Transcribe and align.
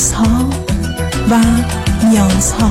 رازها 0.00 0.48
و 1.30 1.34
نیازها 2.04 2.70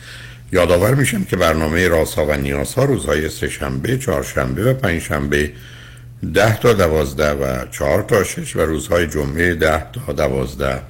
یادآور 0.51 0.95
میشم 0.95 1.23
که 1.23 1.35
برنامه 1.35 1.87
رازها 1.87 2.25
و 2.25 2.33
نیازها 2.33 2.85
روزهای 2.85 3.29
سهشنبه، 3.29 3.97
چهارشنبه 3.97 4.71
و 4.71 4.73
پنجشنبه 4.73 5.51
ده 6.33 6.57
تا 6.57 6.73
دوازده 6.73 7.31
و 7.31 7.65
چهار 7.71 8.01
تا 8.01 8.23
شش 8.23 8.55
و 8.55 8.59
روزهای 8.59 9.07
جمعه 9.07 9.55
ده 9.55 9.85
تا 9.91 10.13
دوازده 10.13 10.81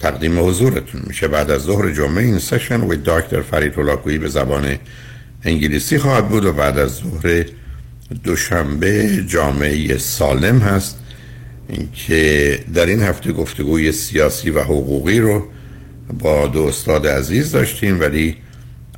تقدیم 0.00 0.48
حضورتون 0.48 1.02
میشه. 1.06 1.28
بعد 1.28 1.50
از 1.50 1.62
ظهر 1.62 1.90
جمعه 1.90 2.24
این 2.24 2.38
سشن 2.38 2.80
و 2.80 2.94
دکتر 3.04 3.42
فرید 3.42 3.78
هلاکویی 3.78 4.18
به 4.18 4.28
زبان 4.28 4.76
انگلیسی 5.44 5.98
خواهد 5.98 6.28
بود 6.28 6.44
و 6.44 6.52
بعد 6.52 6.78
از 6.78 6.90
ظهر 6.90 7.44
دوشنبه 8.24 9.24
جامعه 9.26 9.98
سالم 9.98 10.58
هست. 10.58 10.96
که 11.94 12.58
در 12.74 12.86
این 12.86 13.02
هفته 13.02 13.32
گفتگوی 13.32 13.92
سیاسی 13.92 14.50
و 14.50 14.60
حقوقی 14.60 15.20
رو 15.20 15.46
با 16.18 16.46
دو 16.46 16.62
استاد 16.62 17.06
عزیز 17.06 17.52
داشتیم 17.52 18.00
ولی 18.00 18.36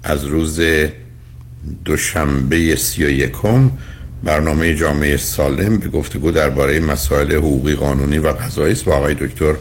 از 0.02 0.24
روز 0.24 0.60
دوشنبه 1.84 2.76
سی 2.76 3.04
و 3.04 3.10
یکم 3.10 3.70
برنامه 4.24 4.74
جامعه 4.74 5.16
سالم 5.16 5.76
به 5.76 5.88
گفتگو 5.88 6.30
درباره 6.30 6.80
مسائل 6.80 7.32
حقوقی 7.32 7.74
قانونی 7.74 8.18
و 8.18 8.28
قضایی 8.28 8.72
است 8.72 8.84
با 8.84 8.96
آقای 8.96 9.14
دکتر 9.14 9.54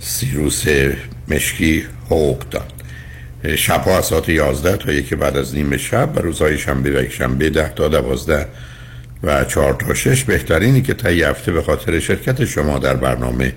سیروس 0.00 0.64
مشکی 1.28 1.84
حقوق 2.06 2.38
داد. 2.50 2.72
شبها 3.56 3.98
از 3.98 4.04
ساعت 4.04 4.28
11 4.28 4.76
تا 4.76 4.92
یکی 4.92 5.14
بعد 5.14 5.36
از 5.36 5.54
نیم 5.54 5.76
شب 5.76 6.12
و 6.16 6.18
روزهای 6.18 6.58
شنبه 6.58 6.90
و 6.90 7.02
یک 7.02 7.12
شنبه 7.12 7.50
10 7.50 7.68
تا 7.68 7.88
12 7.88 8.46
و 9.22 9.44
4 9.44 9.74
تا 9.74 9.94
6 9.94 10.24
بهترینی 10.24 10.82
که 10.82 10.94
طی 10.94 11.22
هفته 11.22 11.52
به 11.52 11.62
خاطر 11.62 12.00
شرکت 12.00 12.44
شما 12.44 12.78
در 12.78 12.94
برنامه 12.96 13.52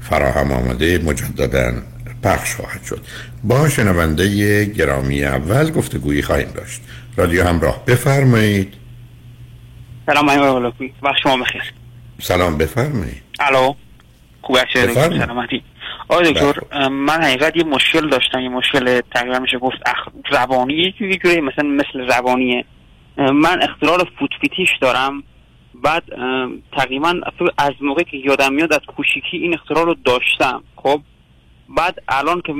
فراهم 0.00 0.52
آمده 0.52 0.98
مجددا 0.98 1.72
پخش 2.22 2.54
خواهد 2.54 2.84
شد. 2.84 3.00
با 3.44 3.68
شنونده 3.68 4.64
گرامی 4.64 5.24
اول 5.24 5.70
گفتگویی 5.70 6.22
خواهیم 6.22 6.48
داشت. 6.48 6.80
رادیو 7.16 7.44
همراه 7.44 7.84
بفرمایید. 7.86 8.74
سلام 10.06 10.28
آقای 10.28 10.92
وقت 11.02 11.16
شما 11.22 11.36
بخیر. 11.36 11.62
سلام 12.18 12.58
بفرمایید. 12.58 13.22
الو. 13.40 13.74
خوب 14.42 14.58
سلامتی. 14.72 15.62
آقای 16.08 16.32
دکتر 16.32 16.52
بله. 16.52 16.88
من 16.88 17.22
حقیقت 17.22 17.56
یه 17.56 17.64
مشکل 17.64 18.08
داشتم. 18.08 18.40
یه 18.40 18.48
مشکل 18.48 19.00
تقریبا 19.14 19.38
میشه 19.38 19.58
گفت 19.58 19.76
اخ... 19.86 20.08
زبانی 20.32 20.74
یه 20.74 21.18
جوری 21.18 21.40
مثلا 21.40 21.68
مثل 21.68 22.08
زبانیه 22.10 22.64
من 23.16 23.62
اختلال 23.62 23.98
فوت 24.18 24.30
دارم. 24.80 25.22
بعد 25.74 26.02
تقریبا 26.76 27.14
از 27.58 27.72
موقعی 27.80 28.04
که 28.04 28.16
یادم 28.16 28.52
میاد 28.52 28.72
از 28.72 28.80
کوچیکی 28.96 29.36
این 29.36 29.54
اختلال 29.54 29.86
رو 29.86 29.96
داشتم. 30.04 30.62
خب؟ 30.76 31.00
بعد 31.76 32.02
الان 32.08 32.40
که 32.40 32.54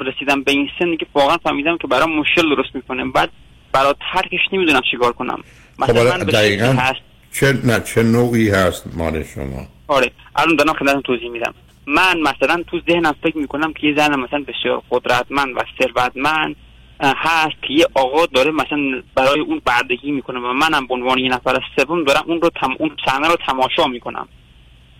رسیدم 0.00 0.42
به 0.42 0.52
این 0.52 0.68
سن 0.78 0.96
که 0.96 1.06
واقعا 1.14 1.36
فهمیدم 1.36 1.78
که 1.78 1.86
برام 1.86 2.18
مشکل 2.18 2.54
درست 2.56 2.74
می‌کنه. 2.74 3.04
بعد 3.04 3.30
برای 3.72 3.94
ترکش 4.12 4.40
نمی‌دونم 4.52 4.82
چیکار 4.90 5.12
کنم. 5.12 5.42
خب 5.80 5.90
مثلا 5.90 6.16
من 6.16 6.24
دقیقا 6.24 6.66
هست؟ 6.66 7.00
چه 7.32 7.52
نه 7.64 7.80
چه 7.80 8.02
نوعی 8.02 8.50
هست 8.50 8.86
مال 8.96 9.24
شما؟ 9.24 9.66
آره 9.88 10.10
الان 10.36 10.56
دارم 10.56 10.72
خدمتتون 10.72 11.02
توضیح 11.02 11.30
میدم. 11.30 11.54
من 11.86 12.20
مثلا 12.20 12.62
تو 12.66 12.80
ذهنم 12.90 13.14
فکر 13.22 13.38
می‌کنم 13.38 13.72
که 13.72 13.86
یه 13.86 13.94
زن 13.96 14.20
مثلا 14.20 14.44
بسیار 14.48 14.82
قدرتمند 14.90 15.56
و 15.56 15.60
ثروتمند 15.78 16.56
هست 17.00 17.62
که 17.62 17.74
یه 17.74 17.86
آقا 17.94 18.26
داره 18.26 18.50
مثلا 18.50 19.02
برای 19.14 19.40
اون 19.40 19.62
بردگی 19.64 20.10
می‌کنه 20.10 20.38
و 20.40 20.52
منم 20.52 20.86
به 20.86 20.94
عنوان 20.94 21.18
یه 21.18 21.30
نفر 21.30 21.60
سوم 21.76 22.04
دارم 22.04 22.24
اون 22.26 22.40
رو 22.40 22.50
تم... 22.60 22.70
اون 22.78 22.90
صحنه 23.06 23.28
رو 23.28 23.36
تماشا 23.46 23.86
می‌کنم. 23.86 24.28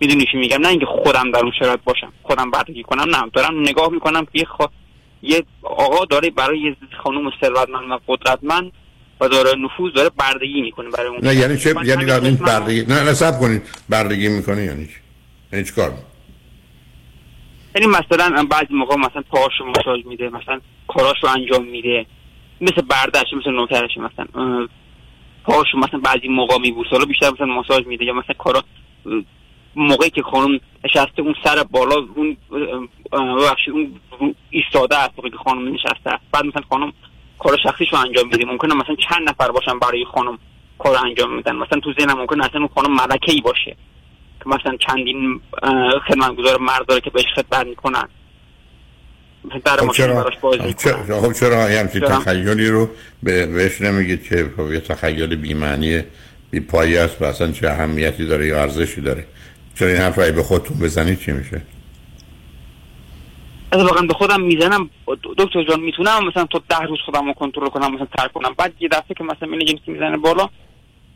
می‌دونی 0.01 0.25
چی 0.31 0.37
میگم؟ 0.37 0.61
نه 0.61 0.67
اینکه 0.67 0.85
خودم 0.85 1.31
در 1.31 1.39
اون 1.39 1.51
شرایط 1.59 1.79
باشم 1.83 2.13
خودم 2.23 2.51
بردگی 2.51 2.83
کنم 2.83 3.15
نه. 3.15 3.29
دارم 3.33 3.61
نگاه 3.61 3.89
می‌کنم 3.89 4.25
که 4.33 4.47
یه 5.21 5.43
آقا 5.63 6.05
داره 6.05 6.29
برای 6.29 6.59
یه 6.59 6.75
خانم 7.03 7.31
ثروتمند 7.41 7.91
و 7.91 7.99
قدرتمند 8.07 8.71
و 9.21 9.27
داره 9.27 9.59
نفوذ 9.59 9.93
داره 9.93 10.09
بردگی 10.17 10.61
می‌کنه 10.61 10.89
برای 10.89 11.07
اون. 11.07 11.19
نه 11.23 11.35
یعنی 11.35 11.57
چه؟ 11.57 11.75
یعنی 11.85 12.05
دارین 12.05 12.35
بردگی 12.35 12.81
نه 12.81 13.03
نه 13.03 13.13
صبر 13.13 13.39
کنید. 13.39 13.61
بردگی 13.89 14.29
می‌کنه 14.29 14.63
یعنی 14.63 14.85
چی؟ 14.85 14.93
یعنی 15.53 15.65
چیکار 15.65 15.93
یعنی 17.75 17.87
مثلا 17.87 18.45
بعضی 18.49 18.73
موقع 18.73 18.95
مثلا 18.95 19.23
پاهاشو 19.29 19.65
ماساژ 19.65 20.05
میده 20.05 20.29
مثلا 20.29 20.59
کاراشو 20.87 21.27
انجام 21.27 21.65
میده. 21.65 22.05
مثل 22.61 22.81
بردش 22.81 23.33
مثل 23.33 23.51
نوکرش 23.51 23.97
مثلا 23.97 24.67
پاهاشو 25.43 25.77
مثلا 25.77 25.99
بعضی 25.99 26.27
موقع 26.27 26.57
میبوسه 26.57 26.89
حالا 26.89 27.05
بیشتر 27.05 27.31
مثلا 27.31 27.45
ماساژ 27.45 27.85
میده 27.85 28.05
یا 28.05 28.13
مثلا 28.13 28.35
کارا 28.37 28.63
موقعی 29.75 30.09
که 30.09 30.21
خانم 30.21 30.59
نشسته 30.83 31.21
اون 31.21 31.35
سر 31.43 31.63
بالا 31.63 31.95
اون 32.15 32.37
اون 34.19 34.35
ایستاده 34.49 34.97
است 34.97 35.11
موقعی 35.17 35.31
که 35.31 35.37
خانم 35.37 35.73
نشسته 35.73 36.19
بعد 36.31 36.45
مثلا 36.45 36.61
خانم 36.69 36.93
کار 37.39 37.57
شخصیشو 37.63 37.95
انجام 37.95 38.27
میده 38.31 38.45
ممکنه 38.45 38.75
مثلا 38.75 38.95
چند 39.09 39.29
نفر 39.29 39.51
باشن 39.51 39.79
برای 39.79 40.05
خانم 40.05 40.37
کار 40.79 40.97
انجام 41.05 41.35
میدن. 41.35 41.55
مثلا 41.55 41.79
تو 41.79 41.93
ذهنم 41.99 42.19
ممکنه 42.19 42.45
اصلا 42.45 42.59
اون 42.59 42.69
خانم 42.75 42.93
ملکه 42.93 43.31
ای 43.31 43.41
باشه 43.41 43.75
که 44.39 44.49
مثلا 44.49 44.77
چندین 44.87 45.41
خدمتگزار 46.07 46.59
مرد 46.59 46.85
داره 46.85 47.01
که 47.01 47.09
بهش 47.09 47.25
خدمت 47.35 47.67
می‌کنن. 47.67 48.07
در 49.65 49.77
خب 49.77 49.91
چرا؟ 49.91 50.31
خب 51.21 51.33
چرا؟ 51.33 51.65
همچین 51.65 52.01
تخیلی 52.01 52.67
رو 52.67 52.89
بهش 53.23 53.81
نمیگید 53.81 54.23
که 54.23 54.51
خب 54.57 54.71
یه 54.71 54.79
تخیل 54.79 55.35
بیمعنی 55.35 56.03
بی 56.51 56.59
پایی 56.59 56.97
است 56.97 57.21
و 57.21 57.25
اصلا 57.25 57.51
چه 57.51 57.67
اهمیتی 57.67 58.25
داره 58.25 58.47
یا 58.47 58.61
ارزشی 58.61 59.01
داره؟ 59.01 59.25
چرا 59.75 59.87
این 59.87 59.97
حرف 59.97 60.19
به 60.19 60.43
خودتون 60.43 60.77
بزنید 60.77 61.19
چی 61.19 61.31
میشه؟ 61.31 61.61
از 63.71 63.83
واقعا 63.83 64.07
به 64.07 64.13
خودم 64.13 64.41
می‌زنم. 64.41 64.89
دکتر 65.37 65.63
جان 65.63 65.79
می‌تونم 65.79 66.27
مثلا 66.27 66.45
تو 66.45 66.59
ده 66.69 66.79
روز 66.79 66.99
خودم 67.05 67.25
رو 67.25 67.33
کنترل 67.33 67.69
کنم 67.69 67.95
مثلا 67.95 68.07
ترک 68.17 68.33
کنم. 68.33 68.53
بعد 68.57 68.73
یه 68.79 68.89
دفعه 68.89 69.15
که 69.17 69.23
مثلا 69.23 69.49
این 69.51 69.65
جنسی 69.65 69.91
می‌زنه 69.91 70.17
بالا 70.17 70.49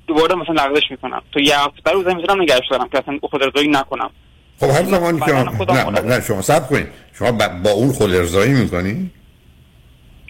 دوباره 0.07 0.35
مثلا 0.35 0.65
لغزش 0.65 0.91
می‌کنم. 0.91 1.21
تو 1.31 1.39
یه 1.39 1.59
هفته 1.59 1.91
روز 1.91 2.07
می‌تونم 2.07 2.41
نگرش 2.41 2.67
دارم 2.71 2.89
که 2.89 2.97
اصلا 2.97 3.19
خود 3.21 3.43
ارضایی 3.43 3.67
نکنم. 3.67 4.09
خب 4.59 4.69
هر 4.69 4.83
زمانی 4.83 5.19
که 5.19 5.31
نه, 5.31 5.89
نه, 5.89 6.01
نه 6.01 6.21
شما 6.21 6.41
سب 6.41 6.69
کنید 6.69 6.87
شما 7.13 7.31
با 7.63 7.71
اون 7.71 7.91
خود 7.91 8.13
ارضایی 8.13 8.53
می‌کنی؟ 8.53 9.11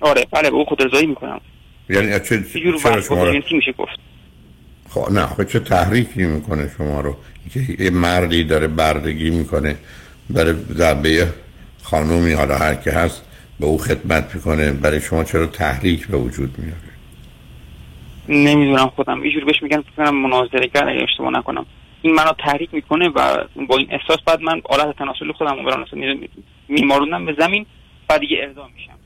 آره 0.02 0.26
بله 0.32 0.50
با 0.50 0.58
اون 0.58 0.66
خود 0.66 0.82
ارضایی 0.82 1.06
می‌کنم. 1.06 1.42
یعنی 1.90 2.20
چه 2.20 2.44
چرا 2.84 3.02
شما. 3.02 3.26
میشه 3.52 3.72
گفت. 3.72 4.00
خب 4.96 5.12
نه 5.12 5.26
خب 5.26 5.44
چه 5.44 5.60
تحریکی 5.60 6.24
می‌کنه 6.24 6.72
شما 6.78 7.02
رو؟ 7.02 7.16
که 7.54 7.60
یه 7.80 7.90
مردی 7.90 8.44
داره 8.44 8.68
بردگی 8.68 9.30
می‌کنه 9.30 9.76
برای 10.30 10.54
در 10.54 10.94
به 10.94 11.28
خانومی 11.84 12.34
حالا 12.34 12.58
هر 12.58 12.76
که 12.76 12.92
هست 12.92 13.22
به 13.60 13.66
او 13.66 13.78
خدمت 13.78 14.36
می‌کنه. 14.36 14.72
برای 14.72 15.02
شما 15.02 15.24
چرا 15.24 15.46
تحریک 15.46 16.08
به 16.08 16.18
وجود 16.18 16.56
میاره؟ 16.58 16.96
نمی‌دونم 18.30 18.88
خودم. 18.88 19.22
اینجور 19.22 19.46
بهش 19.46 19.64
میگن 19.64 19.82
فکر 19.82 19.92
کنم 19.98 20.16
مناظره 20.16 20.70
اگه 20.74 21.04
اشتباه 21.04 21.34
نکنم. 21.34 21.66
این 22.02 22.14
منو 22.16 22.32
تحریک 22.46 22.74
می‌کنه 22.74 23.10
و 23.10 23.38
با 23.70 23.78
این 23.78 23.88
احساس 23.92 24.18
بعد 24.28 24.42
من 24.42 24.62
آلت 24.64 24.98
تناسل 24.98 25.32
خودم 25.32 25.56
رو 25.56 25.64
برام 25.64 25.86
میمارونم 26.68 27.26
به 27.26 27.36
زمین 27.40 27.66
بعد 28.08 28.20
دیگه 28.20 28.38
اعدام 28.38 28.70
میشم. 28.76 28.98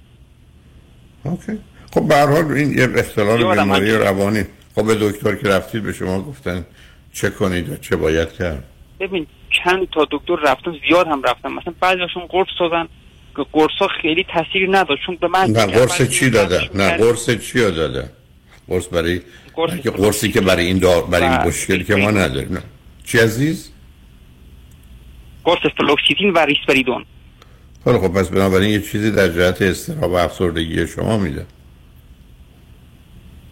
اوکی. 1.24 1.60
خب 1.94 2.08
به 2.08 2.16
هر 2.16 2.28
حال 2.28 2.52
این 2.52 2.78
یه 2.78 2.88
اختلال 2.96 3.56
بیماری 3.56 3.92
روانی. 3.92 4.44
خب 4.80 4.88
به 4.88 4.96
دکتر 4.96 5.36
که 5.36 5.50
رفتید 5.50 5.84
به 5.84 5.94
شما 5.94 6.22
گفتن 6.22 6.66
چه 7.14 7.30
کنید 7.30 7.70
و 7.70 7.78
چه 7.78 7.96
باید 7.96 8.34
کرد؟ 8.34 8.64
ببین 9.00 9.28
چند 9.50 9.90
تا 9.90 10.08
دکتر 10.12 10.36
رفتم 10.36 10.76
زیاد 10.88 11.08
هم 11.08 11.24
رفتم 11.24 11.54
مثلا 11.54 11.74
بعضیشون 11.80 12.26
قرص 12.30 12.48
دادن. 12.60 12.88
که 13.36 13.46
قرص 13.52 13.72
ها 13.80 13.88
خیلی 14.02 14.26
تاثیر 14.34 14.78
نداشت 14.78 15.02
چون 15.06 15.18
به 15.22 15.28
من 15.28 15.52
نه 15.52 15.66
قرص 15.66 16.02
چی 16.02 16.30
داده 16.30 16.70
نه 16.74 16.98
قرص 16.98 17.30
چی 17.30 17.60
داده 17.60 18.10
قرص 18.68 18.88
برای 18.92 19.22
قرص 19.56 19.80
که 19.80 19.92
قرصی 19.92 20.32
که 20.32 20.42
برای 20.42 20.66
این 20.66 20.78
دار 20.78 21.06
برای 21.06 21.28
این 21.28 21.48
مشکلی 21.48 21.84
که 21.84 21.96
ما 21.96 22.12
نداریم. 22.12 22.54
نه. 22.54 22.62
چی 23.06 23.18
عزیز؟ 23.18 23.72
قرص 25.44 25.60
فلوکستین 25.78 26.34
و 26.34 26.40
ریسپریدون. 26.40 27.06
خب 27.86 27.98
خب 27.98 28.14
پس 28.14 28.30
بنابراین 28.30 28.70
یه 28.70 28.82
چیزی 28.82 29.12
در 29.12 29.28
جهت 29.28 29.62
اضطراب 29.62 30.12
و 30.12 30.16
افسردگی 30.16 30.88
شما 30.88 31.18
میده. 31.18 31.46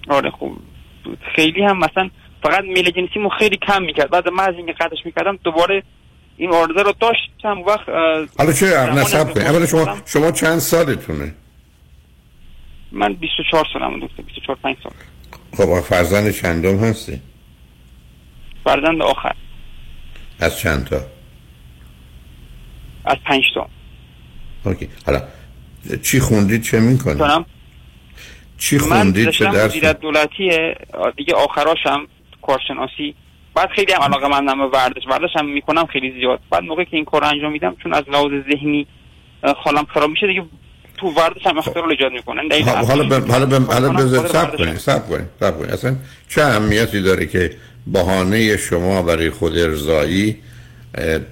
آره 0.07 0.31
خب. 0.31 0.51
خیلی 1.35 1.63
هم 1.63 1.77
مثلا 1.77 2.09
فقط 2.43 2.63
میل 2.63 2.91
جنسی 2.91 3.19
مو 3.19 3.29
خیلی 3.29 3.57
کم 3.57 3.81
می‌کرد. 3.81 4.09
بعد 4.09 4.29
من 4.29 4.43
از 4.43 4.55
اینکه 4.55 4.73
قطعش 4.73 5.05
می‌کردم 5.05 5.39
دوباره 5.43 5.83
این 6.37 6.53
عارضه 6.53 6.81
رو 6.81 6.93
داشتم 6.99 7.61
وقت 7.67 7.89
حالا 8.37 8.53
چه 8.53 8.65
کنید. 9.23 9.37
اولا 9.47 9.65
شما 9.65 9.97
شما 10.05 10.31
چند 10.31 10.59
سالتونه؟ 10.59 11.33
من 12.91 13.13
24 13.13 13.65
سالم 13.73 13.99
دکتر 13.99 14.23
24 14.23 14.57
5 14.63 14.75
سال. 14.83 14.93
خب 15.57 15.81
فرزند 15.81 16.31
چندم 16.31 16.77
هستی؟ 16.77 17.21
فرزند 18.63 19.01
آخر. 19.01 19.35
از 20.39 20.59
چند 20.59 20.85
تا؟ 20.85 21.01
از 23.05 23.17
پنج 23.25 23.43
تا. 23.55 23.69
اوکی. 24.65 24.89
حالا 25.05 25.21
چی 26.03 26.19
خوندید 26.19 26.61
چه 26.61 26.79
می‌کنید 26.79 27.45
چی 28.57 28.79
خوندید 28.79 29.29
چه 29.29 29.45
درس؟ 29.45 29.83
من 29.83 29.91
دولتی 29.91 30.51
دیگه 31.17 31.33
آخراشم 31.33 32.07
کارشناسی. 32.41 33.15
بعد 33.55 33.69
خیلی 33.69 33.93
هم 33.93 34.01
علاقه 34.01 34.27
من 34.27 34.45
به 34.45 34.77
ورزش. 34.77 35.07
ورزش 35.09 35.35
هم 35.35 35.49
می‌کنم 35.49 35.85
خیلی 35.85 36.13
زیاد. 36.19 36.39
بعد 36.51 36.63
موقعی 36.63 36.85
که 36.85 36.95
این 36.95 37.05
کار 37.05 37.23
انجام 37.23 37.51
میدم 37.51 37.75
چون 37.83 37.93
از 37.93 38.03
لحاظ 38.11 38.31
ذهنی 38.51 38.87
حالم 39.43 39.85
خراب 39.93 40.09
میشه 40.09 40.27
دیگه 40.27 40.43
تو 40.97 41.07
ورزش 41.07 41.47
هم 41.47 41.57
اختلال 41.57 41.89
ایجاد 41.89 42.11
می‌کنن. 42.11 42.43
حالا 42.87 43.03
ب... 43.03 43.31
حالا 43.31 43.45
ب... 43.45 43.71
حالا 43.71 43.89
بذار 43.89 44.27
صبر 44.27 44.57
کنید 44.57 44.77
صبر 44.77 45.07
کنید 45.07 45.27
صبر 45.39 45.57
کنید 45.57 45.71
اصلا 45.71 45.95
چه 46.29 46.41
اهمیتی 46.41 47.01
داره 47.01 47.25
که 47.25 47.51
بهانه 47.87 48.57
شما 48.57 49.01
برای 49.01 49.29
خود 49.29 49.57
ارزایی 49.57 50.37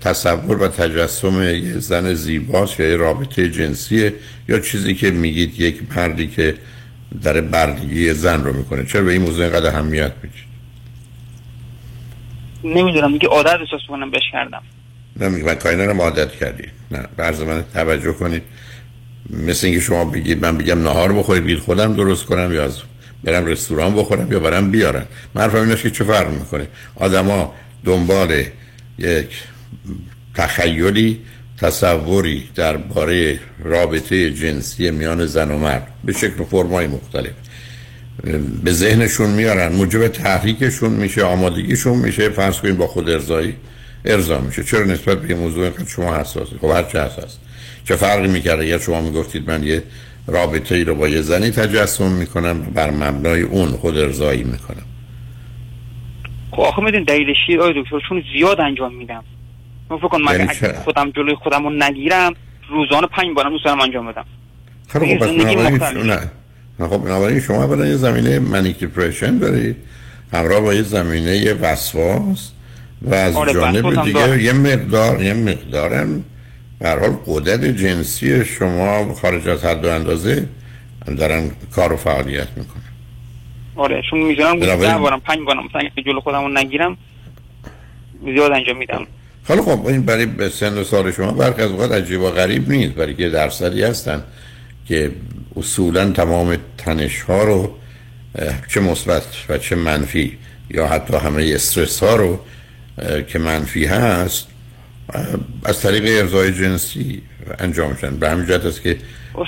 تصور 0.01 0.63
و 0.63 0.67
تجسم 0.67 1.43
یه 1.43 1.79
زن 1.79 2.13
زیباست 2.13 2.79
یا 2.79 2.89
یه 2.89 2.97
رابطه 2.97 3.49
جنسیه 3.49 4.13
یا 4.49 4.59
چیزی 4.59 4.95
که 4.95 5.11
میگید 5.11 5.59
یک 5.59 5.79
مردی 5.97 6.27
که 6.27 6.55
در 7.23 7.41
بردگی 7.41 8.13
زن 8.13 8.43
رو 8.43 8.53
می‌کنه. 8.53 8.85
چرا 8.85 9.03
به 9.03 9.11
این 9.11 9.21
موضوع 9.21 9.45
اینقدر 9.45 9.69
اهمیت 9.69 10.11
می‌دید 10.23 10.45
نمی‌دونم 12.63 13.11
میگه 13.11 13.27
عادت 13.27 13.59
احساس 13.59 13.81
کنم 13.87 14.11
بهش 14.11 14.23
کردم. 14.31 14.61
نمیگه 15.19 15.45
من 15.45 15.55
کاری 15.55 15.75
نرم 15.75 16.01
عادت 16.01 16.31
کردی. 16.31 16.63
نه 16.91 17.07
برز 17.17 17.41
من 17.41 17.63
توجه 17.73 18.13
کنید. 18.13 18.43
مثل 19.29 19.67
اینکه 19.67 19.81
شما 19.81 20.05
بگید 20.05 20.45
من 20.45 20.57
بگم 20.57 20.83
نهار 20.83 21.13
بخورید 21.13 21.43
بگید 21.43 21.59
خودم 21.59 21.95
درست 21.95 22.25
کنم 22.25 22.53
یا 22.53 22.63
از 22.63 22.81
برم 23.23 23.45
رستوران 23.45 23.95
بخورم 23.95 24.31
یا 24.31 24.39
برم 24.39 24.71
بیارن 24.71 25.05
من 25.33 25.55
این 25.55 25.75
که 25.75 25.91
چه 25.91 26.03
فرق 26.03 26.29
می‌کنه؟ 26.29 26.67
آدما 26.95 27.53
دنبال 27.85 28.43
یک 28.97 29.43
تخیلی 30.35 31.21
تصوری 31.61 32.49
درباره 32.55 33.39
رابطه 33.63 34.31
جنسی 34.31 34.91
میان 34.91 35.25
زن 35.25 35.51
و 35.51 35.57
مرد 35.57 35.87
به 36.03 36.13
شکل 36.13 36.43
فرمای 36.43 36.87
مختلف. 36.87 37.31
به 38.63 38.71
ذهنشون 38.71 39.29
میارن 39.29 39.71
موجب 39.71 40.07
تحریکشون 40.07 40.91
میشه 40.91 41.23
آمادگیشون 41.23 41.97
میشه 41.97 42.29
فرض 42.29 42.59
کنید 42.59 42.77
با 42.77 42.87
خود 42.87 43.09
ارزایی 43.09 43.55
ارضا 44.05 44.39
میشه. 44.39 44.63
چرا 44.63 44.83
نسبت 44.83 45.21
به 45.21 45.35
موضوع 45.35 45.63
اینقدر 45.63 45.85
شما 45.85 46.17
حساسید 46.17 46.57
خب 46.57 46.67
هر 46.67 46.83
چه 46.83 47.01
هست 47.01 47.39
چه 47.87 47.95
فرقی 47.95 48.27
می‌کرده؟ 48.27 48.63
اگر 48.63 48.79
شما 48.79 49.01
می‌گفتید 49.01 49.49
من 49.49 49.63
یه 49.63 49.83
رابطه 50.27 50.75
ای 50.75 50.83
رو 50.83 50.95
با 50.95 51.07
یه 51.07 51.21
زنی 51.21 51.51
تجسم 51.51 52.11
می‌کنم 52.11 52.61
بر 52.61 52.91
مبنای 52.91 53.41
اون 53.41 53.67
خود 53.67 53.97
ارزایی 53.97 54.43
می‌کنم؟ 54.43 54.85
خب 56.51 56.59
آخه 56.59 56.81
میدین 56.81 57.03
دلیلش 57.03 57.37
آی 57.61 57.73
دکتر 57.83 57.99
چون 58.09 58.23
زیاد 58.33 58.59
انجام 58.59 58.95
میدم. 58.95 59.23
من 59.89 59.97
فکر 59.97 60.07
کنم 60.07 60.25
یعنی 60.31 60.43
اگه 60.49 60.79
خودم 60.83 61.11
جلوی 61.11 61.35
خودم 61.35 61.63
رو 61.63 61.69
نگیرم 61.69 62.33
روزانه 62.69 63.07
پنج 63.07 63.35
بارم 63.35 63.49
دوست 63.49 63.67
انجام 63.67 64.07
بدم. 64.07 64.25
خب 64.87 64.99
خب 64.99 65.77
پس 65.77 65.93
نه. 65.93 66.87
خب 66.87 66.97
بنابراین 66.97 67.39
شما 67.39 67.63
اولا 67.63 67.85
یه 67.85 67.95
زمینه 67.95 68.39
منیک 68.39 68.79
دیپریشن 68.79 69.37
دارید 69.37 69.75
همراه 70.33 70.59
با 70.59 70.73
یه 70.73 70.81
زمینه 70.81 71.53
وسواس 71.53 72.51
و 73.01 73.13
از 73.13 73.35
آره 73.35 73.53
جانب 73.53 74.03
دیگه 74.03 74.43
یه 74.43 74.53
مقدار 74.53 75.21
یه 75.21 75.33
مقدارم 75.33 76.25
به 76.79 76.89
حال 76.89 77.17
قدرت 77.25 77.65
جنسی 77.65 78.45
شما 78.45 79.13
خارج 79.13 79.47
از 79.47 79.65
حد 79.65 79.85
و 79.85 79.89
اندازه 79.89 80.47
دارن 81.17 81.51
کار 81.75 81.93
و 81.93 81.97
فعالیت 81.97 82.47
می‌کنه 82.55 82.83
آره 83.75 84.01
چون 84.09 84.19
می‌دونم 84.19 84.59
ده 84.59 84.97
بارم 84.97 85.19
پنج 85.19 85.39
بارم 85.39 85.65
مثلا 85.65 85.81
اگه 85.81 86.03
جلو 86.05 86.19
خودم 86.19 86.41
رو 86.41 86.49
نگیرم 86.49 86.97
زیاد 88.23 88.51
انجام 88.51 88.77
میدم. 88.77 89.07
حالا 89.47 89.61
خب 89.61 89.85
این 89.85 90.01
برای 90.05 90.49
سن 90.49 90.77
و 90.77 90.83
سال 90.83 91.11
شما 91.11 91.31
برخی 91.31 91.61
از 91.61 91.71
اوقات 91.71 91.91
عجیب 91.91 92.21
و 92.21 92.29
غریب 92.29 92.69
نیست 92.69 92.93
برای 92.93 93.13
که 93.13 93.29
درصدی 93.29 93.83
هستن 93.83 94.23
که 94.87 95.11
اصولا 95.55 96.11
تمام 96.11 96.57
تنش 96.77 97.21
ها 97.21 97.43
رو 97.43 97.75
چه 98.67 98.79
مثبت 98.79 99.23
و 99.49 99.57
چه 99.57 99.75
منفی 99.75 100.37
یا 100.69 100.87
حتی 100.87 101.17
همه 101.17 101.51
استرس 101.55 102.03
ها 102.03 102.15
رو 102.15 102.39
که 103.27 103.39
منفی 103.39 103.85
هست 103.85 104.47
از 105.63 105.81
طریق 105.81 106.21
ارزای 106.21 106.53
جنسی 106.53 107.21
انجام 107.59 107.91
میشن. 107.91 108.15
به 108.15 108.29
همین 108.29 108.45
جهت 108.45 108.65
است 108.65 108.81
که 108.81 108.97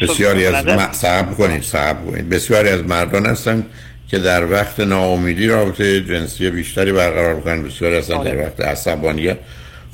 بسیاری 0.02 0.46
از 0.46 0.96
صحب 0.96 1.36
کنید 1.38 1.64
صحب 1.64 2.06
کنید. 2.12 2.30
بسیاری 2.30 2.70
از 2.70 2.82
مردان 2.82 3.26
هستن 3.26 3.66
که 4.08 4.20
در 4.20 4.52
وقت 4.52 4.80
ناامیدی 4.80 5.48
رابطه 5.48 6.02
جنسی 6.02 6.50
بیشتری 6.50 6.92
برقرار 6.92 7.42
کنند 7.42 7.66
بسیاری 7.66 7.98
هستن 7.98 8.24
در 8.24 8.38
وقت 8.38 8.62
عصبانیت. 8.62 9.38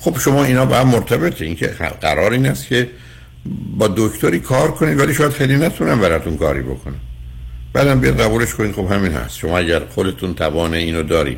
خب 0.03 0.19
شما 0.19 0.43
اینا 0.43 0.65
با 0.65 0.75
هم 0.75 0.88
مرتبطه. 0.88 1.45
این 1.45 1.55
که 1.55 1.67
قرار 2.01 2.31
این 2.31 2.45
است 2.45 2.67
که 2.67 2.89
با 3.77 3.93
دکتری 3.98 4.39
کار 4.39 4.72
کنید 4.72 5.00
ولی 5.00 5.13
شاید 5.13 5.31
خیلی 5.31 5.57
نتونم 5.57 6.00
براتون 6.00 6.38
کاری 6.38 6.62
بکنم 6.62 7.00
بعدم 7.74 8.00
بیاد 8.00 8.22
قبولش 8.22 8.53
کنید. 8.53 8.75
خب 8.75 8.91
همین 8.91 9.12
هست. 9.12 9.38
شما 9.38 9.57
اگر 9.57 9.79
خودتون 9.79 10.33
توان 10.33 10.74
اینو 10.74 11.03
دارید 11.03 11.38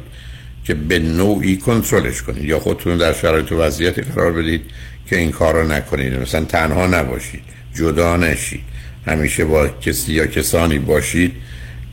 که 0.64 0.74
به 0.74 1.00
نوعی 1.00 1.58
کنترلش 1.58 2.22
کنید 2.22 2.44
یا 2.44 2.60
خودتون 2.60 2.98
در 2.98 3.14
شرایط 3.14 3.52
و 3.52 3.56
وضعیتی 3.56 4.02
قرار 4.02 4.32
بدید 4.32 4.62
که 5.10 5.18
این 5.18 5.32
کار 5.32 5.54
رو 5.54 5.68
نکنید. 5.68 6.14
مثلا 6.14 6.46
تنها 6.46 6.88
نباشید. 6.88 7.44
جدا 7.74 8.18
نشید. 8.18 8.64
همیشه 9.08 9.46
با 9.46 9.68
کسی 9.68 10.14
یا 10.14 10.26
کسانی 10.26 10.80
باشید 10.80 11.34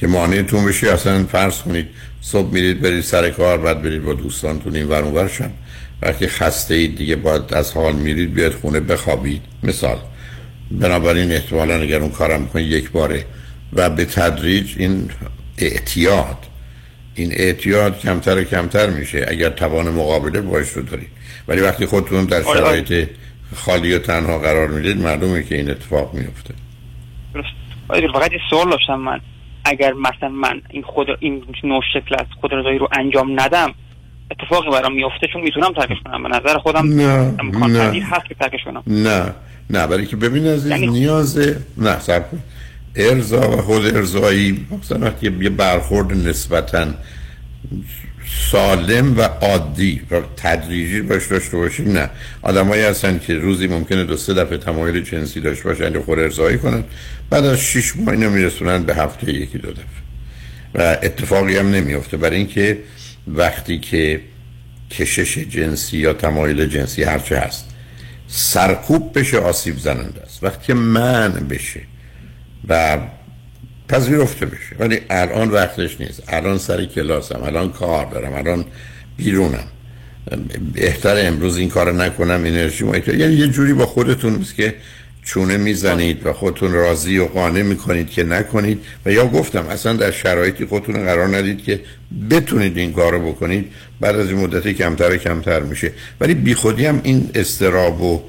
که 0.00 0.06
مانعتون 0.06 0.64
بشه. 0.64 0.92
اصلا 0.92 1.24
فرض 1.24 1.58
کنید 1.58 1.86
صبح 2.20 2.52
میرید 2.52 2.80
برید 2.80 3.04
سر 3.04 3.30
کار 3.30 3.58
بعد 3.58 3.82
برید 3.82 4.04
با 4.04 4.12
دوستانتون 4.12 4.76
این 4.76 4.88
ور 4.88 5.02
وقتی 6.02 6.26
خسته 6.26 6.74
اید 6.74 6.96
دیگه 6.96 7.16
باید 7.16 7.54
از 7.54 7.72
حال 7.72 7.94
میرید 7.94 8.34
بیاد 8.34 8.52
خونه 8.52 8.80
بخوابید. 8.80 9.42
مثال. 9.62 9.98
بنابراین 10.70 11.32
احتمالا 11.32 11.74
اگر 11.74 11.98
اون 11.98 12.10
کارم 12.10 12.46
کنید 12.46 12.66
یک 12.66 12.90
باره. 12.90 13.24
و 13.72 13.90
به 13.90 14.04
تدریج 14.04 14.74
این 14.78 15.10
اعتیاد. 15.58 16.36
این 17.14 17.32
اعتیاد 17.32 17.98
کمتر 17.98 18.38
و 18.38 18.44
کمتر 18.44 18.90
میشه 18.90 19.26
اگر 19.28 19.50
توان 19.50 19.88
مقابله 19.88 20.40
باش 20.40 20.68
رو 20.68 20.82
دارید. 20.82 21.08
ولی 21.48 21.60
وقتی 21.60 21.86
خودتون 21.86 22.24
در 22.24 22.42
آره. 22.42 22.60
شرایط 22.60 23.08
خالی 23.54 23.94
و 23.94 23.98
تنها 23.98 24.38
قرار 24.38 24.68
می‌دید 24.68 24.96
معلومه 24.96 25.42
که 25.42 25.54
این 25.54 25.70
اتفاق 25.70 26.14
میفته. 26.14 26.54
درست. 27.34 28.12
فقط 28.12 28.32
یه 28.32 28.40
سوال 28.50 28.70
داشتم 28.70 28.94
من. 28.94 29.20
اگر 29.64 29.92
مثلا 29.92 30.28
من 30.28 30.62
این 30.70 30.82
خود 30.82 31.06
این 31.20 31.44
نوع 31.64 31.82
شکل 31.94 32.14
از 32.18 32.26
خود 32.40 32.52
رو 32.52 32.88
انجام 32.92 33.40
ندم 33.40 33.74
اتفاقی 34.30 34.70
برام 34.70 34.94
میفته 34.94 35.26
چون 35.32 35.42
می‌تونم 35.42 35.72
ترکش 35.72 35.96
کنم. 36.04 36.22
به 36.22 36.28
نظر 36.28 36.58
خودم 36.58 37.00
نه 37.00 37.34
امکان 37.38 37.72
نه. 37.72 38.04
هست 38.04 38.26
که 38.28 38.34
ترکش 38.34 38.64
کنم. 38.64 38.82
نه 38.86 39.32
نه. 39.70 39.86
برای 39.86 40.06
که 40.06 40.16
ببین 40.16 40.46
از 40.46 40.66
یعنی 40.66 40.86
نیاز 40.86 41.38
نه 41.76 42.00
سب 42.00 42.24
ارزا 42.96 43.50
و 43.50 43.56
خود 43.56 43.96
ارزایی 43.96 44.66
مثلا 44.80 45.06
وقتی 45.06 45.26
یه 45.40 45.50
برخورد 45.50 46.28
نسبتا 46.28 46.86
سالم 48.50 49.18
و 49.18 49.22
عادی. 49.22 50.00
و 50.10 50.20
تدریجی 50.36 51.00
باش 51.00 51.26
داشته 51.26 51.56
باشیم 51.56 51.92
نه. 51.92 52.10
آدمایی 52.42 52.82
هستن 52.82 53.18
که 53.18 53.34
روزی 53.34 53.66
ممکنه 53.66 54.04
دو 54.04 54.16
سه 54.16 54.34
دفعه 54.34 54.58
تمایل 54.58 55.00
جنسی 55.00 55.40
داشته 55.40 55.64
باشن 55.64 55.94
یا 55.94 56.02
خود 56.02 56.18
ارزایی 56.18 56.58
کنن. 56.58 56.84
بعد 57.30 57.44
از 57.44 57.60
شش 57.60 57.96
ماه 57.96 58.08
اینو 58.08 58.30
میرسونن 58.30 58.82
به 58.82 58.94
هفته 58.94 59.32
یکی 59.32 59.58
دو 59.58 59.70
دفعه. 59.70 59.84
و 60.74 60.96
اتفاقی 61.02 61.56
هم 61.56 61.70
نمیفته 61.70 62.16
برای 62.16 62.36
اینکه 62.36 62.78
وقتی 63.28 63.78
که 63.78 64.20
کشش 64.90 65.38
جنسی 65.38 65.98
یا 65.98 66.12
تمایل 66.12 66.66
جنسی 66.66 67.02
هرچه 67.02 67.38
هست 67.38 67.68
سرکوب 68.28 69.18
بشه 69.18 69.38
آسیب 69.38 69.78
زننده 69.78 70.22
است. 70.22 70.44
وقتی 70.44 70.72
من 70.72 71.32
بشه 71.32 71.80
و 72.68 72.98
پذیرفته 73.88 74.46
بشه. 74.46 74.76
ولی 74.78 75.00
الان 75.10 75.50
وقتش 75.50 76.00
نیست. 76.00 76.22
الان 76.28 76.58
سر 76.58 76.84
کلاسم 76.84 77.42
الان 77.42 77.72
کار 77.72 78.06
دارم 78.06 78.32
الان 78.32 78.64
بیرونم. 79.16 79.66
بهتر 80.72 81.26
امروز 81.26 81.56
این 81.56 81.68
کار 81.68 81.92
نکنم 81.92 82.44
انرژی 82.44 82.86
یعنی 83.06 83.34
یه 83.34 83.48
جوری 83.48 83.72
با 83.72 83.86
خودتون 83.86 84.46
که 84.56 84.74
چونه 85.24 85.56
می‌زنید 85.56 86.26
و 86.26 86.32
خودتون 86.32 86.72
راضی 86.72 87.18
و 87.18 87.24
قانع 87.24 87.62
می‌کنید 87.62 88.10
که 88.10 88.24
نکنید. 88.24 88.78
و 89.06 89.12
یا 89.12 89.26
گفتم 89.26 89.66
اصلا 89.66 89.92
در 89.92 90.10
شرایطی 90.10 90.64
خودتون 90.64 91.04
قرار 91.04 91.36
ندید 91.36 91.64
که 91.64 91.80
بتونید 92.30 92.78
این 92.78 92.92
کار 92.92 93.12
رو 93.12 93.32
بکنید. 93.32 93.64
بعد 94.00 94.16
از 94.16 94.28
این 94.28 94.38
مدتی 94.38 94.74
کمتر 94.74 95.16
کمتر 95.16 95.60
میشه. 95.60 95.92
ولی 96.20 96.34
بی 96.34 96.54
خودی 96.54 96.86
هم 96.86 97.00
این 97.02 97.30
استراب 97.34 98.02
و 98.02 98.22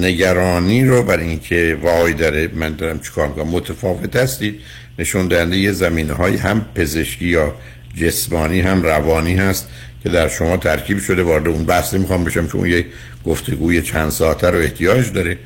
نگرانی 0.00 0.84
رو 0.84 1.02
برای 1.02 1.28
اینکه 1.28 1.78
وای 1.82 2.12
داره 2.12 2.50
من 2.54 2.74
دارم 2.74 3.00
چیکار 3.00 3.28
می‌کنم؟ 3.28 3.48
متفاوت 3.48 4.16
هستید. 4.16 4.60
نشون 4.98 5.28
دهنده 5.28 5.56
یه 5.56 5.72
زمینه 5.72 6.12
های 6.12 6.36
هم 6.36 6.66
پزشکی 6.74 7.26
یا 7.26 7.54
جسمانی 7.94 8.60
هم 8.60 8.82
روانی 8.82 9.34
هست 9.34 9.68
که 10.02 10.08
در 10.08 10.28
شما 10.28 10.56
ترکیب 10.56 10.98
شده. 10.98 11.22
وارد 11.22 11.48
اون 11.48 11.64
بحث 11.64 11.94
می‌خوام 11.94 12.24
بشم 12.24 12.46
چون 12.46 12.66
یه 12.66 12.84
گفتگوی 13.26 13.82
چند 13.82 14.10
ساعته 14.10 14.50
رو 14.50 14.58
احتیاج 14.58 15.12
داره. 15.12 15.38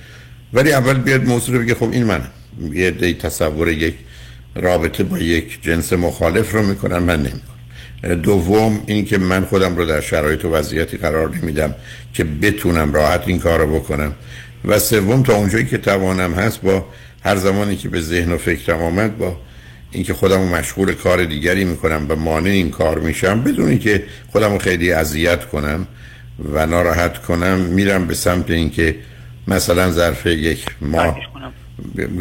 ولی 0.52 0.72
اول 0.72 0.94
بیاد 0.94 1.24
موضوع 1.24 1.56
رو 1.56 1.62
بگه 1.62 1.74
خب 1.74 1.90
این 1.92 2.04
من 2.04 2.20
یه 2.72 2.90
دی 2.90 3.14
تصور 3.14 3.68
یک 3.68 3.94
رابطه 4.54 5.04
با 5.04 5.18
یک 5.18 5.62
جنس 5.62 5.92
مخالف 5.92 6.52
رو 6.52 6.62
می‌کنم 6.62 7.02
من 7.02 7.16
نمی‌کنم. 7.16 8.14
دوم 8.22 8.82
اینکه 8.86 9.18
من 9.18 9.44
خودم 9.44 9.76
رو 9.76 9.84
در 9.84 10.00
شرایط 10.00 10.44
و 10.44 10.48
وضعیتی 10.48 10.96
قرار 10.96 11.36
نمیدم 11.36 11.74
که 12.14 12.24
بتونم 12.24 12.92
راحت 12.92 13.22
این 13.26 13.38
کار 13.38 13.60
رو 13.60 13.74
بکنم. 13.74 14.14
و 14.64 14.78
سوم 14.78 15.22
تا 15.22 15.34
اونجایی 15.34 15.66
که 15.66 15.78
توانم 15.78 16.34
هست 16.34 16.60
با 16.60 16.84
هر 17.24 17.36
زمانی 17.36 17.76
که 17.76 17.88
به 17.88 18.00
ذهن 18.00 18.32
و 18.32 18.38
فکرم 18.38 18.82
آمد 18.82 19.18
با 19.18 19.36
اینکه 19.90 20.14
خودم 20.14 20.40
مشغول 20.40 20.92
کار 20.92 21.24
دیگری 21.24 21.64
می‌کنم 21.64 22.06
و 22.08 22.16
مانع 22.16 22.50
این 22.50 22.70
کار 22.70 22.98
میشم 22.98 23.42
بدونی 23.42 23.78
که 23.78 24.04
خودم 24.32 24.58
خیلی 24.58 24.92
اذیت 24.92 25.44
کنم 25.44 25.86
و 26.52 26.66
ناراحت 26.66 27.18
کنم 27.18 27.58
میرم 27.60 28.06
به 28.06 28.14
سمت 28.14 28.50
اینکه 28.50 28.96
مثلا 29.48 29.90
ظرف 29.90 30.26
یک 30.26 30.66
ماه. 30.80 31.18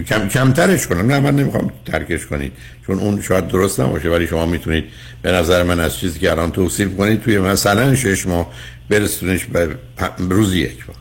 کم 0.07 0.27
کمترش 0.27 0.87
کنم. 0.87 1.11
نه 1.11 1.19
من 1.19 1.35
نمی‌خوام 1.35 1.71
ترکش 1.85 2.25
کنید. 2.25 2.51
چون 2.87 2.99
اون 2.99 3.21
شاید 3.21 3.47
درست 3.47 3.79
نباشه 3.79 4.09
ولی 4.09 4.27
شما 4.27 4.45
می‌تونید 4.45 4.83
به 5.21 5.31
نظر 5.31 5.63
من 5.63 5.79
از 5.79 5.97
چیزی 5.97 6.19
که 6.19 6.31
الان 6.31 6.51
توصیف 6.51 6.97
کنید 6.97 7.21
توی 7.21 7.39
مثلا 7.39 7.95
شش 7.95 8.27
ماه 8.27 8.51
برسونش 8.89 9.45
به 9.45 9.75
روزی 10.19 10.59
یک 10.59 10.85
بار. 10.85 10.95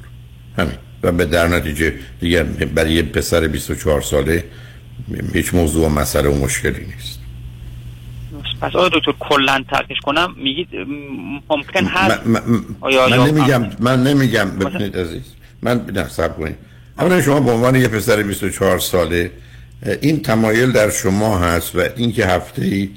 همین. 0.57 0.79
و 1.03 1.13
به 1.13 1.25
در 1.25 1.49
نتیجه 1.49 1.95
دیگه 2.21 2.43
برای 2.45 2.93
یه 2.93 3.03
پسر 3.03 3.49
24 3.49 4.01
ساله 4.01 4.45
هیچ 5.33 5.55
موضوع 5.55 5.87
و 5.87 5.89
مسئله 5.89 6.29
و 6.29 6.45
مشکلی 6.45 6.85
نیست. 6.85 7.19
پس 8.61 8.77
آقای 8.77 8.91
دکتر 8.95 9.13
کلا 9.19 9.65
ترکش 9.71 9.97
کنم؟ 10.05 10.35
میگید 10.37 10.69
ممکن 11.51 11.85
هست؟ 11.85 12.27
من, 12.27 12.41
من, 12.41 12.65
من 13.11 13.19
نمیگم 13.19 13.71
من 13.81 14.03
نمیگم 14.03 14.51
ببینید 14.51 14.97
عزیز. 14.97 15.35
من 15.63 15.85
نه 15.95 16.09
سب 16.09 16.37
کنید. 16.37 16.57
اولا 16.99 17.23
شما 17.23 17.41
به 17.41 17.51
عنوان 17.51 17.77
یه 17.77 17.89
پسر 17.89 18.23
24 18.23 18.79
ساله 18.79 19.31
این 20.01 20.23
تمایل 20.23 20.73
در 20.73 20.91
شما 20.91 21.39
هست 21.39 21.77
و 21.77 21.85
اینکه 21.97 22.27
هفته 22.27 22.65
ای 22.65 22.91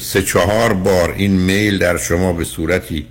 سه 0.00 0.22
چهار 0.22 0.72
بار 0.72 1.14
این 1.16 1.32
میل 1.32 1.78
در 1.78 1.96
شما 1.96 2.32
به 2.32 2.44
صورتی 2.44 3.06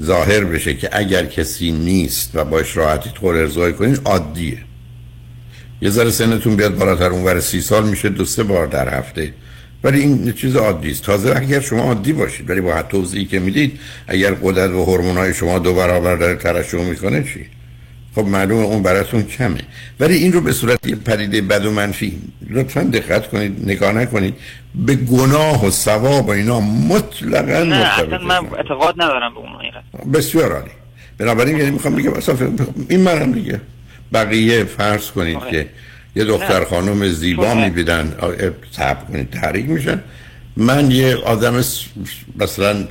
ظاهر 0.00 0.44
بشه 0.44 0.74
که 0.74 0.88
اگر 0.92 1.26
کسی 1.26 1.72
نیست 1.72 2.30
و 2.34 2.44
باش 2.44 2.76
راحتی 2.76 3.10
طور 3.14 3.36
ارزای 3.36 3.72
کنید 3.72 4.00
عادیه. 4.04 4.58
یه 5.82 5.90
ذره 5.90 6.10
سنتون 6.10 6.56
بیاد 6.56 6.76
بالاتر 6.76 7.10
اونور 7.10 7.40
سی 7.40 7.60
سال 7.60 7.88
میشه 7.88 8.08
دو 8.08 8.24
سه 8.24 8.42
بار 8.42 8.66
در 8.66 8.98
هفته. 8.98 9.34
ولی 9.84 10.00
این 10.00 10.32
چیز 10.32 10.56
عادی 10.56 10.90
است. 10.90 11.02
تازه 11.02 11.32
اگر 11.36 11.60
شما 11.60 11.82
عادی 11.82 12.12
باشید 12.12 12.50
ولی 12.50 12.60
با 12.60 12.82
توضیحی 12.82 13.24
که 13.24 13.38
می‌دید 13.38 13.80
اگر 14.06 14.34
قدرت 14.34 14.70
و 14.70 14.84
هورمونای 14.84 15.34
شما 15.34 15.58
دو 15.58 15.74
برابر 15.74 16.16
داره 16.16 16.34
ترشح 16.34 16.78
می‌کنه 16.78 17.22
چی؟ 17.22 17.46
خب 18.14 18.24
معلومه 18.24 18.62
اون 18.62 18.82
براتون 18.82 19.22
کمه. 19.22 19.60
ولی 20.00 20.14
این 20.14 20.32
رو 20.32 20.40
به 20.40 20.52
صورت 20.52 20.88
پدیده 20.88 21.40
بد 21.40 21.66
و 21.66 21.70
منفی 21.70 22.18
لطفا 22.50 22.82
دقت 22.82 23.28
کنید 23.28 23.70
نگاه 23.70 23.92
نکنید. 23.92 24.34
به 24.74 24.94
گناه 24.94 25.66
و 25.66 25.70
ثواب 25.70 26.26
و 26.26 26.30
اینا 26.30 26.60
مطلقا 26.60 27.64
نه 27.64 27.76
اصلا 27.76 28.18
من 28.18 28.36
اعتقاد 28.56 28.94
ندارم 29.02 29.34
به 29.34 29.38
اون 29.40 30.12
بسیار 30.12 30.52
عالی. 30.52 30.70
بنابراین 31.18 31.58
یعنی 31.58 31.70
می‌خوام 31.70 31.94
بگم 31.94 32.12
اصلا 32.12 32.36
این 32.88 33.00
منم 33.00 33.32
دیگه. 33.32 33.60
بقیه 34.12 34.64
فرض 34.64 35.10
کنید 35.10 35.36
آره. 35.36 35.50
که 35.50 35.68
یه 36.16 36.24
دختر 36.24 36.64
خانم 36.64 37.08
زیبا 37.08 37.54
می‌بینن 37.54 38.12
صبر 38.70 39.04
کنید 39.04 39.30
تحریک 39.30 39.68
میشن. 39.68 40.00
من 40.56 40.90
یه 40.90 41.16
آدم 41.16 41.62
مثلا 42.36 42.88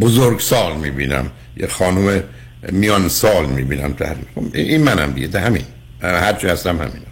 بزرگ 0.00 0.40
سال 0.40 0.76
می‌بینم. 0.76 1.30
یه 1.56 1.66
خانم 1.66 2.22
میان 2.72 3.08
سال 3.08 3.46
می‌بینم 3.46 3.92
در 3.92 4.16
این 4.54 4.82
منم 4.82 5.12
دیگه 5.12 5.40
همین. 5.40 5.62
هر 6.00 6.32
چی 6.32 6.46
هستم 6.46 6.76
همین. 6.76 7.02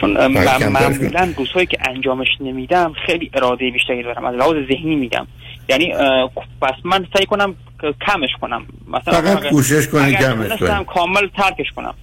چون 0.00 0.26
من 0.26 0.68
معمولا 0.68 1.32
روزهایی 1.36 1.66
که 1.66 1.78
انجامش 1.88 2.28
نمیدم 2.40 2.92
خیلی 3.06 3.30
اراده 3.34 3.70
بیشتری 3.70 4.02
دارم. 4.02 4.24
از 4.24 4.34
لحاظ 4.34 4.56
ذهنی 4.68 4.96
میگم 4.96 5.26
یعنی 5.68 5.92
پس 6.62 6.74
من 6.84 7.06
سعی 7.16 7.26
کنم 7.26 7.54
کمش 8.06 8.30
کنم. 8.40 8.66
مثلا 8.88 9.22
فقط 9.22 9.48
کوشش 9.48 9.88
کنی 9.88 10.12
کمش 10.12 10.58
کنم 10.58 10.84
کامل 10.84 11.28
ترکش 11.36 11.70
کنم. 11.76 11.94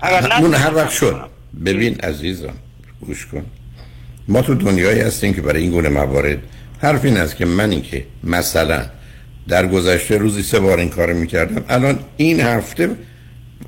اگر 0.00 0.32
اون 0.40 0.54
هر 0.54 0.74
وقت 0.74 0.90
شد. 0.90 1.20
ببین 1.64 2.00
عزیزم 2.00 2.54
گوش 3.06 3.26
کن. 3.26 3.44
ما 4.28 4.42
تو 4.42 4.54
دنیایی 4.54 5.00
هستیم 5.00 5.34
که 5.34 5.42
برای 5.42 5.62
این 5.62 5.70
گونه 5.70 5.88
موارد 5.88 6.38
حرف 6.82 7.04
این 7.04 7.16
است 7.16 7.36
که 7.36 7.44
منی 7.44 7.80
که 7.80 8.06
مثلا 8.24 8.86
در 9.48 9.66
گذشته 9.66 10.18
روزی 10.18 10.42
سه 10.42 10.60
بار 10.60 10.78
این 10.78 10.88
کار 10.88 11.12
می‌کردم. 11.12 11.64
الان 11.68 11.98
این 12.16 12.40
هفته 12.40 12.90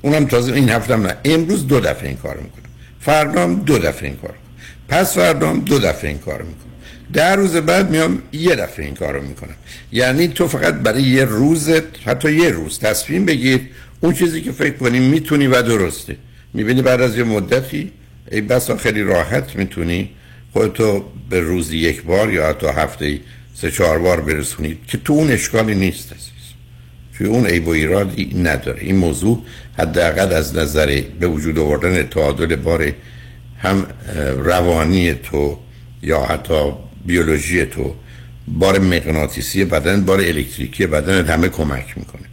اونم 0.01 0.25
تازه 0.25 0.53
این 0.53 0.69
هفته 0.69 0.95
نه. 0.95 1.15
امروز 1.25 1.67
دو 1.67 1.79
دفعه 1.79 2.07
این 2.07 2.17
کار 2.17 2.35
می‌کنم. 2.37 2.69
فردا 2.99 3.53
دو 3.53 3.77
دفعه 3.77 4.09
این 4.09 4.17
کار 4.17 4.33
پس 4.87 5.15
فردا 5.15 5.53
دو 5.53 5.79
دفعه 5.79 6.09
این 6.09 6.19
کار 6.19 6.41
می‌کنم. 6.41 6.71
در 7.13 7.35
روز 7.35 7.55
بعد 7.55 7.89
میام 7.89 8.21
یه 8.31 8.55
دفعه 8.55 8.85
این 8.85 8.95
کار 8.95 9.13
رو 9.13 9.21
می‌کنم. 9.21 9.55
یعنی 9.91 10.27
تو 10.27 10.47
فقط 10.47 10.73
برای 10.73 11.03
یه 11.03 11.25
روزت 11.25 12.07
حتی 12.07 12.31
یه 12.31 12.49
روز 12.49 12.79
تصمیم 12.79 13.25
بگیر 13.25 13.59
اون 13.99 14.13
چیزی 14.13 14.41
که 14.41 14.51
فکر 14.51 14.73
کنی 14.77 14.99
می‌تونی 14.99 15.47
و 15.47 15.61
درسته. 15.61 16.15
می‌بینی 16.53 16.81
بعد 16.81 17.01
از 17.01 17.17
یه 17.17 17.23
مدتی 17.23 17.91
ای 18.31 18.41
بسا 18.41 18.77
خیلی 18.77 19.03
راحت 19.03 19.55
می‌تونی 19.55 20.09
خودتو 20.53 21.05
به 21.29 21.39
روزی 21.39 21.77
یک 21.77 22.03
بار 22.03 22.33
یا 22.33 22.49
حتی 22.49 22.67
هفته 22.67 23.19
سه 23.61 23.71
چهار 23.71 23.99
بار 23.99 24.21
برسونید 24.21 24.77
که 24.87 24.97
تو 24.97 25.13
اون 25.13 25.31
اشکالی 25.31 25.75
نیست 25.75 26.13
عزیز. 26.13 26.31
توی 27.17 27.27
اون 27.27 27.45
عیب 27.45 27.69
ایرادی 27.69 28.25
نداره. 28.43 28.81
این 28.81 28.95
موضوع 28.95 29.43
حداقل 29.77 30.33
از 30.33 30.55
نظر 30.55 31.01
به 31.19 31.27
وجود 31.27 31.59
آوردن 31.59 32.03
تعادل 32.03 32.55
بار 32.55 32.91
هم 33.57 33.85
روانی 34.37 35.13
تو 35.13 35.57
یا 36.03 36.25
حتی 36.25 36.71
بیولوژی 37.05 37.65
تو 37.65 37.95
بار 38.47 38.79
مغناطیسی 38.79 39.65
بدن 39.65 40.05
بار 40.05 40.19
الکتریکی 40.19 40.87
بدن 40.87 41.25
همه 41.25 41.49
کمک 41.49 41.97
می‌کنه. 41.97 42.25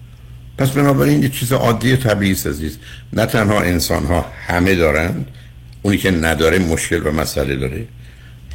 پس 0.59 0.71
بنابراین 0.71 1.23
یه 1.23 1.29
چیز 1.29 1.53
عادی 1.53 1.97
طبیعی 1.97 2.33
عزیز. 2.33 2.79
نه 3.13 3.27
تنها 3.27 3.61
انسان 3.61 4.05
ها 4.05 4.27
همه 4.47 4.75
دارن. 4.75 5.25
اونی 5.83 5.99
که 5.99 6.11
نداره 6.11 6.59
مشکل 6.59 7.07
و 7.07 7.13
مسئله 7.13 7.57
داره. 7.57 7.87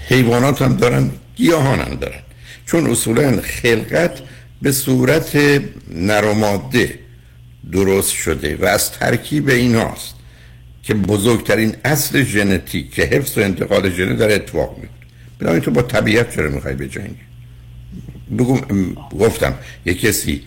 حیوانات 0.07 0.61
هم 0.61 0.75
دارن 0.75 1.11
گیاهان 1.35 1.79
هم 1.79 1.95
دارن. 1.95 2.19
چون 2.67 2.89
اصولا 2.89 3.41
خلقت 3.41 4.19
به 4.61 4.71
صورت 4.71 5.61
نرماده 5.91 6.99
درست 7.71 8.11
شده 8.11 8.55
و 8.55 8.65
از 8.65 8.91
ترکیب 8.91 9.49
این 9.49 9.75
هاست 9.75 10.15
که 10.83 10.93
بزرگترین 10.93 11.75
اصل 11.85 12.23
ژنتیک 12.23 12.93
که 12.93 13.01
حفظ 13.03 13.37
و 13.37 13.41
انتقال 13.41 13.89
ژن 13.89 14.15
در 14.15 14.35
اتفاق 14.35 14.77
میفته 14.77 15.05
بنابراین 15.39 15.63
تو 15.63 15.71
با 15.71 15.81
طبیعت 15.81 16.35
چرا 16.35 16.49
می‌خوای 16.49 16.73
بجنگی 16.73 17.15
بگو 18.37 18.59
گفتم 19.19 19.53
یک 19.85 20.01
کسی 20.01 20.43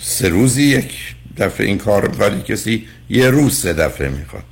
سه 0.00 0.28
روزی 0.28 0.62
یک 0.62 0.92
دفعه 1.36 1.66
این 1.66 1.78
کار 1.78 2.08
می‌خواد 2.08 2.44
کسی 2.44 2.86
یه 3.10 3.30
روز 3.30 3.58
سه 3.58 3.72
دفعه 3.72 4.08
می‌خواد. 4.08 4.44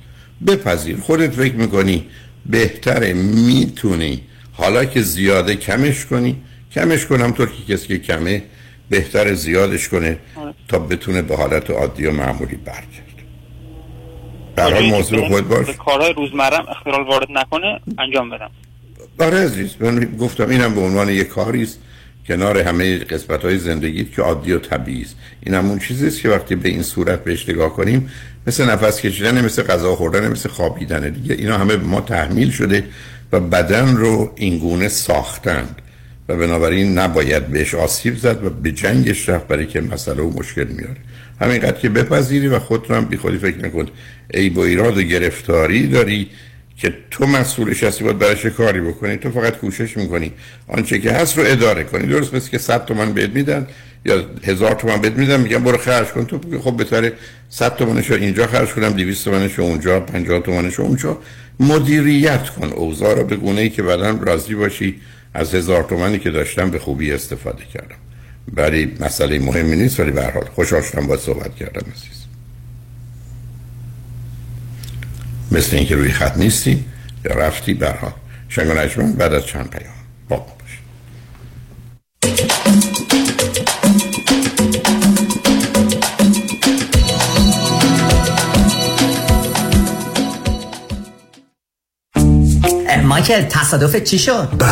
بپذیر 0.47 0.97
خودت 0.97 1.31
فکر 1.31 1.55
می‌کنی 1.55 2.05
بهتره 2.45 3.13
می‌تونی. 3.13 4.21
حالا 4.51 4.85
که 4.85 5.01
زیاده 5.01 5.55
کمش 5.55 6.05
کنی. 6.05 6.35
کمش 6.77 7.05
کنم 7.05 7.31
طور 7.31 7.49
که 7.49 7.73
کسی 7.73 7.87
که 7.87 7.97
کمه 7.97 8.43
بهتر 8.89 9.33
زیادش 9.33 9.89
کنه 9.89 10.17
آره. 10.35 10.53
تا 10.67 10.79
بتونه 10.79 11.21
به 11.21 11.35
حالت 11.35 11.69
عادی 11.69 12.05
و 12.05 12.11
معمولی 12.11 12.55
برگرد 12.55 13.07
برای 14.55 14.91
موضوع 14.91 15.27
خود 15.27 15.47
باش 15.47 15.67
کارهای 15.85 16.13
روزمرم 16.13 16.65
اختلال 16.69 17.03
وارد 17.03 17.27
نکنه 17.29 17.79
انجام 17.99 18.29
بدم. 18.29 18.49
آره 19.19 19.37
عزیز 19.37 19.75
من 19.79 20.17
گفتم 20.19 20.49
اینم 20.49 20.75
به 20.75 20.81
عنوان 20.81 21.09
یک 21.09 21.27
کاری 21.27 21.63
است 21.63 21.79
کنار 22.27 22.57
همه 22.57 22.97
قسمت 22.97 23.45
های 23.45 23.57
زندگی 23.57 24.05
که 24.05 24.21
عادی 24.21 24.53
و 24.53 24.59
طبیعی 24.59 25.01
است. 25.01 25.15
این 25.43 25.55
همون 25.55 25.79
چیزی 25.79 26.07
است 26.07 26.21
که 26.21 26.29
وقتی 26.29 26.55
به 26.55 26.69
این 26.69 26.83
صورت 26.83 27.23
بهش 27.23 27.49
نگاه 27.49 27.73
کنیم 27.73 28.09
مثل 28.47 28.69
نفس 28.69 29.01
کشیدن 29.01 29.45
مثل 29.45 29.63
غذا 29.63 29.95
خوردن 29.95 30.31
مثل 30.31 30.49
خوابیدن. 30.49 31.09
دیگه 31.09 31.35
اینا 31.35 31.57
همه 31.57 31.77
به 31.77 31.85
ما 31.85 32.01
تحمیل 32.01 32.51
شده 32.51 32.83
و 33.31 33.39
بدن 33.39 33.95
رو 33.95 34.31
اینگونه 34.35 34.87
ساختند. 34.87 35.81
و 36.29 36.35
بنابراین 36.35 36.97
نباید 36.97 37.47
بهش 37.47 37.75
آسیب 37.75 38.17
زد 38.17 38.45
و 38.45 38.49
به 38.49 38.71
جنگش 38.71 39.29
رفت 39.29 39.47
برای 39.47 39.65
که 39.65 39.81
مسئله 39.81 40.21
و 40.21 40.39
مشکل 40.39 40.67
میاره. 40.67 40.97
همینقدر 41.41 41.79
که 41.79 41.89
بپذیری 41.89 42.47
و 42.47 42.59
خود 42.59 42.91
هم 42.91 43.05
بی 43.05 43.17
خودی 43.17 43.37
فکر 43.37 43.57
نکن. 43.65 43.87
ای 44.33 44.49
با 44.49 44.65
ایراد 44.65 44.97
و 44.97 45.01
گرفتاری 45.01 45.87
داری 45.87 46.29
که 46.77 46.93
تو 47.11 47.25
مسئولش 47.25 47.83
هستی 47.83 48.03
باید 48.03 48.19
براش 48.19 48.45
کاری 48.45 48.81
بکنی. 48.81 49.17
تو 49.17 49.31
فقط 49.31 49.57
کوشش 49.57 49.97
می‌کنی. 49.97 50.31
آنچه 50.67 50.99
که 50.99 51.11
هست 51.11 51.37
رو 51.37 51.43
اداره 51.47 51.83
کنی. 51.83 52.07
درست 52.07 52.33
مثل 52.33 52.49
که 52.49 52.57
100 52.57 52.85
تومن 52.85 53.13
بهت 53.13 53.29
میدن 53.29 53.67
یا 54.05 54.25
هزار 54.43 54.75
تومن 54.75 55.01
بهت 55.01 55.13
میدن 55.13 55.39
میگن 55.39 55.63
برو 55.63 55.77
خرج 55.77 56.07
کن. 56.07 56.25
تو 56.25 56.39
خب 56.59 56.77
بهتره 56.77 57.13
100 57.49 57.75
تومنشو 57.75 58.13
اینجا 58.13 58.47
خرج 58.47 58.69
کنم 58.69 58.89
200 58.89 59.25
تومنشو 59.25 59.61
اونجا 59.61 59.99
50 59.99 60.39
تومنشو 60.39 60.83
اونجا. 60.83 61.17
مدیریت 61.59 62.49
کن. 62.49 62.67
اوضاع 62.67 63.15
رو 63.15 63.23
به 63.23 63.35
گونه 63.35 63.61
ای 63.61 63.69
که 63.69 63.83
بعدا 63.83 64.19
راضی 64.21 64.55
باشی. 64.55 64.95
از 65.33 65.55
هزار 65.55 65.83
تومنی 65.83 66.19
که 66.19 66.31
داشتم 66.31 66.69
به 66.71 66.79
خوبی 66.79 67.11
استفاده 67.11 67.65
کردم. 67.65 67.95
برای 68.53 68.91
مسئله 68.99 69.39
مهمی 69.39 69.75
نیست 69.75 69.99
ولی 69.99 70.11
به 70.11 70.31
حال 70.31 70.45
خوشحال 70.55 70.81
شدم 70.81 71.07
با 71.07 71.17
صحبت 71.17 71.55
کردم 71.55 71.91
عزیز. 71.91 72.25
مثل 75.51 75.75
اینکه 75.75 75.95
روی 75.95 76.11
خط 76.11 76.37
نیستی 76.37 76.85
یا 77.25 77.35
رفتی 77.35 77.73
به 77.73 77.91
حال. 77.91 78.11
شنگ 78.49 79.15
بعد 79.17 79.33
از 79.33 79.45
چند 79.45 79.69
پیام. 79.69 79.93
با. 80.29 80.56
مایکل 93.17 93.41
تصادف 93.41 93.95
چی 93.95 94.19
شد؟ 94.19 94.49
به 94.57 94.65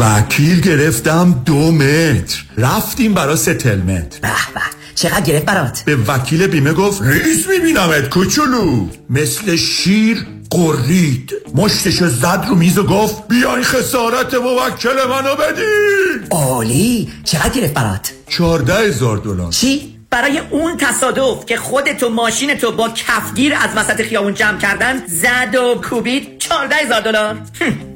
وکیل 0.00 0.60
گرفتم 0.60 1.42
دو 1.46 1.72
متر 1.72 2.44
رفتیم 2.56 3.14
برا 3.14 3.36
settlement 3.36 4.18
به 4.20 4.28
به 4.28 4.60
چقدر 4.94 5.20
گرفت 5.20 5.44
برات؟ 5.44 5.82
به 5.84 5.96
وکیل 5.96 6.46
بیمه 6.46 6.72
گفت 6.72 7.02
ریس 7.02 7.46
میبینمت 7.48 8.08
کوچولو 8.08 8.86
مثل 9.10 9.56
شیر 9.56 10.26
غرید 10.50 11.32
مشتشو 11.54 12.08
زد 12.08 12.44
رو 12.48 12.54
میز 12.54 12.78
و 12.78 12.82
گفت 12.86 13.28
بیای 13.28 13.62
خسارت 13.62 14.34
موکل 14.34 15.08
منو 15.08 15.36
بدین 15.36 16.28
عالی 16.30 17.12
چقدر 17.24 17.48
گرفت 17.48 17.74
برات؟ 17.74 18.12
چارده 18.28 18.74
هزار 18.74 19.16
دلار 19.16 19.52
چی؟ 19.52 19.91
برای 20.12 20.38
اون 20.38 20.76
تصادف 20.76 21.46
که 21.46 21.56
خودتو 21.56 22.08
ماشین 22.08 22.54
تو 22.54 22.72
با 22.72 22.88
کفگیر 22.88 23.54
از 23.54 23.70
وسط 23.76 24.02
خیابون 24.02 24.34
جمع 24.34 24.58
کردن 24.58 25.02
زد 25.06 25.54
و 25.54 25.74
کوبید 25.74 26.38
چارده 26.38 26.76
هزار 26.76 27.00
دلار 27.00 27.38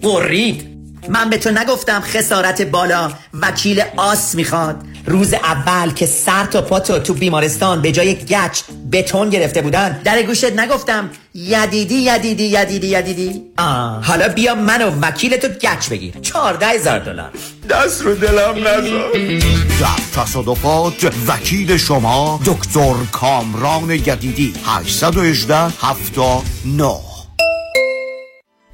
قرید 0.02 0.66
من 1.08 1.30
به 1.30 1.38
تو 1.38 1.50
نگفتم 1.50 2.00
خسارت 2.00 2.62
بالا 2.62 3.12
وکیل 3.42 3.82
آس 3.96 4.35
می‌خواد. 4.35 4.85
روز 5.06 5.34
اول 5.34 5.90
که 5.90 6.06
سر 6.06 6.44
تا 6.44 6.62
پاتو 6.62 6.98
تو 6.98 7.14
بیمارستان 7.14 7.82
به 7.82 7.92
جای 7.92 8.14
گچ 8.14 8.60
بتون 8.92 9.30
گرفته 9.30 9.62
بودن 9.62 10.00
در 10.04 10.22
گوشت 10.22 10.52
نگفتم 10.52 11.10
یدیدی 11.34 11.94
یدیدی 11.94 12.44
یدیدی 12.44 12.86
یدیدی. 12.86 13.42
آه. 13.58 14.04
حالا 14.04 14.28
بیا 14.28 14.54
من 14.54 14.82
و 14.82 14.90
وکیل 15.02 15.36
تو 15.36 15.48
گچ 15.48 15.88
بگیر. 15.88 16.14
چارده 16.22 16.66
هزار 16.66 16.98
دلار. 16.98 17.30
دست 17.70 18.02
رو 18.02 18.14
دلم 18.14 18.68
نزار 18.68 19.12
در 19.80 20.23
تصادفات 20.23 21.12
وکیل 21.28 21.76
شما 21.76 22.40
دکتر 22.45 22.95
کامران 23.12 23.90
یدیدی 23.90 24.54
818 24.66 25.56
79 25.80 26.95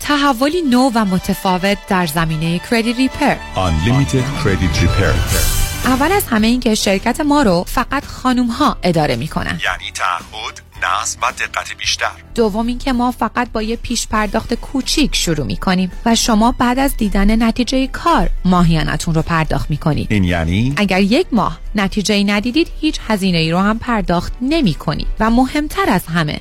تحولی 0.01 0.63
نو 0.63 0.91
و 0.95 1.05
متفاوت 1.05 1.79
در 1.89 2.07
زمینه 2.07 2.61
کردیت 2.71 2.97
ریپر 2.97 3.35
Unlimited 3.55 4.43
Credit 4.43 4.83
Repair. 4.83 5.62
اول 5.85 6.13
از 6.13 6.25
همه 6.27 6.47
این 6.47 6.61
که 6.61 6.75
شرکت 6.75 7.21
ما 7.21 7.43
رو 7.43 7.65
فقط 7.69 8.05
خانوم 8.05 8.47
ها 8.47 8.77
اداره 8.83 9.17
می‌کنن. 9.17 9.61
یعنی 9.65 9.93
تعهد 9.95 10.63
نظم 10.83 11.19
و 11.23 11.33
دقت 11.33 11.77
بیشتر. 11.79 12.11
دوم 12.35 12.67
اینکه 12.67 12.93
ما 12.93 13.11
فقط 13.11 13.53
با 13.53 13.63
یه 13.63 13.77
پیش 13.77 14.07
پرداخت 14.07 14.55
کوچیک 14.55 15.17
شروع 15.17 15.47
می‌کنیم 15.47 15.93
و 16.07 16.15
شما 16.15 16.53
بعد 16.53 16.79
از 16.79 16.97
دیدن 16.97 17.43
نتیجه 17.43 17.87
کار 17.87 18.31
ماهیانتون 18.45 19.15
رو 19.15 19.23
پرداخت 19.23 19.71
می‌کنید. 19.71 20.13
این 20.13 20.25
یعنی؟ 20.25 20.75
اگر 20.77 21.01
یک 21.01 21.27
ماه 21.33 21.59
نتیجه 21.75 22.25
ندیدید 22.25 22.69
هیچ 22.81 23.01
هزینه 23.09 23.39
ای 23.39 23.51
رو 23.51 23.59
هم 23.59 23.79
پرداخت 23.79 24.33
نمی 24.41 24.75
کنید 24.75 25.07
و 25.21 25.31
مهمتر 25.31 25.89
از 25.89 26.07
همه 26.07 26.41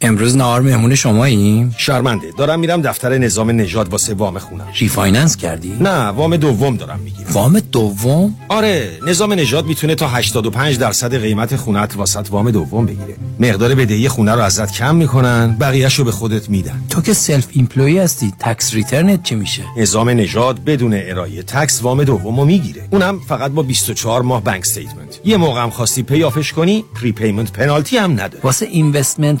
امروز 0.00 0.36
نهار 0.36 0.60
مهمون 0.60 0.94
شماییم؟ 0.94 1.74
شرمنده. 1.78 2.30
دارم 2.38 2.60
میرم 2.60 2.82
دفتر 2.82 3.18
نظام 3.18 3.50
نژاد 3.50 3.88
واسه 3.88 4.14
وام 4.14 4.38
خونم. 4.38 4.66
refinance 4.78 5.36
کردی؟ 5.36 5.76
نه 5.80 6.06
وام 6.06 6.36
دوم 6.36 6.76
دارم 6.76 6.98
می‌گیرم. 6.98 7.30
وام 7.32 7.60
دوم؟ 7.60 8.34
آره 8.48 8.90
نظام 9.06 9.32
نژاد 9.32 9.66
می‌تونه 9.66 9.94
تا 9.94 10.08
85 10.08 10.78
درصد 10.78 11.20
قیمت 11.20 11.56
خونت 11.56 11.96
واست 11.96 12.26
وام 12.30 12.50
دوم 12.50 12.86
بگیره. 12.86 13.16
مقدار 13.40 13.74
بدهی 13.74 14.08
خونه 14.08 14.32
رو 14.32 14.40
ازت 14.40 14.72
کم 14.72 14.96
می‌کنن 14.96 15.56
بقیه‌شو 15.60 16.04
به 16.04 16.10
خودت 16.10 16.50
میدن. 16.50 16.82
تو 16.90 17.00
که 17.00 17.12
self-employed 17.12 17.98
هستی 17.98 18.32
tax 18.38 18.74
return 18.74 19.15
ت 19.15 19.22
چی 19.22 19.34
میشه؟ 19.34 19.62
نظام 19.76 20.10
نژاد 20.10 20.64
بدون 20.64 20.94
ارائه 20.94 21.42
tax 21.42 21.82
وام 21.82 22.04
دومو 22.04 22.44
می‌گیره. 22.44 22.88
اونم 22.90 23.20
فقط 23.28 23.50
با 23.50 23.62
24 23.62 24.22
ماه 24.22 24.44
bank 24.44 24.60
statement 24.60 25.20
یه 25.24 25.36
موقع 25.36 25.62
هم 25.62 25.70
خواستی 25.70 26.02
pay 26.02 26.21
off 26.21 26.40
ش 26.40 26.52
کنی 26.52 26.84
prepayment 27.00 27.52
penalty 27.52 27.96
هم 27.96 28.12
نداره 28.12 28.40
واسه 28.42 28.66
investment 28.66 29.40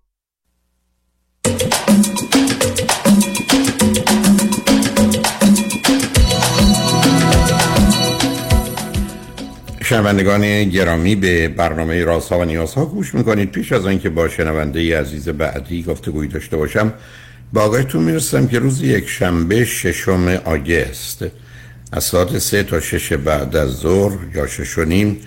شنوندگان 9.91 10.69
گرامی 10.69 11.15
به 11.15 11.47
برنامه 11.47 12.03
رازها 12.03 12.39
و 12.39 12.45
نیازها 12.45 12.85
گوش 12.85 13.15
می‌کنید. 13.15 13.51
پیش 13.51 13.71
از 13.71 13.85
آنکه 13.85 14.09
با 14.09 14.29
شنونده 14.29 14.99
عزیز 14.99 15.29
بعدی 15.29 15.83
گفتگویی 15.83 16.29
داشته 16.29 16.57
باشم 16.57 16.93
با 17.53 17.61
آگاهتون 17.61 18.03
می‌رسم 18.03 18.47
که 18.47 18.59
روز 18.59 18.81
یک 18.81 19.09
شنبه 19.09 19.65
ششم 19.65 20.27
آگست 20.45 21.25
از 21.91 22.03
ساعت 22.03 22.39
سه 22.39 22.63
تا 22.63 22.79
شش 22.79 23.13
بعد 23.13 23.55
از 23.55 23.69
ظهر 23.69 24.17
یا 24.35 24.47
شش 24.47 24.77
و 24.77 24.85
نیم 24.85 25.17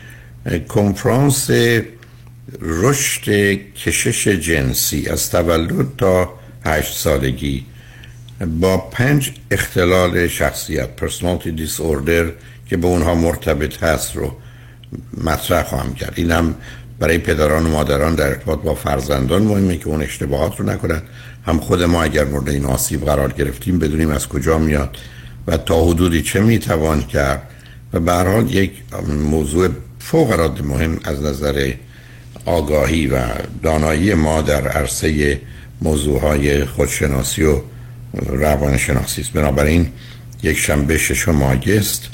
کنفرانس 0.68 1.50
رشد 2.61 3.31
کشش 3.74 4.29
جنسی 4.29 5.07
از 5.09 5.31
تولد 5.31 5.96
تا 5.98 6.35
هشت 6.64 6.96
سالگی 6.96 7.64
با 8.61 8.77
پنج 8.77 9.33
اختلال 9.50 10.29
شخصیت 10.29 10.96
پرسونالتی 10.96 11.53
دیس 11.53 11.81
اوردر 11.81 12.31
که 12.66 12.77
به 12.77 12.87
اونها 12.87 13.14
مرتبط 13.14 13.83
هست 13.83 14.16
رو 14.16 14.37
مطرح 15.24 15.62
خواهم 15.62 15.94
کرد. 15.94 16.12
این 16.16 16.30
هم 16.30 16.54
برای 16.98 17.18
پدران 17.18 17.66
و 17.66 17.70
مادران 17.70 18.14
در 18.14 18.26
ارتباط 18.26 18.59
با 18.59 18.74
فرزندان 18.74 19.42
مهمه 19.42 19.76
که 19.76 19.88
اون 19.88 20.02
اشتباهات 20.02 20.61
رو 20.61 20.66
نکنن 20.66 21.02
هم 21.46 21.61
خود 21.61 21.83
ما 21.83 22.02
اگر 22.02 22.24
مورد 22.24 22.48
این 22.48 22.64
آسیب 22.64 23.04
قرار 23.04 23.33
گرفتیم 23.33 23.78
بدونیم 23.78 24.11
از 24.11 24.28
کجا 24.28 24.59
میاد 24.59 24.96
و 25.46 25.57
تا 25.57 25.85
حدودی 25.85 26.22
چه 26.22 26.40
می‌توان 26.40 27.02
کرد. 27.02 27.42
و 27.94 28.00
به 28.00 28.52
یک 28.52 28.72
موضوع 29.09 29.68
فوق 29.98 30.30
العاده 30.30 30.62
مهم 30.62 31.00
از 31.04 31.22
نظر 31.22 31.72
آگاهی 32.44 33.07
و 33.07 33.22
دانایی 33.62 34.14
ما 34.14 34.42
در 34.42 34.68
عرصه 34.68 35.40
موضوع 35.83 36.20
های 36.20 36.64
خودشناسی 36.64 37.42
و 37.42 37.61
روانشناسی 38.26 39.20
است. 39.20 39.33
بنابراین 39.33 39.88
یک 40.42 40.59
شنبه 40.59 40.98
ششم 40.98 41.42
آگست 41.42 42.09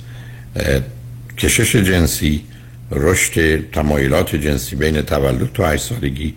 کشش 1.39 1.77
جنسی 1.77 2.45
رشد 2.91 3.71
تمایلات 3.71 4.37
جنسی 4.37 4.77
بین 4.77 5.03
تولد 5.03 5.53
تا 5.55 5.69
8 5.69 5.83
سالگی 5.83 6.35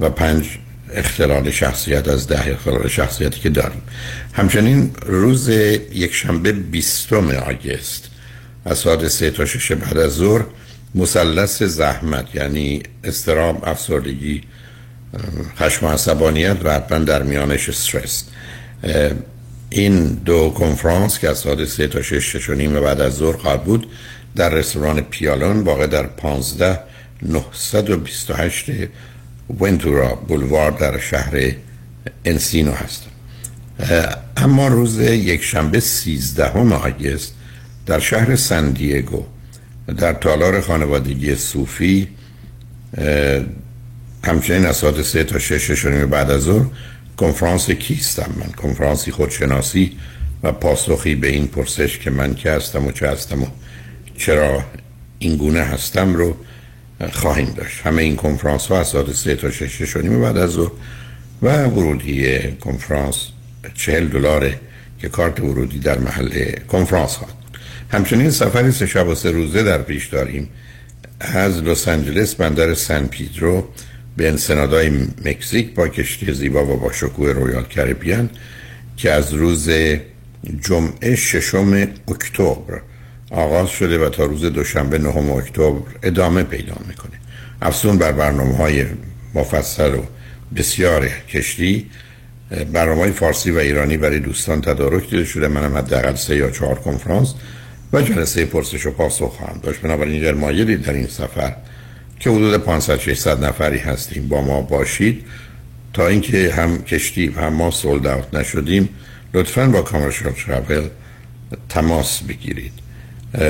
و 0.00 0.10
پنج 0.10 0.44
اختلال 0.94 1.50
شخصیت 1.50 2.08
از 2.08 2.26
ده 2.26 2.48
اختلال 2.48 2.88
شخصیتی 2.88 3.40
که 3.40 3.50
داریم. 3.50 3.82
همچنین 4.32 4.90
روز 5.06 5.48
یک 5.48 6.14
شنبه 6.14 6.52
بیستم 6.52 7.30
آگست 7.30 8.10
از 8.64 8.78
ساعت 8.78 9.08
سه 9.08 9.30
تا 9.30 9.44
شش 9.44 9.72
بعد 9.72 9.98
از 9.98 10.12
ظهر 10.12 10.44
مثلث 10.94 11.62
زحمت 11.62 12.34
یعنی 12.34 12.82
استرام 13.04 13.62
افسردگی 13.64 14.42
خشم 15.58 15.86
و 15.86 15.88
عصبانیت 15.88 16.56
و 16.64 16.74
حتما 16.74 16.98
در 16.98 17.22
میانش 17.22 17.68
استرس. 17.68 18.24
این 19.70 20.06
دو 20.06 20.54
کنفرانس 20.58 21.18
که 21.18 21.28
از 21.28 21.38
ساعت 21.38 21.64
سه 21.64 21.88
تا 21.88 22.02
شش 22.02 22.36
شش 22.36 22.50
و 22.50 22.54
نیم 22.54 22.80
بعد 22.80 23.00
از 23.00 23.16
ظهر 23.16 23.36
خواهد 23.36 23.64
بود 23.64 23.86
در 24.36 24.48
رستوران 24.48 25.00
پیالون 25.00 25.60
واقع 25.60 25.86
در 25.86 26.06
15 26.06 26.78
928 27.22 28.70
ونتورا 29.60 30.14
بولوار 30.14 30.70
در 30.70 30.98
شهر 30.98 31.52
انسینو 32.24 32.72
هست. 32.72 33.06
اما 34.36 34.68
روز 34.68 35.00
یک 35.00 35.42
شنبه 35.42 35.80
13 35.80 36.44
آگست 36.74 37.34
در 37.86 37.98
شهر 37.98 38.36
سندیگو 38.36 39.24
در 39.96 40.12
تالار 40.12 40.60
خانوادگی 40.60 41.34
صوفی 41.34 42.08
همچنین 44.24 44.66
از 44.66 44.76
ساعت 44.76 45.02
سه 45.02 45.24
تا 45.24 45.38
شش 45.38 45.70
شنیم 45.70 46.10
بعد 46.10 46.30
از 46.30 46.42
ظهر 46.42 46.66
کنفرانس 47.16 47.70
کیستم 47.70 48.30
من 48.36 48.52
کنفرانسی 48.52 49.10
خودشناسی 49.10 49.96
و 50.42 50.52
پاسخی 50.52 51.14
به 51.14 51.28
این 51.28 51.46
پرسش 51.46 51.98
که 51.98 52.10
من 52.10 52.34
که 52.34 52.50
هستم 52.50 52.86
و 52.86 52.92
چه 52.92 53.08
هستم 53.08 53.42
و 53.42 53.46
چرا 54.18 54.64
این 55.18 55.36
گونه 55.36 55.60
هستم 55.60 56.14
رو 56.14 56.36
خواهیم 57.12 57.54
داشت. 57.56 57.80
همه 57.86 58.02
این 58.02 58.16
کنفرانس 58.16 58.66
ها 58.66 58.80
از 58.80 58.86
ساعت 58.88 59.12
سه 59.12 59.36
تا 59.36 59.50
شش 59.50 59.82
شنیم 59.82 60.20
بعد 60.20 60.36
از 60.36 60.50
ظهر 60.50 60.70
و 61.42 61.64
ورودی 61.64 62.38
کنفرانس 62.52 63.26
چهل 63.74 64.06
دلاره 64.06 64.60
که 64.98 65.08
کارت 65.08 65.40
ورودی 65.40 65.78
در 65.78 65.98
محل 65.98 66.52
کنفرانس 66.68 67.16
خواهد 67.16 67.34
همچنین 67.90 68.30
سفری 68.30 68.70
سه 68.70 68.86
شب 68.86 69.08
و 69.08 69.14
سه 69.14 69.30
روزه 69.30 69.62
در 69.62 69.82
پیش 69.82 70.06
داریم 70.06 70.48
از 71.20 71.62
لس 71.62 71.88
آنجلس 71.88 72.34
بندر 72.34 72.74
سن 72.74 73.06
پیدرو 73.06 73.68
به 74.16 74.28
انسنادای 74.28 74.90
مکزیک 75.24 75.74
با 75.74 75.88
کشتی 75.88 76.32
زیبا 76.32 76.66
و 76.66 76.76
با 76.76 76.92
شکوه 76.92 77.32
رویال 77.32 77.64
کربیان 77.64 78.30
که 78.96 79.12
از 79.12 79.34
روز 79.34 79.70
جمعه 80.60 81.16
ششم 81.16 81.88
اکتبر 82.08 82.80
آغاز 83.30 83.68
شده 83.68 84.06
و 84.06 84.08
تا 84.08 84.24
روز 84.24 84.44
دوشنبه 84.44 84.98
نهم 84.98 85.30
اکتبر 85.30 85.80
ادامه 86.02 86.42
پیدا 86.42 86.74
می‌کنه. 86.88 87.20
افزون 87.62 87.98
بر 87.98 88.12
برنامه 88.12 88.56
های 88.56 88.84
مفصل 89.34 89.94
و 89.94 90.02
بسیار 90.56 91.08
کشتی 91.08 91.86
برنامه 92.72 93.00
های 93.00 93.12
فارسی 93.12 93.50
و 93.50 93.58
ایرانی 93.58 93.96
برای 93.96 94.20
دوستان 94.20 94.60
تدارک 94.60 95.10
دیده 95.10 95.24
شده. 95.24 95.48
منم 95.48 95.76
حداقل 95.76 96.14
سه 96.14 96.36
یا 96.36 96.50
چهار 96.50 96.74
کنفرانس 96.78 97.34
و 97.92 98.02
جلسه 98.02 98.44
پرسش 98.44 98.86
و 98.86 98.90
پاسخ 98.90 99.36
خواهم 99.36 99.60
داشت. 99.62 99.80
بنابراین 99.80 100.20
اگر 100.20 100.34
مایلی 100.34 100.76
در 100.76 100.92
این 100.92 101.06
سفر 101.06 101.56
که 102.20 102.30
حدود 102.30 102.56
500 102.56 102.96
600 102.96 103.44
نفری 103.44 103.78
هستیم 103.78 104.28
با 104.28 104.42
ما 104.42 104.60
باشید 104.60 105.24
تا 105.92 106.06
اینکه 106.06 106.52
هم 106.56 106.82
کشتی 106.82 107.26
هم 107.26 107.52
ما 107.52 107.70
سولد 107.70 108.36
نشدیم 108.36 108.88
لطفا 109.34 109.66
با 109.66 109.82
کامرشال 109.82 110.32
ترافل 110.32 110.88
تماس 111.68 112.22
بگیرید. 112.22 112.85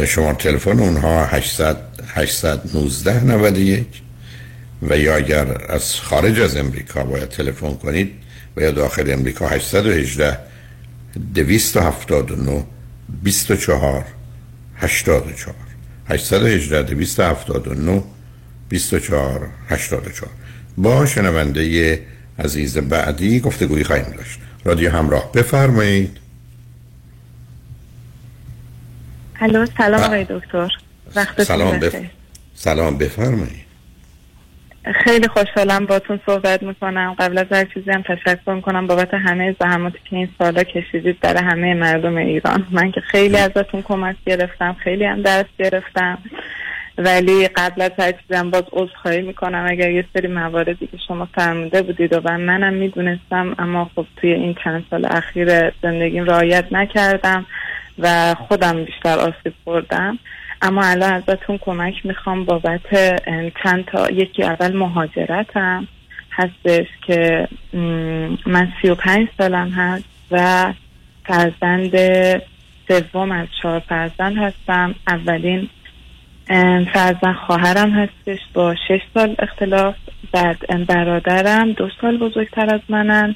شما 0.07 0.35
تلفن 0.35 0.81
اونها 0.81 1.25
800 1.25 1.77
819 2.15 3.25
91 3.25 3.87
و 4.83 4.99
یا 4.99 5.17
اگر 5.17 5.47
از 5.69 5.95
خارج 6.01 6.41
از 6.41 6.57
امریکا 6.57 7.05
باید 7.05 7.29
تلفن 7.29 7.75
کنید 7.75 8.13
و 8.57 8.61
یا 8.61 8.71
داخل 8.71 9.11
امریکا 9.11 9.49
818 9.49 10.39
279 11.35 12.65
24 13.23 14.05
84 14.77 15.55
818 16.09 16.83
279 16.83 18.03
24 18.69 19.49
84 19.69 20.31
با 20.77 21.07
شنونده 21.07 22.01
عزیز 22.39 22.79
بعدی 22.79 23.41
گفتگویی 23.41 23.85
خواهیم 23.85 24.15
داشت. 24.17 24.39
رادیو 24.65 24.91
همراه 24.91 25.33
بفرمایید. 25.33 26.26
الو 29.41 29.67
سلام 29.67 30.01
آقای 30.01 30.25
دکتر. 30.25 30.69
وقت 31.17 31.43
سلام 31.43 31.79
بف... 31.79 31.97
سلام 32.55 32.99
بفرمایید. 32.99 33.67
خیلی 35.05 35.29
خوشحالم 35.29 35.87
باتون 35.87 36.21
صحبت 36.27 36.63
می‌کنم. 36.63 37.17
قبل 37.19 37.39
از 37.39 37.47
هر 37.51 37.65
چیزی 37.65 37.91
هم 37.91 38.03
تشکر 38.03 38.53
می‌کنم 38.53 38.87
بابت 38.87 39.15
همه 39.15 39.57
زحماتی 39.61 39.99
که 40.11 40.17
این 40.17 40.29
سالا 40.39 40.63
کشیدید 40.63 41.21
برای 41.21 41.43
همه 41.43 41.75
مردم 41.75 42.17
ایران. 42.17 42.67
من 42.71 42.93
که 42.93 43.01
خیلی 43.01 43.37
ازتون 43.37 43.83
کمک 43.83 44.17
گرفتم 44.27 44.77
خیلی 44.85 45.05
هم 45.05 45.23
درس 45.23 45.47
گرفتم. 45.59 46.19
ولی 46.99 47.49
قبل 47.49 47.83
از 47.83 47.91
هر 47.99 48.13
چیزم 48.13 48.51
باز 48.51 48.65
عذرخواهی 48.73 49.23
می‌کنم. 49.23 49.67
اگر 49.69 49.91
یه 49.91 50.05
سری 50.15 50.29
مواردی 50.29 50.87
که 50.87 50.99
شما 51.09 51.29
فرموده 51.35 51.83
بودید 51.83 52.13
و 52.25 52.39
منم 52.39 52.75
می‌دونستم 52.75 53.55
اما 53.59 53.91
خب 53.97 54.07
توی 54.17 54.33
این 54.33 54.57
چند 54.65 54.85
سال 54.91 55.07
اخیر 55.11 55.71
زندگیم 55.83 56.25
رعایت 56.25 56.65
نکردم. 56.73 57.47
و 57.99 58.35
خودم 58.35 58.85
بیشتر 58.85 59.19
آسیب 59.19 59.55
خوردم. 59.65 60.19
اما 60.63 60.85
الان 60.85 61.13
ازتون 61.13 61.59
کمک 61.59 62.07
می‌خوام 62.07 62.45
بابت 62.45 62.81
چند 63.63 63.85
تا 63.85 64.11
یکی 64.11 64.43
اول 64.43 64.77
مهاجرتم. 64.77 65.89
هستش 66.33 66.87
که 67.07 67.49
من 68.47 68.73
سی 68.83 68.89
و 68.89 68.95
پنج 68.95 69.29
سالم 69.39 69.71
هست 69.71 70.05
و 70.31 70.73
فرزند 71.25 71.97
سوم 72.89 73.33
از 73.33 73.47
چهار 73.63 73.79
فرزند 73.79 74.37
هستم. 74.37 74.95
اولین 75.07 75.69
فرزند 76.93 77.35
خواهرم 77.47 77.91
هستش 77.91 78.39
با 78.55 78.75
شش 78.89 79.01
سال 79.15 79.37
اختلاف. 79.39 79.95
بعد 80.33 80.87
برادرم 80.87 81.73
دو 81.73 81.89
سال 82.01 82.19
بزرگتر 82.19 82.75
از 82.75 82.81
منن. 82.89 83.35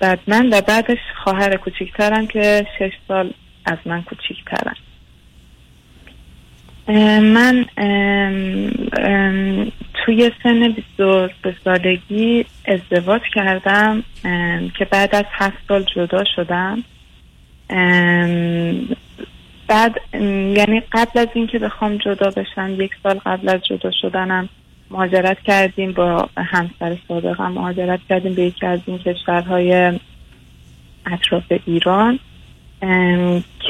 بعد 0.00 0.18
من 0.26 0.48
و 0.52 0.60
بعدش 0.60 0.98
خواهر 1.24 1.56
کوچیکترم 1.56 2.26
که 2.26 2.66
شش 2.78 2.92
سال 3.08 3.32
از 3.64 3.78
من 3.86 4.02
کوچیکترم 4.02 4.76
من 7.22 7.66
توی 9.94 10.30
سن 10.42 10.68
22 10.68 11.28
سالگی 11.64 12.44
ازدواج 12.64 13.22
کردم 13.34 14.02
که 14.78 14.84
بعد 14.90 15.14
از 15.14 15.24
هفت 15.30 15.58
سال 15.68 15.84
جدا 15.94 16.24
شدم. 16.36 16.84
بعد 19.68 19.94
یعنی 20.56 20.82
قبل 20.92 21.20
از 21.20 21.28
اینکه 21.34 21.58
بخوام 21.58 21.96
جدا 21.96 22.30
بشم 22.30 22.80
یک 22.80 22.90
سال 23.02 23.18
قبل 23.26 23.48
از 23.48 23.60
جدا 23.68 23.90
شدنم 24.02 24.48
مهاجرت 24.90 25.40
کردیم 25.40 25.92
با 25.92 26.28
همسر 26.36 26.96
صادقم 27.08 27.52
مهاجرت 27.52 28.00
کردیم 28.08 28.34
به 28.34 28.42
یکی 28.42 28.66
از 28.66 28.80
این 28.86 28.98
کشورهای 28.98 29.92
اطراف 31.06 31.52
ایران. 31.66 32.18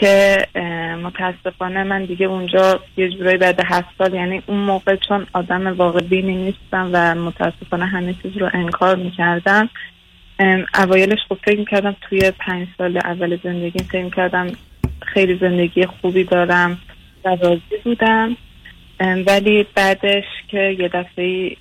که 0.00 0.46
اه، 0.54 0.94
متاسفانه 0.94 1.84
من 1.84 2.04
دیگه 2.04 2.26
اونجا 2.26 2.80
یه 2.96 3.08
جورایی 3.10 3.38
بعد 3.38 3.60
هفت 3.64 3.88
سال 3.98 4.14
یعنی 4.14 4.42
اون 4.46 4.58
موقع 4.58 4.96
چون 4.96 5.26
آدم 5.32 5.66
واقع 5.66 6.00
بینی 6.00 6.36
نیستم 6.36 6.90
و 6.92 7.14
متاسفانه 7.14 7.86
همه 7.86 8.14
چیز 8.22 8.36
رو 8.36 8.50
انکار 8.52 8.96
می‌کردم 8.96 9.68
اوایلش 10.78 11.18
خب 11.28 11.38
فکر 11.44 11.58
می‌کردم 11.58 11.96
توی 12.00 12.32
پنج 12.38 12.68
سال 12.78 12.96
اول 12.96 13.38
زندگی 13.44 13.78
فکر 13.78 14.02
می‌کردم 14.02 14.46
خیلی 15.02 15.38
زندگی 15.40 15.86
خوبی 15.86 16.24
دارم 16.24 16.78
و 17.24 17.28
راضی 17.28 17.76
بودم 17.84 18.36
ام، 19.00 19.24
ولی 19.26 19.66
بعدش 19.74 20.24
که 20.48 20.76
یه 20.78 20.88
دفعه 20.88 21.56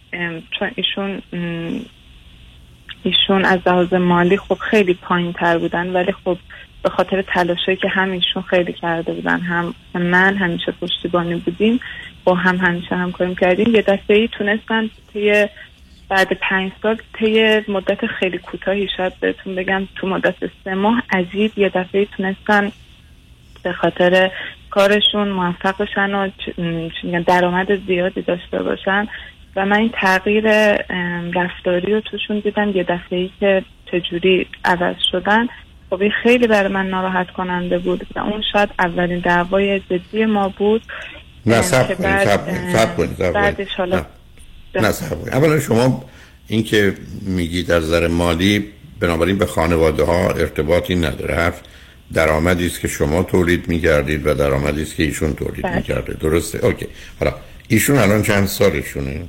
چون 0.59 0.71
ایشون 0.75 1.21
ام، 1.33 1.85
ایشون 3.03 3.45
از 3.45 3.59
لحاظ 3.65 3.93
مالی 3.93 4.37
خب 4.37 4.55
خیلی 4.55 4.93
پایین 4.93 5.33
تر 5.33 5.57
بودن 5.57 5.87
ولی 5.93 6.11
خب 6.11 6.37
به 6.83 6.89
خاطر 6.89 7.21
تلاشایی 7.21 7.77
که 7.77 7.87
هم 7.87 8.11
ایشون 8.11 8.43
خیلی 8.43 8.73
کرده 8.73 9.13
بودن 9.13 9.39
هم 9.39 9.73
من 9.93 10.37
همیشه 10.37 10.71
پشتیبانی 10.71 11.35
بودیم 11.35 11.79
با 12.23 12.35
هم 12.35 12.57
همیشه 12.57 12.95
همکاری 12.95 13.35
کردیم. 13.35 13.75
یه 13.75 13.81
دفعه 13.81 14.17
ای 14.17 14.27
تونستن 14.27 14.89
طی 15.13 15.45
بعد 16.09 16.33
پنج 16.33 16.71
سال 16.81 16.97
طی 17.13 17.61
مدت 17.67 18.05
خیلی 18.05 18.37
کوتاهی 18.37 18.87
شاید 18.97 19.13
بهتون 19.19 19.55
بگم 19.55 19.87
تو 19.95 20.07
مدت 20.07 20.35
سه 20.63 20.73
ماه 20.73 21.03
عجیب 21.13 21.51
یه 21.57 21.69
دفعه 21.69 21.99
ای 22.01 22.07
تونستن 22.17 22.71
به 23.63 23.73
خاطر 23.73 24.31
کارشون 24.69 25.29
موفق 25.29 25.81
بشن 25.81 26.15
و 26.15 26.29
درآمد 27.27 27.85
زیادی 27.87 28.21
داشته 28.21 28.63
باشن. 28.63 29.07
و 29.55 29.65
من 29.65 29.77
این 29.77 29.89
تغییر 29.93 30.45
رفتاری 31.33 31.93
رو 31.93 32.01
توشون 32.01 32.39
دیدم. 32.39 32.69
یه 32.69 32.83
دفعه 32.83 33.19
ای 33.19 33.31
که 33.39 33.63
چجوری 33.91 34.47
عوض 34.65 34.95
شدن. 35.11 35.47
خب 35.89 36.01
این 36.01 36.11
خیلی 36.23 36.47
برای 36.47 36.73
من 36.73 36.87
ناراحت 36.87 37.31
کننده 37.31 37.77
بود 37.77 38.07
و 38.15 38.19
اون 38.19 38.43
شاید 38.53 38.69
اولین 38.79 39.19
دعوای 39.19 39.79
جدی 39.79 40.25
ما 40.25 40.49
بود. 40.49 40.81
نه 41.45 41.61
سب 41.61 41.97
کنید 41.97 42.23
سب 42.23 42.45
کنید 42.45 42.57
کنید 42.57 42.75
سب 42.75 42.97
کنید. 42.97 43.17
بعدش 43.17 43.75
حالا 43.77 44.05
نه. 44.75 44.91
صبر 44.91 45.15
کنید. 45.15 45.33
اولا 45.33 45.59
شما 45.59 46.05
این 46.47 46.63
که 46.63 46.93
میگید 47.21 47.71
از 47.71 47.83
نظر 47.83 48.07
مالی 48.07 48.65
بنابراین 48.99 49.37
به 49.37 49.45
خانواده 49.45 50.03
ها 50.03 50.29
ارتباطی 50.29 50.95
نداره. 50.95 51.35
حرف 51.35 51.61
درآمدی 52.13 52.65
است 52.65 52.79
که 52.79 52.87
شما 52.87 53.23
تولید 53.23 53.67
می‌کردید 53.67 54.27
و 54.27 54.33
درآمدی 54.33 54.81
است 54.81 54.95
که 54.95 55.03
ایشون 55.03 55.33
تولید 55.33 55.63
بله. 55.63 55.75
می‌کرده. 55.75 56.13
درسته؟ 56.13 56.65
اوکی. 56.65 56.87
حالا 57.19 57.33
ایشون 57.67 57.97
الان 57.97 58.21
چند 58.21 58.47
سالشونه؟ 58.47 59.23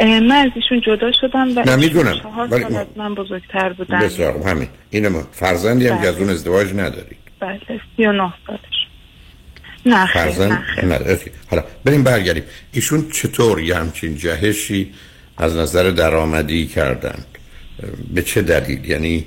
من 0.00 0.32
از 0.32 0.50
ایشون 0.54 0.80
جدا 0.80 1.12
شدم 1.20 1.58
و 1.58 1.62
نه، 1.66 1.76
می‌دونم. 1.76 2.18
چهار 2.22 2.48
سال 2.48 2.72
ما- 2.72 2.78
از 2.78 2.86
من 2.96 3.14
بزرگتر 3.14 3.72
بودن. 3.72 3.98
بسیار 3.98 4.48
همین. 4.48 4.68
اینه 4.90 5.08
ما 5.08 5.22
فرزندی 5.32 5.86
هم 5.86 5.94
که 5.96 6.00
بله. 6.00 6.08
از 6.08 6.18
اون 6.18 6.30
ازدواج 6.30 6.72
ندارید 6.72 7.16
بله 7.40 7.60
سی 7.96 8.06
و 8.06 8.12
نه 8.12 8.32
سالش 8.46 8.60
نه 9.86 9.96
نه 9.96 10.06
فرزند 10.06 10.62
اوکی. 11.08 11.30
حالا 11.50 11.64
بریم 11.84 12.02
برگردیم. 12.02 12.42
ایشون 12.72 13.10
چطور 13.10 13.60
یه 13.60 13.76
همچین 13.76 14.16
جهشی 14.16 14.92
از 15.36 15.56
نظر 15.56 15.90
درآمدی 15.90 16.66
کردن؟ 16.66 17.24
به 18.14 18.22
چه 18.22 18.42
دلیل؟ 18.42 18.84
یعنی 18.84 19.26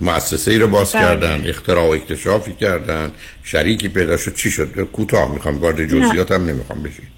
مؤسسه 0.00 0.50
ای 0.50 0.58
رو 0.58 0.68
باز 0.68 0.92
بله. 0.92 1.02
کردن 1.02 1.48
اختراع 1.48 1.86
و 1.88 1.90
اکتشافی 1.90 2.52
کردن 2.52 3.10
شریکی 3.44 3.88
پیدا 3.88 4.16
شد 4.16 4.34
چی 4.34 4.50
شد؟ 4.50 4.80
کوتاه 4.80 5.32
می‌خوام 5.32 5.58
وارد 5.58 5.86
جزئیات 5.86 6.32
هم 6.32 6.46
نمی‌خوام 6.46 6.82
بشید 6.82 7.08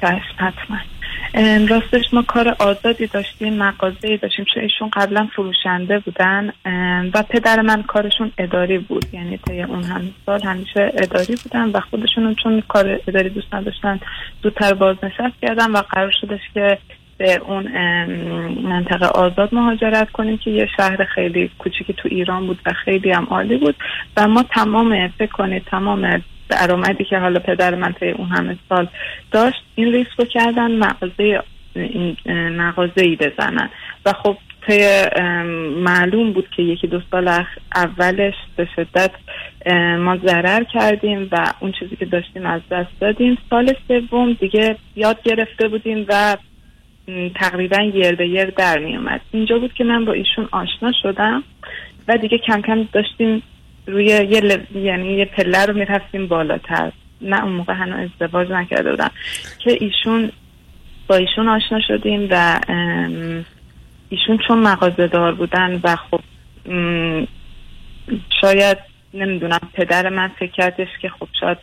چشم 0.00 0.34
حتما. 0.36 0.78
راستش 1.68 2.04
ما 2.12 2.22
کار 2.22 2.56
آزادی 2.58 3.06
داشتیم 3.06 3.54
مغازه 3.54 4.16
داشتیم 4.16 4.44
چون 4.54 4.62
ایشون 4.62 4.90
قبلا 4.92 5.28
فروشنده 5.36 5.98
بودن 5.98 6.52
و 7.14 7.22
پدر 7.22 7.60
من 7.60 7.82
کارشون 7.82 8.32
اداری 8.38 8.78
بود 8.78 9.06
یعنی 9.12 9.36
طی 9.36 9.62
اون 9.62 9.82
همه 9.82 10.10
سال 10.26 10.42
همیشه 10.42 10.92
اداری 10.96 11.36
بودن 11.42 11.70
و 11.70 11.80
خودشون 11.80 12.34
چون 12.34 12.60
کار 12.68 13.00
اداری 13.08 13.28
دوست 13.28 13.54
نداشتن 13.54 14.00
زودتر 14.42 14.74
بازنشست 14.74 15.40
کردن 15.42 15.70
و 15.70 15.76
قرار 15.76 16.12
شدش 16.20 16.40
که 16.54 16.78
به 17.18 17.40
اون 17.46 17.72
منطقه 18.62 19.06
آزاد 19.06 19.54
مهاجرت 19.54 20.10
کنیم 20.10 20.38
که 20.38 20.50
یه 20.50 20.68
شهر 20.76 21.04
خیلی 21.04 21.50
کوچیکی 21.58 21.92
تو 21.92 22.08
ایران 22.12 22.46
بود 22.46 22.58
و 22.66 22.72
خیلی 22.72 23.12
هم 23.12 23.24
عالی 23.24 23.56
بود. 23.56 23.74
و 24.16 24.28
ما 24.28 24.42
تمام 24.42 25.08
فکر 25.08 25.32
کنید 25.32 25.64
تمام 25.64 26.22
درآمدی 26.52 27.04
که 27.04 27.18
حالا 27.18 27.40
پدر 27.40 27.74
من 27.74 27.92
طی 27.92 28.10
اون 28.10 28.28
همه 28.28 28.56
سال 28.68 28.88
داشت 29.30 29.62
این 29.74 29.92
ریسک 29.92 30.18
رو 30.18 30.24
کردن 30.24 30.70
مغازه 30.70 31.42
این 31.74 32.16
مغازه 32.50 33.02
ای 33.02 33.16
بزنن. 33.16 33.68
و 34.06 34.12
خب 34.12 34.36
ام، 35.16 35.46
معلوم 35.68 36.32
بود 36.32 36.48
که 36.56 36.62
یکی 36.62 36.86
دو 36.86 37.00
سال 37.10 37.44
اولش 37.74 38.34
به 38.56 38.68
شدت 38.76 39.10
ما 39.98 40.16
ضرر 40.16 40.64
کردیم 40.64 41.28
و 41.32 41.52
اون 41.60 41.72
چیزی 41.72 41.96
که 41.96 42.04
داشتیم 42.04 42.46
از 42.46 42.60
دست 42.70 43.00
دادیم. 43.00 43.38
سال 43.50 43.74
سوم 43.88 44.32
دیگه 44.32 44.76
یاد 44.96 45.22
گرفته 45.22 45.68
بودیم 45.68 46.06
و 46.08 46.36
تقریبا 47.34 47.82
یر 47.82 48.14
به 48.14 48.28
یر 48.28 48.50
در 48.50 48.78
می 48.78 48.96
اومد 48.96 49.20
اینجا 49.30 49.58
بود 49.58 49.72
که 49.72 49.84
من 49.84 50.04
با 50.04 50.12
ایشون 50.12 50.48
آشنا 50.52 50.92
شدم 51.02 51.42
و 52.08 52.16
دیگه 52.16 52.38
کم 52.38 52.60
کم 52.60 52.88
داشتیم 52.92 53.42
روی 53.86 54.04
یه 54.04 54.40
لب- 54.40 54.76
یعنی 54.76 55.12
یه 55.12 55.24
پله 55.24 55.66
رو 55.66 55.74
می‌رفتیم 55.74 56.26
بالاتر. 56.26 56.92
نه 57.20 57.44
اون 57.44 57.52
موقع 57.52 57.72
هنوز 57.72 58.10
ازدواج 58.20 58.50
نکرده 58.50 58.90
بودم. 58.90 59.10
که 59.58 59.78
ایشون 59.80 60.32
با 61.06 61.16
ایشون 61.16 61.48
آشنا 61.48 61.80
شدیم 61.80 62.28
و 62.30 62.60
ایشون 64.08 64.38
چون 64.48 64.58
مغازه 64.58 65.06
دار 65.06 65.34
بودن 65.34 65.80
و 65.84 65.96
خب 65.96 66.20
شاید 68.40 68.78
نمی‌دونم 69.14 69.60
پدر 69.72 70.08
من 70.08 70.28
فکر 70.28 70.50
کردش 70.52 70.88
که 71.02 71.08
خب 71.08 71.28
شاید 71.40 71.58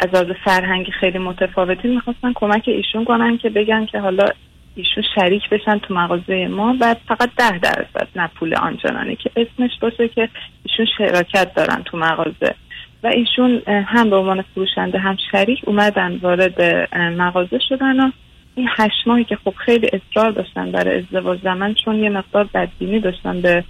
از 0.00 0.08
لحاظ 0.14 0.26
فرهنگی 0.44 0.92
خیلی 0.92 1.18
متفاوتی 1.18 1.88
می‌خواستن 1.88 2.32
کمک 2.34 2.62
ایشون 2.66 3.04
کنن 3.04 3.38
که 3.38 3.50
بگن 3.50 3.86
که 3.86 3.98
حالا 4.00 4.28
ایشون 4.76 5.04
شریک 5.14 5.48
بشن 5.50 5.78
تو 5.78 5.94
مغازه 5.94 6.48
ما 6.48 6.76
و 6.80 6.94
فقط 7.08 7.30
ده 7.36 7.58
درصد 7.58 8.08
نه 8.16 8.30
پول 8.34 8.54
آنچنانی 8.54 9.16
که 9.16 9.30
اسمش 9.36 9.70
باشه 9.80 10.08
که 10.08 10.28
ایشون 10.64 10.86
شراکت 10.98 11.54
دارن 11.54 11.82
تو 11.82 11.96
مغازه. 11.96 12.54
و 13.02 13.06
ایشون 13.06 13.62
هم 13.66 14.10
به 14.10 14.16
عنوان 14.16 14.42
فروشنده 14.42 14.98
هم 14.98 15.16
شریک 15.32 15.60
اومدن 15.66 16.16
وارد 16.16 16.62
مغازه 16.96 17.58
شدن 17.68 18.00
و 18.00 18.10
این 18.54 18.68
هشت 18.76 19.06
ماهی 19.06 19.24
که 19.24 19.36
خب 19.44 19.54
خیلی 19.56 19.88
اصرار 19.92 20.30
داشتن 20.30 20.72
برای 20.72 20.98
ازدواج 20.98 21.40
زمان 21.42 21.74
چون 21.74 21.94
یه 21.94 22.10
مقدار 22.10 22.48
بدبینی 22.54 23.00
داشتن 23.00 23.40
به 23.40 23.64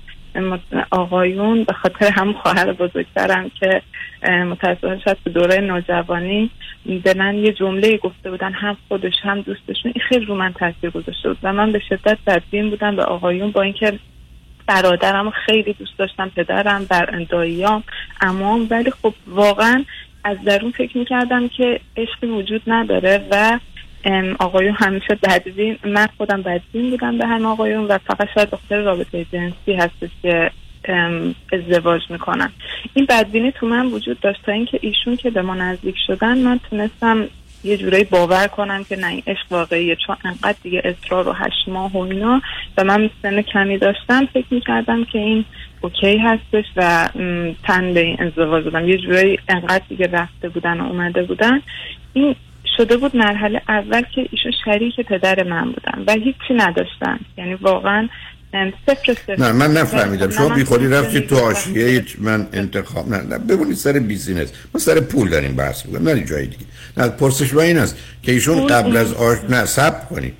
آقایون 0.91 1.65
به 1.65 1.73
خاطر 1.73 2.13
هم 2.13 2.33
خواهر 2.33 2.73
بزرگترم 2.73 3.51
که 3.61 3.83
متاسفانه 4.31 5.01
شاید 5.05 5.17
تو 5.25 5.31
دوره 5.31 5.61
نوجوانی 5.61 6.51
به 7.05 7.15
من 7.15 7.35
یه 7.35 7.53
جمله 7.53 7.97
گفته 7.97 8.31
بودن 8.31 8.53
هم 8.53 8.77
خودش 8.89 9.15
هم 9.23 9.41
دوستشون 9.41 9.93
این 9.95 10.05
خیلی 10.09 10.25
رو 10.25 10.35
من 10.35 10.53
تاثیر 10.53 10.91
گذاشته 10.91 11.29
بود 11.29 11.39
و 11.43 11.53
من 11.53 11.73
به 11.73 11.79
شدت 11.89 12.19
بدبین 12.27 12.71
بودم 12.71 12.97
به 12.97 13.05
آقایون 13.05 13.51
با 13.51 13.63
اینکه 13.63 13.99
برادرم 14.67 15.31
خیلی 15.31 15.73
دوست 15.73 15.99
داشتم 15.99 16.29
پدرم 16.29 16.85
بر 16.85 17.25
داییام 17.29 17.83
امام 18.21 18.67
ولی 18.71 18.91
خب 18.91 19.15
واقعا 19.27 19.85
از 20.25 20.37
درون 20.45 20.71
فکر 20.71 20.99
می‌کردم 20.99 21.49
که 21.49 21.81
عشقی 21.97 22.27
وجود 22.27 22.63
نداره 22.67 23.27
و 23.31 23.59
آقایون 24.39 24.75
همیشه 24.75 25.15
بدبین 25.23 25.79
من 25.85 26.09
خودم 26.17 26.43
بدبین 26.43 26.91
بودم 26.91 27.19
به 27.19 27.27
هم 27.27 27.47
آقایون 27.47 27.85
و 27.85 27.99
فقط 27.99 28.29
شاید 28.35 28.49
خاطر 28.51 28.83
رابطه 28.83 29.27
جنسی 29.33 29.73
هستش 29.73 30.11
که 30.23 30.51
ازدواج 31.53 32.01
می‌کنن. 32.11 32.53
این 32.95 33.07
بدبینی 33.09 33.53
تو 33.53 33.67
من 33.67 33.87
وجود 33.87 34.21
داشت 34.21 34.43
تا 34.47 34.53
اینکه 34.53 34.79
ایشون 34.83 35.17
که 35.17 35.31
به 35.31 35.43
ما 35.43 35.55
نزدیک 35.55 35.95
شدن 36.07 36.39
من 36.39 36.61
تونستم 36.71 37.29
یه 37.65 37.77
جورایی 37.77 38.05
باور 38.05 38.47
کنم 38.47 38.85
که 38.85 38.97
نه 38.97 39.07
این 39.07 39.23
عشق 39.27 39.47
واقعیه. 39.51 39.97
چون 40.07 40.17
انقدر 40.25 40.59
دیگه 40.63 40.83
اصرار 40.85 41.29
و 41.29 41.33
هشت 41.33 41.69
ماه 41.69 41.93
و 41.93 41.99
اینا 41.99 42.43
و 42.79 42.85
من 42.85 43.11
سن 43.23 43.43
کمی 43.43 43.79
داشتم 43.79 44.27
فکر 44.27 44.47
می‌کردم 44.51 45.05
که 45.05 45.19
این 45.19 45.45
OK 45.81 46.19
هستش 46.19 46.65
و 46.77 47.09
تن 47.63 47.95
به 47.95 48.01
این 48.01 48.23
ازدواج 48.23 48.65
بودم 48.65 48.89
یه 48.89 48.99
جورایی 48.99 49.39
انقدر 49.49 49.83
دیگه 49.89 50.07
رفته 50.07 50.49
بودن 50.49 50.81
و 50.81 50.87
اومده 50.87 51.23
بودن. 51.23 51.61
این 52.13 52.37
شده 52.77 52.97
بود 52.97 53.17
مرحله 53.17 53.63
اول 53.69 54.03
که 54.03 54.29
ایشون 54.31 54.53
شریک 54.65 55.01
پدر 55.01 55.43
من 55.43 55.65
بودن 55.65 56.05
و 56.07 56.13
هیچی 56.13 56.55
نداشتن. 56.57 57.19
یعنی 57.39 57.55
واقعا 57.55 58.09
صفر 58.87 59.15
صفر. 59.15 59.37
نه 59.39 59.53
من 59.53 59.73
نفهمیدم. 59.73 60.27
نه، 60.27 60.33
شما 60.33 60.49
بی 60.49 60.65
خودی 60.65 60.89
رفتید 60.89 61.27
تو 61.27 61.37
حاشیه 61.37 62.05
من 62.19 62.47
انتخاب 62.53 63.09
نه 63.09 63.23
نه 63.23 63.39
ببینید 63.39 63.77
سر 63.77 63.93
business. 63.93 64.53
ما 64.75 64.81
سر 64.81 65.01
پول 65.01 65.29
داریم 65.29 65.57
بحث 65.57 65.87
می‌کنیم 65.87 66.09
نه 66.09 66.25
جای 66.25 66.47
دیگه. 66.47 66.65
نه 66.97 67.09
پرسش 67.09 67.53
با 67.53 67.63
این 67.63 67.79
است 67.79 67.99
که 68.23 68.33
ایشون 68.33 68.67
قبل 68.67 68.97
از 68.97 69.13
آش... 69.13 69.39
نه 69.49 69.65
صبر 69.65 70.05
کنید. 70.11 70.35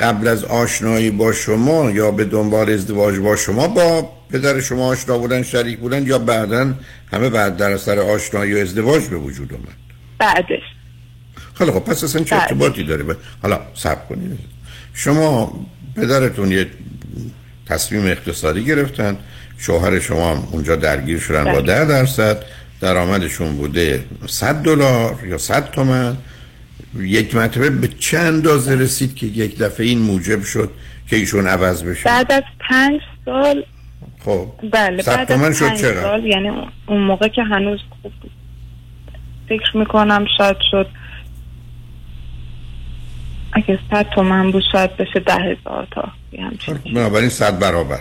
قبل 0.00 0.28
از 0.28 0.44
آشنایی 0.44 1.10
با 1.10 1.32
شما 1.32 1.90
یا 1.90 2.10
به 2.10 2.24
دنبال 2.24 2.70
ازدواج 2.70 3.18
با 3.18 3.36
شما 3.36 3.68
با 3.68 4.10
پدر 4.30 4.60
شما 4.60 4.88
آشنا 4.88 5.18
بودن 5.18 5.42
شریک 5.42 5.78
بودن 5.78 6.06
یا 6.06 6.18
بعدا 6.18 6.74
همه 7.12 7.30
بعد 7.30 7.56
در 7.56 7.70
اثر 7.70 7.98
آشنایی 7.98 8.54
و 8.54 8.58
ازدواج 8.58 9.08
به 9.08 9.16
وجود 9.16 9.52
اومد؟ 9.52 9.74
بعدش. 10.18 10.62
خیلی 11.54 11.70
خب 11.70 11.78
پس 11.78 12.04
اصلا 12.04 12.24
چه 12.24 12.34
بله. 12.34 12.42
ارتباطی 12.42 12.84
داره 12.84 13.02
به- 13.02 13.16
حالا 13.42 13.60
صبر 13.74 14.04
کنید 14.08 14.38
شما 14.94 15.52
پدرتون 15.96 16.52
یه 16.52 16.66
تصمیم 17.66 18.06
اقتصادی 18.06 18.64
گرفتن 18.64 19.16
شوهر 19.58 19.98
شما 20.00 20.30
هم 20.30 20.48
اونجا 20.52 20.76
درگیر 20.76 21.18
شدن 21.18 21.44
با 21.44 21.52
بله. 21.52 21.62
ده 21.62 21.84
درصد 21.84 22.44
درآمدشون 22.80 23.56
بوده 23.56 24.04
100 24.26 24.54
دلار 24.54 25.18
یا 25.26 25.38
100 25.38 25.70
تومن 25.70 26.16
یک 26.98 27.34
مرتبه 27.34 27.70
به 27.70 27.88
چه 27.88 28.18
اندازه 28.18 28.74
رسید 28.74 29.14
که 29.14 29.26
یک 29.26 29.58
دفعه 29.58 29.86
این 29.86 29.98
موجب 29.98 30.42
شد 30.42 30.70
که 31.10 31.16
ایشون 31.16 31.46
عوض 31.46 31.82
بشه 31.84 32.04
بعد 32.04 32.32
از 32.32 32.42
پنج 32.68 33.00
سال 33.24 33.64
خب 34.24 34.48
بله 34.72 35.02
بعد 35.02 35.32
از 35.32 35.58
شد 35.58 35.66
پنج 35.68 35.80
چقدر؟ 35.80 36.02
سال 36.02 36.24
یعنی 36.26 36.48
اون- 36.48 36.68
اون 36.86 37.00
موقع 37.00 37.28
که 37.28 37.42
هنوز 37.42 37.80
خوب 38.02 38.12
بود 38.22 38.30
فکر 39.48 39.76
می‌کنم 39.76 40.26
شاید 40.38 40.56
شد 40.70 40.86
اگه 43.54 43.78
صد 43.90 44.06
تومن 44.14 44.50
بود 44.50 44.62
شاید 44.72 44.96
بشه 44.96 45.20
ده 45.20 45.34
هزار 45.34 45.88
تا 45.90 46.12
بنابراین 46.94 47.28
صد 47.28 47.58
برابر. 47.58 48.00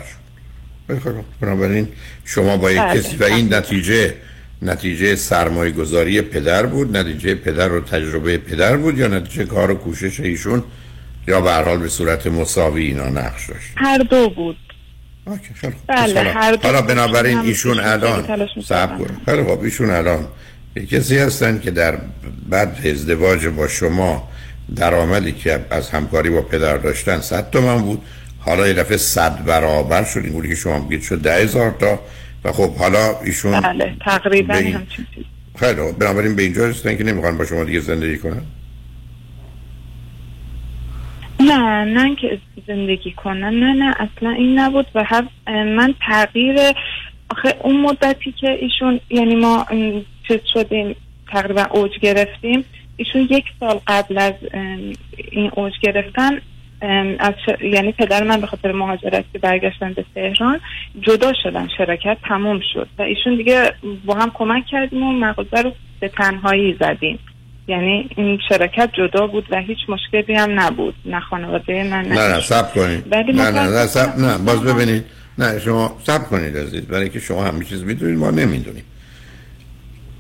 بنابراین 1.42 1.88
شما 2.26 2.58
با 2.58 2.72
یک 2.72 2.80
بله. 2.80 3.00
کسی 3.02 3.16
و 3.18 3.24
این 3.24 3.54
نتیجه 3.54 4.14
نتیجه 4.62 5.16
سرمایه 5.16 5.72
گذاری 5.72 6.22
پدر 6.22 6.66
بود 6.66 6.98
نتیجه 6.98 7.36
پدر 7.36 7.72
و 7.72 7.82
تجربه 7.82 8.38
پدر 8.38 8.78
بود 8.78 8.98
یا 8.98 9.08
نتیجه 9.08 9.46
کار 9.46 9.72
و 9.72 9.74
کوشش 9.76 10.20
ایشون 10.20 10.64
یا 11.28 11.42
به 11.42 11.54
حال 11.54 11.78
به 11.78 11.88
صورت 11.90 12.28
مساوی 12.28 12.86
اینا 12.86 13.10
نقش 13.10 13.50
داشت؟ 13.50 13.68
هر 13.76 13.98
دو 13.98 14.30
بود. 14.30 14.58
بله 15.88 16.14
حالا- 16.16 16.34
هر 16.34 16.52
دو 16.52 16.68
حالا 16.68 16.82
بنابراین 16.82 17.38
ایشون 17.40 17.74
خیلی 17.74 17.86
الان 17.88 18.24
تلاش 18.24 18.50
صبر 18.66 18.94
می‌کردن. 18.96 19.16
کن. 19.16 19.22
خیلی 19.26 19.44
خب 19.44 19.64
ایشون 19.64 19.90
الان 19.90 20.28
کسی 20.92 21.18
هستن 21.18 21.60
که 21.60 21.72
در 21.72 21.98
بعد 22.50 22.88
ازدواج 22.88 23.48
با 23.48 23.68
شما 23.68 24.30
درآمدی 24.76 25.32
که 25.32 25.66
از 25.70 25.90
همکاری 25.90 26.30
با 26.30 26.42
پدر 26.42 26.78
داشتن 26.78 27.20
100 27.20 27.50
تومن 27.52 27.82
بود. 27.82 28.02
حالا 28.40 28.68
یه 28.68 28.74
دفعه 28.74 28.98
100 28.98 29.46
برابر 29.46 30.04
شد. 30.04 30.20
این 30.26 30.42
که 30.50 30.56
شما 30.56 30.80
میگید 30.80 31.02
شد 31.02 31.22
10000 31.22 31.72
تا. 31.72 32.00
و 32.44 32.52
خب 32.52 32.76
حالا 32.76 33.20
ایشون 33.26 33.60
بله 33.60 33.96
تقریبا 34.06 34.54
به 34.54 34.60
این- 34.60 34.76
همچین 34.76 35.06
خیلی 35.60 35.82
بنابراین 36.00 36.36
به 36.36 36.44
اینجا 36.44 36.66
رسیدن 36.68 36.98
که 36.98 37.04
نمی‌خوان 37.04 37.38
با 37.38 37.46
شما 37.46 37.64
دیگه 37.64 37.80
زندگی 37.80 38.18
کنن؟ 38.18 38.42
نه 41.40 41.84
نه 41.86 42.16
که 42.16 42.40
زندگی 42.68 43.12
کنن. 43.12 43.50
نه 43.64 43.74
نه 43.74 43.96
اصلا 44.00 44.30
این 44.30 44.60
نبود. 44.60 44.86
و 44.96 45.04
من 45.48 45.94
تغییر 46.08 46.56
آخه 47.30 47.56
اون 47.64 47.82
مدتی 47.82 48.32
که 48.32 48.48
ایشون 48.62 49.00
یعنی 49.10 49.36
ما 49.36 49.66
چیز 50.28 50.38
شدیم 50.54 50.96
تقریبا 51.32 51.62
اوج 51.72 51.92
گرفتیم 52.02 52.66
ایشون 52.98 53.22
یک 53.32 53.46
سال 53.60 53.80
قبل 53.88 54.18
از 54.18 54.34
این 55.32 55.52
اوج 55.56 55.74
گرفتن 55.82 56.32
از 57.20 57.34
ش- 57.46 57.62
یعنی 57.64 57.92
پدر 57.92 58.24
من 58.24 58.42
به 58.42 58.48
خاطر 58.48 58.72
مهاجرت 58.72 59.26
که 59.34 59.40
برگشتن 59.40 59.94
به 59.94 60.06
تهران 60.16 60.60
جدا 61.02 61.32
شدن 61.44 61.68
شراکت 61.78 62.18
تموم 62.30 62.60
شد. 62.74 62.88
و 63.00 63.02
ایشون 63.02 63.36
دیگه 63.36 63.74
با 64.06 64.14
هم 64.16 64.32
کمک 64.34 64.64
کردیم 64.72 65.04
و 65.04 65.12
مغازه 65.12 65.62
رو 65.62 65.72
به 66.00 66.08
تنهایی 66.10 66.78
زدیم. 66.80 67.20
یعنی 67.68 68.10
این 68.16 68.40
شراکت 68.50 68.90
جدا 68.94 69.28
بود 69.28 69.48
و 69.52 69.62
هیچ 69.62 69.78
مشکلی 69.88 70.36
هم 70.36 70.60
نبود. 70.60 70.96
نه 71.06 71.20
خانواده 71.20 71.84
من 71.84 72.02
نه. 72.02 72.34
نه 72.36 72.40
سب 72.40 72.74
کنید. 72.74 73.16
نه 73.16 73.52
نه 73.52 73.52
نه 73.52 73.86
سب 73.86 74.20
نه 74.20 74.38
باز 74.38 74.64
ببینید. 74.64 75.06
نه 75.38 75.60
شما 75.60 75.98
سب 76.04 76.30
کنید 76.30 76.58
عزیز. 76.58 76.88
برای 76.88 77.10
که 77.10 77.20
شما 77.20 77.44
همه 77.44 77.66
چیز 77.66 77.84
می‌دونید 77.84 78.18
ما 78.18 78.32
نمی‌دونیم. 78.32 78.84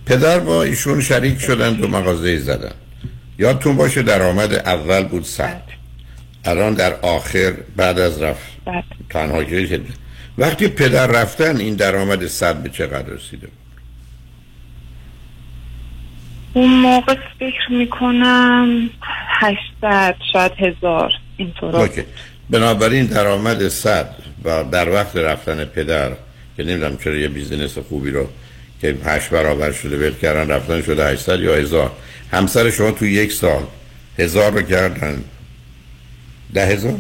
پدر 0.06 0.40
با 0.40 0.64
ایشون 0.64 1.02
شریک 1.02 1.40
شدن 1.40 1.74
دو 1.74 1.88
مغازه 1.88 2.38
زدن. 2.38 2.72
یادتون 3.40 3.78
باشه 3.78 4.02
درآمد 4.02 4.54
اول 4.54 5.04
بود 5.04 5.24
صد. 5.24 5.64
الان 6.46 6.74
در 6.74 6.94
آخر 6.94 7.54
بعد 7.76 8.00
از 8.00 8.22
رفت. 8.22 8.54
تنها 9.10 9.44
که 9.44 9.82
وقتی 10.38 10.68
پدر 10.68 11.08
رفتن 11.08 11.58
این 11.58 11.76
درآمد 11.76 12.28
صد 12.28 12.64
به 12.64 12.70
چقدر 12.70 13.10
رسیده؟ 13.10 13.48
اون 16.54 16.70
موقع 16.70 17.16
فکر 17.40 17.72
می‌کنم 17.72 18.90
800 19.28 20.16
شاید 20.34 20.52
هزار. 20.52 21.12
اینطورا 21.38 21.80
OK. 21.80 22.04
بنابراین 22.50 23.06
درآمد 23.06 23.68
صد 23.68 24.16
و 24.44 24.64
در 24.64 24.90
وقت 24.90 25.16
رفتن 25.16 25.66
پدر 25.66 26.12
که 26.58 26.64
نمی‌دونم 26.64 26.98
چرا 26.98 27.16
یه 27.16 27.28
business 27.28 27.78
خوبی 27.78 28.12
رو 28.12 28.28
که 28.84 28.96
هشت 29.06 29.30
برابر 29.30 29.72
شده 29.72 29.98
ول 29.98 30.14
کردن 30.22 30.52
رفتن 30.52 30.82
شده 30.82 31.06
800 31.06 31.40
یا 31.40 31.56
هزار 31.56 31.92
همسر 32.32 32.70
شما 32.70 32.92
تو 32.92 33.06
یک 33.06 33.32
سال 33.32 33.64
هزار 34.20 34.52
رو 34.52 34.62
کردن 34.62 35.24
ده 36.54 36.66
هزار 36.66 37.00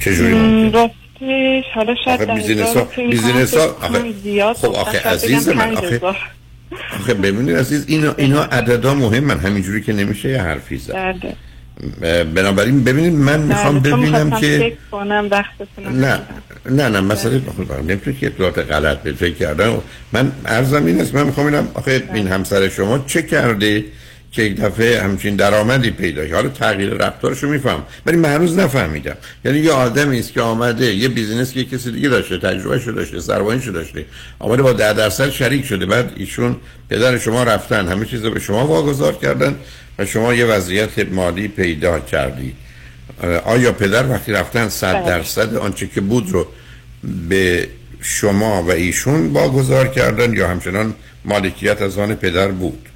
چجوری 0.00 0.34
ممکن؟ 0.34 0.78
راستش 0.78 1.64
حالا 1.74 1.94
شاید 2.04 2.34
business 2.34 2.76
ها 2.76 2.84
business 2.84 3.54
ها 3.54 4.54
خب. 4.54 4.66
آخه 4.66 5.08
عزیز 5.08 5.48
من 5.48 5.76
آخه. 5.76 6.00
آخه 7.00 7.14
ببینید 7.14 7.56
عزیز 7.56 7.84
اینا 7.88 8.14
اینا 8.18 8.44
عددا 8.44 8.94
مهمن 8.94 9.38
همینجوری 9.38 9.82
که 9.82 9.92
نمیشه 9.92 10.28
یه 10.28 10.42
حرفی 10.42 10.76
زد 10.76 10.94
بله. 10.94 11.36
بنابراین 12.34 12.84
ببینید 12.84 13.12
من 13.12 13.40
می‌خوام 13.40 13.80
بله، 13.80 13.96
ببینم 13.96 14.40
که 14.40 14.76
نه 15.90 16.20
نه 16.70 16.88
نه 16.88 17.00
مسئله 17.00 17.40
خب 17.40 17.72
نمی‌تونی 17.72 18.16
که 18.16 18.26
اطلاعات 18.26 18.58
غلط 18.58 18.98
به 18.98 19.12
فکر 19.12 19.34
کردن. 19.34 19.78
من 20.12 20.32
ارزم 20.46 20.86
این 20.86 21.00
است 21.00 21.14
من 21.14 21.26
می‌خوام 21.26 21.46
ببینم 21.46 21.68
آخه 21.74 22.02
این 22.14 22.28
همسر 22.28 22.68
شما 22.68 23.04
چه 23.06 23.22
کرده 23.22 23.84
که 24.32 24.42
یک 24.42 24.60
دفعه 24.60 25.02
همچین 25.02 25.36
درآمدی 25.36 25.90
پیدا 25.90 26.26
کرد. 26.26 26.34
حالا 26.34 26.48
تغییر 26.48 26.90
رفتارشو 26.90 27.48
میفهم 27.48 27.82
ولی 28.06 28.16
من 28.16 28.34
هنوز 28.34 28.58
نفهمیدم. 28.58 29.16
یعنی 29.44 29.58
یه 29.58 29.72
آدمی 29.72 30.18
است 30.18 30.32
که 30.32 30.40
آمده 30.40 30.94
یه 30.94 31.08
بیزینس 31.08 31.52
که 31.52 31.64
کسی 31.64 31.92
دیگه 31.92 32.08
داشته 32.08 32.38
تجربهشو 32.38 32.92
داشته 32.92 33.20
سرمایه‌شو 33.20 33.70
داشته 33.70 34.04
آمده 34.38 34.62
با 34.62 34.72
10 34.72 34.92
درصد 34.92 35.30
شریک 35.30 35.64
شده. 35.64 35.86
بعد 35.86 36.12
ایشون 36.16 36.56
پدر 36.90 37.18
شما 37.18 37.42
رفتن 37.42 37.88
همه 37.88 38.06
چیز 38.06 38.24
رو 38.24 38.30
به 38.30 38.40
شما 38.40 38.66
واگذار 38.66 39.12
کردن. 39.12 39.54
و 39.98 40.06
شما 40.06 40.34
یه 40.34 40.44
وضعیت 40.44 40.98
مالی 40.98 41.48
پیدا 41.48 42.00
کردید 42.00 42.56
آیا 43.44 43.72
پدر 43.72 44.08
وقتی 44.08 44.32
رفتن 44.32 44.68
صد 44.68 44.94
بله. 44.94 45.06
درصد 45.06 45.56
آنچه 45.56 45.86
که 45.86 46.00
بود 46.00 46.30
رو 46.30 46.46
به 47.28 47.68
شما 48.00 48.62
و 48.62 48.70
ایشون 48.70 49.26
واگذار 49.26 49.88
کردن 49.88 50.34
یا 50.34 50.48
همچنان 50.48 50.94
مالکیت 51.24 51.82
از 51.82 51.98
آن 51.98 52.14
پدر 52.14 52.48
بود؟ 52.48 52.88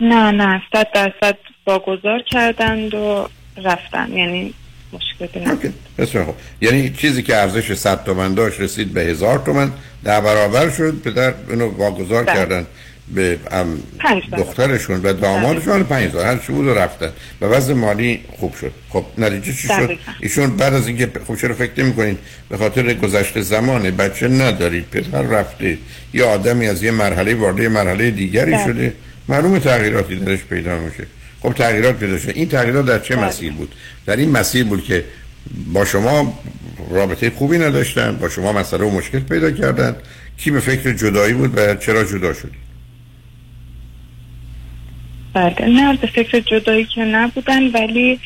نه 0.00 0.30
نه 0.30 0.62
صد 0.72 0.86
درصد 0.94 1.38
واگذار 1.66 2.22
کردند 2.22 2.94
و 2.94 3.28
رفتن. 3.64 4.12
یعنی 4.12 4.54
مشکلی 4.92 5.44
نبود 5.44 5.74
یعنی 6.60 6.90
چیزی 6.90 7.22
که 7.22 7.36
ارزش 7.36 7.74
100 7.74 8.04
تومن 8.04 8.34
داشت 8.34 8.60
رسید 8.60 8.92
به 8.92 9.00
هزار 9.00 9.38
تومن 9.38 9.72
ده 10.04 10.20
برابر 10.20 10.70
شد 10.70 11.02
پدر 11.04 11.34
اینو 11.50 11.70
واگذار 11.70 12.24
بله. 12.24 12.34
کردن. 12.34 12.66
به. 13.14 13.38
دخترشون 14.38 15.00
و 15.02 15.12
دامادشون 15.12 15.82
پنج 15.82 16.08
هزار 16.08 16.26
هر 16.26 16.38
چی 16.38 16.52
بود 16.52 16.66
و 16.66 16.74
رفتن. 16.74 17.10
و 17.40 17.44
وضع 17.46 17.74
مالی 17.74 18.20
خوب 18.38 18.54
شد. 18.54 18.72
خب 18.90 19.04
نتیجه 19.18 19.52
چی 19.52 19.68
شد. 19.68 19.98
ایشون 20.20 20.56
بعد 20.56 20.74
از 20.74 20.88
اینکه 20.88 21.10
خب 21.28 21.36
چرا 21.36 21.54
فکر 21.54 21.84
نمی‌کنین؟ 21.84 22.18
به 22.48 22.56
خاطر 22.56 22.94
گذشته 22.94 23.40
زمانه 23.40 23.90
بچه 23.90 24.28
ندارید 24.28 24.84
پدر 24.90 25.22
رفته. 25.22 25.78
یه 26.12 26.24
آدمی 26.24 26.68
از 26.68 26.82
یه 26.82 26.90
مرحله 26.90 27.34
وارد 27.34 27.58
یه 27.58 27.68
مرحله 27.68 28.10
دیگری 28.10 28.52
بله. 28.52 28.64
شده. 28.64 28.92
معلومه 29.28 29.58
تغییراتی 29.60 30.16
درش 30.16 30.44
پیدا 30.50 30.78
میشه. 30.78 31.06
خب 31.40 31.52
تغییرات 31.52 31.98
پیدا 31.98 32.18
شد. 32.18 32.32
این 32.34 32.48
تغییرات 32.48 32.86
در 32.86 32.98
چه 32.98 33.16
بله. 33.16 33.26
مسیر 33.26 33.52
بود؟ 33.52 33.74
در 34.06 34.16
این 34.16 34.30
مسیر 34.30 34.64
بود 34.64 34.84
که 34.84 35.04
با 35.72 35.84
شما 35.84 36.38
رابطه 36.90 37.30
خوبی 37.30 37.58
نداشتن 37.58 38.16
با 38.16 38.28
شما 38.28 38.52
مسئله 38.52 38.84
و 38.84 38.90
مشکل 38.90 39.20
پیدا 39.20 39.50
کردن. 39.50 39.96
کی 40.36 40.50
به 40.50 40.60
فکر 40.60 40.92
جدایی 40.92 41.34
بود 41.34 41.58
و 41.58 41.74
چرا 41.74 42.04
جدا 42.04 42.32
شدی 42.32 42.63
بله 45.34 45.68
نه 45.68 45.96
به 45.96 46.06
فکر 46.06 46.40
جدایی 46.40 46.84
که 46.84 47.00
نبودن 47.00 47.70
ولی 47.70 48.20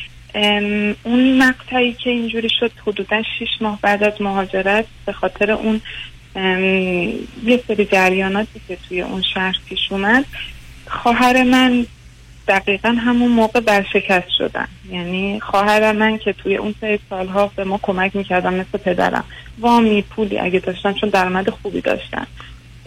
اون 1.03 1.37
مقطعی 1.37 1.93
که 1.93 2.09
اینجوری 2.09 2.49
شد 2.59 2.71
حدودا 2.87 3.23
شیش 3.39 3.49
ماه 3.61 3.79
بعد 3.81 4.03
از 4.03 4.21
مهاجرت 4.21 4.85
به 5.05 5.13
خاطر 5.13 5.51
اون 5.51 5.81
یه 7.43 7.63
سری 7.67 7.85
جریاناتی 7.85 8.61
که 8.67 8.77
توی 8.89 9.01
اون 9.01 9.23
شهر 9.33 9.55
پیش 9.69 9.79
اومد 9.91 10.25
خواهر 10.87 11.43
من 11.43 11.85
دقیقا 12.47 12.89
همون 12.89 13.31
موقع 13.31 13.59
برشکست 13.59 14.29
شدن. 14.37 14.67
یعنی 14.91 15.39
خواهر 15.39 15.91
من 15.91 16.17
که 16.17 16.33
توی 16.33 16.57
اون 16.57 16.75
سه 16.81 16.99
سالها 17.09 17.51
به 17.55 17.63
ما 17.63 17.79
کمک 17.81 18.15
می‌کردن 18.15 18.53
مثل 18.53 18.77
پدرم. 18.77 19.23
وامی 19.59 20.01
پولی 20.01 20.39
اگه 20.39 20.59
داشتن 20.59 20.93
چون 20.93 21.09
درآمد 21.09 21.49
خوبی 21.49 21.81
داشتن. 21.81 22.27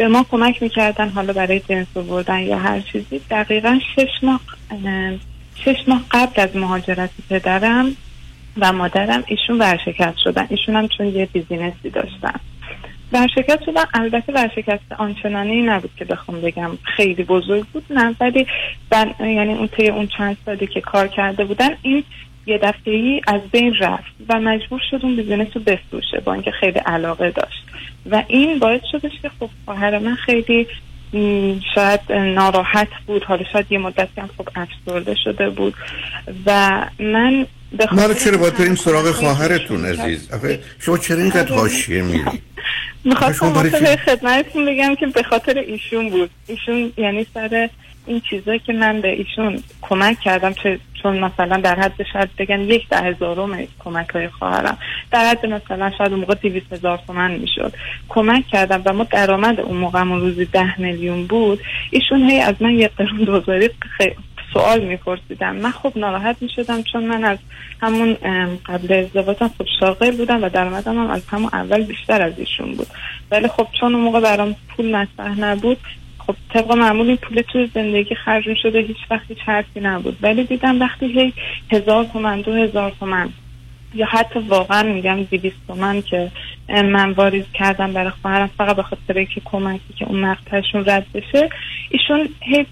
به 0.02 0.08
ما 0.08 0.26
کمک 0.30 0.62
می‌کردن 0.62 1.08
حالا 1.08 1.32
برای 1.32 1.60
جنس 1.60 1.86
آوردن 1.96 2.40
یا 2.40 2.58
هر 2.58 2.80
چیزی. 2.80 3.20
دقیقا 3.30 3.78
شش 3.96 4.24
ماه 4.24 4.40
اه، 4.70 5.12
شش 5.56 5.88
ماه 5.88 6.04
قبل 6.10 6.42
از 6.42 6.56
مهاجرت 6.56 7.10
پدرم 7.30 7.96
و 8.56 8.72
مادرم 8.72 9.24
ایشون 9.26 9.58
ورشکست 9.58 10.18
شدن. 10.18 10.46
ایشون 10.50 10.76
هم 10.76 10.88
چون 10.88 11.06
یه 11.06 11.26
business 11.32 11.84
ی 11.84 11.90
داشتن. 11.90 12.40
ورشکست 13.12 13.64
شدن. 13.64 13.84
البته 13.94 14.32
ورشکست 14.32 14.92
آنچنانی 14.98 15.62
نبود 15.62 15.90
که 15.96 16.04
بخوام 16.04 16.40
بگم 16.40 16.70
خیلی 16.96 17.24
بزرگ 17.24 17.64
بود 17.64 17.84
نه. 17.90 18.16
ولی. 18.20 18.46
یعنی 19.20 19.54
اون 19.54 19.68
طی 19.68 19.88
اون 19.88 20.06
چند 20.06 20.36
سالی 20.46 20.66
که 20.66 20.80
کار 20.80 21.08
کرده 21.08 21.44
بودن 21.44 21.70
این 21.82 22.04
یه 22.46 22.58
دفعه 22.58 22.94
ای 22.94 23.20
از 23.26 23.40
بین 23.52 23.74
رفت 23.74 24.12
و 24.28 24.40
مجبور 24.40 24.80
شد 24.90 25.00
اون 25.02 25.16
business 25.16 25.48
رو 25.54 25.60
بفروشه 25.62 26.20
با 26.20 26.32
اینکه 26.32 26.50
خیلی 26.50 26.78
علاقه 26.78 27.30
داشت. 27.30 27.66
و 28.10 28.22
این 28.28 28.58
باعث 28.58 28.80
شدش 28.92 29.12
که 29.22 29.30
خب 29.40 29.50
خواهر 29.64 29.98
من 29.98 30.14
خیلی 30.14 30.66
شاید 31.74 32.00
ناراحت 32.12 32.88
بود. 33.06 33.24
حالا 33.24 33.44
شاید 33.52 33.66
یه 33.70 33.78
مدتی 33.78 34.20
هم 34.20 34.30
خب 34.38 34.48
افسرده 34.54 35.14
شده 35.24 35.50
بود. 35.50 35.74
و 36.46 36.80
من 36.98 37.46
ما 37.92 38.06
رو 38.06 38.14
خاطر 38.14 38.14
چرا 38.14 38.38
باید 38.38 38.56
بریم 38.56 38.74
سراغ 38.74 39.10
خواهرتون 39.10 39.84
عزیز؟ 39.84 40.28
شما 40.78 40.98
چرا 40.98 41.18
اینقدر 41.18 41.54
حاشیه 41.54 42.02
میری؟ 42.02 42.24
می‌خواستم 43.04 43.70
چی؟ 43.70 43.96
خدمتتون 43.96 44.66
بگم 44.66 44.94
که 44.94 45.06
به 45.06 45.22
خاطر 45.22 45.58
ایشون 45.58 46.10
بود. 46.10 46.30
ایشون 46.46 46.92
یعنی 46.96 47.26
سر 47.34 47.68
این 48.06 48.20
چیزایی 48.30 48.58
که 48.58 48.72
من 48.72 49.00
به 49.00 49.08
ایشون 49.08 49.62
کمک 49.82 50.20
کردم 50.20 50.54
چون 51.02 51.18
مثلا 51.18 51.56
در 51.56 51.80
حد 51.80 52.02
شاید 52.12 52.28
بگن 52.38 52.60
یک 52.60 52.88
ده 52.88 52.96
هزارم 52.96 53.58
کمک 53.78 54.08
های 54.08 54.28
خواهرم. 54.28 54.78
در 55.10 55.24
حد 55.30 55.46
مثلا 55.46 55.92
شاید 55.98 56.10
اون 56.10 56.20
موقع 56.20 56.34
دیویس 56.34 56.62
هزار 56.72 57.00
تومن 57.06 57.30
می‌شد. 57.30 57.72
کمک 58.08 58.46
کردم 58.46 58.82
و 58.84 58.92
ما 58.92 59.04
درآمد 59.04 59.60
اون 59.60 59.76
موقع 59.76 60.04
روزی 60.04 60.44
ده 60.44 60.80
میلیون 60.80 61.26
بود. 61.26 61.60
ایشون 61.90 62.30
هی 62.30 62.40
از 62.40 62.54
من 62.60 62.70
یه 62.70 62.88
قرون 62.88 63.24
دوزاری 63.24 63.70
سوال 64.52 64.84
میپرسیدم 64.84 65.56
من 65.56 65.70
خب 65.70 65.92
ناراحت 65.96 66.36
می‌شدم 66.40 66.82
چون 66.82 67.04
من 67.04 67.24
از 67.24 67.38
همون 67.82 68.16
قبل 68.66 68.92
ازدواجم 68.92 69.48
خب 69.58 69.66
شاغل 69.80 70.16
بودم 70.16 70.44
و 70.44 70.48
درآمدم 70.48 70.98
هم 70.98 71.10
از 71.10 71.22
همون 71.28 71.50
اول 71.52 71.82
بیشتر 71.82 72.22
از 72.22 72.38
ایشون 72.38 72.74
بود. 72.74 72.86
ولی 73.30 73.48
خب 73.48 73.66
چون 73.80 73.94
اون 73.94 74.04
موقع 74.04 74.20
برام 74.20 74.56
پول 74.76 74.96
مطرح 74.96 75.40
نبود 75.40 75.78
خب 76.26 76.34
طبق 76.54 76.72
معمول 76.72 77.06
این 77.06 77.16
پول 77.16 77.42
تو 77.52 77.66
زندگی 77.74 78.14
خرج 78.14 78.44
شده 78.62 78.78
هیچ 78.78 78.96
وقت 79.10 79.22
هیچ 79.28 79.38
حرفی 79.46 79.80
نبود. 79.80 80.16
ولی 80.22 80.44
دیدم 80.44 80.80
وقتی 80.80 81.06
هی 81.06 81.32
هزار 81.72 82.04
تومن 82.04 82.40
دو 82.40 82.52
هزار 82.52 82.92
تومن 83.00 83.28
یا 83.94 84.06
حتی 84.06 84.38
واقعا 84.38 84.82
میگم 84.82 85.22
دیویست 85.22 85.56
تومن 85.66 86.02
که 86.02 86.30
من 86.68 87.10
واریز 87.10 87.44
کردم 87.54 87.92
برای 87.92 88.10
خواهرم 88.22 88.50
فقط 88.58 88.76
به 88.76 88.82
خاطر 88.82 89.18
اینکه 89.18 89.40
کمکی 89.44 89.94
که 89.98 90.04
اون 90.08 90.20
مقطعشون 90.20 90.84
رد 90.86 91.06
بشه 91.14 91.48
ایشون 91.90 92.28
هی 92.40 92.66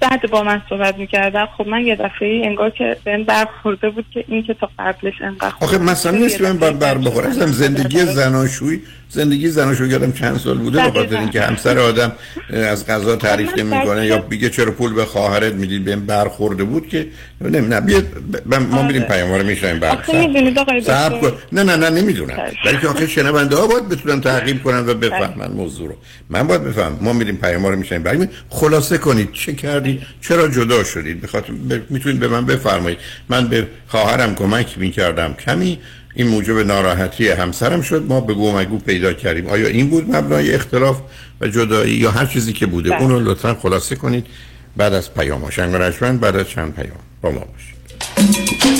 بعد 0.00 0.30
با 0.30 0.42
من 0.42 0.62
صحبت 0.68 0.98
می‌کردم 0.98 1.48
خب 1.58 1.68
من 1.68 1.86
یه 1.86 1.96
دفعه 1.96 2.28
ای 2.28 2.46
انگار 2.46 2.70
که 2.70 2.96
بهم 3.04 3.24
برخورده 3.24 3.90
بود 3.90 4.04
که 4.14 4.24
این 4.28 4.42
که 4.42 4.54
تا 4.54 4.70
قبلش 4.78 5.14
انقدر 5.20 5.54
آخه 5.60 5.78
مثلا 5.78 6.18
نیست 6.18 6.38
که 6.38 6.44
من 6.44 6.56
بر, 6.58 6.98
بخوره 6.98 7.30
زندگی 7.30 7.98
زناشویی 7.98 8.82
زندگی 9.10 9.48
زناشویی 9.48 9.90
یادم 9.90 10.12
چند 10.12 10.38
سال 10.38 10.58
بوده 10.58 10.84
به 10.84 10.90
خاطر 11.00 11.16
اینکه 11.18 11.40
همسر 11.40 11.78
آدم 11.78 12.12
از 12.52 12.86
غذا 12.86 13.16
تعریف 13.16 13.58
نمی‌کنه 13.58 14.06
یا 14.06 14.26
میگه 14.30 14.50
چرا 14.50 14.72
پول 14.72 14.92
به 14.92 15.04
خواهرت 15.04 15.52
می‌دید 15.52 15.84
بهم 15.84 16.06
برخورده 16.06 16.64
بود 16.64 16.88
که 16.88 17.06
نه 17.40 17.60
نه 17.60 17.80
بیاد 17.80 18.04
ب- 18.04 18.54
ب- 18.54 18.54
ما 18.54 18.82
میریم 18.82 19.02
پیام 19.02 19.32
رو 19.34 19.42
میشنیم 19.46 19.78
بعد. 19.78 19.98
صبر 20.86 21.18
کن. 21.20 21.32
نه 21.52 21.62
نه 21.62 21.76
نه 21.76 21.90
نمی‌دونم. 21.90 22.36
ولی 22.64 22.78
که 22.78 22.88
آخه 22.88 23.06
شنونده 23.06 23.56
ها 23.56 23.66
باید 23.66 23.88
بتونن 23.88 24.20
تعقیب 24.20 24.62
کنن 24.62 24.88
و 24.88 24.94
بفهمن 24.94 25.50
موضوع 25.52 25.88
رو. 25.88 25.94
من 26.28 26.46
باید 26.46 26.64
بفهم 26.64 26.98
ما 27.00 27.12
میریم 27.12 27.36
پیام 27.36 27.66
رو 27.66 27.76
میشنیم 27.76 28.02
بریم 28.02 28.28
خلاصه 28.48 28.98
کنید. 28.98 29.32
چه 29.32 29.52
کردید؟ 29.52 30.02
چرا 30.20 30.48
جدا 30.48 30.84
شدید؟ 30.84 31.20
بخاطر 31.20 31.52
ب... 31.52 31.80
می‌تونید 31.90 32.20
به 32.20 32.28
من 32.28 32.46
بفرمایید. 32.46 32.98
من 33.28 33.48
به 33.48 33.66
خواهرم 33.86 34.34
کمک 34.34 34.78
می‌کردم. 34.78 35.34
کمی 35.34 35.78
این 36.14 36.28
موجب 36.28 36.58
ناراحتی 36.58 37.28
همسرم 37.28 37.82
شد. 37.82 38.04
ما 38.08 38.20
به 38.20 38.34
گو 38.34 38.58
مگو 38.58 38.78
پیدا 38.78 39.12
کردیم. 39.12 39.46
آیا 39.46 39.66
این 39.66 39.90
بود 39.90 40.16
مبنای 40.16 40.54
اختلاف 40.54 41.00
و 41.40 41.48
جدایی 41.48 41.94
یا 41.94 42.10
هر 42.10 42.26
چیزی 42.26 42.52
که 42.52 42.66
بوده؟ 42.66 42.90
بله. 42.90 43.02
اونو 43.02 43.20
لطفا 43.20 43.54
خلاصه 43.54 43.96
کنید. 43.96 44.26
بعد 44.76 44.92
از 44.92 45.14
پیام 45.14 45.40
ها 45.40 46.12
بعد 46.12 46.36
از 46.36 46.48
چند 46.48 46.74
پیام 46.74 46.98
با 47.22 47.30
ما 47.30 47.40
باشید. 47.40 48.79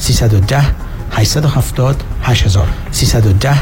310 0.00 0.64
870 1.12 1.96
8000 2.22 2.68
310 2.90 3.54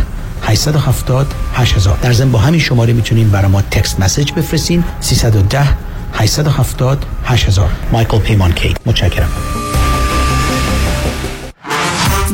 870 0.43 1.27
8000 1.55 1.99
در 2.03 2.13
ضمن 2.13 2.33
با 2.33 2.39
همین 2.39 2.61
شماره 2.61 2.93
می‌تونین 2.93 3.31
برای 3.31 3.51
ما 3.51 3.63
تکست 3.63 4.01
مسیج 4.01 4.33
بفرستین. 4.33 4.85
310 5.01 5.69
870 6.13 7.05
8000 7.25 7.69
مایکل 7.93 8.19
پیمان 8.19 8.53
کی 8.53 8.75
متشکرم. 8.87 9.29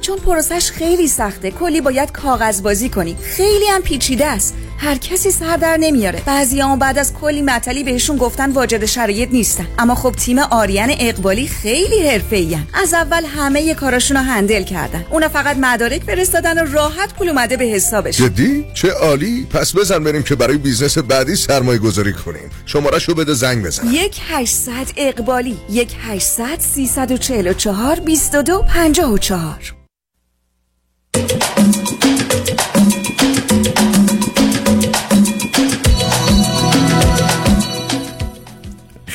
چون 0.00 0.18
پروسش 0.18 0.70
خیلی 0.70 1.08
سخته 1.08 1.50
کلی 1.50 1.80
باید 1.80 2.12
کاغذ 2.12 2.62
بازی 2.62 2.88
کنی. 2.88 3.16
خیلی 3.22 3.66
هم 3.66 3.82
پیچیده 3.82 4.26
است. 4.26 4.54
هر 4.78 4.94
کسی 4.94 5.30
سر 5.30 5.56
در 5.56 5.76
نمیاره. 5.76 6.22
بعضی 6.26 6.60
هم 6.60 6.78
بعد 6.78 6.98
از 6.98 7.14
کلی 7.14 7.42
مطلی 7.42 7.84
بهشون 7.84 8.16
گفتن 8.16 8.50
واجد 8.50 8.84
شرایط 8.84 9.28
نیستن. 9.32 9.66
اما 9.78 9.94
خب 9.94 10.12
تیم 10.12 10.38
آریان 10.38 10.94
اقبالی 10.98 11.48
خیلی 11.48 12.08
حرفه‌ای 12.08 12.58
از 12.74 12.94
اول 12.94 13.24
همه 13.24 13.74
کاراشون 13.74 14.16
رو 14.16 14.22
هندل 14.22 14.62
کردن. 14.62 15.04
اونا 15.10 15.28
فقط 15.28 15.56
مدارک 15.56 16.02
فرستادن 16.02 16.58
و 16.58 16.72
راحت 16.72 17.14
پول 17.14 17.28
اومده 17.28 17.56
به 17.56 17.64
حسابش. 17.64 18.16
جدی؟ 18.16 18.66
چه 18.74 18.90
عالی. 18.90 19.46
پس 19.50 19.76
بزن 19.76 20.04
بریم 20.04 20.22
که 20.22 20.34
برای 20.34 20.56
business 20.56 20.98
بعدی 20.98 21.36
سرمایه 21.36 21.78
گذاری 21.78 22.12
کنیم. 22.12 22.50
شماره 22.66 22.98
شو 22.98 23.14
بده 23.14 23.34
زنگ 23.34 23.64
بزن. 23.64 23.86
یک 23.90 24.20
800 24.28 24.72
اقبالی 24.96 25.56
یک 25.70 25.96
800 26.00 26.60
344 26.60 28.00
22 28.00 28.62
54 28.68 29.77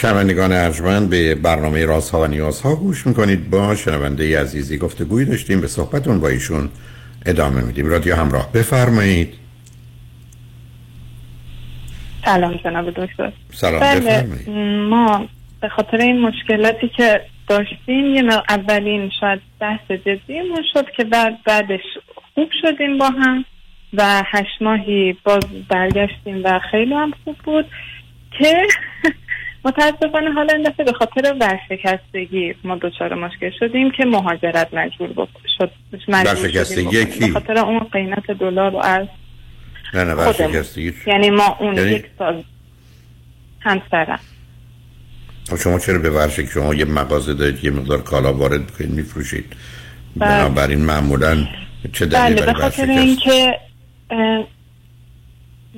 شنوندگان 0.03 0.51
ارجمند 0.51 1.09
به 1.09 1.35
برنامه 1.35 1.85
رازها 1.86 2.21
و 2.21 2.27
نیازها 2.27 2.75
گوش 2.75 3.07
می‌کنید. 3.07 3.49
با 3.49 3.75
شنونده 3.75 4.41
عزیزی 4.41 4.77
گفتگویی 4.77 5.25
داشتیم. 5.25 5.61
به 5.61 5.67
صحبتون 5.67 6.19
با 6.19 6.27
ایشون 6.27 6.69
ادامه 7.25 7.61
میدیم. 7.61 7.87
رادیو 7.87 8.15
همراه. 8.15 8.51
بفرمایید. 8.51 9.33
سلام 12.25 12.59
جناب 12.63 12.89
دکتر. 12.89 13.31
سلام. 13.53 13.79
بله 13.79 13.99
بفرمایید. 13.99 14.49
ما 14.89 15.27
به 15.61 15.69
خاطر 15.69 15.97
این 15.97 16.21
مشکلاتی 16.21 16.91
که 16.97 17.21
داشتیم 17.47 18.05
یه 18.05 18.23
اولین 18.49 19.11
شاید 19.19 19.41
بحث 19.59 19.91
جدیمون 19.91 20.63
شد 20.73 20.85
که 20.97 21.03
بعد 21.03 21.43
بعدش 21.45 21.83
خوب 22.35 22.49
شدیم 22.61 22.97
با 22.97 23.09
هم 23.09 23.45
و 23.93 24.23
هشت 24.25 24.61
ماهی 24.61 25.17
باز 25.23 25.43
برگشتیم 25.69 26.41
و 26.43 26.59
خیلی 26.71 26.93
هم 26.93 27.13
خوب 27.23 27.35
بود 27.43 27.65
که 28.39 28.67
متاسفانه 29.66 30.32
حالا 30.32 30.53
این 30.53 30.64
دفعه 30.64 30.86
به 30.86 30.93
خاطر 30.93 31.36
ورشکستگی 31.39 32.55
ما 32.64 32.78
دچار 32.82 33.14
مشکل 33.14 33.51
شدیم 33.59 33.91
که 33.91 34.05
مهاجرت 34.05 34.74
مجبور 34.74 35.28
شد 35.57 35.72
ورشکستگی 36.07 37.05
کی؟ 37.05 37.20
به 37.20 37.28
خاطر 37.28 37.57
اون 37.57 37.80
قیمت 37.80 38.32
دلار 38.32 38.76
و 38.76 38.78
از 38.78 39.07
نه 39.93 40.03
نه 40.03 40.14
ورشکستگی. 40.14 40.93
یعنی 41.07 41.30
ما 41.30 41.57
اون 41.59 41.78
یعنی... 41.78 41.91
یک 41.91 42.05
سال 42.20 42.43
همسرم. 43.59 44.20
خب 45.49 45.55
شما 45.55 45.80
چرا 45.80 45.99
به 45.99 46.09
ورشک 46.09 46.45
شما 46.45 46.74
یه 46.74 46.86
مغازه 46.86 47.34
دارید 47.34 47.64
یه 47.64 47.72
مقدار 47.72 48.01
کالا 48.01 48.34
وارد 48.34 48.72
کنید 48.72 48.91
میفروشید. 48.91 49.45
بله. 50.16 50.30
بنابراین 50.30 50.80
معمولا 50.86 51.47
چه 51.93 52.05
دلیلی 52.05 52.41
بله 52.41 52.53
به 52.53 52.53
خاطر 52.53 52.86
اینکه 52.86 53.59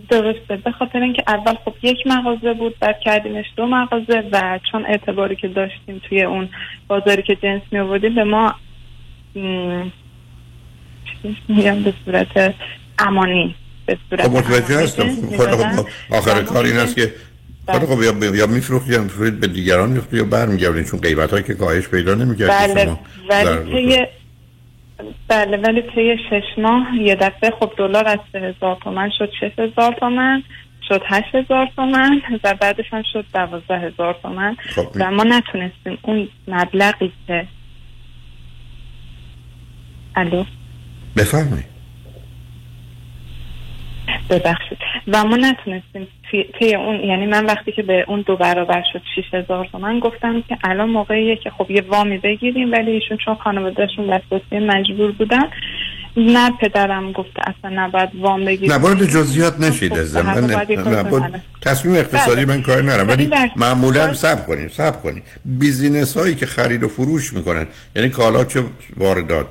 درسته. 0.10 0.56
به 0.56 0.72
خاطر 0.72 1.00
اینکه 1.02 1.24
اول 1.28 1.54
خب 1.66 1.74
یک 1.82 1.98
مغازه 2.06 2.54
بود 2.54 2.80
بعد 2.80 3.00
کردیمش 3.00 3.46
دو 3.56 3.66
مغازه 3.66 4.24
و 4.32 4.60
چون 4.72 4.86
اعتباری 4.86 5.36
که 5.36 5.48
داشتیم 5.48 6.02
توی 6.10 6.24
اون 6.24 6.50
بازاری 6.88 7.24
که 7.24 7.36
جنس 7.36 7.62
می 7.72 7.80
آوردیم 7.80 8.16
به 8.16 8.24
ما 8.24 8.56
میگم؟ 11.48 11.84
به 11.84 11.94
صورت 12.06 12.56
امانی 13.00 13.56
به 13.86 13.98
صورت 14.10 14.28
خب 14.28 14.38
متوجه 14.38 14.84
هستم. 14.84 15.10
خب 15.38 15.88
آخر 16.10 16.44
کار 16.44 16.66
این 16.66 16.78
است 16.78 16.96
که 16.96 17.14
خب 17.68 17.86
خب 17.86 18.04
یا, 18.04 18.36
یا 18.36 18.48
میفروخت 18.48 18.90
یا 18.90 19.02
میفروخت 19.02 19.32
به 19.32 19.48
دیگران 19.48 19.90
میفروخت 19.90 20.14
یا 20.14 20.24
برمیگردین 20.24 20.84
چون 20.84 21.00
قیمت 21.00 21.32
هایی 21.32 21.44
که 21.44 21.54
کاهش 21.54 21.88
پیدا 21.88 22.14
نمی‌کرد 22.14 22.50
بله. 22.50 22.98
ولی 23.30 24.06
بله 25.28 25.58
ولی 25.58 25.82
طی 25.82 26.18
شش 26.30 26.60
ماه 26.60 26.96
یه 27.02 27.16
دفعه 27.16 27.52
خب 27.60 27.72
دلار 27.78 28.08
از 28.08 28.20
سه 28.32 28.40
هزار 28.40 28.78
تومن 28.84 29.10
شد 29.18 29.30
شش 29.40 29.60
هزار 29.60 29.94
تومن 29.94 30.44
شد 30.90 31.02
هشت 31.06 31.36
هزار 31.36 31.70
تومن 31.76 32.22
و 32.44 32.56
بعدش 32.62 32.86
هم 32.92 33.04
شد 33.14 33.26
دوازده 33.34 33.80
هزار 33.80 34.16
تومن 34.22 34.56
خب. 34.56 34.88
و 34.96 35.12
ما 35.12 35.24
نتونستیم 35.24 35.98
اون 36.02 36.28
مبلغی 36.48 37.12
که 37.28 37.48
الو؟ 40.16 40.44
بفرمایید. 41.18 41.66
ببخشید. 44.30 44.78
و 45.08 45.24
ما 45.24 45.38
نتونستیم 45.38 46.08
طی 46.32 46.76
اون 46.76 47.00
یعنی 47.04 47.26
من 47.26 47.46
وقتی 47.46 47.72
که 47.72 47.84
به 47.84 48.06
اون 48.08 48.22
دو 48.22 48.36
برابر 48.36 48.84
شد 48.94 49.02
6000 49.32 49.68
تومن 49.72 50.00
گفتم 50.00 50.42
که 50.42 50.58
الان 50.64 50.90
موقعیه 50.90 51.36
که 51.36 51.50
خب 51.50 51.72
یه 51.72 51.84
وامی 51.88 52.18
بگیریم 52.18 52.72
ولی 52.72 52.92
ایشون 52.92 53.18
چون 53.26 53.36
خانوادهشون 53.36 54.10
وسواسی 54.10 54.60
مجبور 54.60 55.12
بودن 55.12 55.50
نه 56.18 56.52
پدرم 56.62 57.12
گفته 57.12 57.42
اصلا 57.42 57.86
نباید 57.86 58.10
وام 58.16 58.46
بگیریم. 58.46 58.72
نه 58.72 58.78
وارد 58.78 59.06
جزئیات 59.06 59.60
نشید 59.60 59.94
از 59.94 60.16
من 60.16 60.66
تصمیم 61.62 61.96
اقتصادی 61.96 62.46
من 62.46 62.62
کار 62.62 62.82
نرم 62.82 63.08
ولی 63.08 63.30
معمولا 63.56 64.14
صبر 64.14 64.42
کنیم 64.42 64.68
صبر 64.68 64.98
کنیم. 64.98 65.24
بیزینس 65.46 66.18
هایی 66.18 66.36
که 66.36 66.46
خرید 66.46 66.84
و 66.84 66.88
فروش 66.88 67.34
می‌کنن 67.34 67.68
یعنی 67.96 68.10
کالا 68.10 68.46
چه 68.46 68.64
واردات 68.98 69.48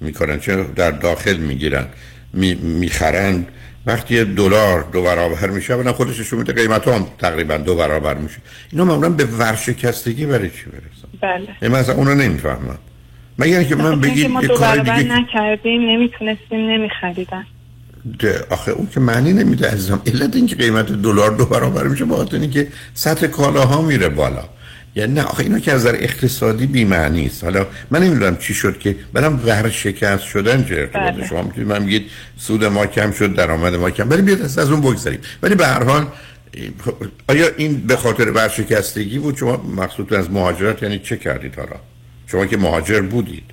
می‌کنن 0.00 0.40
چه 0.40 0.64
در 0.76 0.90
داخل 0.90 1.36
می‌گیرن 1.36 1.86
می‌خرن 2.62 3.46
وقتی 3.86 4.24
دلار 4.24 4.82
دو 4.92 5.02
برابر 5.02 5.50
میشه 5.50 5.72
اولا 5.72 5.92
خودش 5.92 6.20
نشون 6.20 6.38
میده 6.38 6.52
قیمت 6.52 6.88
هم 6.88 7.06
تقریبا 7.18 7.56
دو 7.56 7.74
برابر 7.76 8.14
میشه. 8.14 8.36
اینا 8.72 8.84
معمولا 8.84 9.08
به 9.08 9.24
ورشکستگی 9.24 10.26
برای 10.26 10.50
چی 10.50 10.64
برسن؟ 10.64 11.08
بله. 11.20 11.48
این 11.62 11.70
مثلا 11.70 11.94
اونو 11.94 12.14
نمی‌فهمم. 12.14 12.78
مگر 13.38 13.58
اینکه 13.58 13.76
من 13.76 14.00
بگید 14.00 14.30
ما 14.30 14.40
دو 14.40 14.56
برابر 14.56 14.96
دیگه... 14.96 15.12
نکردیم 15.12 15.80
نمی‌تونستیم 15.80 16.70
نمیخریدن. 16.70 17.46
آخه 18.50 18.72
اون 18.72 18.88
که 18.94 19.00
معنی 19.00 19.32
نمیده 19.32 19.70
عزیزم. 19.70 20.02
علت 20.06 20.36
اینکه 20.36 20.56
قیمت 20.56 20.86
دلار 20.92 21.30
دو 21.30 21.46
برابر 21.46 21.86
میشه 21.86 22.04
با 22.04 22.24
که 22.24 22.68
سطح 22.94 23.26
کالاها 23.26 23.82
میره 23.82 24.08
بالا. 24.08 24.44
یعنی 24.96 25.12
نه 25.12 25.22
آخه 25.22 25.42
اینا 25.42 25.58
که 25.58 25.72
از 25.72 25.86
در 25.86 25.94
اقتصادی 25.94 26.66
بی 26.66 26.84
معنی 26.84 27.26
است. 27.26 27.44
حالا 27.44 27.66
من 27.90 28.02
نمی‌دونم 28.02 28.36
چی 28.36 28.54
شد 28.54 28.78
که 28.78 28.96
برام 29.12 29.40
ور 29.46 29.70
شکست 29.70 30.24
شدن 30.24 30.64
چه 30.64 30.74
ارتباطه 30.74 31.12
بله. 31.12 31.26
شما 31.26 31.42
می‌تونید 31.42 31.68
من 31.68 31.82
میگید 31.82 32.10
سود 32.36 32.64
ما 32.64 32.86
کم 32.86 33.12
شد 33.12 33.34
درآمد 33.34 33.74
ما 33.74 33.90
کم 33.90 34.10
ولی 34.10 34.22
بیاد 34.22 34.42
از 34.42 34.70
اون 34.70 34.80
بگذاریم. 34.80 35.20
ولی 35.42 35.54
به 35.54 35.66
هر 35.66 35.84
حال 35.84 36.06
آیا 37.28 37.46
این 37.56 37.86
به 37.86 37.96
خاطر 37.96 38.30
ورشکستگی 38.30 39.18
بود؟ 39.18 39.36
شما 39.36 39.56
مقصود 39.56 40.14
از 40.14 40.30
مهاجرت 40.30 40.82
یعنی 40.82 40.98
چه 40.98 41.16
کردید 41.16 41.54
حالا؟ 41.54 41.76
شما 42.26 42.46
که 42.46 42.56
مهاجر 42.56 43.00
بودید. 43.00 43.44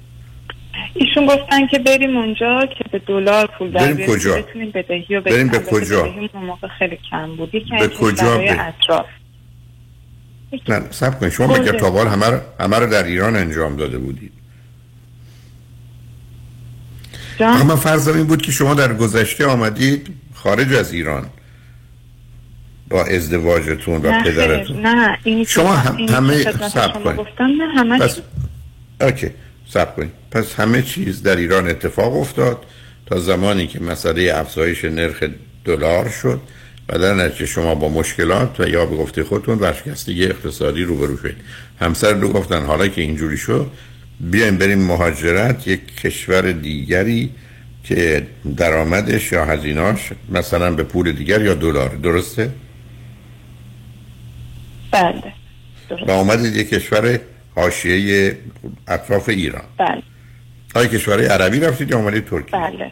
ایشون 0.93 1.25
گفتن 1.25 1.67
که 1.67 1.79
بریم 1.79 2.17
اونجا 2.17 2.65
که 2.65 2.83
به 2.91 3.01
دلار 3.07 3.49
پول 3.57 3.71
در 3.71 3.93
بریم 3.93 4.07
کجا؟ 4.07 4.45
بدهی 4.73 5.15
و 5.15 5.21
بریم 5.21 5.47
به 5.47 5.59
کجا؟ 5.59 6.13
موقع 6.33 6.67
خیلی 6.79 6.97
کم 7.11 7.35
بود. 7.35 7.51
به 7.51 7.87
کجا 7.87 8.39
اطراف. 8.39 9.05
نه 10.69 10.81
سب 10.91 11.19
کنید 11.19 11.31
شما 11.31 11.47
بگه 11.57 11.71
تاوال 11.71 12.07
همه 12.07 12.25
رو, 12.29 12.39
همه 12.59 12.79
رو 12.79 12.87
در 12.87 13.03
ایران 13.03 13.35
انجام 13.35 13.75
داده 13.75 13.97
بودید؟ 13.97 14.31
من 17.39 17.75
فرضم 17.75 18.13
این 18.13 18.27
بود 18.27 18.41
که 18.41 18.51
شما 18.51 18.73
در 18.73 18.93
گذشته 18.93 19.45
آمدید 19.45 20.07
خارج 20.33 20.73
از 20.73 20.93
ایران 20.93 21.25
با 22.89 23.03
ازدواجتون 23.05 23.95
و 24.01 24.21
پدرتون. 24.23 24.81
نه 24.85 25.17
این 25.23 25.43
شما 25.43 25.73
هم- 25.75 25.95
این 25.97 26.09
همه 26.09 26.43
شما 26.43 26.87
کنید. 26.87 27.15
گفتم 27.15 27.43
نه 27.45 27.67
همه 27.75 27.99
پس 27.99 28.19
اوکی 29.01 29.29
سب 29.69 29.95
کنید. 29.95 30.11
پس 30.31 30.53
همه 30.55 30.81
چیز 30.81 31.23
در 31.23 31.35
ایران 31.35 31.67
اتفاق 31.69 32.17
افتاد 32.17 32.63
تا 33.05 33.19
زمانی 33.19 33.67
که 33.67 33.79
مسئله 33.83 34.31
افزایش 34.35 34.85
نرخ 34.85 35.23
دلار 35.65 36.09
شد. 36.09 36.41
و 36.91 36.97
در 36.97 37.13
نتیجه 37.13 37.45
شما 37.45 37.75
با 37.75 37.89
مشکلات 37.89 38.59
و 38.59 38.67
یا 38.67 38.85
به 38.85 38.95
گفته 38.95 39.23
خودتون 39.23 39.59
ورشکستگی 39.59 40.25
اقتصادی 40.25 40.83
روبرو 40.83 41.17
شدید 41.17 41.37
همسر 41.79 42.13
دو 42.13 42.29
گفتن 42.29 42.65
حالا 42.65 42.87
که 42.87 43.01
اینجوری 43.01 43.37
شد 43.37 43.71
بیایم 44.19 44.57
بریم 44.57 44.79
مهاجرت 44.79 45.67
یک 45.67 45.95
کشور 45.95 46.51
دیگری 46.51 47.29
که 47.83 48.27
درآمدش 48.57 49.31
یا 49.31 49.45
هزیناش 49.45 50.09
مثلا 50.29 50.71
به 50.71 50.83
پول 50.83 51.11
دیگر 51.11 51.41
یا 51.41 51.53
دلار. 51.53 51.89
درسته؟ 51.89 52.51
بله. 54.91 55.33
و 56.07 56.11
آمدید 56.11 56.55
یک 56.55 56.69
کشور 56.69 57.19
حاشیه 57.55 58.37
اطراف 58.87 59.29
ایران. 59.29 59.63
بله. 59.77 60.03
آیا 60.75 60.87
کشورهای 60.87 61.27
عربی 61.27 61.59
رفتید 61.59 61.91
یا 61.91 61.97
آمدید 61.97 62.25
ترکیه 62.25 62.59
بله. 62.59 62.91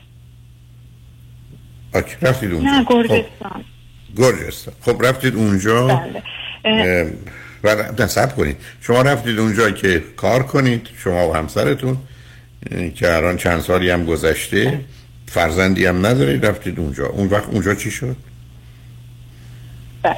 آکی 1.93 2.15
رفتید 2.21 2.51
اونجا. 2.51 2.71
نه 2.71 2.85
خب. 2.85 3.25
گرجستان 4.17 4.73
خب 4.81 5.05
رفتید 5.05 5.35
اونجا؟ 5.35 5.87
بله. 6.63 7.13
و 7.63 7.75
نصب 7.99 8.35
کنید. 8.35 8.57
شما 8.81 9.01
رفتید 9.01 9.39
اونجا 9.39 9.71
که 9.71 10.03
کار 10.17 10.43
کنید 10.43 10.89
شما 10.97 11.29
و 11.29 11.35
همسرتون 11.35 11.97
که 12.95 13.15
الان 13.15 13.37
چند 13.37 13.61
سالی 13.61 13.89
هم 13.89 14.05
گذشته 14.05 14.79
فرزندی 15.27 15.85
هم 15.85 16.05
ندارید 16.05 16.45
رفتید 16.45 16.79
اونجا. 16.79 17.07
اون 17.07 17.27
وقت 17.27 17.49
اونجا 17.49 17.75
چی 17.75 17.91
شد؟ 17.91 18.15
بله. 20.03 20.15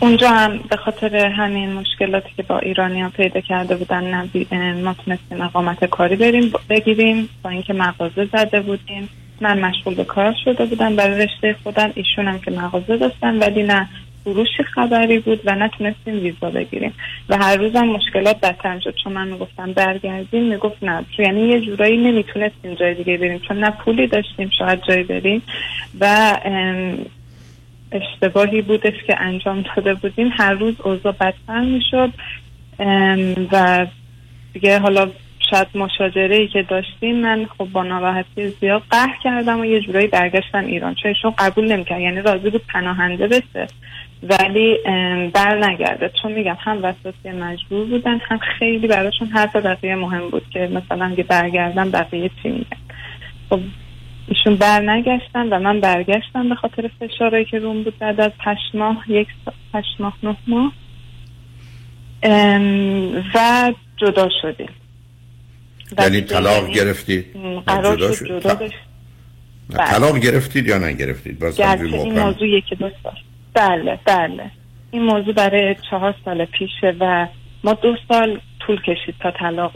اونجا 0.00 0.30
هم 0.30 0.58
به 0.70 0.76
خاطر 0.76 1.16
همین 1.16 1.72
مشکلاتی 1.72 2.28
که 2.36 2.42
با 2.42 2.58
ایرانی 2.58 3.00
ها 3.00 3.08
پیدا 3.08 3.40
کرده 3.40 3.76
بودن 3.76 4.30
ما 4.82 4.94
تونستیم 5.04 5.40
اقامت 5.40 5.84
کاری 5.84 6.16
بریم 6.16 6.52
بگیریم 6.68 7.28
با 7.42 7.50
اینکه 7.50 7.72
مغازه 7.72 8.28
زده 8.32 8.60
بودیم. 8.60 9.08
من 9.40 9.60
مشغول 9.60 9.94
به 9.94 10.04
کار 10.04 10.34
شده 10.44 10.64
بودم 10.66 10.96
برای 10.96 11.26
رشته 11.26 11.56
خودم. 11.62 11.92
ایشون 11.94 12.28
هم 12.28 12.38
که 12.38 12.50
مغازه 12.50 12.96
داشتن 12.96 13.38
ولی 13.38 13.62
نه 13.62 13.88
فروشی 14.24 14.62
خبری 14.62 15.18
بود 15.18 15.40
و 15.44 15.54
نتونستیم 15.54 16.22
ویزا 16.22 16.50
بگیریم. 16.50 16.94
و 17.28 17.36
هر 17.36 17.56
روزم 17.56 17.84
مشکلات 17.84 18.40
بدتر 18.40 18.80
شد. 18.80 18.94
چون 19.04 19.12
من 19.12 19.28
می‌گفتم 19.28 19.72
برگردیم 19.72 20.42
می‌گفت 20.42 20.84
نه. 20.84 21.04
یعنی 21.18 21.48
یه 21.48 21.60
جورایی 21.60 21.96
نمی‌تونستیم 21.96 22.74
جای 22.74 22.94
دیگه 22.94 23.16
بریم. 23.16 23.38
چون 23.38 23.58
نه 23.58 23.70
پولی 23.70 24.06
داشتیم 24.06 24.50
شاید 24.58 24.82
جای 24.88 25.02
بریم. 25.02 25.42
و 26.00 26.36
اشتباهی 27.92 28.62
بودش 28.62 29.02
که 29.06 29.20
انجام 29.20 29.64
داده 29.76 29.94
بودیم. 29.94 30.30
هر 30.32 30.52
روز 30.52 30.80
اوضاع 30.80 31.12
بدتر 31.12 31.60
می‌شد. 31.60 32.10
و 33.52 33.86
دیگه 34.52 34.78
حالا 34.78 35.10
شاید 35.50 35.66
مشاجره 35.74 36.36
ای 36.36 36.48
که 36.48 36.62
داشتیم 36.62 37.20
من 37.20 37.46
خب 37.58 37.64
با 37.64 37.82
ناراحتی 37.82 38.48
زیاد 38.48 38.82
قهر 38.90 39.16
کردم 39.22 39.60
و 39.60 39.64
یه 39.64 39.80
جورایی 39.80 40.06
برگشتم 40.06 40.64
ایران. 40.64 40.94
چون 40.94 41.08
ایشون 41.08 41.34
قبول 41.38 41.72
نمی‌کرد 41.72 42.00
یعنی 42.00 42.20
راضی 42.20 42.50
بود 42.50 42.62
پناهنده 42.72 43.28
بشه. 43.28 43.66
ولی 44.22 44.78
بر 45.34 45.64
نگرده. 45.64 46.10
چون 46.22 46.32
میگم 46.32 46.56
هم 46.60 46.76
وسواسی 46.76 47.30
مجبور 47.30 47.86
بودن 47.86 48.18
هم 48.28 48.38
خیلی 48.58 48.86
براشون 48.86 49.28
حرف 49.28 49.56
بقیه 49.56 49.94
مهم 49.94 50.30
بود 50.30 50.42
که 50.50 50.70
مثلا 50.72 51.06
اگه 51.06 51.22
برگردم 51.22 51.90
بقیه 51.90 52.30
چی 52.42 52.48
میگن. 52.48 52.76
خب 53.50 53.60
ایشون 54.28 54.56
بر 54.56 54.80
نگشتن 54.90 55.48
و 55.48 55.58
من 55.58 55.80
برگشتم 55.80 56.48
به 56.48 56.54
خاطر 56.54 56.90
فشارهایی 57.00 57.44
که 57.44 57.58
روم 57.58 57.82
بود 57.82 57.98
بعد 57.98 58.20
از 58.20 58.32
هشت 58.40 58.74
ماه 58.74 59.04
یک 59.08 59.28
هشت 59.74 60.00
ماه 60.00 60.14
نه 60.22 60.36
ماه. 60.46 60.72
و 63.34 63.72
جدا 63.96 64.28
شدیم. 64.42 64.68
یعنی 65.98 66.20
طلاق 66.20 66.70
گرفتید؟ 66.70 67.26
قرار 67.66 67.96
جدا 67.96 68.12
شد. 68.14 68.26
جدا 68.26 68.54
ط- 68.54 68.62
نه، 68.62 68.70
بله. 69.78 69.86
طلاق 69.90 70.18
گرفتید 70.18 70.66
یا 70.66 70.78
نگرفتید؟ 70.78 71.40
گرچه 71.40 71.68
این. 71.84 72.18
موضوع 72.18 72.48
یکی 72.48 72.74
دو 72.74 72.90
سال. 73.02 73.12
بله 73.54 73.98
بله. 74.04 74.50
این 74.90 75.02
موضوع 75.02 75.34
برای 75.34 75.76
چهار 75.90 76.14
سال 76.24 76.44
پیشه 76.44 76.94
و 77.00 77.26
ما 77.64 77.72
دو 77.72 77.96
سال 78.08 78.40
طول 78.66 78.80
کشید 78.82 79.14
تا 79.22 79.30
طلاق 79.30 79.72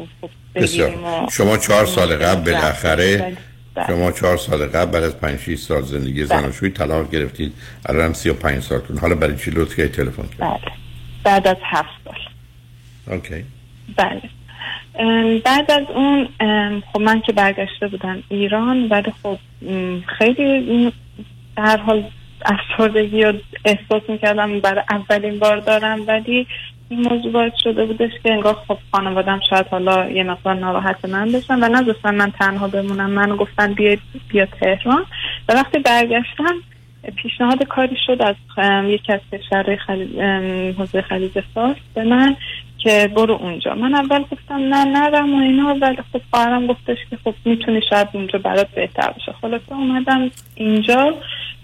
بگیریم 0.54 1.04
و 1.04 1.26
شما 1.30 1.56
چهار 1.56 1.86
سال 1.86 2.16
قبل 2.16 2.52
بالاخره 2.52 3.36
بله. 3.74 3.86
شما 3.86 4.12
چهار 4.12 4.36
سال 4.36 4.66
قبل 4.66 4.90
بعد 4.90 5.02
از 5.02 5.20
پنج 5.20 5.40
6 5.40 5.54
سال 5.58 5.82
زندگی 5.82 6.24
زناشویی 6.24 6.72
طلاق 6.72 7.10
گرفتید. 7.10 7.52
الان 7.86 8.04
هم 8.04 8.12
35 8.12 8.62
سالتون 8.62 8.98
حالا 8.98 9.14
برای 9.14 9.36
چی 9.36 9.50
لطف 9.50 9.76
کردید 9.76 9.92
تلفن 9.92 10.22
کرد 10.22 10.38
بله. 10.38 10.72
بعد 11.24 11.48
از 11.48 11.56
هفت 11.62 11.88
سال. 12.04 12.14
اوکی. 13.14 13.44
بله. 13.96 14.22
بعد 15.44 15.70
از 15.70 15.86
اون 15.94 16.28
خب 16.92 17.00
من 17.00 17.20
که 17.20 17.32
برگشته 17.32 17.88
بودم 17.88 18.22
ایران 18.28 18.88
ولی 18.88 19.12
خب 19.22 19.38
خیلی 20.18 20.92
در 21.56 21.76
حال 21.76 22.04
افسردگی 22.44 23.24
رو 23.24 23.32
احساس 23.64 24.02
می‌کردم 24.08 24.60
برای 24.60 24.84
اولین 24.90 25.38
بار 25.38 25.60
دارم 25.60 26.00
ولی 26.06 26.46
این 26.88 27.08
موضوع 27.08 27.32
باعث 27.32 27.52
شده 27.64 27.86
بودش 27.86 28.10
که 28.22 28.32
انگار 28.32 28.54
خب 28.68 28.78
خانوادم 28.92 29.40
شاید 29.50 29.66
حالا 29.66 30.10
یه 30.10 30.22
مقدار 30.22 30.54
ناراحت 30.54 31.04
من 31.04 31.32
بشن 31.32 31.54
و 31.54 31.68
نذاشتن 31.68 32.14
من 32.14 32.30
تنها 32.30 32.68
بمونم. 32.68 33.10
من 33.10 33.36
گفتن 33.36 33.72
بیا 33.72 33.96
بیا 34.28 34.46
تهران. 34.46 35.04
و 35.48 35.52
وقتی 35.52 35.78
برگشتم 35.78 36.54
پیشنهاد 37.16 37.64
کاری 37.64 37.96
شد 38.06 38.22
از 38.22 38.34
یکی 38.84 39.12
از 39.12 39.20
کشورهای 39.32 39.76
خلیج 39.76 40.18
حوزه 40.76 41.02
خلیج 41.02 41.40
فارس 41.54 41.76
به 41.94 42.04
من 42.04 42.36
که 42.84 43.10
برو 43.16 43.34
اونجا. 43.34 43.74
من 43.74 43.94
اول 43.94 44.22
گفتم 44.22 44.54
نه 44.54 44.84
نرم 44.84 45.34
و 45.34 45.38
اینا 45.38 45.74
ولی 45.74 45.98
خب 46.12 46.20
خواهرم 46.30 46.66
گفتش 46.66 46.98
که 47.10 47.18
خب 47.24 47.34
می‌تونی 47.44 47.80
شاید 47.90 48.08
اونجا 48.12 48.38
برات 48.38 48.68
بهتر 48.68 49.10
باشه. 49.10 49.32
خلاصه 49.40 49.72
اومدم 49.72 50.30
اینجا 50.54 51.14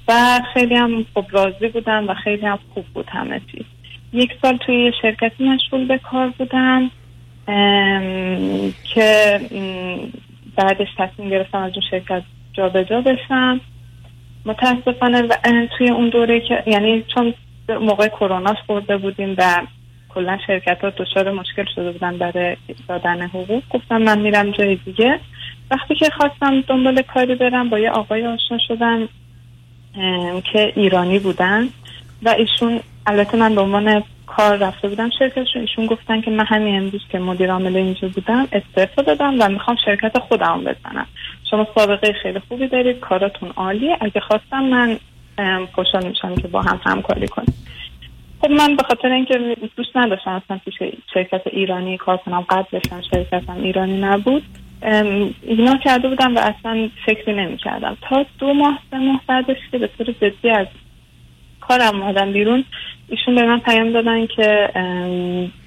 و 0.09 0.41
خیلی 0.55 0.75
هم 0.75 1.07
خب 1.15 1.25
راضی 1.31 1.69
بودم 1.69 2.09
و 2.09 2.15
خیلی 2.15 2.47
هم 2.47 2.59
خوب 2.75 2.85
بود 2.95 3.07
همه 3.09 3.41
چیز. 3.53 3.65
یک 4.13 4.31
سال 4.43 4.57
توی 4.57 4.85
یه 4.85 4.93
شرکتی 5.03 5.45
مشغول 5.45 5.87
به 5.87 5.99
کار 5.99 6.29
بودم 6.39 6.91
که 8.95 9.41
بعدش 10.57 10.89
تصمیم 10.99 11.31
گرفتم 11.31 11.59
از 11.59 11.73
اون 11.73 11.83
شرکت 11.91 12.23
جابجا 12.53 13.01
بشم. 13.01 13.61
متاسفانه 14.47 15.29
توی 15.79 15.91
اون 15.91 16.09
دوره 16.09 16.41
که 16.41 16.63
یعنی 16.67 17.05
چون 17.15 17.35
موقع 17.81 18.09
کرونا 18.09 18.55
خورده 18.67 18.97
بودیم 18.97 19.35
و 19.39 19.63
کلا 20.15 20.39
شرکت 20.47 20.79
ها 20.85 20.91
دچار 20.91 21.31
مشکل 21.31 21.65
شده 21.75 21.93
بودن 21.93 22.19
برای 22.19 22.57
دادن 22.89 23.23
حقوق. 23.23 23.63
گفتم 23.71 24.03
من 24.03 24.19
میرم 24.19 24.51
جای 24.51 24.75
دیگه. 24.77 25.21
وقتی 25.71 25.95
که 25.95 26.11
خواستم 26.11 26.61
دنبال 26.61 27.03
کاری 27.03 27.35
برم 27.35 27.71
با 27.71 27.79
یه 27.79 27.91
آقای 27.91 28.27
آشنا 28.27 28.59
شدم 28.69 29.09
که 30.53 30.73
ایرانی 30.77 31.19
بودن 31.19 31.69
و 32.23 32.29
ایشون 32.29 32.81
البته 33.07 33.39
من 33.39 33.55
به 33.55 33.61
عنوان 33.61 34.03
کار 34.27 34.57
رفته 34.57 34.89
بودم 34.89 35.11
شرکتشون 35.19 35.63
ایشون 35.63 35.87
گفتن 35.87 36.21
که 36.21 36.31
من 36.31 36.45
همین 36.47 36.77
امروز 36.77 37.01
که 37.09 37.19
مدیر 37.19 37.53
عامل 37.53 37.77
اینجا 37.77 38.09
بودم 38.09 38.49
استعفا 38.53 39.03
دادم 39.03 39.37
و 39.41 39.49
می‌خوام 39.49 39.77
شرکت 39.85 40.19
خودم 40.19 40.61
بزنم. 40.61 41.07
شما 41.51 41.67
سابقه 41.75 42.13
خیلی 42.13 42.39
خوبی 42.49 42.69
دارید 42.69 43.01
کاراتون 43.01 43.51
عالیه. 43.57 43.97
اگه 44.01 44.21
خواستم 44.21 44.63
من 44.63 44.99
خوشحال 45.73 46.07
میشم 46.07 46.35
که 46.35 46.49
با 46.49 46.63
هم 46.63 46.81
همکاری 46.85 47.29
کنیم. 47.29 47.55
خب 48.41 48.51
من 48.51 48.77
به 48.77 48.83
خاطر 48.83 49.09
اینکه 49.09 49.57
دوست 49.77 49.97
نداشتم 49.97 50.43
اصلا 50.45 50.61
پیش 50.65 50.75
شرکت 51.15 51.43
ایرانی 51.47 51.97
کار 51.97 52.17
کنم 52.17 52.41
قبلشم 52.41 53.01
شرکتم 53.11 53.63
ایرانی 53.63 54.01
نبود 54.01 54.43
ایگنور 55.43 55.79
کرده 55.85 56.09
بودم 56.09 56.37
و 56.37 56.39
اصلا 56.39 56.89
فکری 57.07 57.35
نمی 57.35 57.57
کردم 57.57 57.97
تا 58.09 58.27
دو 58.39 58.55
ماه 58.55 58.79
سه 58.91 58.99
ماه 58.99 59.21
بعدش 59.27 59.57
که 59.73 59.79
به 59.79 59.91
طور 59.99 60.07
جدی 60.21 60.51
از 60.51 60.67
کارم 61.61 62.03
اومدم 62.03 62.33
بیرون 62.33 62.65
ایشون 63.09 63.35
به 63.35 63.47
من 63.47 63.59
پیام 63.59 63.93
دادن 63.93 64.27
که 64.27 64.69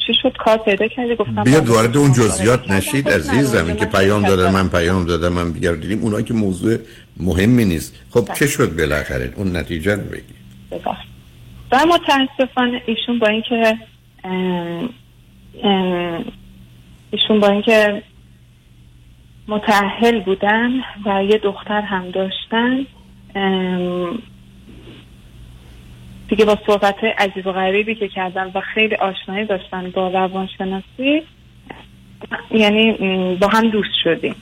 چی 0.07 0.13
شد؟ 0.21 0.37
کار 0.37 0.57
پیدا 0.57 0.87
کردی؟ 0.87 1.15
گفتم 1.15 1.43
بله. 1.43 1.59
وارد 1.59 1.97
اون 1.97 2.13
جزئیات 2.13 2.71
نشید 2.71 3.09
عزیزم 3.09 3.65
این 3.65 3.75
که 3.75 3.85
پیام 3.85 4.21
دادن 4.21 4.51
من. 4.51 4.69
پیام 4.69 5.05
دادم 5.05 5.33
من 5.33 5.53
بگردیم 5.53 6.01
اونها 6.01 6.21
که 6.21 6.33
موضوع 6.33 6.77
مهمی 7.17 7.65
نیست. 7.65 7.99
خب 8.09 8.33
چه 8.33 8.47
شد 8.47 8.77
بالاخره؟ 8.77 9.33
اون 9.35 9.55
نتیجه 9.55 9.95
رو 9.95 10.01
ببخشید. 10.71 11.12
و 11.73 11.85
متاسفانه 11.85 12.81
ایشون 12.85 13.19
با 13.19 13.27
اینکه 13.27 13.77
ایشون 17.11 17.39
با 17.39 17.47
اینکه 17.47 18.03
متأهل 19.47 20.19
بودن 20.19 20.71
و 21.05 21.23
یه 21.23 21.37
دختر 21.37 21.81
هم 21.81 22.11
داشتن 22.11 22.85
دیگه 26.29 26.45
با 26.45 26.57
صحبت 26.67 26.95
عجیب 27.17 27.47
و 27.47 27.51
غریبی 27.51 27.95
که 27.95 28.07
کردن 28.07 28.51
و 28.53 28.61
خیلی 28.61 28.95
آشنایی 28.95 29.45
داشتن 29.45 29.89
با 29.89 30.07
روانشناسی 30.07 31.23
یعنی 32.51 32.91
با 33.35 33.47
هم 33.47 33.69
دوست 33.69 33.93
شدیم. 34.03 34.35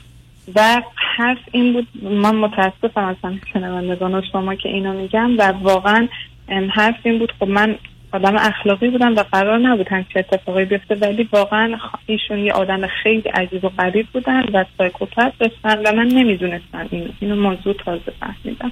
و 0.55 0.81
حرف 1.17 1.37
این 1.51 1.73
بود 1.73 1.87
من 2.03 2.35
متاسفم 2.35 3.03
اصلا 3.03 3.37
شنوندگان 3.53 4.15
و 4.15 4.21
شما 4.31 4.55
که 4.55 4.69
اینو 4.69 4.93
میگم 4.93 5.37
و 5.37 5.41
واقعا 5.41 6.07
حرف 6.47 6.95
این 7.03 7.19
بود 7.19 7.33
خب 7.39 7.47
من 7.47 7.75
آدم 8.11 8.35
اخلاقی 8.35 8.89
بودم 8.89 9.15
و 9.15 9.23
قرار 9.23 9.59
نبود 9.59 9.87
همچین 9.87 10.23
اتفاقی 10.31 10.65
بیفته 10.65 10.95
ولی 10.95 11.29
واقعا 11.31 11.77
ایشون 12.05 12.39
یه 12.39 12.53
آدم 12.53 12.87
خیلی 12.87 13.29
عجیب 13.29 13.65
و 13.65 13.69
غریب 13.69 14.07
بودن 14.13 14.43
و 14.53 14.65
سایکوپت 14.77 15.33
داشتن 15.39 15.79
و 15.85 15.91
من 15.95 16.07
نمی‌دونستم 16.07 16.87
اینو 16.91 17.07
اینو 17.19 17.35
موضوع 17.35 17.73
تازه 17.73 18.13
فهمیدم. 18.19 18.71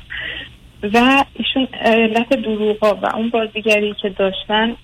و 0.94 1.26
ایشون 1.34 1.68
علت 1.82 2.30
دروغا 2.30 2.96
و 2.96 3.16
اون 3.16 3.30
بازیگری 3.30 3.96
که 4.02 4.10
داشتن 4.10 4.76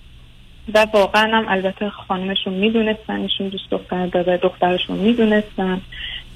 و 0.74 0.86
واقعا 0.92 1.36
هم 1.36 1.44
البته 1.48 1.90
خانمشون 1.90 2.54
می‌دونستن 2.54 3.20
ایشون 3.20 3.48
دوست 3.48 3.70
دختر 3.70 4.06
داره 4.06 4.36
دخترشون 4.36 4.98
می‌دونستن. 4.98 5.80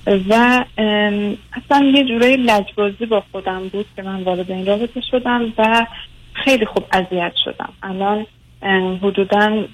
و 0.06 0.64
اصلا 1.52 1.86
یه 1.94 2.04
جورایی 2.04 2.36
لجبازی 2.36 3.06
با 3.06 3.22
خودم 3.32 3.68
بود 3.68 3.86
که 3.96 4.02
من 4.02 4.22
وارد 4.22 4.50
این 4.50 4.66
رابطه 4.66 5.00
شدم 5.10 5.52
و 5.58 5.86
خیلی 6.32 6.66
خوب 6.66 6.84
اذیت 6.92 7.32
شدم. 7.44 7.72
الان 7.82 8.26
حدودا 9.02 9.64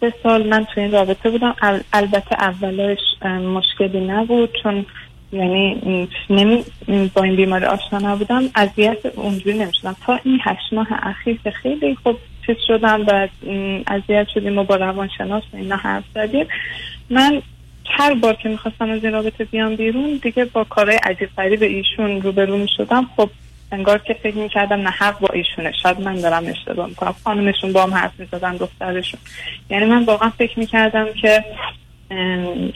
سه 0.00 0.12
سال 0.22 0.48
من 0.48 0.64
تو 0.64 0.80
این 0.80 0.92
رابطه 0.92 1.30
بودم. 1.30 1.54
ال- 1.62 1.84
البته 1.92 2.34
اولش 2.42 2.98
مشکلی 3.24 4.00
نبود 4.00 4.50
چون 4.62 4.86
یعنی 5.32 6.08
نمی 6.30 6.64
با 7.14 7.22
این 7.22 7.36
بیماری 7.36 7.64
آشنا 7.64 7.98
نبودم. 8.12 8.42
اذیت 8.54 9.06
اونجوری 9.06 9.58
نمی‌شدم. 9.58 9.96
تا 10.06 10.20
این 10.24 10.38
هشت 10.42 10.72
ماه 10.72 10.86
اخیر 10.90 11.38
که 11.44 11.50
خیلی 11.50 11.94
خوب 11.94 12.16
چیز 12.46 12.56
شدم 12.66 13.06
و 13.06 13.28
اذیت 13.86 14.28
شدیم 14.34 14.58
و 14.58 14.64
با 14.64 14.76
روانشناس 14.76 15.42
و 15.52 15.56
اینا 15.56 15.76
حرف 15.76 16.04
زدیم. 16.14 16.46
من 17.10 17.42
هر 17.90 18.14
بار 18.14 18.34
که 18.34 18.48
می‌خواستم 18.48 18.90
از 18.90 19.04
این 19.04 19.12
رابطه 19.12 19.44
بیام 19.44 19.76
بیرون 19.76 20.20
دیگه 20.22 20.44
با 20.44 20.64
کارهای 20.64 20.98
عجیب 21.04 21.28
غریب 21.36 21.62
ایشون 21.62 22.22
روبرو 22.22 22.56
می‌شدم. 22.56 23.10
خب 23.16 23.30
انگار 23.72 23.98
که 23.98 24.16
فکر 24.22 24.36
می‌کردم 24.36 24.80
نه 24.80 24.90
حق 24.90 25.18
با 25.18 25.28
ایشونه. 25.32 25.72
شاید 25.82 26.00
من 26.00 26.14
دارم 26.14 26.46
اشتباه 26.46 26.88
می‌کنم. 26.88 27.14
خانمشون 27.24 27.72
با 27.72 27.82
هم 27.82 27.94
حرف 27.94 28.10
می‌زدن 28.18 28.56
دخترشون 28.56 29.20
یعنی 29.70 29.84
من 29.84 30.04
واقعا 30.04 30.30
فکر 30.38 30.58
می‌کردم 30.58 31.06
که 31.22 31.44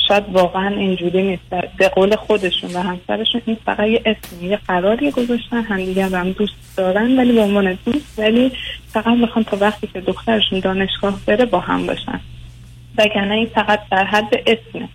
شاید 0.09 0.25
واقعا 0.33 0.69
اینجوری 0.69 1.23
نیست. 1.23 1.43
به 1.79 1.89
قول 1.89 2.17
خودشون 2.17 2.71
و 2.75 2.79
همسرشون 2.79 3.43
این 3.47 3.57
فقط 3.67 3.89
یه 3.89 4.03
اسمی 4.07 4.49
یه 4.49 4.59
قراری 4.69 5.11
گذاشتن. 5.11 5.63
همدیگه 5.63 6.09
رو 6.09 6.17
هم 6.17 6.33
دوست 6.33 6.77
دارن 6.77 7.17
ولی 7.19 7.33
به 7.33 7.41
عنوان 7.41 7.79
دوست 7.85 8.19
ولی 8.19 8.53
فقط 8.93 9.07
می‌خوان 9.07 9.45
تا 9.45 9.57
وقتی 9.61 9.87
که 9.87 10.01
دخترشون 10.01 10.61
دانشگاه 10.61 11.21
بره 11.27 11.45
با 11.45 11.61
هم 11.61 11.87
باشن. 11.87 12.21
وگرنه 12.99 13.35
این 13.35 13.49
فقط 13.55 13.81
در 13.91 14.05
حد 14.05 14.35
اسمه 14.47 14.89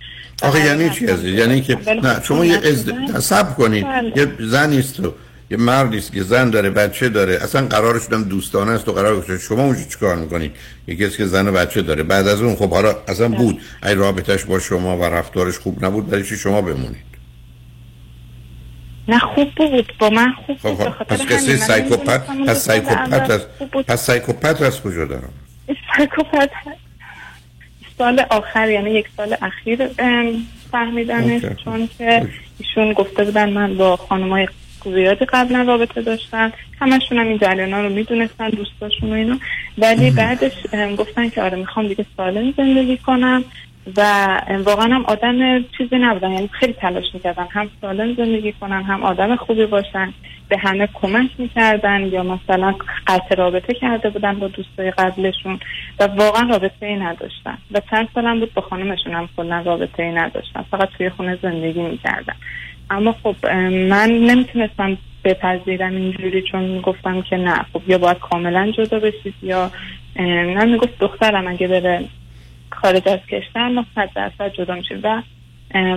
آخه 0.43 0.65
یعنی 0.65 0.89
چی 0.89 1.05
عزیز؟ 1.05 1.39
یعنی 1.39 1.61
که 1.61 1.77
نه 1.85 2.13
خب 2.13 2.23
شما 2.23 2.45
یه 2.45 2.57
نتیجه- 2.57 3.15
از 3.15 3.23
صبر 3.23 3.53
کنید. 3.53 3.85
یه 4.15 4.27
زنی 4.39 4.79
است 4.79 4.99
و 4.99 5.13
یه 5.51 5.57
مردی 5.57 5.97
است 5.97 6.13
که 6.13 6.23
زن 6.23 6.49
داره 6.49 6.69
بچه 6.69 7.09
داره. 7.09 7.33
اصلا 7.41 7.67
قرارش 7.67 8.01
هم 8.11 8.23
دوستانه 8.23 8.71
است 8.71 8.87
و 8.87 8.93
قرار 8.93 9.15
گذاشته 9.15 9.37
شما 9.37 9.63
اونجا 9.63 9.83
چیکار 9.83 10.15
می‌کنید؟ 10.15 10.51
یکی 10.87 11.05
است 11.05 11.17
که 11.17 11.25
زن 11.25 11.47
و 11.47 11.51
بچه 11.51 11.81
داره. 11.81 12.03
بعد 12.03 12.27
از 12.27 12.41
اون 12.41 12.55
خب 12.55 12.69
حالا 12.69 12.95
اصلا 13.07 13.29
بود. 13.29 13.61
ای 13.83 13.95
رابطش 13.95 14.45
با 14.45 14.59
شما 14.59 14.97
و 14.97 15.03
رفتارش 15.03 15.57
خوب 15.57 15.85
نبود 15.85 16.09
برای 16.09 16.23
چی 16.23 16.37
شما 16.37 16.61
بمونید؟ 16.61 17.09
نه 19.07 19.19
خوب 19.19 19.47
بود. 19.55 19.93
با 19.99 20.09
من 20.09 20.31
خوب 20.45 20.57
خب 20.57 20.69
بود 20.69 20.77
خب 20.77 20.89
خاطر 20.89 21.15
پس 21.15 21.49
من 21.49 21.57
psychopath 21.57 22.27
پس 22.47 22.65
psychopath 22.65 23.47
بود. 23.71 23.85
پس 23.85 24.05
psychopath 24.05 24.61
از 24.61 24.81
کجا 24.81 25.05
دارم؟ 25.05 25.33
psychopath 25.97 26.49
سال 27.97 28.25
آخر 28.29 28.69
یعنی 28.69 28.91
یک 28.91 29.05
سال 29.17 29.35
اخیر 29.41 29.87
فهمیدمش 30.71 31.43
اوکی. 31.43 31.63
چون 31.63 31.89
که 31.97 32.27
ایشون 32.59 32.93
گفته 32.93 33.23
بودن 33.23 33.49
من 33.49 33.77
با 33.77 33.97
خانمای 33.97 34.47
زیادی 34.83 35.25
قبلا 35.25 35.61
رابطه 35.61 36.01
داشتم 36.01 36.53
همشون 36.79 37.17
هم 37.17 37.27
این 37.27 37.37
جریانا 37.37 37.81
رو 37.81 37.89
می‌دونستن 37.89 38.49
دوستاشون 38.49 39.09
و 39.09 39.13
اینو 39.13 39.37
ولی 39.77 40.11
بعدش 40.11 40.51
گفتن 40.97 41.29
که 41.29 41.41
آره 41.41 41.57
می‌خوام 41.57 41.87
دیگه 41.87 42.05
سالم 42.17 42.53
زندگی 42.57 42.97
کنم. 42.97 43.43
و 43.97 44.01
واقعا 44.65 44.95
هم 44.95 45.05
آدم 45.05 45.63
چیزی 45.77 45.97
نبودن. 45.97 46.31
یعنی 46.31 46.49
خیلی 46.51 46.73
تلاش 46.73 47.03
می‌کردن 47.13 47.47
هم 47.51 47.69
سالم 47.81 48.15
زندگی 48.15 48.51
کنن 48.51 48.83
هم 48.83 49.03
آدم 49.03 49.35
خوبی 49.35 49.65
باشن. 49.65 50.13
به 50.49 50.57
همه 50.57 50.89
کمک 50.93 51.29
می‌کردن 51.37 52.01
یا 52.01 52.23
مثلا 52.23 52.75
قطع 53.07 53.35
رابطه 53.35 53.73
کرده 53.73 54.09
بودن 54.09 54.39
با 54.39 54.47
دوستای 54.47 54.91
قبلشون. 54.91 55.59
و 55.99 56.03
واقعا 56.03 56.49
رابطه 56.49 56.85
ای 56.85 56.95
نداشتن. 56.95 57.57
و 57.71 57.81
چند 57.91 58.07
سالم 58.15 58.39
بود 58.39 58.53
با 58.53 58.61
خانمشون 58.61 59.13
هم 59.13 59.29
کلا 59.37 59.61
رابطه 59.61 60.03
ای 60.03 60.11
نداشتن. 60.11 60.65
فقط 60.71 60.89
توی 60.97 61.09
خونه 61.09 61.37
زندگی 61.41 61.81
می‌کردن. 61.81 62.35
اما 62.89 63.15
خب 63.23 63.35
من 63.89 64.09
نمی‌تونستم 64.09 64.97
بپذیرم 65.23 65.95
اینجوری 65.95 66.41
چون 66.41 66.81
گفتم 66.81 67.21
که 67.21 67.37
نه. 67.37 67.65
خب 67.73 67.81
یا 67.87 67.97
باید 67.97 68.19
کاملا 68.19 68.71
جدا 68.71 68.99
بشید 68.99 69.33
یا 69.43 69.71
من 70.55 70.69
می‌گفت 70.69 70.99
دخترم 70.99 71.47
اگه 71.47 71.67
بره 71.67 72.03
خارج 72.71 73.07
از 73.09 73.19
کشور 73.31 73.67
ما 73.69 73.85
صد 73.95 74.09
درصد 74.15 74.53
جدا 74.53 74.75
میشیم. 74.75 74.99
و 75.03 75.21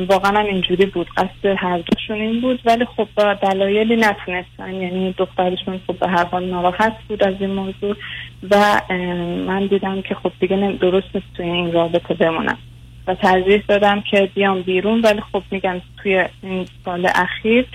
واقعا 0.09 0.39
هم 0.41 0.47
اینجوری 0.47 0.87
بود. 0.87 1.07
قصد 1.17 1.47
هر 1.59 1.79
دوشون 1.79 2.21
این 2.21 2.41
بود. 2.41 2.61
ولی 2.65 2.85
خب 2.85 3.09
با 3.15 3.35
دلایلی 3.35 3.97
نتونستن. 3.97 4.75
یعنی 4.75 5.15
دخترشون 5.19 5.81
خب 5.87 5.99
به 5.99 6.09
هر 6.09 6.25
حال 6.25 6.45
ناراحت 6.45 6.97
بود 7.09 7.25
از 7.25 7.35
این 7.41 7.51
موضوع. 7.51 7.97
و 8.51 8.81
من 9.47 9.67
دیدم 9.67 10.03
که 10.03 10.15
خب 10.15 10.33
دیگه 10.41 10.79
درست 10.81 11.07
نیست 11.15 11.27
توی 11.37 11.47
این 11.47 11.73
رابطه 11.73 12.15
بمونم. 12.15 12.59
و 13.07 13.15
ترجیح 13.15 13.63
دادم 13.69 14.03
که 14.11 14.31
بیام 14.35 14.63
بیرون 14.63 15.01
ولی 15.01 15.21
خب 15.33 15.43
میگم 15.51 15.81
توی 16.03 16.25
این 16.43 16.67
سال 16.85 17.09
اخیر 17.15 17.67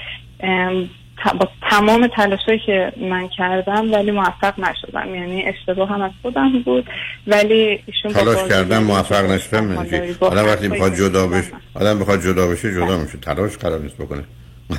با 1.40 1.50
تمام 1.70 2.08
تلاشایی 2.08 2.60
که 2.66 2.92
من 2.98 3.28
کردم 3.28 3.94
ولی 3.94 4.12
موفق 4.12 4.60
نشدم. 4.60 5.16
یعنی 5.16 5.44
اشتباه 5.44 5.90
هم 5.90 6.02
از 6.02 6.12
خودم 6.22 6.60
بود 6.60 6.86
ولی 7.28 7.80
ایشون 7.86 8.14
تلاش 8.14 8.50
کردن 8.50 8.84
موفق 8.84 9.28
داشتن، 9.28 9.66
نشدم 9.66 9.76
حالا 9.76 9.98
یعنی 9.98 10.16
آدم 10.22 10.46
وقتی 10.46 10.68
می‌خواد 10.68 10.96
جدا. 10.96 11.28
بشه 11.28 11.52
آدم 11.74 12.00
بخواد 12.00 12.22
جدا 12.24 12.48
بشه 12.48 12.74
جدا 12.74 12.98
میشه 12.98 13.18
تلاش 13.18 13.58
قرار 13.58 13.80
نیست 13.80 13.98
بکنه. 13.98 14.24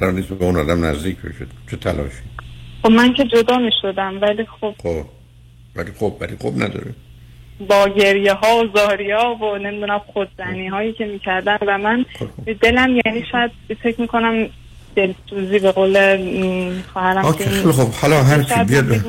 قرار 0.01 0.13
نیست 0.13 0.29
به 0.29 0.45
اون 0.45 0.57
آدم 0.57 0.85
نزدیک 0.85 1.17
بشه. 1.17 1.47
چه 1.71 1.77
تلاشی؟ 1.77 2.23
خب 2.83 2.91
من 2.91 3.13
که 3.13 3.25
جدا 3.25 3.59
می 3.59 3.71
شدم 3.83 4.21
ولی 4.23 4.47
خب 4.61 4.75
خب. 4.83 5.05
ولی 5.77 5.91
خب 5.99 6.17
ولی 6.21 6.37
خب 6.37 6.53
نداره. 6.57 6.95
با 7.69 7.89
گریه 7.89 8.33
ها 8.33 8.57
و 8.65 8.69
زاری 8.77 9.11
ها 9.11 9.35
و 9.35 9.59
نمی‌دونم 9.59 10.01
خودزنی 10.13 10.69
هایی 10.69 10.93
که 10.93 11.07
می‌کردن 11.07 11.59
و 11.67 11.79
من 11.79 12.05
دلم 12.61 13.01
یعنی 13.07 13.25
شاید 13.33 13.51
فکر 13.83 14.01
می‌کنم 14.01 14.47
دلسوزی 14.97 15.59
به 15.59 15.73
قول 15.73 16.17
م، 16.17 16.83
خواهرم 16.93 17.25
آکه 17.25 17.45
که 17.45 17.51
این- 17.51 17.61
خیلی 17.61 17.73
خب 17.73 17.91
حالا 17.93 18.23
هر 18.23 18.43
شاید 18.43 18.67
بیاد. 18.67 19.01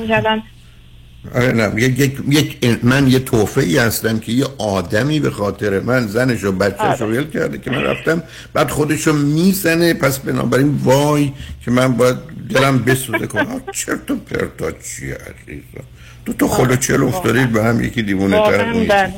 آره 1.34 1.52
نه 1.52 1.82
یک, 1.82 2.18
یک, 2.28 2.84
من 2.84 3.06
یه 3.08 3.18
توفه 3.18 3.60
ای 3.60 3.78
هستم 3.78 4.18
که 4.18 4.32
یه 4.32 4.46
آدمی 4.58 5.20
به 5.20 5.30
خاطر 5.30 5.80
من 5.80 6.06
زنش 6.06 6.44
و 6.44 6.52
بچهش 6.52 7.00
رو 7.00 7.06
آره. 7.06 7.24
کرده 7.24 7.58
که 7.58 7.70
من 7.70 7.82
رفتم 7.82 8.22
بعد 8.52 8.70
خودش 8.70 9.06
رو 9.06 9.12
می‌زنه 9.12 9.94
پس 9.94 10.18
بنابراین 10.18 10.80
وای 10.84 11.32
که 11.64 11.70
من 11.70 11.96
باید 11.96 12.16
دلم 12.50 12.78
بسوزه 12.78 13.26
کنم. 13.26 13.60
چرت 13.74 14.10
و 14.10 14.16
پرتا 14.16 14.70
چیه 14.70 15.14
عزیزم؟ 15.14 15.84
دو 16.24 16.32
تا 16.32 16.48
خدا 16.48 16.76
چل 16.76 17.02
افتادید 17.02 17.52
به 17.52 17.64
هم 17.64 17.84
یکی 17.84 18.02
دیوونه 18.02 18.36
تر 18.36 18.72
بله. 18.72 19.12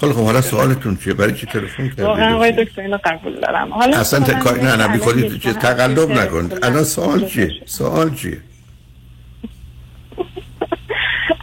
خیلی 0.00 0.12
خب 0.12 0.24
حالا 0.24 0.40
سوالتون 0.40 0.96
چیه؟ 0.96 1.14
برای 1.14 1.32
چی 1.32 1.46
تلفن 1.46 1.92
واقعا 1.98 2.34
آقای 2.34 2.52
کردید 2.52 2.52
دکتر 2.52 2.82
اینو 2.82 2.98
قبول 3.04 3.40
دارم. 3.40 3.72
حالا 3.72 3.98
اصلا 3.98 4.20
تکای 4.20 4.60
نه 4.60 4.64
نه 4.64 4.72
الان 4.72 4.92
بی 4.92 4.98
خودی 4.98 5.26
یک 5.26 5.38
چیز 5.38 5.54
ماه 5.54 5.54
تقلب 5.54 6.10
نکنید 6.10 6.64
الان 6.64 6.84
سوال 6.84 7.26
چیه. 7.26 7.50
سوال 7.66 8.14
چیه؟ 8.14 8.38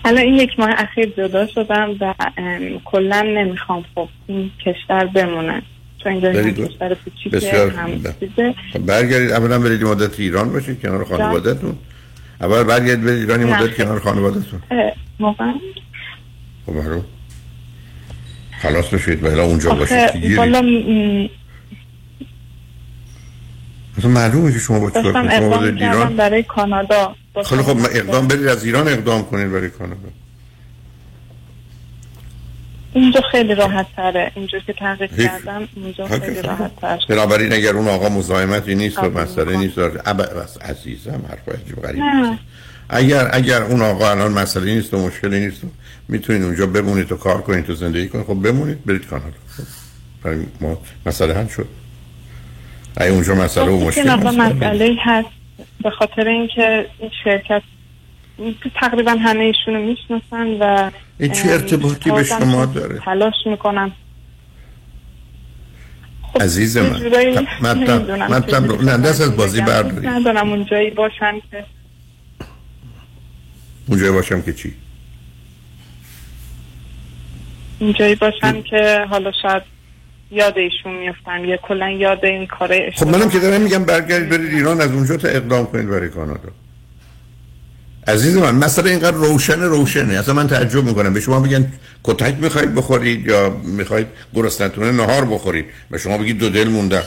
الان 0.05 0.23
این 0.23 0.33
یک 0.33 0.59
ماه 0.59 0.69
اخیر 0.77 1.13
جدا 1.17 1.47
شدم 1.47 1.95
و 2.01 2.13
کلا 2.85 3.21
نمی‌خوام 3.21 3.85
خب 3.95 4.09
این 4.27 4.51
کشور 4.65 5.05
بمونه. 5.05 5.61
چون 6.03 6.11
اینجا. 6.11 6.51
کشور 6.51 6.97
کوچیکه 7.05 7.71
هم. 7.77 8.03
چیزه. 8.19 8.55
خب 8.73 8.79
برگردید 8.79 9.31
اولا 9.31 9.59
برید 9.59 9.83
مدت 9.83 10.19
ایران 10.19 10.51
باشید 10.51 10.81
کنار 10.81 11.03
خانوادهتون. 11.03 11.77
اول 12.41 12.71
ایران 13.09 13.41
یه 13.41 13.47
نه. 13.47 13.61
مدت 13.61 13.75
کنار 13.75 13.99
خانوادهتون 13.99 14.61
اه، 14.71 14.93
واقعا. 15.19 15.53
خب 16.65 16.73
برو 16.73 17.01
خلاص 18.61 18.85
بشید 18.87 19.23
و 19.23 19.39
اونجا 19.39 19.73
باشید 19.73 20.11
که 20.11 20.19
گیرید. 20.19 20.37
والا 20.37 20.61
م، 20.61 21.29
اصلا 23.97 24.11
معلومه 24.11 24.51
که 24.53 24.59
شما 24.59 24.79
با 24.79 24.89
داشتم 24.89 25.27
کنید. 25.27 25.79
شما 25.79 26.05
برای 26.05 26.43
کانادا. 26.43 27.15
خیلی 27.45 27.61
خب. 27.63 27.77
اقدام 27.91 28.27
برید 28.27 28.47
از 28.47 28.65
ایران 28.65 28.87
اقدام 28.87 29.25
کنید 29.25 29.51
برای 29.51 29.69
کانادا. 29.69 30.09
اینجا 32.95 33.21
خیلی 33.31 33.55
راحت 33.55 33.85
تره. 33.95 34.31
اینجا 34.35 34.59
که 34.59 34.73
تحقیق. 34.73 35.17
کردم 35.17 35.67
اینجا 35.75 36.07
خیلی 36.07 36.41
راحت 36.41 36.75
تر 36.75 36.99
بنابراین 37.09 37.53
اگر 37.53 37.73
اون 37.73 37.87
آقا 37.87 38.09
مزاحمتی 38.09 38.75
نیست 38.75 39.03
و 39.03 39.09
مسئله. 39.09 39.57
نیست. 39.57 39.77
اب... 39.77 40.21
عزیزم 40.61 41.21
حرف 41.29 41.49
عجیب 41.49 41.81
غریب 41.81 42.03
اگر 42.89 43.29
اگر 43.33 43.61
اون 43.61 43.81
آقا 43.81 44.11
الان 44.11 44.31
مسئله 44.31 44.75
نیست 44.75 44.93
و 44.93 45.07
مشکلی 45.07 45.39
نیست 45.39 45.63
و 45.63 45.67
می‌تونید 46.09 46.43
اونجا 46.43 46.67
بمونید 46.67 47.11
و 47.11 47.15
کار 47.15 47.41
کنید 47.41 47.69
و 47.69 47.75
زندگی 47.75 48.07
کنید. 48.07 48.25
خب 48.25 48.33
بمونید 48.33 48.85
برید 48.85 49.07
کانادا. 49.07 49.37
خب، 49.57 49.63
برای 50.23 50.45
ما 50.61 50.77
مسئله 51.05 51.33
حل 51.33 51.47
شد. 51.47 51.67
ای 53.01 53.07
اونجا 53.07 53.35
مسئله 53.35 53.71
و 53.71 53.85
مشکل 53.85 54.13
مسئله 54.13 54.95
هست. 55.03 55.29
به 55.83 55.89
خاطر 55.89 56.27
اینکه 56.27 56.85
این 56.99 57.11
شرکت 57.23 57.61
تقریبا 58.75 59.11
همه 59.11 59.43
ایشونو 59.43 59.79
می‌شناسن 59.79 60.47
و 60.59 60.91
این 61.19 61.31
چه 61.31 61.49
ارتباطی 61.49 62.11
به 62.11 62.23
شما 62.23 62.65
داره؟ 62.65 62.99
تلاش 63.05 63.33
می‌کنم. 63.45 63.91
عزیز 66.39 66.77
من 66.77 67.01
مطلب 68.29 68.65
رو 68.65 68.81
نه 68.81 68.97
دست 68.97 69.21
از 69.21 69.35
بازی. 69.37 69.61
برداری 69.61 70.07
ندارم 70.07 70.49
اونجایی 70.49 70.89
باشم 70.89 71.41
که. 71.51 71.65
اونجا 73.87 74.11
باشم 74.11 74.41
که 74.41 74.53
چی؟ 74.53 74.73
اونجایی 77.79 78.15
باشم 78.15 78.61
که 78.61 79.05
حالا 79.09 79.31
شاید 79.41 79.63
یاد 80.31 80.57
ایشون 80.57 80.95
میفتم 80.95 81.45
یا 81.45 81.57
کلا 81.57 81.89
یاد 81.89 82.25
این 82.25 82.47
کاره 82.47 82.93
خب 82.95 83.07
منم 83.07 83.29
که 83.29 83.39
دارم 83.39 83.61
میگم 83.61 83.83
برگردید 83.83 84.29
برید 84.29 84.53
ایران 84.53 84.81
از 84.81 84.91
اونجا 84.91 85.17
تا 85.17 85.27
اقدام 85.27 85.65
کنید 85.65 85.89
برای 85.89 86.09
کانادا. 86.09 86.49
عزیز 88.07 88.37
من 88.37 88.55
مثلا 88.55 88.89
اینقدر 88.89 89.17
روشن 89.17 89.61
روشنه. 89.61 90.13
اصلا 90.13 90.33
من 90.33 90.47
تعجب 90.47 90.83
می‌کنم. 90.83 91.13
به 91.13 91.21
شما 91.21 91.39
بگن 91.39 91.73
کتک 92.03 92.35
می‌خواید 92.41 92.75
بخورید 92.75 93.25
یا 93.25 93.49
می‌خواید 93.63 94.07
گرسنتونه 94.33 94.91
نهار 94.91 95.25
بخورید؟ 95.25 95.65
به 95.91 95.97
شما 95.97 96.17
بگید 96.17 96.37
دو 96.37 96.49
دل 96.49 96.67
مونده. 96.67 97.03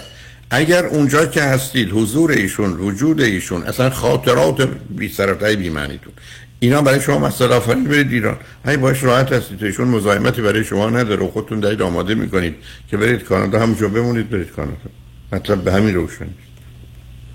اگر 0.51 0.87
اونجا 0.87 1.27
که 1.27 1.43
هستید 1.43 1.91
حضور 1.93 2.31
ایشون 2.31 2.73
وجود 2.73 3.21
ایشون 3.21 3.63
اصلا 3.63 3.91
خاطرات 3.91 4.69
بی 4.91 5.09
سرطای 5.09 5.57
بی 5.57 5.69
معنیتون 5.69 6.13
اینا 6.61 6.83
برای 6.83 7.01
شما 7.01 7.19
مسئله 7.19 7.55
آفرین 7.55 7.85
برید 7.85 8.13
ایران. 8.13 8.37
هی 8.67 8.77
باش 8.77 9.05
راحت 9.05 9.33
هستید. 9.33 9.65
ایشون 9.65 9.89
مزاحمتی 9.89 10.43
برای 10.43 10.65
شما 10.65 10.91
نداره. 10.91 11.25
و 11.25 11.31
خودتون 11.31 11.61
دارید 11.61 11.83
آماده 11.83 12.15
می‌کنید 12.15 12.55
که 12.91 12.97
برید 12.97 13.25
کانادا 13.25 13.61
همونجا 13.61 13.89
بمونید 13.89 14.31
برید 14.31 14.51
کانادا. 14.51 14.91
مطلب 15.33 15.65
به 15.65 15.73
همین 15.73 15.95
روشن 15.95 16.29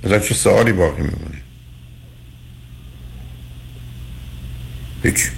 اصلا 0.04 0.20
چه 0.20 0.34
سوالی 0.34 0.72
باقی 0.72 1.02
میمونه؟ 1.02 1.42
هیچ. 5.04 5.32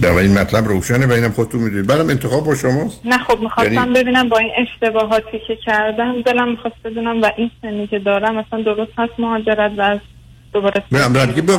در 0.00 0.12
این 0.12 0.38
مطلب 0.38 0.68
روشنه 0.68 1.06
و 1.06 1.12
اینم 1.12 1.30
خودتون 1.30 1.60
می‌دونید. 1.60 1.86
برام 1.86 2.08
انتخاب 2.08 2.44
با 2.44 2.54
شماست. 2.54 3.00
نه 3.04 3.18
خب 3.18 3.38
می‌خواستم 3.40 3.74
یعنی- 3.74 3.94
ببینم 3.94 4.28
با 4.28 4.38
این 4.38 4.50
اشتباهاتی 4.58 5.38
که 5.46 5.56
کردم 5.66 6.22
دلم 6.22 6.50
می‌خواست 6.50 6.76
بدونم 6.84 7.22
و 7.22 7.30
این 7.36 7.50
سنی 7.62 7.86
که 7.86 7.98
دارم 7.98 8.34
مثلا 8.34 8.62
درست 8.62 8.92
هست 8.98 9.12
مهاجرت 9.18 9.72
و 9.78 9.80
از 9.80 9.98
دوباره 10.52 10.82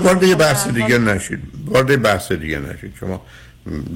وارد 0.03 0.23
یه 0.23 0.35
بحث 0.35 0.67
دیگه 0.67 0.97
نشید. 0.97 1.39
وارد 1.65 2.01
بحث 2.01 2.31
دیگه 2.31 2.59
نشید. 2.59 2.93
شما 2.99 3.21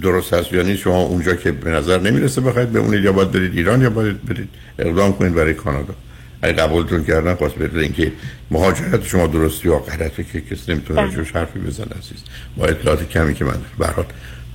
درست 0.01 0.33
هست 0.33 0.53
یا 0.53 0.61
نیست 0.61 0.79
شما 0.79 1.01
اونجا 1.01 1.35
که 1.35 1.51
به 1.51 1.69
نظر 1.69 1.99
نمی‌رسه 1.99 2.41
بخواید 2.41 2.71
بمونید 2.71 3.03
یا 3.03 3.11
باید 3.11 3.31
برید 3.31 3.57
ایران 3.57 3.81
یا 3.81 3.89
باید 3.89 4.25
برید 4.25 4.49
اقدام 4.79 5.13
کنید 5.13 5.33
برای 5.33 5.53
کانادا. 5.53 5.93
اگه 6.41 6.53
قبولتون 6.53 7.03
کردن 7.03 7.35
خواست 7.35 7.55
بدون 7.55 7.79
اینکه 7.79 8.11
مهاجرت 8.51 9.05
شما 9.05 9.27
درستی 9.27 9.67
یا 9.67 9.79
غلطه 9.79 10.23
که 10.23 10.41
کسی 10.41 10.71
نمی‌تونه 10.73 11.01
بله. 11.01 11.15
راجعش 11.15 11.31
حرفی 11.31 11.59
بزنه 11.59 11.85
عزیز. 11.85 12.23
با 12.57 12.65
اطلاعات 12.65 13.09
کمی 13.09 13.33
که 13.33 13.45
من 13.45 13.61
حال 13.79 14.05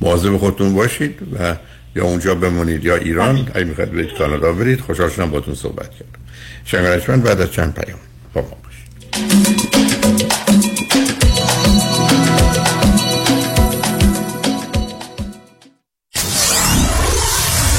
مواظب 0.01 0.37
خودتون 0.37 0.75
باشید 0.75 1.19
و 1.39 1.57
یا 1.97 2.05
اونجا 2.05 2.35
بمونید 2.35 2.85
یا 2.85 2.97
ایران 2.97 3.49
اگه 3.55 3.65
می‌خواید 3.65 3.93
برید 3.93 4.15
کانادا 4.19 4.53
برید 4.53 4.81
خوشحال 4.81 5.11
شدم 5.11 5.31
باتون 5.31 5.55
صحبت 5.55 5.91
کردم. 5.91 6.21
شنگرشمن 6.65 7.21
بعد 7.21 7.41
از 7.41 7.53
چند 7.53 7.75
پیام 7.75 7.99
با 8.35 8.41
ما 8.41 8.57
باشید. 8.65 9.54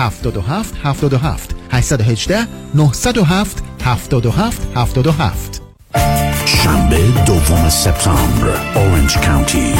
77 0.00 0.74
77 0.82 1.54
818 1.70 2.46
907 2.74 3.62
77 3.84 4.68
77 4.74 5.62
شنبه 6.46 6.98
دوم 7.26 7.68
سپتامبر 7.68 8.74
اورنج 8.74 9.18
کانتی 9.18 9.74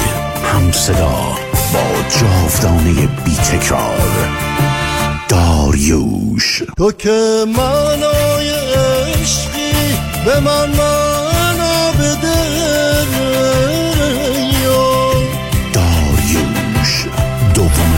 هم 0.53 0.73
صدا 0.73 1.37
با 1.73 2.03
جاودانه 2.21 3.07
بی 3.25 3.35
تکرار 3.35 4.29
داریوش. 5.29 6.63
تو 6.77 6.93
که 6.93 7.45
معنای 7.57 8.51
عشقی 8.51 9.99
به 10.25 10.41
من 10.41 10.69
معنا 10.69 11.93
بده. 11.93 12.60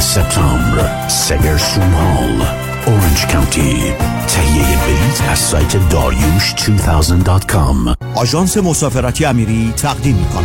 سپتامبر 0.02 1.08
سگرسون 1.08 1.92
هال 1.92 2.46
اورنج 2.86 3.26
کانتی 3.26 3.92
تهیه 4.28 4.78
بلیت 4.78 5.22
از 5.30 5.38
سایت 5.38 5.88
داریوش 5.88 6.54
2000.com 6.54 7.96
آژانس 8.14 8.56
مسافرتی 8.56 9.24
امیری 9.24 9.72
تقدیم 9.76 10.16
می 10.16 10.24
کند 10.24 10.44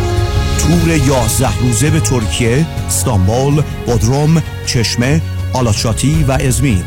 تور 0.58 0.96
11 0.96 1.58
روزه 1.58 1.90
به 1.90 2.00
ترکیه، 2.00 2.66
استانبول، 2.86 3.62
بودروم، 3.86 4.42
چشمه، 4.66 5.22
آلاچاتی 5.52 6.24
و 6.28 6.32
ازمیر. 6.32 6.84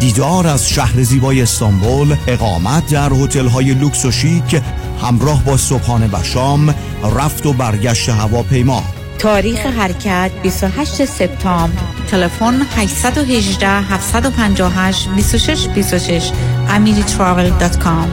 دیدار 0.00 0.46
از 0.46 0.68
شهر 0.68 1.02
زیبای 1.02 1.42
استانبول 1.42 2.16
اقامت 2.26 2.90
در 2.90 3.12
هتل 3.12 3.46
های 3.48 3.74
لوکس 3.74 4.04
و 4.04 4.10
شیک 4.10 4.62
همراه 5.02 5.44
با 5.44 5.56
صبحانه 5.56 6.08
و 6.12 6.22
شام 6.22 6.74
رفت 7.16 7.46
و 7.46 7.52
برگشت 7.52 8.08
هواپیما. 8.08 8.82
تاریخ 9.20 9.58
حرکت 9.58 10.30
28 10.42 11.04
سپتامبر. 11.04 11.82
تلفن 12.10 12.62
818 12.76 13.66
758 13.66 15.08
26 15.08 15.66
26 15.66 16.32
amiritravel.com 16.68 18.08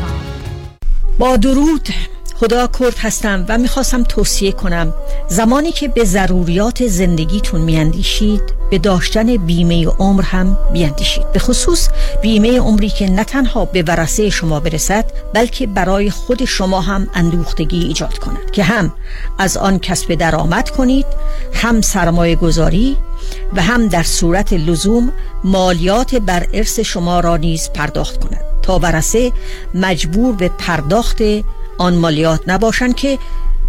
با 1.20 1.36
درود 1.38 1.90
خدا 2.40 2.70
کرد 2.80 2.98
هستم 2.98 3.46
و 3.50 3.58
می‌خواستم 3.58 4.04
توصیه 4.04 4.52
کنم. 4.52 4.94
زمانی 5.28 5.72
که 5.72 5.88
به 5.88 6.04
ضروریات 6.04 6.88
زندگیتون 6.88 7.62
میاندیشید 7.62 8.42
به 8.70 8.78
داشتن 8.78 9.38
بیمه 9.38 9.88
عمر 9.88 10.22
هم 10.22 10.58
بیاندیشید 10.74 11.32
به 11.32 11.40
خصوص 11.40 11.90
بیمه 12.22 12.60
عمری 12.60 12.90
که 12.90 13.10
نه 13.10 13.24
تنها 13.24 13.66
به 13.66 13.84
ورسه 13.84 14.30
شما 14.30 14.60
برسد 14.60 15.06
بلکه 15.34 15.68
برای 15.68 16.10
خود 16.10 16.46
شما 16.46 16.82
هم 16.82 17.08
اندوختگی 17.14 17.84
ایجاد 17.84 18.18
کند. 18.18 18.52
که 18.52 18.64
هم 18.64 18.94
از 19.38 19.58
آن 19.58 19.80
کسب 19.80 20.14
درآمد 20.14 20.70
کنید 20.70 21.06
هم 21.54 21.82
سرمایه 21.82 22.36
گذاری 22.36 22.98
و 23.56 23.62
هم 23.62 23.88
در 23.88 24.04
صورت 24.04 24.54
لزوم 24.54 25.12
مالیات 25.44 26.16
بر 26.16 26.48
ارث 26.54 26.80
شما 26.80 27.20
را 27.20 27.38
نیز 27.38 27.70
پرداخت 27.70 28.24
کند. 28.24 28.42
تا 28.62 28.80
ورسه 28.80 29.32
مجبور 29.74 30.36
به 30.36 30.50
پرداخت 30.50 31.22
آن 31.78 31.96
مالیات 31.96 32.42
نباشند 32.48 32.96
که 32.96 33.20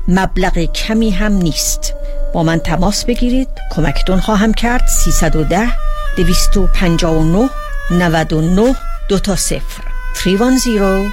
مبلغ 0.08 0.58
کمی 0.58 1.10
هم 1.10 1.32
نیست. 1.32 1.94
با 2.34 2.42
من 2.42 2.58
تماس 2.58 3.04
بگیرید. 3.04 3.48
کمکتون 3.70 4.20
خواهم 4.20 4.54
کرد. 4.54 4.86
310 4.86 5.68
259 6.16 7.48
99 7.90 8.74
دو 9.08 9.18
تا 9.18 9.36
صفر 9.36 9.82
310 10.14 11.08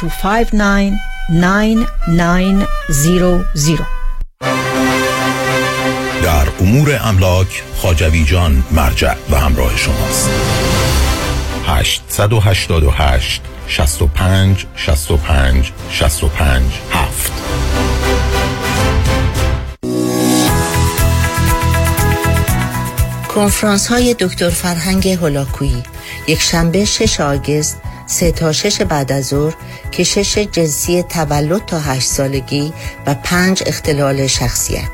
259 0.00 0.98
9900 1.30 3.78
در 6.22 6.48
امور 6.60 7.00
املاک 7.02 7.62
خاجوی 7.76 8.24
جان 8.24 8.64
مرجع 8.70 9.14
و 9.30 9.36
همراه 9.36 9.76
شماست. 9.76 10.30
888 11.66 13.42
65 13.70 14.66
65 14.76 15.72
65 15.90 16.62
7 16.90 17.32
کنفرانس 23.28 23.86
های 23.86 24.14
دکتر 24.18 24.50
فرهنگ 24.50 25.08
هولاکویی. 25.08 25.82
یک 26.26 26.40
شنبه 26.40 26.84
6 26.84 27.20
آگست 27.20 27.80
سه 28.06 28.32
تا 28.32 28.52
شش 28.52 28.82
بعد 28.82 29.12
از 29.12 29.26
ظهر 29.26 29.54
کشش 29.92 30.38
جنسی 30.38 31.02
تولد 31.02 31.64
تا 31.64 31.80
8 31.80 32.08
سالگی 32.08 32.72
و 33.06 33.14
پنج 33.14 33.62
اختلال 33.66 34.26
شخصیت. 34.26 34.90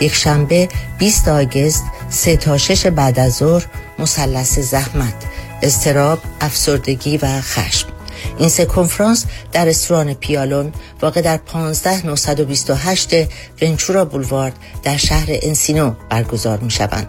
یک 0.00 0.14
شنبه 0.14 0.68
20 0.98 1.28
آگست 1.28 1.84
سه 2.08 2.36
تا 2.36 2.58
شش 2.58 2.86
بعد 2.86 3.18
از 3.18 3.34
ظهر 3.34 3.66
مثلث 3.98 4.58
زحمت 4.58 5.14
استراب 5.62 6.18
افسردگی 6.40 7.16
و 7.16 7.40
خشم. 7.40 7.99
این 8.38 8.48
سه 8.48 8.64
کنفرانس 8.64 9.24
در 9.52 9.64
رستوران 9.64 10.14
پیالون 10.14 10.72
واقع 11.02 11.20
در 11.20 11.36
15928 11.36 13.28
ونچورا 13.62 14.04
بولوارد 14.04 14.52
در 14.82 14.96
شهر 14.96 15.28
انسینو 15.28 15.94
برگزار 16.10 16.58
می 16.58 16.70
شوند. 16.70 17.08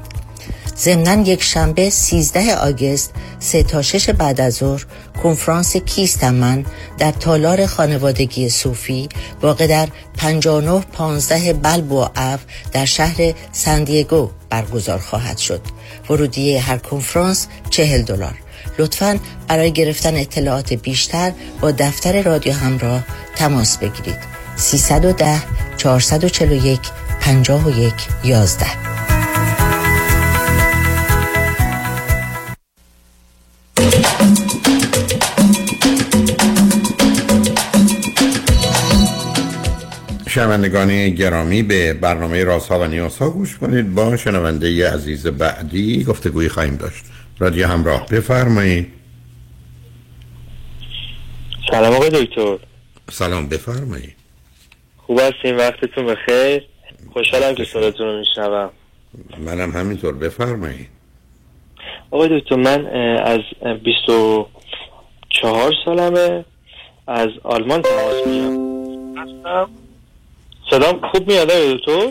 ضمنا 0.77 1.21
یک 1.21 1.43
شنبه 1.43 1.89
13 1.89 2.55
آگست 2.55 3.11
سه 3.39 3.63
تا 3.63 3.81
شش 3.81 4.09
بعد 4.09 4.41
از 4.41 4.53
ظهر 4.53 4.85
کنفرانس 5.23 5.77
کیستم 5.77 6.33
من 6.33 6.65
در 6.97 7.11
تالار 7.11 7.65
خانوادگی 7.65 8.49
صوفی 8.49 9.09
واقع 9.41 9.67
در 9.67 9.87
59 10.17 10.79
15 10.93 11.53
بلبو 11.53 11.95
او 11.95 12.37
در 12.71 12.85
شهر 12.85 13.33
سندیگو 13.51 14.29
برگزار 14.49 14.99
خواهد 14.99 15.37
شد 15.37 15.61
ورودی 16.09 16.57
هر 16.57 16.77
کنفرانس 16.77 17.47
40 17.69 18.01
دلار 18.01 18.33
لطفا 18.81 19.19
برای 19.47 19.71
گرفتن 19.71 20.15
اطلاعات 20.15 20.73
بیشتر 20.73 21.31
با 21.61 21.71
دفتر 21.71 22.21
رادیو 22.21 22.53
همراه 22.53 23.03
تماس 23.35 23.77
بگیرید. 23.77 24.17
310 24.55 25.41
441 25.77 26.79
51 27.21 27.93
11 28.23 28.65
شنوندگان 40.27 41.09
گرامی 41.09 41.63
به 41.63 41.93
برنامه 41.93 42.43
رازها 42.43 42.79
و 42.79 42.83
نیازها 42.83 43.29
گوش 43.29 43.57
کنید. 43.57 43.93
با 43.93 44.17
شنونده 44.17 44.89
عزیز 44.89 45.27
بعدی 45.27 46.03
گفتگوی 46.03 46.49
خواهیم 46.49 46.75
داشت. 46.75 47.10
رادیو 47.41 47.67
همراه. 47.67 48.05
بفرمایید. 48.05 48.93
سلام 51.71 51.93
آقای 51.93 52.09
دکتر. 52.09 52.57
سلام 53.11 53.49
بفرمایید. 53.49 54.15
خوب 54.97 55.19
هستین؟ 55.19 55.57
وقتتون 55.57 56.05
بخیر. 56.05 56.63
خوشحالم 57.13 57.55
که 57.55 57.63
صداتون 57.63 58.07
رو 58.07 58.19
میشنوم. 58.19 58.69
منم 59.37 59.71
همینطور. 59.71 60.13
بفرمایید. 60.13 60.87
آقای 62.11 62.39
دکتر 62.39 62.55
من 62.55 62.85
از 63.17 63.39
24 63.83 65.73
سالمه. 65.85 66.45
از 67.07 67.29
آلمان 67.43 67.81
تماس 67.81 68.27
میگم 68.27 68.71
صدام 70.69 71.01
خوب 71.11 71.27
میاد 71.27 71.51
آقای 71.51 71.77
دکتر؟ 71.77 72.07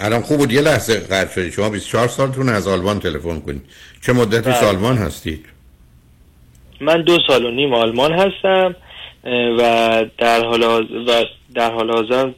الان 0.00 0.20
خوب 0.22 0.38
بود. 0.38 0.52
یه 0.52 0.60
لحظه 0.60 1.00
قطع 1.00 1.34
شدید 1.34 1.52
شما 1.52 1.70
24 1.70 2.08
سالتون 2.08 2.48
از 2.48 2.68
آلمان 2.68 2.98
تلفن 3.00 3.40
کنید 3.40 3.62
چه 4.06 4.12
مدتی 4.12 4.50
بله. 4.50 4.66
آلمان 4.68 4.96
هستید 4.96 5.46
من 6.80 7.02
دو 7.02 7.18
سال 7.26 7.44
و 7.44 7.50
نیم 7.50 7.74
آلمان 7.74 8.12
هستم 8.12 8.74
و 9.58 10.04
در 10.18 10.44
حال 10.44 10.64
حاضر- 10.64 10.94
و 11.06 11.24
در 11.54 11.72
حال 11.72 11.90
حاضر 11.90 12.30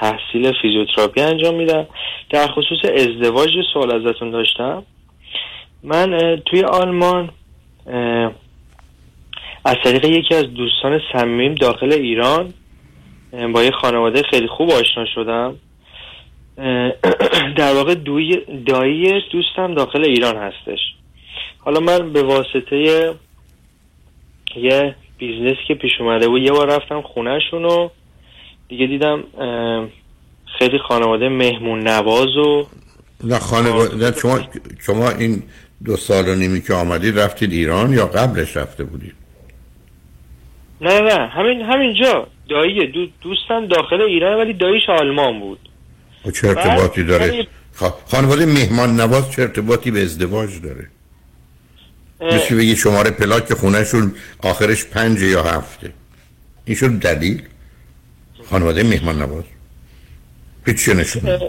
تحصیل 0.00 0.52
فیزیوتراپی 0.62 1.20
انجام 1.20 1.54
میدم. 1.54 1.86
در 2.30 2.46
خصوص 2.46 2.78
ازدواج 2.94 3.50
سوال 3.72 4.06
ازتون 4.06 4.30
داشتم. 4.30 4.82
من 5.82 6.36
توی 6.46 6.62
آلمان 6.62 7.30
از 9.64 9.76
طریق 9.84 10.04
یکی 10.04 10.34
از 10.34 10.44
دوستان 10.44 11.00
صمیم 11.12 11.54
داخل 11.54 11.92
ایران 11.92 12.54
با 13.52 13.64
یه 13.64 13.70
خانواده 13.70 14.22
خیلی 14.22 14.46
خوب 14.46 14.70
آشنا 14.70 15.04
شدم. 15.14 15.56
در 17.58 17.74
واقع 17.74 17.94
دوی 17.94 18.36
دایی 18.66 19.22
دوستم 19.32 19.74
داخل 19.74 20.04
ایران 20.04 20.36
هستش. 20.36 20.78
حالا 21.58 21.80
من 21.80 22.12
به 22.12 22.22
واسطه 22.22 22.76
یه 24.56 24.94
بیزنس 25.18 25.56
که 25.68 25.74
پیش 25.74 25.90
اومده 26.00 26.28
بود 26.28 26.42
یه 26.42 26.52
بار 26.52 26.76
رفتم 26.76 27.02
خونهشون 27.02 27.64
و 27.64 27.88
دیگه 28.68 28.86
دیدم 28.86 29.24
خیلی 30.58 30.78
خانواده 30.78 31.28
مهمون 31.28 31.88
نواز 31.88 32.36
و 32.36 32.66
نه 33.24 33.38
خانواده 33.38 33.96
نه، 33.96 34.12
شما 34.22 34.40
شما 34.80 35.10
این 35.10 35.42
دو 35.84 35.96
سال 35.96 36.28
و 36.28 36.34
نیمی 36.34 36.62
که 36.62 36.74
آمدید 36.74 37.18
رفتید 37.18 37.52
ایران 37.52 37.92
یا 37.92 38.06
قبلش 38.06 38.56
رفته 38.56 38.84
بودید؟ 38.84 39.14
نه 40.80 41.00
نه 41.00 41.26
همین 41.26 41.62
همینجا. 41.62 42.26
دایی 42.48 42.86
دو 42.86 43.06
دوستم 43.20 43.66
داخل 43.66 44.00
ایران 44.00 44.38
ولی 44.38 44.52
داییش 44.52 44.88
آلمان 44.88 45.40
بود. 45.40 45.67
و 46.28 46.30
چه 46.30 46.48
ارتباطی 46.48 47.04
داره؟ 47.04 47.46
خ- 47.80 47.92
خانواده 48.10 48.46
مهمان 48.46 49.00
نواز 49.00 49.30
چه 49.30 49.42
ارتباطی 49.42 49.90
به 49.90 50.02
ازدواج 50.02 50.60
داره؟ 50.60 50.86
مثل 52.20 52.56
بگید 52.56 52.76
شماره 52.76 53.10
پلاک 53.10 53.54
خونهشون 53.54 54.14
آخرش 54.42 54.84
پنج 54.84 55.22
یا 55.22 55.42
هفته؟ 55.42 55.92
این 56.64 56.76
شد 56.76 56.90
دلیل؟ 56.90 57.42
خانواده 58.50 58.82
مهمان 58.82 59.18
نواز؟ 59.18 59.44
هیچ 60.66 60.84
چه 60.84 60.94
نشون 60.94 61.28
اه، 61.28 61.40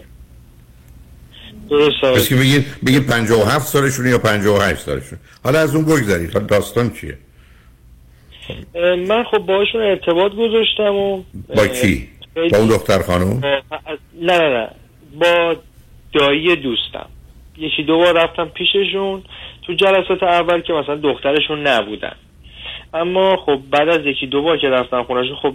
درست 1.69 2.03
آقای 2.03 2.15
مثل 2.19 2.29
که 2.29 2.35
بگید 2.35 2.65
بگید 2.85 3.05
57 3.07 3.67
سالشون 3.67 4.07
یا 4.07 4.17
58 4.17 4.81
سالشون 4.81 5.19
حالا 5.43 5.59
از 5.59 5.75
اون 5.75 5.85
بگذارید 5.85 6.33
حالا 6.33 6.45
داستان 6.45 6.91
چیه؟ 6.93 7.17
من 9.07 9.23
خب 9.23 9.37
باشون 9.37 9.81
ارتباط 9.81 10.31
گذاشتم 10.31 10.93
و 10.95 11.23
با 11.55 11.67
کی؟ 11.67 12.09
با 12.35 12.57
اون 12.57 12.67
دختر 12.67 13.01
خانم؟ 13.01 13.39
نه 14.21 14.37
نه 14.37 14.49
نه. 14.49 14.69
با 15.19 15.55
دایی 16.13 16.55
دوستم. 16.55 17.05
یکی 17.57 17.83
دو 17.83 17.97
بار 17.97 18.23
رفتم 18.23 18.45
پیششون. 18.45 19.23
تو 19.67 19.73
جلسات 19.73 20.23
اول 20.23 20.61
که 20.61 20.73
مثلا 20.73 20.95
دخترشون 20.95 21.67
نبودن. 21.67 22.15
اما 22.93 23.37
خب 23.45 23.59
بعد 23.71 23.89
از 23.89 24.05
یکی 24.05 24.27
دو 24.27 24.41
بار 24.41 24.57
که 24.57 24.69
رفتم 24.69 25.03
خونهشون 25.03 25.35
خب 25.35 25.53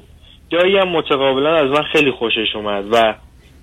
دایی 0.50 0.76
هم 0.76 0.88
متقابلا 0.88 1.54
از 1.54 1.70
من 1.70 1.82
خیلی 1.82 2.10
خوشش 2.10 2.56
اومد 2.56 2.84
و 2.92 3.14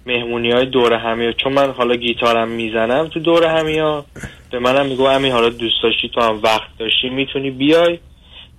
مهمونی 0.06 0.52
های 0.52 0.66
دور 0.66 0.94
همی 0.94 1.34
چون 1.34 1.54
من 1.54 1.72
حالا 1.72 1.96
گیتارم 1.96 2.48
می‌زنم 2.48 3.08
تو 3.08 3.20
دور 3.20 3.46
همی 3.46 3.80
ها 3.80 4.06
به 4.52 4.60
منم 4.60 4.86
میگو 4.86 5.04
امی 5.04 5.30
حالا 5.30 5.50
دوست 5.50 5.84
داشتی 5.84 6.10
تو 6.10 6.22
هم 6.22 6.40
وقت 6.44 6.78
داشتی 6.80 7.10
می‌تونی 7.10 7.52
بیای. 7.52 8.00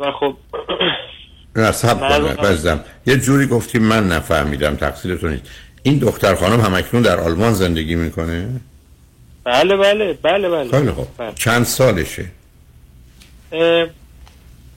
و 0.00 0.12
خب 0.12 0.34
سب. 1.56 2.42
بزدم. 2.42 2.80
یه 3.06 3.16
جوری 3.16 3.46
گفتی 3.46 3.78
من 3.78 4.08
نفهمیدم 4.08 4.76
تقصیرتون 4.76 5.30
نیست. 5.30 5.42
این 5.82 5.98
دختر 5.98 6.34
خانم 6.34 6.60
همکنون 6.60 7.02
در 7.02 7.20
آلمان 7.20 7.52
زندگی 7.52 7.94
می‌کنه؟ 7.94 8.48
بله 9.44 9.76
بله 9.76 10.18
بله 10.22 10.48
بله. 10.48 10.70
خیلی 10.70 10.90
خوب. 10.90 11.06
بله. 11.18 11.32
چند 11.34 11.64
سالشه؟ 11.64 12.24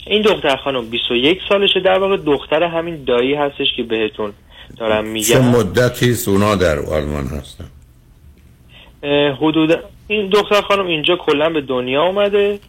این 0.07 0.21
دختر 0.25 0.55
خانم 0.55 0.89
21 0.89 1.39
سالشه. 1.49 1.79
در 1.79 1.99
واقع 1.99 2.17
دختر 2.17 2.63
همین 2.63 3.03
دایی 3.03 3.33
هستش 3.33 3.67
که 3.77 3.83
بهتون 3.83 4.33
دارم 4.77 5.03
چه 5.03 5.09
میگم 5.09 5.41
مدتی 5.41 6.11
است؟ 6.11 6.27
اونا 6.27 6.55
در 6.55 6.79
آلمان 6.79 7.27
هستن. 7.27 7.65
اه، 9.03 9.31
حدود 9.31 9.79
این 10.07 10.29
دختر 10.29 10.61
خانم 10.61 10.87
اینجا 10.87 11.15
کلا 11.15 11.49
به 11.49 11.61
دنیا 11.61 12.03
اومده. 12.03 12.59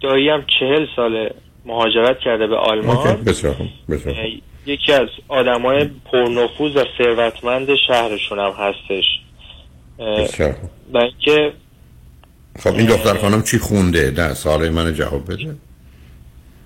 دایی 0.00 0.28
هم 0.28 0.44
چهل 0.58 0.86
سال 0.96 1.30
مهاجرت 1.66 2.18
کرده 2.18 2.46
به 2.46 2.56
آلمان. 2.56 3.24
یکی 4.66 4.92
از 4.92 5.08
آدمای 5.28 5.90
پرنفوذ 6.12 6.76
و 6.76 6.84
ثروتمند 6.98 7.68
شهرشون 7.88 8.38
هم 8.38 8.52
هستش. 8.58 9.04
و 10.92 10.98
اینکه 10.98 11.52
خب 12.58 12.74
این 12.74 12.86
دختر 12.86 13.14
خانم 13.14 13.42
چی 13.42 13.58
خونده؟ 13.58 14.12
نه 14.16 14.34
سوال 14.34 14.68
من 14.68 14.94
جواب 14.94 15.32
بده. 15.32 15.56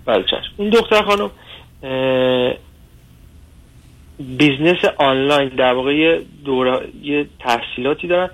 بله. 0.07 0.25
این 0.57 0.71
دختر 0.71 1.03
خانم 1.03 1.31
business 4.19 4.85
آنلاین 4.99 5.49
در 5.49 5.73
واقع 5.73 5.95
یه 5.97 6.23
دوره 6.45 6.89
یه 7.03 7.27
تحصیلاتی 7.39 8.09
دارن. 8.09 8.31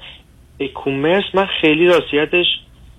e-commerce 0.61 1.25
من 1.35 1.47
خیلی 1.61 1.87
راستیتش 1.87 2.47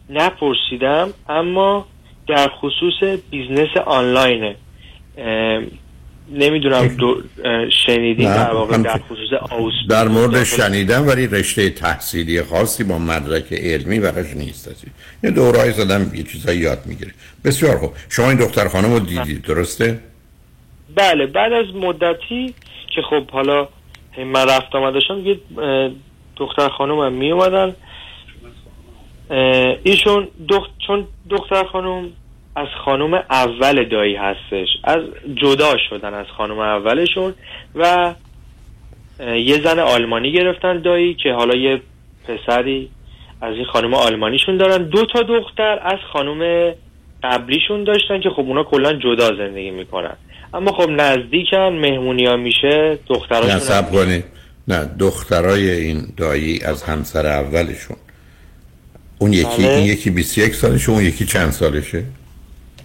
نپرسیدم 0.10 1.14
اما 1.30 1.86
در 2.28 2.48
خصوص 2.48 3.20
business 3.30 3.78
آنلاینه 3.86 4.56
نمی‌دونم 6.32 6.88
دو 6.88 7.22
اه، 7.46 7.70
شنیدین 7.70 8.34
در 8.36 8.54
واقع 8.54 8.78
در 8.78 8.98
خصوص 8.98 9.34
آوس 9.50 9.74
در 9.90 10.08
مورد 10.08 10.44
شنیدن 10.44 11.00
ولی 11.00 11.28
رشته 11.28 11.70
تحصیلی 11.70 12.44
خاصی 12.44 12.84
با 12.84 12.98
مدرک 12.98 13.54
علمی 13.54 14.00
براش 14.00 14.36
نیست. 14.36 14.86
یه 15.24 15.32
دورایی 15.32 15.72
زدم 15.72 16.12
یه 16.16 16.24
چیزایی 16.24 16.60
یاد 16.60 16.80
می‌گیره. 16.86 17.12
بسیار 17.46 17.78
خوب. 17.78 17.92
شما 18.10 18.30
این 18.30 18.38
دختر 18.38 18.68
خانم 18.68 18.94
رو 18.94 19.00
دیدید 19.00 19.42
درسته؟ 19.42 20.00
بله 20.96 21.26
بعد 21.26 21.54
از 21.54 21.76
مدتی 21.76 22.54
که 22.96 23.02
خب 23.10 23.30
حالا 23.32 23.68
من 24.18 24.50
رفت 24.50 24.76
آمد 24.76 24.94
داشتم 24.94 25.20
یه 25.26 25.40
دختر 26.36 26.70
خانم 26.70 27.00
هم 27.00 27.14
می 27.14 27.32
اومدن 27.32 27.76
ایشون 29.84 30.28
دخت... 30.50 30.70
چون 30.88 31.08
دختر 31.30 31.64
خانم 31.64 32.10
از 32.56 32.68
خانم 32.86 33.14
اول 33.14 33.90
دایی 33.90 34.16
هستش 34.16 34.68
از 34.84 35.00
جدا 35.36 35.76
شدن 35.90 36.14
از 36.14 36.26
خانم 36.38 36.60
اولشون 36.60 37.34
و 37.76 38.14
یه 39.20 39.62
زن 39.64 39.80
آلمانی 39.80 40.32
گرفتن 40.32 40.82
دایی 40.82 41.14
که 41.14 41.32
حالا 41.32 41.56
یه 41.56 41.82
پسری 42.28 42.90
از 43.42 43.56
این 43.56 43.66
خانم 43.66 43.94
آلمانیشون 43.94 44.58
دارن. 44.58 44.84
دو 44.84 45.06
تا 45.06 45.22
دختر 45.22 45.80
از 45.82 46.00
خانم 46.14 46.74
قبلیشون 47.24 47.84
داشتن 47.84 48.22
که 48.22 48.30
خب 48.30 48.40
اونا 48.40 48.64
کلا 48.64 48.94
جدا 48.94 49.36
زندگی 49.36 49.72
می‌کنن. 49.72 50.14
اما 50.54 50.72
خب 50.72 50.90
نزدیکن 50.90 51.58
مهمونی 51.58 52.26
ها 52.26 52.36
میشه 52.36 52.68
نه 52.68 53.00
دختراشون 53.08 53.60
سب 53.60 53.92
کنید. 53.92 54.24
نه 54.68 54.90
دخترای 55.00 55.70
این 55.72 56.02
دایی 56.18 56.60
از 56.66 56.84
همسر 56.84 57.26
اولشون. 57.26 57.98
اون 59.20 59.34
یکی 59.34 59.64
بله. 59.64 59.70
این 59.70 59.86
یکی 59.86 60.10
21 60.10 60.56
سالشه 60.56 60.90
اون 60.92 61.04
یکی 61.04 61.26
چند 61.26 61.52
سالشه 61.52 62.04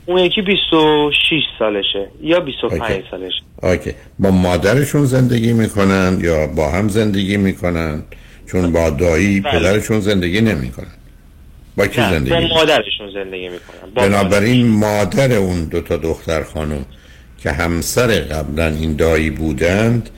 اون 0.07 0.19
یکی 0.19 0.43
26 0.43 1.43
سالشه 1.59 2.09
یا 2.23 2.41
25 2.41 2.83
اوکی. 2.83 3.03
سالشه 3.11 3.43
اوکی 3.63 3.95
با 4.19 4.31
مادرشون 4.31 5.05
زندگی 5.05 5.53
می‌کنن 5.53 6.19
یا 6.23 6.47
با 6.47 6.71
هم 6.71 6.89
زندگی 6.89 7.37
می‌کنن 7.37 8.03
چون 8.47 8.73
با 8.73 8.91
دایی 8.91 9.41
بله. 9.41 9.59
پدرشون 9.59 10.01
زندگی 10.01 10.41
نمی‌کنن 10.41 10.87
با 11.77 11.87
کی 11.87 12.01
نه 12.01 12.11
زندگی 12.11 12.31
با؟ 12.31 12.41
مادرشون 12.41 13.13
زندگی 13.15 13.49
می‌کنن 13.49 13.91
بنابراین 13.95 14.69
مادر 14.69 15.33
اون 15.33 15.65
دو 15.65 15.81
تا 15.81 15.97
دختر 15.97 16.43
خانم 16.43 16.85
که 17.39 17.51
همسر 17.51 18.21
قبلا 18.21 18.67
این 18.67 18.97
دایی 18.97 19.31
بودند 19.31 20.11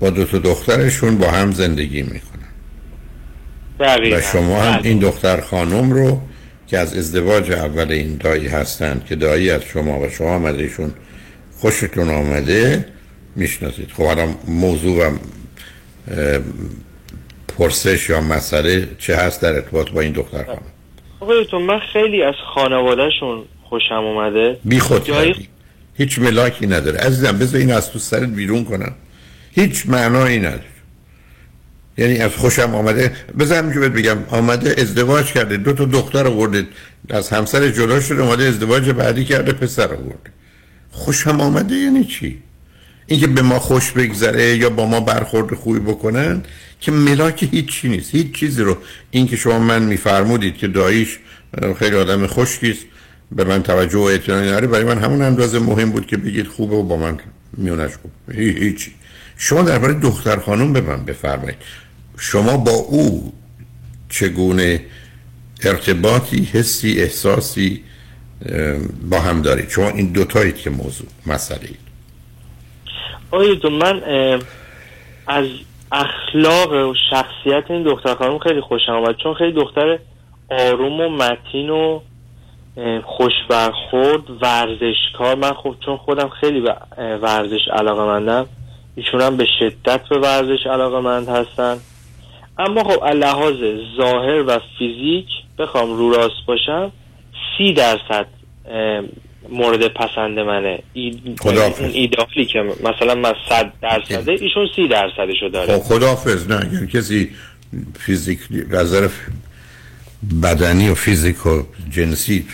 با 0.00 0.10
دو 0.10 0.24
تا 0.24 0.38
دخترشون 0.38 1.18
با 1.18 1.30
هم 1.30 1.52
زندگی 1.52 2.02
می‌کنن. 2.02 2.27
و 3.80 4.20
شما 4.32 4.62
هم 4.62 4.76
بله. 4.76 4.86
این 4.86 4.98
دختر 4.98 5.40
خانم 5.40 5.90
رو 5.90 6.20
که 6.66 6.78
از 6.78 6.96
ازدواج 6.96 7.52
اول 7.52 7.92
این 7.92 8.16
دایی 8.16 8.48
هستند 8.48 9.04
که 9.04 9.16
دایی 9.16 9.50
از 9.50 9.62
شما 9.62 10.00
و 10.00 10.08
شما 10.08 10.34
آمده 10.34 10.62
ایشون 10.62 10.92
خوشتون 11.58 12.10
آمده 12.10 12.84
می‌شناسید. 13.36 13.90
خب 13.90 14.04
حالا 14.04 14.28
موضوع 14.48 15.06
و 15.06 15.10
پرسش 17.58 18.10
یا 18.10 18.20
مسئله 18.20 18.88
چه 18.98 19.16
هست 19.16 19.42
در 19.42 19.52
ارتباط 19.52 19.90
با 19.90 20.00
این 20.00 20.12
دختر 20.12 20.44
خانم؟ 20.44 20.62
آقای 21.20 21.44
دکتر، 21.44 21.58
من 21.58 21.78
خیلی 21.92 22.22
از 22.22 22.34
خانوادهشون 22.54 23.44
خوشم 23.62 23.94
اومده. 23.94 24.56
بی 24.64 24.78
خود 24.78 25.10
هیچ 25.94 26.18
ملاکی 26.18 26.66
نداره. 26.66 26.98
عزیزم 26.98 27.38
بذار 27.38 27.60
این 27.60 27.72
از 27.72 27.92
تو 27.92 27.98
سرت 27.98 28.28
بیرون 28.28 28.64
کنم. 28.64 28.94
هیچ 29.52 29.86
معنایی 29.86 30.38
نداره. 30.38 30.77
یعنی 31.98 32.18
از 32.18 32.30
خوشم 32.30 32.74
آمده. 32.74 33.12
همینجور 33.40 33.88
بهت 33.88 33.92
بگم 33.92 34.18
آمده 34.30 34.74
ازدواج 34.78 35.26
کرده. 35.32 35.56
دو 35.56 35.72
تا 35.72 35.84
دختر 35.84 36.26
آورده 36.26 36.66
از 37.10 37.28
همسر 37.28 37.68
جدا 37.68 38.00
شده 38.00 38.22
اومده 38.22 38.44
ازدواج 38.44 38.90
بعدی 38.90 39.24
کرده 39.24 39.52
پسر 39.52 39.94
آورده. 39.94 40.30
خوشم 40.90 41.40
آمده 41.40 41.74
یعنی 41.74 42.04
چی؟ 42.04 42.38
اینکه 43.06 43.26
به 43.26 43.42
ما 43.42 43.58
خوش 43.58 43.90
بگذره 43.90 44.56
یا 44.56 44.70
با 44.70 44.86
ما 44.86 45.00
برخورد 45.00 45.54
خوبی 45.54 45.78
بکنن 45.78 46.42
که 46.80 46.92
ملاک 46.92 47.42
هیچی 47.42 47.88
نیست. 47.88 48.14
هیچ 48.14 48.32
چیزی 48.32 48.62
رو. 48.62 48.76
اینکه 49.10 49.36
شما 49.36 49.58
من 49.58 49.82
میفرمودید 49.82 50.56
که 50.56 50.68
داییش 50.68 51.18
خیلی 51.78 51.96
آدم 51.96 52.26
خشکیست 52.26 52.84
به 53.32 53.44
من 53.44 53.62
توجه 53.62 53.98
و 53.98 54.02
اعتنایی 54.02 54.48
نداره. 54.48 54.66
برای 54.66 54.84
من 54.84 54.98
همون 54.98 55.22
اندازه 55.22 55.58
مهم 55.58 55.90
بود 55.90 56.06
که 56.06 56.16
بگید 56.16 56.46
خوبه 56.46 56.76
و 56.76 56.82
با 56.82 56.96
من 56.96 57.16
میونش 57.56 57.90
خوب. 58.02 58.10
هی- 58.32 58.58
هیچی. 58.58 58.92
شما 59.36 59.62
درباره 59.62 59.94
دختر 59.94 60.36
خانم 60.36 60.72
به 60.72 60.80
من 60.80 61.04
بفرمایید. 61.04 61.58
شما 62.18 62.56
با 62.56 62.72
او 62.72 63.32
چگونه 64.08 64.84
ارتباطی 65.64 66.44
حسی 66.44 67.00
احساسی 67.00 67.84
با 69.10 69.20
هم 69.20 69.42
دارید؟ 69.42 69.68
شما 69.68 69.88
این 69.88 70.12
دوتایید 70.12 70.56
که 70.56 70.70
موضوع 70.70 71.06
مسئله 71.26 71.60
اید. 71.62 71.78
دکتر، 73.32 73.68
من 73.68 74.02
از 75.26 75.46
اخلاق 75.92 76.72
و 76.72 76.94
شخصیت 77.10 77.64
این 77.70 77.82
دختر 77.82 78.14
خانم 78.14 78.38
خیلی 78.38 78.60
خوشم 78.60 78.92
آمد 78.92 79.16
چون 79.22 79.34
خیلی 79.34 79.52
دختر 79.52 79.98
آروم 80.48 81.00
و 81.00 81.08
متین 81.08 81.70
و 81.70 82.00
خوش 83.04 83.32
برخورد 83.50 84.30
ورزشکار. 84.42 85.34
من 85.34 85.52
خب 85.52 85.74
چون 85.84 85.96
خودم 85.96 86.28
خیلی 86.28 86.60
به 86.60 86.76
ورزش 86.98 87.68
علاقه 87.72 88.04
مندم 88.04 88.46
ایشون 88.96 89.20
هم 89.20 89.36
به 89.36 89.46
شدت 89.58 90.08
به 90.08 90.18
ورزش 90.18 90.66
علاقه 90.66 91.00
مند 91.00 91.28
هستن. 91.28 91.76
اما 92.58 92.84
خب 92.84 93.04
لحاظ 93.04 93.54
ظاهر 93.96 94.44
و 94.46 94.58
فیزیک 94.78 95.26
بخوام 95.58 95.96
رو 95.96 96.10
راست 96.12 96.46
باشم 96.46 96.92
سی 97.58 97.72
درصد 97.72 98.26
مورد 99.48 99.88
پسند 99.88 100.38
منه. 100.38 100.78
ای- 100.92 101.20
خداحافظ. 101.40 101.80
اون 101.80 101.90
ایدالی 101.90 102.44
که 102.46 102.58
مثلا 102.84 103.14
من 103.14 103.32
صد 103.48 103.72
درصده 103.82 104.32
ایشون 104.32 104.68
سی 104.76 104.88
درصدشو 104.88 105.48
داره. 105.48 105.72
خب 105.78 105.82
خداحافظ 105.82 106.50
نه 106.50 106.56
اگر 106.56 106.86
کسی 106.86 107.30
فیزیک 107.98 108.38
نظر 108.70 109.08
بدنی 110.42 110.88
و 110.88 110.94
فیزیک 110.94 111.46
و 111.46 111.62
جنسی 111.90 112.46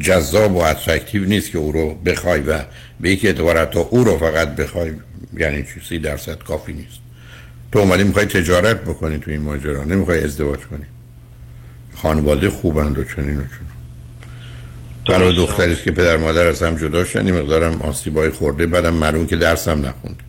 جذاب 0.00 0.56
و 0.56 0.58
attractive 0.62 1.24
نیست 1.24 1.52
که 1.52 1.58
او 1.58 1.72
رو 1.72 1.94
بخوای 1.94 2.40
و 2.40 2.58
به 3.00 3.10
یک 3.10 3.24
اعتبار 3.24 3.58
حتی 3.58 3.78
او 3.78 4.04
رو 4.04 4.18
فقط 4.18 4.56
بخوای 4.56 4.92
یعنی 5.38 5.62
چی؟ 5.62 5.80
سی 5.88 5.98
درصد 5.98 6.38
کافی 6.42 6.72
نیست. 6.72 7.00
تو 7.72 7.78
اومدی 7.78 8.04
می‌خوای 8.04 8.26
تجارت 8.26 8.80
بکنی 8.80 9.18
تو 9.18 9.30
این 9.30 9.42
ماجرا 9.42 9.84
نمی‌خوای 9.84 10.24
ازدواج 10.24 10.60
کنی. 10.60 10.84
خانواده 11.96 12.50
خوبند 12.50 12.98
و 12.98 13.04
چنین 13.04 13.38
و 13.38 13.42
چنین. 13.42 13.68
برای 15.08 15.36
دختری 15.36 15.76
که 15.76 15.90
پدر 15.90 16.16
مادر 16.16 16.46
از 16.46 16.62
هم 16.62 16.76
جدا 16.76 17.04
شدن 17.04 17.26
این 17.26 17.34
مقدارم 17.40 17.82
آسیبای 17.82 18.30
خورده 18.30 18.66
بعدم 18.66 18.94
معلوم 18.94 19.26
که 19.26 19.36
درسم 19.36 19.78
نخوند. 19.86 20.22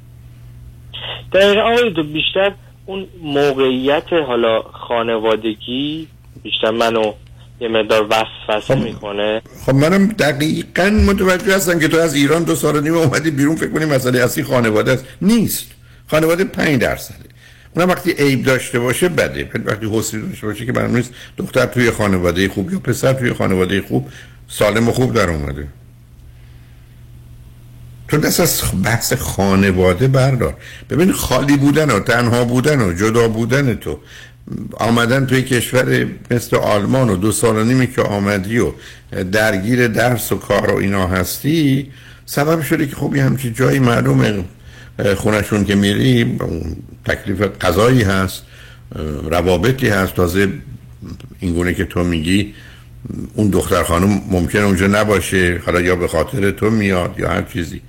دقیقا 1.34 1.62
آقای 1.62 1.94
دو 1.94 2.04
بیشتر 2.04 2.52
اون 2.86 3.08
موقعیت 3.24 4.14
حالا 4.28 4.62
خانوادگی 4.62 6.08
بیشتر 6.44 6.72
منو 6.72 7.14
یه 7.62 7.68
مقدار 7.68 8.08
وسوسه 8.10 8.76
می‌کنه. 8.76 9.42
خب 9.66 9.76
منم 9.76 10.08
دقیقا 10.08 10.90
متوجه 10.90 11.56
هستم 11.56 11.80
که 11.80 11.88
تو 11.88 11.98
از 11.98 12.16
ایران 12.16 12.44
دو 12.44 12.56
سال 12.56 12.84
نیم 12.84 12.98
اومدی 12.98 13.32
بیرون 13.32 13.56
فکر 13.56 13.70
کنی 13.70 13.86
مسئله 13.86 14.24
اصلی 14.24 14.44
خانواده 14.44 14.92
است. 14.92 15.06
نیست. 15.22 15.72
خانواده 16.08 16.44
پنج 16.44 16.82
درصده. 16.82 17.29
اونم 17.76 17.90
وقتی 17.90 18.12
عیب 18.12 18.44
داشته 18.44 18.80
باشه 18.80 19.10
بده. 19.10 19.50
وقتی 19.66 19.90
حسنی 19.92 20.22
داشته 20.22 20.48
باشه 20.48 20.66
که 20.66 20.72
برنامه 20.72 20.98
نیست 20.98 21.12
دختر 21.38 21.66
توی 21.66 21.92
خانواده 21.92 22.50
خوب 22.50 22.74
یا 22.74 22.80
پسر 22.80 23.14
توی 23.14 23.34
خانواده 23.34 23.82
خوب 23.82 24.10
سالم 24.48 24.90
و 24.90 24.92
خوب 24.92 25.14
در 25.14 25.30
اومده. 25.30 25.68
تو 28.08 28.18
دست 28.18 28.40
از 28.40 28.62
بحث 28.84 29.14
خانواده 29.14 30.08
بردار. 30.08 30.56
ببین 30.90 31.12
خالی 31.12 31.58
بودن 31.58 31.92
و 31.92 32.00
تنها 32.00 32.46
بودن 32.46 32.82
و 32.82 32.94
جدا 32.94 33.28
بودن 33.28 33.76
تو. 33.76 34.00
آمدن 34.74 35.26
توی 35.26 35.42
کشور 35.42 36.08
مثل 36.32 36.56
آلمان 36.56 37.10
و 37.10 37.16
دو 37.16 37.32
سال 37.32 37.58
و 37.58 37.64
نیمی 37.64 37.88
که 37.88 38.02
آمدی 38.02 38.60
و 38.60 38.72
درگیر 39.32 39.88
درس 39.88 40.32
و 40.32 40.38
کار 40.38 40.72
و 40.72 40.76
اینا 40.76 41.08
هستی 41.08 41.92
سبب 42.26 42.62
شده 42.62 42.88
که 42.88 42.96
خب 42.96 43.16
یه 43.16 43.24
همچین 43.24 43.54
جایی 43.54 43.80
معلومه. 43.80 44.44
خونشون 45.18 45.66
که 45.66 45.76
میری 45.76 46.40
تکلیف 47.06 47.42
قضایی 47.42 48.02
هست 48.02 48.44
روابطی 49.24 49.90
هست. 49.90 50.16
تازه 50.16 50.48
اینگونه 51.40 51.74
که 51.74 51.86
تو 51.86 52.04
میگی 52.04 52.54
اون 53.34 53.50
دختر 53.50 53.84
خانم 53.84 54.22
ممکن 54.32 54.60
اونجا 54.60 54.88
نباشه 54.88 55.62
حالا 55.66 55.82
یا 55.82 55.96
به 55.96 56.08
خاطر 56.08 56.52
تو 56.52 56.70
میاد 56.70 57.16
یا 57.18 57.30
هر 57.30 57.42
چیزی. 57.42 57.82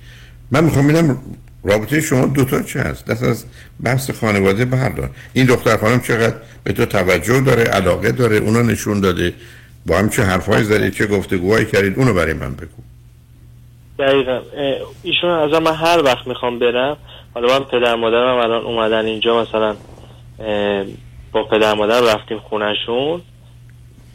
من 0.51 0.63
می‌خوام 0.63 0.87
ببینم 0.87 1.17
رابطه 1.63 2.01
شما 2.01 2.25
دوتا 2.25 2.61
چه 2.61 2.81
هست؟ 2.81 3.05
دست 3.05 3.23
از 3.23 3.43
بحث 3.83 4.11
خانواده 4.11 4.65
بردار. 4.65 5.09
این 5.33 5.45
دختر 5.45 5.77
خانم 5.77 5.99
چقدر 5.99 6.35
به 6.63 6.73
تو 6.73 6.85
توجه 6.85 7.41
داره 7.41 7.63
علاقه 7.63 8.11
داره 8.11 8.37
اونو 8.37 8.63
نشون 8.63 8.99
داده 8.99 9.33
با 9.85 9.99
هم 9.99 10.09
چه 10.09 10.23
حرفایی 10.23 10.65
زدید 10.65 10.93
چه 10.93 11.07
گفتگوهایی 11.07 11.65
کردید 11.65 11.97
اونو 11.97 12.13
برای 12.13 12.33
من 12.33 12.55
بگو. 12.55 12.90
دقیقا. 14.01 14.39
ایشون 15.03 15.29
از 15.29 15.61
من 15.61 15.73
هر 15.73 16.01
وقت 16.03 16.27
می‌خوام 16.27 16.59
برم 16.59 16.97
حالا 17.33 17.59
من 17.59 17.65
پدر 17.65 17.95
مادرم 17.95 18.37
الان 18.37 18.63
اومدن 18.63 19.05
اینجا 19.05 19.41
مثلا 19.41 19.75
با 21.31 21.43
پدر 21.43 21.73
مادر 21.73 22.01
رفتیم 22.01 22.39
خونشون 22.39 23.21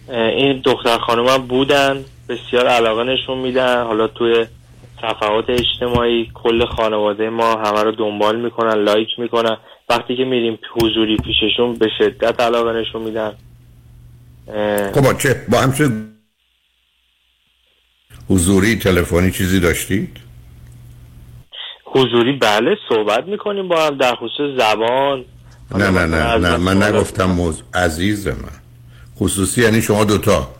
این 0.08 0.60
دختر 0.64 0.98
خانم 0.98 1.46
بودن 1.46 2.04
بسیار 2.28 2.66
علاقه 2.66 3.04
نشون 3.04 3.38
میدن. 3.38 3.84
حالا 3.84 4.06
توی 4.06 4.46
صفحات 5.02 5.44
اجتماعی 5.48 6.30
کل 6.34 6.64
خانواده 6.64 7.30
ما 7.30 7.56
همه 7.56 7.82
رو 7.82 7.92
دنبال 7.92 8.40
می‌کنن 8.40 8.74
لایک 8.74 9.08
می‌کنن. 9.18 9.56
وقتی 9.88 10.16
که 10.16 10.24
میریم 10.24 10.58
حضوری 10.72 11.16
پیششون 11.16 11.74
به 11.74 11.88
شدت 11.98 12.40
علاقه 12.40 12.72
نشون 12.72 13.02
میدن. 13.02 13.32
خب 14.94 15.18
چه 15.18 15.36
با 15.52 15.58
همچه 15.58 15.90
حضوری 18.28 18.76
تلفنی 18.76 19.30
چیزی 19.30 19.60
داشتید؟ 19.60 20.16
حضوری 21.84 22.32
بله 22.32 22.76
صحبت 22.88 23.24
می‌کنیم 23.26 23.68
با 23.68 23.86
هم 23.86 23.98
در 23.98 24.14
خصوص 24.14 24.60
زبان. 24.60 25.24
نه 25.74 25.90
نه 25.90 26.06
نه 26.06 26.36
نه 26.36 26.56
من 26.56 26.82
نگفتم 26.82 27.24
موضوع 27.24 27.64
عزیز 27.74 28.28
من. 28.28 28.34
خصوصی 29.16 29.62
یعنی 29.62 29.82
شما 29.82 30.04
دوتا. 30.04 30.50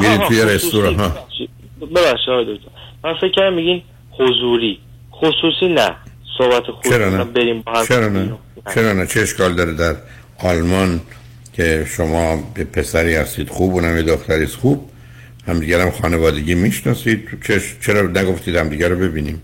میرید 0.00 0.20
توی. 0.20 0.42
رستوران 0.42 0.94
ها. 0.94 1.08
ببخشید 1.08 2.60
من 3.04 3.14
فکر 3.14 3.30
کردم 3.30 3.56
میگین 3.56 3.82
حضوری. 4.10 4.78
خصوصی 5.12 5.68
نه. 5.68 5.96
صحبت 6.38 6.62
خصوصی 6.62 6.88
چرا 6.88 7.10
نه؟ 7.10 7.24
بریم 7.24 7.62
با 7.62 7.72
هم. 7.72 7.86
چرا 7.86 8.08
نه؟ 8.08 8.32
چرا 8.74 8.92
نه؟ 8.92 9.06
چه 9.06 9.20
اشکال 9.20 9.54
داره 9.54 9.74
در 9.74 9.96
آلمان 10.44 11.00
که 11.52 11.86
شما 11.96 12.38
به 12.54 12.64
پسری 12.64 13.14
هستید؟ 13.14 13.48
خوب 13.48 13.74
اونم 13.74 13.96
یه 13.96 14.02
دختری 14.02 14.44
است. 14.44 14.56
خوب. 14.56 14.90
همدیگر 15.48 15.80
هم 15.80 15.90
خانوادگی 15.90 16.54
می‌شناسید. 16.54 17.28
چرا 17.80 18.02
نگفتید 18.02 18.56
همدیگر 18.56 18.88
رو 18.88 18.96
ببینیم؟ 18.96 19.42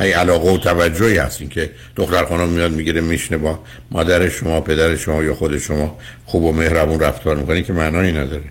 ای 0.00 0.12
علاقه 0.12 0.50
و 0.50 0.58
توجهی 0.58 1.18
هستین 1.18 1.48
که 1.48 1.70
دختر 1.96 2.24
خانم 2.24 2.48
میاد 2.48 2.72
می‌گیره 2.72 3.00
میشنه 3.00 3.38
با 3.38 3.58
مادر 3.90 4.28
شما 4.28 4.60
پدر 4.60 4.96
شما 4.96 5.22
یا 5.22 5.34
خود 5.34 5.58
شما 5.58 5.98
خوب 6.26 6.44
و 6.44 6.52
مهربون 6.52 7.00
رفتار 7.00 7.36
می‌کنی 7.36 7.62
که 7.62 7.72
معنایی 7.72 8.12
نداره. 8.12 8.44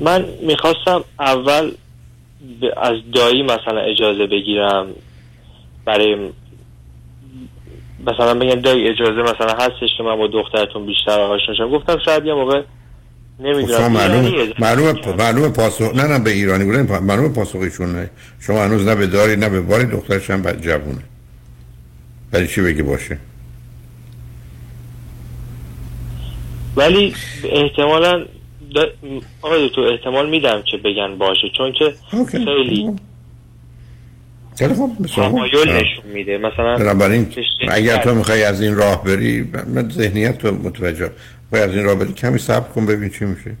من 0.00 0.24
می‌خواستم 0.42 1.04
اول 1.18 1.72
از 2.76 2.96
دایی 3.14 3.42
مثلا 3.42 3.80
اجازه 3.80 4.26
بگیرم. 4.26 4.86
برای 5.84 6.16
مثلا 8.06 8.34
بگم 8.34 8.60
دایی 8.60 8.88
اجازه 8.88 9.22
مثلا 9.22 9.52
هستش 9.52 9.90
که 9.96 10.02
من 10.02 10.16
با 10.16 10.26
دخترتون 10.26 10.86
بیشتر 10.86 11.20
آشنا 11.20 11.54
شم. 11.54 11.70
گفتم 11.70 11.98
شاید 12.04 12.26
یه 12.26 12.34
موقع 12.34 12.62
نمی‌دونم. 13.40 13.92
معلوم 13.92 14.52
معلوم 14.58 15.16
معلوم 15.18 15.52
پاسخ 15.52 15.94
نه 15.94 16.02
نه 16.02 16.18
به 16.18 16.30
ایرانی 16.30 16.64
بودن 16.64 17.00
معلوم 17.00 17.32
پاسخشون 17.32 17.92
نه. 17.92 18.10
شما 18.40 18.64
هنوز 18.64 18.86
نه 18.86 18.94
به 18.94 19.06
داری 19.06 19.36
نه 19.36 19.48
به 19.48 19.60
باری 19.60 19.84
دخترش 19.84 20.30
هم 20.30 20.42
جوونه. 20.52 21.02
ولی 22.32 22.46
چی 22.46 22.60
بگی 22.60 22.82
باشه؟ 22.82 23.18
ولی 26.76 27.14
احتمالا 27.44 28.24
دا... 28.74 28.86
آقای 29.42 29.68
دکتر 29.68 29.80
احتمال 29.80 30.30
میدم 30.30 30.62
که 30.62 30.76
بگن 30.76 31.18
باشه 31.18 31.48
چون 31.56 31.72
که 31.72 31.94
خیلی 32.30 32.82
خوب. 32.84 33.00
تمایل 35.16 35.68
نشون 35.68 36.12
میده. 36.14 36.38
مثلا 36.38 36.76
بنابراین 36.76 37.26
اگر 37.68 37.96
تو 37.96 38.14
می‌خوای 38.14 38.44
از 38.44 38.62
این 38.62 38.76
راه 38.76 39.04
بری 39.04 39.50
من 39.74 39.90
ذهنیت 39.90 40.38
تو 40.38 40.52
متوجه 40.52 41.10
می‌خوای 41.52 41.70
از 41.70 41.76
این 41.76 41.84
راه 41.84 41.94
بری 41.94 42.12
کمی 42.12 42.38
صبر 42.38 42.68
کن 42.68 42.86
ببین 42.86 43.10
چی 43.10 43.24
میشه. 43.24 43.56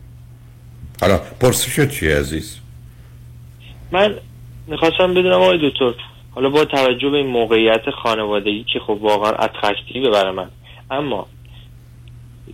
حالا 1.00 1.18
پرسشت 1.40 1.90
چیه 1.90 2.16
عزیز؟ 2.18 2.56
من 3.92 4.14
می‌خواستم 4.66 5.14
بدونم 5.14 5.32
آقای 5.40 5.70
دکتر 5.70 5.92
حالا 6.30 6.50
با 6.50 6.64
توجه 6.64 7.10
به 7.10 7.16
این 7.16 7.26
موقعیت 7.26 7.90
خانوادگی 8.02 8.64
که 8.72 8.78
خب 8.86 8.98
واقعا 9.00 9.30
اترکتیوه 9.32 10.10
برای 10.10 10.32
من 10.32 10.48
اما 10.90 11.26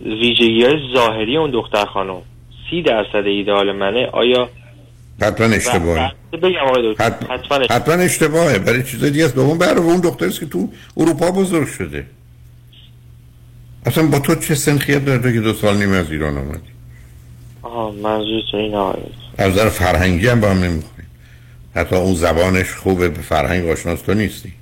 ویژگی 0.05 0.63
های 0.65 0.79
ظاهری 0.95 1.37
اون 1.37 1.51
دختر 1.51 1.85
خانم 1.85 2.21
سی 2.69 2.81
درصد 2.81 3.25
ایدئال 3.25 3.71
منه 3.71 4.05
آیا 4.05 4.49
حتما 5.21 5.47
اشتباهه. 5.47 6.11
و- 6.89 6.95
حتما 7.69 7.95
اشتباهه. 7.95 8.59
برای 8.59 8.83
چیز 8.83 9.03
دیگه 9.03 9.25
است. 9.25 9.35
دوم 9.35 9.57
برای 9.57 9.75
اون 9.83 10.01
دختری 10.01 10.29
که 10.31 10.45
تو 10.45 10.69
اروپا 10.97 11.31
بزرگ 11.31 11.67
شده. 11.67 12.05
اصلا 13.85 14.03
با 14.03 14.19
تو 14.19 14.35
چه 14.35 14.55
سنخیت 14.55 15.05
داره 15.05 15.33
که 15.33 15.41
دو 15.41 15.53
سال 15.53 15.77
نیم 15.77 15.91
از 15.91 16.11
ایران 16.11 16.37
آمدی 16.37 16.71
آها 17.61 17.91
منظورتون 17.91 18.59
این 18.59 18.75
آقای. 18.75 19.01
دکتر. 19.01 19.43
از 19.43 19.51
نظر 19.51 19.69
فرهنگی 19.69 20.27
هم 20.27 20.41
با 20.41 20.49
هم 20.49 20.63
نمی‌خوریم. 20.63 21.07
حتی 21.75 21.95
اون 21.95 22.15
زبانش 22.15 22.73
خوبه 22.73 23.09
به 23.09 23.21
فرهنگ 23.21 23.69
آشناس 23.69 24.01
تو 24.01 24.13
نیستی. 24.13 24.53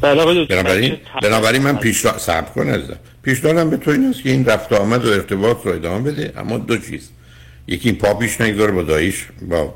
بنابراین 0.00 0.46
من 0.50 1.20
بنابراین 1.22 1.62
من 1.62 1.76
پیشنهاد 1.76 2.18
صبر 2.18 2.50
کن 2.50 2.68
عزیزم. 2.68 2.96
پیشنهادم 3.22 3.70
به 3.70 3.76
تو 3.76 3.90
این 3.90 4.04
است 4.04 4.22
که 4.22 4.30
این 4.30 4.44
رفت 4.44 4.72
آمد 4.72 5.04
و 5.04 5.08
ارتباط 5.08 5.66
رو 5.66 5.72
ادامه 5.72 6.10
بده. 6.10 6.32
اما 6.36 6.58
دو 6.58 6.78
چیز. 6.78 7.10
یکی 7.66 7.88
این 7.88 7.98
پا 7.98 8.14
پیش 8.14 8.40
نگذاره 8.40 8.72
با 8.72 8.82
داییش 8.82 9.26
با 9.48 9.74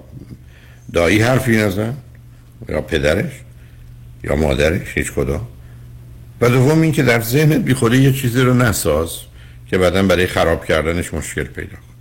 دایی 0.92 1.22
حرفی 1.22 1.56
نزن. 1.56 1.96
یا 2.68 2.80
پدرش. 2.80 3.32
یا 4.24 4.36
مادرش 4.36 4.88
هیچ 4.94 5.12
کدام. 5.12 5.46
و 6.40 6.48
دوم 6.48 6.80
این 6.80 6.92
که 6.92 7.02
در 7.02 7.20
ذهنت 7.20 7.60
بی 7.60 7.96
یه 7.96 8.12
چیزی 8.12 8.40
رو 8.40 8.54
نساز 8.54 9.10
که 9.66 9.78
بعدا 9.78 10.02
برای 10.02 10.26
خراب 10.26 10.64
کردنش 10.64 11.14
مشکل 11.14 11.44
پیدا 11.44 11.72
کن 11.72 11.92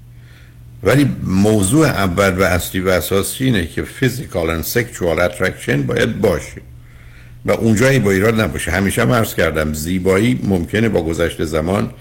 ولی 0.84 1.16
موضوع 1.24 1.88
اول 1.88 2.38
و 2.38 2.44
اصلی 2.44 2.82
و 2.82 2.90
اساسی 2.90 3.46
اینه 3.46 3.68
که 3.68 3.84
physical 3.84 4.48
and 4.48 4.66
sexual 4.74 5.20
attraction 5.20 5.76
باید 5.88 6.22
باشه. 6.22 6.62
و 7.46 7.52
اونجایی 7.52 8.00
با 8.00 8.12
ایراد 8.12 8.42
نباشه. 8.42 8.72
همیشه 8.72 9.02
هم 9.02 9.12
عرض 9.12 9.36
کردم 9.36 9.74
زیبایی 9.74 10.40
ممکنه 10.44 10.90
با 10.90 11.04
گذشت 11.04 11.44
زمان 11.44 11.92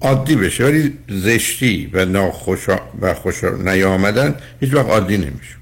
عادی 0.00 0.36
بشه. 0.36 0.64
ولی 0.64 0.92
زشتی 1.08 1.90
و 1.92 2.04
ناخوش 2.04 2.68
و 3.00 3.14
خوش 3.14 3.44
نیامدن 3.44 4.34
هیچ 4.60 4.74
وقت 4.74 4.86
عادی 4.86 5.16
نمیشه. 5.16 5.56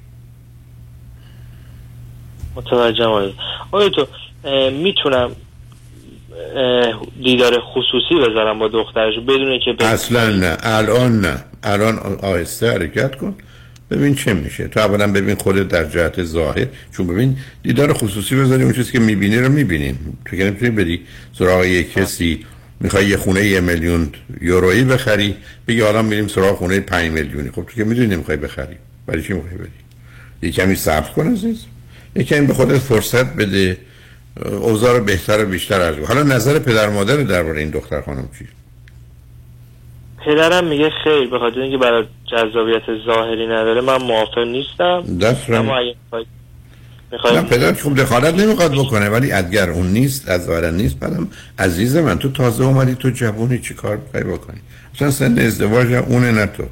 دکتر. 2.57 3.33
آقای 3.73 3.89
دکتر 3.89 4.07
اه، 4.45 4.71
می‌تونم 4.71 5.31
دیدار 7.23 7.61
خصوصی 7.61 8.15
بذارم 8.15 8.59
با 8.59 8.69
دخترش 8.69 9.19
بدون 9.19 9.61
که 9.65 9.73
به 9.73 9.87
اصلا 9.87 10.31
نه. 10.31 10.57
الان 10.63 11.21
نه. 11.21 11.45
الان 11.63 11.99
آهسته 12.23 12.73
حرکت 12.73 13.17
کن. 13.17 13.35
ببین 13.91 14.15
چه 14.15 14.35
میشه. 14.35 14.69
تو 14.69 14.81
اولا 14.81 15.13
ببین 15.13 15.35
خودت 15.35 15.69
در 15.69 15.85
جهت 15.85 16.25
ظاهر. 16.25 16.67
چون 16.97 17.07
ببین 17.07 17.37
دیدار 17.63 17.93
خصوصی 17.93 18.37
بذاری 18.37 18.63
اون 18.63 18.73
چیزی 18.73 18.93
که 18.93 18.99
می‌بینی 18.99 19.39
رو 19.39 19.49
می‌بینیم 19.49 20.19
تو 20.25 20.37
که 20.37 20.45
نمی‌تونی 20.45 20.71
بدی 20.71 21.01
سراغ 21.33 21.65
یه 21.65 21.85
کسی 21.85 22.47
می‌خوای 22.81 23.07
یه 23.07 23.17
خونه 23.17 23.45
یه 23.45 23.61
میلیون 23.61 24.09
یورویی 24.41 24.85
بخری 24.85 25.37
بگی 25.69 25.81
حالا 25.81 26.03
میریم 26.03 26.29
سراغ 26.29 26.57
خونه 26.57 26.81
پنج 26.81 27.11
میلیونی. 27.11 27.51
خب 27.51 27.63
تو 27.63 27.77
که 27.77 27.85
می‌دونی 27.85 28.07
نمی‌خوای 28.07 28.37
بخری. 28.37 28.77
برای 29.07 29.23
چی 29.23 29.33
می‌خوای 29.33 29.55
بدی 29.55 29.71
یه 30.43 30.51
کمی 30.51 30.75
صبر 30.75 31.11
کن 31.11 31.33
عزیز. 31.33 31.65
یه 32.17 32.25
کمی 32.25 32.47
به 32.47 32.55
خودت 32.55 32.79
فرصت 32.79 33.35
بده 33.35 33.79
اوضاع 34.47 34.99
رو 34.99 35.05
بهتر 35.05 35.45
و 35.45 35.49
بیشتر 35.49 35.81
از 35.81 35.95
حالا 35.97 36.23
نظر 36.23 36.59
پدر 36.59 36.89
مادر 36.89 37.17
درباره 37.17 37.61
این 37.61 37.71
دختر 37.71 38.01
خانم 38.01 38.29
چیه 38.39 38.49
پدرم 40.27 40.67
میگه 40.67 40.91
خیر 41.05 41.31
به 41.31 41.39
خاطر 41.39 41.61
اینکه 41.61 41.79
برای 41.79 42.05
جذابیت 42.33 42.83
ظاهری 43.07 43.47
نداره. 43.47 43.81
من 43.81 43.97
موافق 43.97 44.39
نیستم. 44.39 45.05
اما 45.49 45.79
اگه 45.79 45.95
نه 47.35 47.43
پدر 47.43 47.73
خوب 47.73 48.01
دخالت 48.01 48.35
نمی‌خواد 48.35 48.73
بکنه 48.73 49.09
ولی 49.09 49.33
اگر 49.33 49.71
اون 49.71 49.87
نیست 49.87 50.29
از 50.29 50.45
ظاهرا 50.45 50.71
نیست. 50.71 50.99
بعدم 50.99 51.29
عزیز 51.59 51.97
من 51.97 52.19
تو 52.19 52.33
تازه 52.33 52.65
اومدی 52.65 52.95
تو 52.95 53.11
جوونی 53.11 53.59
چی 53.59 53.75
کار 53.75 53.97
می‌خوای 53.97 54.23
بکنی؟ 54.23 54.61
اصلا 54.95 55.11
سن 55.11 55.39
ازدواج 55.39 55.93
اونه 55.93 56.33
نه 56.33 56.47
تو. 56.47 56.65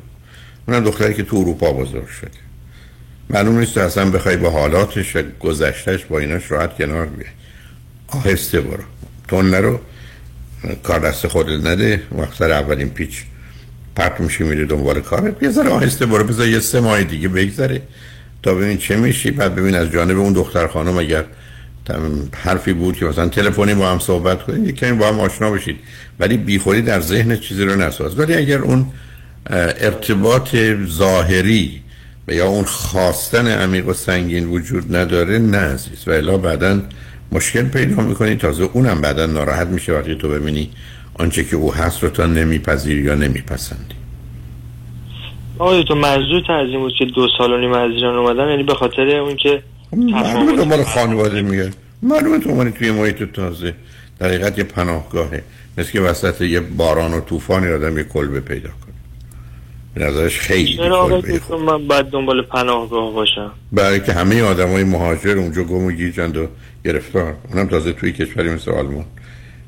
اونم 0.68 0.84
دختری 0.84 1.14
که 1.14 1.22
تو 1.22 1.36
اروپا 1.36 1.72
بزرگ 1.72 2.08
شده. 2.08 2.30
معلوم 3.30 3.58
نیست 3.58 3.78
اصلا 3.78 4.10
بخوای 4.10 4.36
با 4.36 4.50
حالاتش 4.50 5.16
گذشتش 5.40 6.04
با 6.04 6.18
ایناش 6.18 6.50
راحت 6.50 6.76
کنار 6.76 7.06
بیای. 7.06 7.30
آهسته 8.08 8.60
برو. 8.60 8.82
تون 9.28 9.50
نرو 9.50 9.80
کار 10.82 10.98
دست 10.98 11.26
خودت 11.26 11.66
نده. 11.66 12.02
وقت 12.18 12.34
سر 12.34 12.50
اولین 12.50 12.90
پیچ 12.90 13.22
پرت 13.96 14.20
میشه 14.20 14.44
میره 14.44 14.66
دنبال 14.66 15.00
کارت. 15.00 15.42
یه 15.42 15.50
ذره 15.50 15.70
آهسته 15.70 16.06
برو 16.06 16.24
بذار 16.24 16.48
یه 16.48 16.60
سه 16.60 16.80
ماه 16.80 17.04
دیگه 17.04 17.28
بگذره. 17.28 17.82
تا 18.42 18.54
ببین 18.54 18.78
چه 18.78 18.96
میشی. 18.96 19.30
بعد 19.30 19.54
ببین 19.54 19.74
از 19.74 19.90
جانب 19.90 20.18
اون 20.18 20.32
دختر 20.32 20.66
خانم 20.66 20.98
اگر 20.98 21.24
حرفی 22.32 22.72
بود 22.72 22.96
که 22.96 23.04
مثلا 23.04 23.28
تلفنی 23.28 23.74
با 23.74 23.90
هم 23.90 23.98
صحبت 23.98 24.42
کنید 24.42 24.68
یک 24.68 24.76
کمی 24.76 24.92
با 24.92 25.08
هم 25.08 25.20
آشنا 25.20 25.50
بشید. 25.50 25.76
ولی 26.20 26.36
بیخودی 26.36 26.82
در 26.82 27.00
ذهن 27.00 27.36
چیزی 27.36 27.64
رو 27.64 27.76
نساز. 27.76 28.18
ولی 28.18 28.34
اگر 28.34 28.58
اون 28.58 28.86
ارتباط 29.50 30.56
ظاهری 30.86 31.81
یا 32.28 32.48
اون 32.48 32.64
خواستن 32.64 33.46
عمیق 33.46 33.88
و 33.88 33.92
سنگین 33.92 34.48
وجود 34.48 34.96
نداره 34.96 35.38
نه 35.38 35.58
عزیز. 35.58 36.08
و 36.08 36.10
الا 36.10 36.36
بعدا 36.36 36.80
مشکل 37.32 37.62
پیدا 37.62 38.02
می‌کنی. 38.02 38.36
تازه 38.36 38.68
اونم 38.72 39.00
بعدا 39.00 39.26
ناراحت 39.26 39.66
میشه 39.66 39.92
وقتی 39.92 40.14
تو 40.14 40.28
ببینی 40.28 40.70
آنچه 41.14 41.44
که 41.44 41.56
او 41.56 41.74
هست 41.74 42.02
رو 42.02 42.08
تا 42.08 42.26
نمیپذیری 42.26 43.02
یا 43.02 43.14
نمیپسندی. 43.14 43.94
آقای 45.58 45.84
تو 45.84 45.94
منظور 45.94 46.52
از 46.52 46.68
این 46.68 46.80
بود 46.80 46.92
که 46.98 47.04
دو 47.04 47.28
سال 47.38 47.52
و 47.52 47.58
نیم 47.58 47.72
از 47.72 47.90
ایران 47.90 48.16
اومدم 48.16 48.48
یعنی 48.48 48.62
به 48.62 48.74
خاطر 48.74 49.16
اون 49.16 49.36
که 49.36 49.62
معلومه 49.92 50.56
دنبال 50.56 50.84
خانواده 50.84 51.42
میگه. 51.42 51.70
معلومه 52.02 52.38
تو 52.38 52.50
اومدی 52.50 52.70
توی 52.70 52.90
محیط 52.90 53.22
تازه. 53.32 53.74
در 54.18 54.28
حقیقت 54.28 54.58
یه 54.58 54.64
پناهگاهه. 54.64 55.42
مثل 55.78 55.92
که 55.92 56.00
وسط 56.00 56.40
یه 56.40 56.60
باران 56.60 57.14
و 57.14 57.20
طوفانی 57.20 57.72
آدم 57.72 57.98
یه 57.98 58.04
کلبه 58.04 58.40
پیدا 58.40 58.70
نظرش 59.96 60.38
خیلی 60.38 60.76
چرا 60.76 61.22
من 61.66 61.86
باید 61.88 62.06
دنبال 62.06 62.42
پناهگاه 62.42 63.12
باشم؟ 63.12 63.50
برای 63.72 64.00
که 64.00 64.12
همه 64.12 64.42
آدم 64.42 64.68
های 64.68 64.84
مهاجر 64.84 65.38
اونجا 65.38 65.64
گم 65.64 65.84
و 65.84 65.92
گیجند 65.92 66.36
و 66.36 66.48
گرفتار. 66.84 67.36
اونم 67.50 67.66
تازه 67.68 67.92
توی 67.92 68.12
کشوری 68.12 68.50
مثل 68.50 68.70
آلمان 68.70 69.04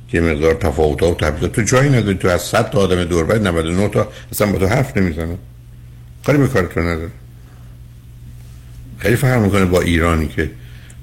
که 0.09 0.21
مقدار 0.21 0.55
تفاوت 0.55 1.03
ها 1.03 1.11
و 1.11 1.15
تبدیل 1.15 1.49
تو 1.49 1.63
جایی 1.63 1.91
نداری. 1.91 2.19
تو 2.19 2.29
از 2.29 2.43
100 2.43 2.71
تا 2.71 2.79
آدم 2.79 3.05
دور 3.05 3.25
باید 3.25 3.47
99 3.49 3.89
تا 3.89 4.09
اصلا 4.33 4.53
با 4.53 4.59
تو 4.59 4.67
حرف 4.67 4.97
نمی‌زنن 4.97 5.39
کاری 6.27 6.39
به 6.39 6.49
کار 6.49 6.67
تو 6.67 6.81
نداره. 6.81 7.11
خیلی 8.99 9.17
فرق 9.17 9.43
می‌کنه 9.43 9.65
با 9.65 9.81
ایرانی 9.81 10.29
که 10.29 10.51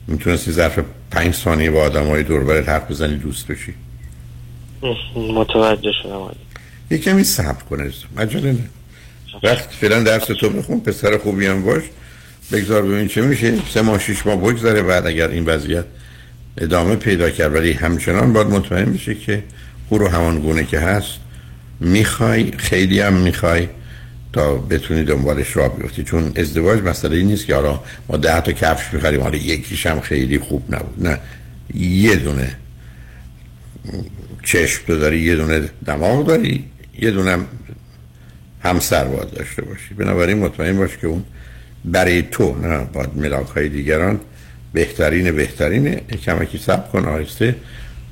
می‌تونستی 0.08 0.52
ظرف 0.52 0.80
پنج 1.12 1.34
ثانیه 1.34 1.72
با 1.72 1.82
آدم 1.82 2.08
های 2.08 2.24
دور 2.24 2.44
برت 2.44 2.70
حرف 2.70 2.92
بزنی 2.92 3.16
دوست 3.16 3.48
بشی. 3.48 3.74
متوجه 5.16 5.92
شدم. 6.04 6.36
یه 6.92 6.98
کمی 6.98 7.24
صبر 7.24 7.64
کنه. 7.70 7.92
عجله 8.18 8.52
نه. 8.52 8.70
وقت 9.44 9.70
فعلا 9.72 10.04
درس 10.04 10.26
تو 10.26 10.50
بخون 10.50 10.80
پسر 10.80 11.18
خوبی 11.18 11.46
هم 11.48 11.64
باش. 11.64 11.84
بگذار 12.52 12.82
ببین 12.82 13.08
چه 13.08 13.22
میشه. 13.22 13.54
سه 13.74 13.82
ماه 13.82 14.00
شیش 14.00 14.26
ماه 14.26 14.38
بگذره 14.38 14.82
بعد 14.82 15.08
اگر 15.08 15.28
این 15.28 15.46
وضعیت 15.46 15.86
ادامه 16.58 16.96
پیدا 16.96 17.30
کرد. 17.30 17.56
ولی 17.56 17.72
همچنان 17.72 18.34
باید 18.34 18.48
مطمئن 18.48 18.94
بشه 18.94 19.16
که 19.16 19.44
او 19.90 19.98
رو 19.98 20.08
همان 20.08 20.40
گونه 20.40 20.66
که 20.66 20.80
هست 20.80 21.14
می‌خوای 21.80 22.52
خیلی 22.58 23.00
هم 23.00 23.14
می‌خوای 23.14 23.68
تا 24.34 24.56
بتونی 24.56 25.04
دنبالش 25.04 25.58
را 25.58 25.70
بیفتی. 25.70 26.04
چون 26.04 26.32
ازدواج 26.36 26.80
مسئله 26.82 27.18
این 27.18 27.28
نیست 27.28 27.46
که 27.46 27.56
حالا 27.56 27.80
ما 28.10 28.18
ده 28.18 28.42
تا 28.42 28.52
کفش 28.52 28.94
می‌خریم 28.94 29.22
حالا 29.22 29.38
یکیش 29.38 29.86
هم 29.86 30.02
خیلی 30.02 30.40
خوب 30.40 30.76
نبود. 30.76 31.08
نه. 31.08 31.20
یه 31.76 32.16
دونه 32.16 32.56
چشم 34.44 34.82
تو 34.88 35.00
داری 35.00 35.20
یه 35.20 35.36
دونه 35.36 35.70
دماغ 35.86 36.28
داری 36.28 36.66
یه 37.00 37.12
دونه 37.12 37.38
همسر 38.64 39.04
باید 39.04 39.32
داشته 39.32 39.62
باشی. 39.62 39.94
بنابراین 39.94 40.38
مطمئن 40.38 40.78
باش 40.78 40.98
که 40.98 41.08
اون 41.08 41.24
برای 41.86 42.22
تو 42.22 42.56
نه 42.62 42.88
باید 42.94 43.10
ملاک 43.16 43.48
های 43.48 43.70
دیگران 43.70 44.20
بهترین 44.74 45.32
بهترینه 45.32 46.02
کمکی 46.26 46.58
سب 46.58 46.92
کن. 46.92 47.06
آهسته 47.06 47.56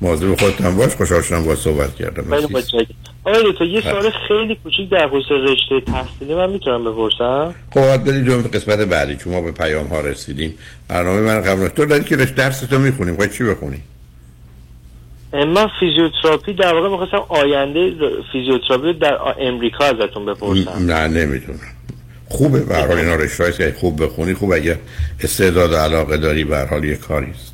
موضوع 0.01 0.35
خودت 0.35 0.61
هم 0.61 0.77
باش. 0.77 0.95
خوشحال 0.95 1.21
شدم 1.21 1.43
با 1.43 1.55
صحبت 1.55 1.95
کردم. 1.95 2.33
آقای 3.23 3.51
دکتر 3.51 3.65
یه 3.65 3.81
سوال 3.81 4.11
خیلی 4.27 4.55
کوچیک 4.63 4.89
در 4.89 5.07
خصوص 5.07 5.31
رشته 5.31 5.91
تحصیلی 5.91 6.35
من 6.35 6.49
می‌تونم 6.49 6.83
بپرسم؟ 6.83 7.55
خب 7.73 7.81
باید 7.81 8.03
بریم 8.03 8.25
جمعه 8.25 8.41
قسمت 8.41 8.79
بعدی. 8.79 9.15
چون 9.15 9.33
ما 9.33 9.41
به 9.41 9.51
پیام 9.51 9.87
ها 9.87 10.01
رسیدیم. 10.01 10.53
برنامه 10.87 11.21
من 11.21 11.41
قبل 11.41 11.67
تو 11.67 11.85
داری 11.85 12.03
که 12.03 12.15
رشته 12.15 12.35
درس 12.35 12.59
تو 12.59 12.79
می‌خونیم. 12.79 13.15
خواهی 13.15 13.29
چی 13.29 13.43
بخونی 13.43 13.81
من 15.33 15.67
فیزیوتراپی 15.79 16.53
در 16.53 16.73
واقع 16.73 16.89
می‌خواستم 16.89 17.25
آینده 17.29 17.91
فیزیوتراپی 18.31 18.83
رو 18.83 18.93
در 18.93 19.17
امریکا 19.39 19.85
ازتون 19.85 20.25
بپرسم. 20.25 20.91
نه 20.91 21.07
نمی‌دونم. 21.07 21.59
خوبه 22.29 22.59
به 22.59 22.75
حال 22.75 22.91
اینا 22.91 23.15
رشته 23.15 23.51
که 23.51 23.75
خوب 23.79 24.03
بخونی 24.03 24.33
خوب. 24.33 24.51
اگر 24.51 24.75
استعداد 25.23 25.71
و 25.71 25.75
علاقه 25.75 26.17
داری 26.17 26.43
به 26.43 26.67
حال 26.69 26.83
یه 26.83 26.95
کاری 26.95 27.31
است 27.31 27.53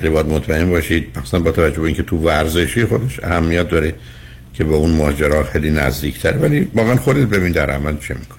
ولی 0.00 0.10
باید 0.10 0.26
مطمئن 0.26 0.70
باشید 0.70 1.18
مثلا 1.18 1.40
با 1.40 1.52
توجه 1.52 1.80
به 1.80 1.86
اینکه 1.86 2.02
تو 2.02 2.16
ورزشی 2.16 2.84
خودش 2.84 3.20
اهمیت 3.24 3.68
داره 3.68 3.94
که 4.54 4.64
به 4.64 4.74
اون 4.74 4.90
ماجرا 4.90 5.44
خیلی 5.44 5.70
نزدیک 5.70 6.18
تر 6.18 6.38
ولی 6.38 6.68
واقعا 6.74 6.96
خودت 6.96 7.26
ببین 7.26 7.52
در 7.52 7.70
عمل 7.70 7.96
چه 7.96 8.14
می‌کنی. 8.14 8.38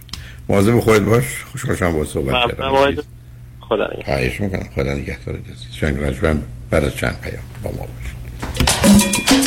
مواظب 0.50 0.80
خودت 0.80 1.02
باش. 1.02 1.44
خوشحال 1.52 1.76
شدم 1.76 1.94
با 1.94 2.06
صحبت 2.06 2.52
کردم. 2.52 2.72
خدا 3.60 3.90
نگهدار. 3.98 4.64
خدا 4.76 4.94
نگهدار. 4.94 5.40
شنگ 5.74 5.98
بعد 6.72 6.84
از 6.84 6.96
چند 6.96 7.20
پیام 7.22 7.44
با 7.64 7.72
ما 7.72 7.78
باش. 7.78 8.07
Thank 8.40 9.32
you. 9.32 9.47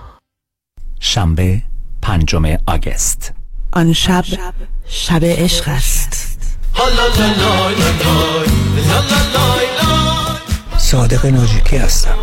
شنبه 1.03 1.61
پنجم 2.01 2.57
آگست. 2.67 3.33
آن 3.71 3.93
شب 3.93 4.25
شب 4.87 5.19
عشق 5.23 5.67
است. 5.67 6.37
صادق 10.77 11.25
ناجیکی 11.25 11.77
هستم. 11.77 12.15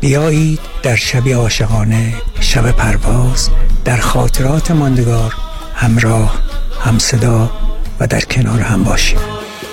بیایید 0.00 0.60
در 0.82 0.96
شب 0.96 1.28
عاشقانه 1.28 2.14
شب 2.40 2.70
پرواز 2.70 3.50
در 3.84 3.96
خاطرات 4.00 4.70
ماندگار 4.70 5.34
همراه 5.74 6.38
هم 6.84 6.98
صدا 6.98 7.50
و 8.00 8.06
در 8.06 8.20
کنار 8.20 8.60
هم 8.60 8.84
باشیم. 8.84 9.18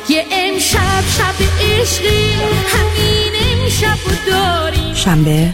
یه 0.10 0.26
امشب 0.32 1.04
شب 1.18 1.36
عشقی 1.62 2.34
همین 2.68 3.62
امشب 3.62 3.98
داریم. 4.32 4.94
شنبه 4.94 5.54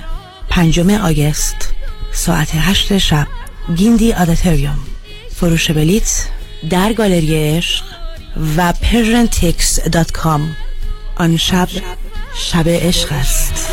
پنجم 0.49 0.89
آگست. 0.89 1.72
ساعت 2.13 2.49
هشت 2.55 2.97
شب. 2.97 3.27
گیندی 3.75 4.13
آداتوریوم 4.13 4.79
فروش 5.35 5.71
بلیت 5.71 6.25
در 6.69 6.93
گالری 6.93 7.57
عشق 7.57 7.83
و 8.57 8.73
persiantix.com 8.73 10.41
آن 11.15 11.37
شب 11.37 11.67
شب 12.35 12.69
عشق 12.69 13.11
است. 13.11 13.69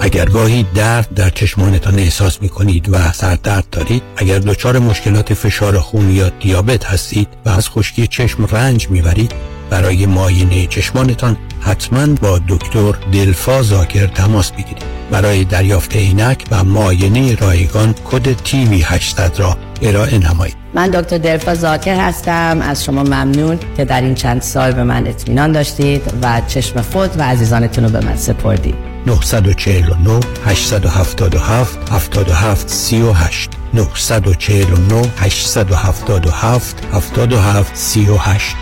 اگر 0.00 0.24
گاهی 0.24 0.66
درد 0.74 1.14
در 1.14 1.30
چشمانتان 1.30 1.98
احساس 1.98 2.42
می 2.42 2.48
کنید 2.48 2.88
و 2.88 3.12
سردرد 3.12 3.70
دارید 3.70 4.02
اگر 4.16 4.38
دچار 4.38 4.78
مشکلات 4.78 5.34
فشار 5.34 5.78
خون 5.78 6.10
یا 6.10 6.28
دیابت 6.28 6.84
هستید 6.84 7.28
و 7.46 7.48
از 7.48 7.68
خشکی 7.68 8.06
چشم 8.06 8.46
رنج 8.46 8.88
می‌برید 8.88 9.32
برای 9.70 10.06
معاینه 10.06 10.66
چشمانتان 10.66 11.36
حتما 11.60 12.06
با 12.22 12.40
دکتر 12.48 12.92
دلفا 13.12 13.62
زاکر 13.62 14.06
تماس 14.06 14.52
بگیرید 14.52 14.98
برای 15.10 15.44
دریافت 15.44 15.96
عینک 15.96 16.44
و 16.50 16.64
معاینه 16.64 17.34
رایگان 17.34 17.94
کد 18.10 18.32
تیوی 18.32 18.82
800 18.82 19.38
را 19.38 19.56
ارائه 19.82 20.18
نمایید. 20.18 20.56
من 20.74 20.90
دکتر 20.90 21.18
درفا 21.18 21.54
زاکر 21.54 21.96
هستم. 21.96 22.58
از 22.62 22.84
شما 22.84 23.02
ممنون 23.02 23.58
که 23.76 23.84
در 23.84 24.00
این 24.00 24.14
چند 24.14 24.42
سال 24.42 24.72
به 24.72 24.84
من 24.84 25.06
اطمینان 25.06 25.52
داشتید 25.52 26.02
و 26.22 26.42
چشم 26.46 26.80
خود 26.80 27.18
و 27.18 27.22
عزیزانتون 27.22 27.84
رو 27.84 27.90
به 27.90 28.00
من 28.00 28.16
سپردید. 28.16 28.74
949 29.06 30.20
877 30.46 31.92
77 31.92 32.68
38 32.68 33.50
949 33.74 35.02
877 35.18 36.84
77 36.92 37.76
38 37.76 38.56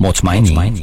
مطمئنی؟ 0.00 0.82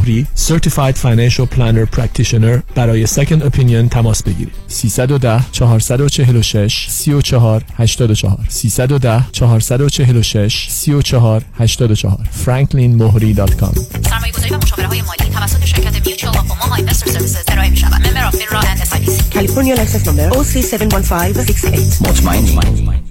مهری 0.01 0.27
Certified 0.35 0.95
Financial 0.95 1.45
Planner 1.55 1.97
Practitioner 1.97 2.75
برای 2.75 3.07
Second 3.07 3.41
Opinion 3.41 3.89
تماس 3.91 4.23
بگیرید. 4.23 4.53
310 4.67 5.45
446 5.51 6.87
34 6.89 7.63
84 7.77 8.45
310 8.49 9.25
446 9.31 10.67
34 10.69 11.43
84 11.59 12.17
franklinmohri.com 12.45 13.79
سرمایه 14.09 14.31
گذاری 14.33 14.53
و 14.53 14.57
مشاوره 14.57 14.87
های 14.87 15.01
مالی 15.01 15.31
توسط 15.33 15.65
شرکت 15.65 16.07
Mutual 16.07 16.37
of 16.37 16.48
Omaha 16.48 16.75
Investor 16.75 17.11
Services 17.11 17.43
ارائه 17.47 17.69
می 17.69 17.77
شود. 17.77 18.07
Member 18.07 18.25
of 18.25 18.35
FINRA 18.35 18.59
and 18.59 18.81
S 18.81 18.91
California 19.31 19.75
license 19.75 20.05
number 20.05 20.29
OC71568 20.35 22.01
مطمئنی؟ 22.01 23.10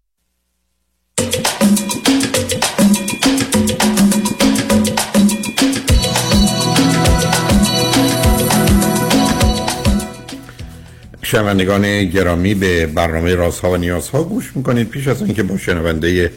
شنوندگان 11.31 12.05
گرامی 12.05 12.53
به 12.53 12.85
برنامه 12.85 13.35
رازها 13.35 13.71
و 13.71 13.77
نیازها 13.77 14.23
گوش 14.23 14.51
می‌کنید. 14.55 14.89
پیش 14.89 15.07
از 15.07 15.21
اینکه 15.21 15.43
با 15.43 15.57
شنونده 15.57 16.31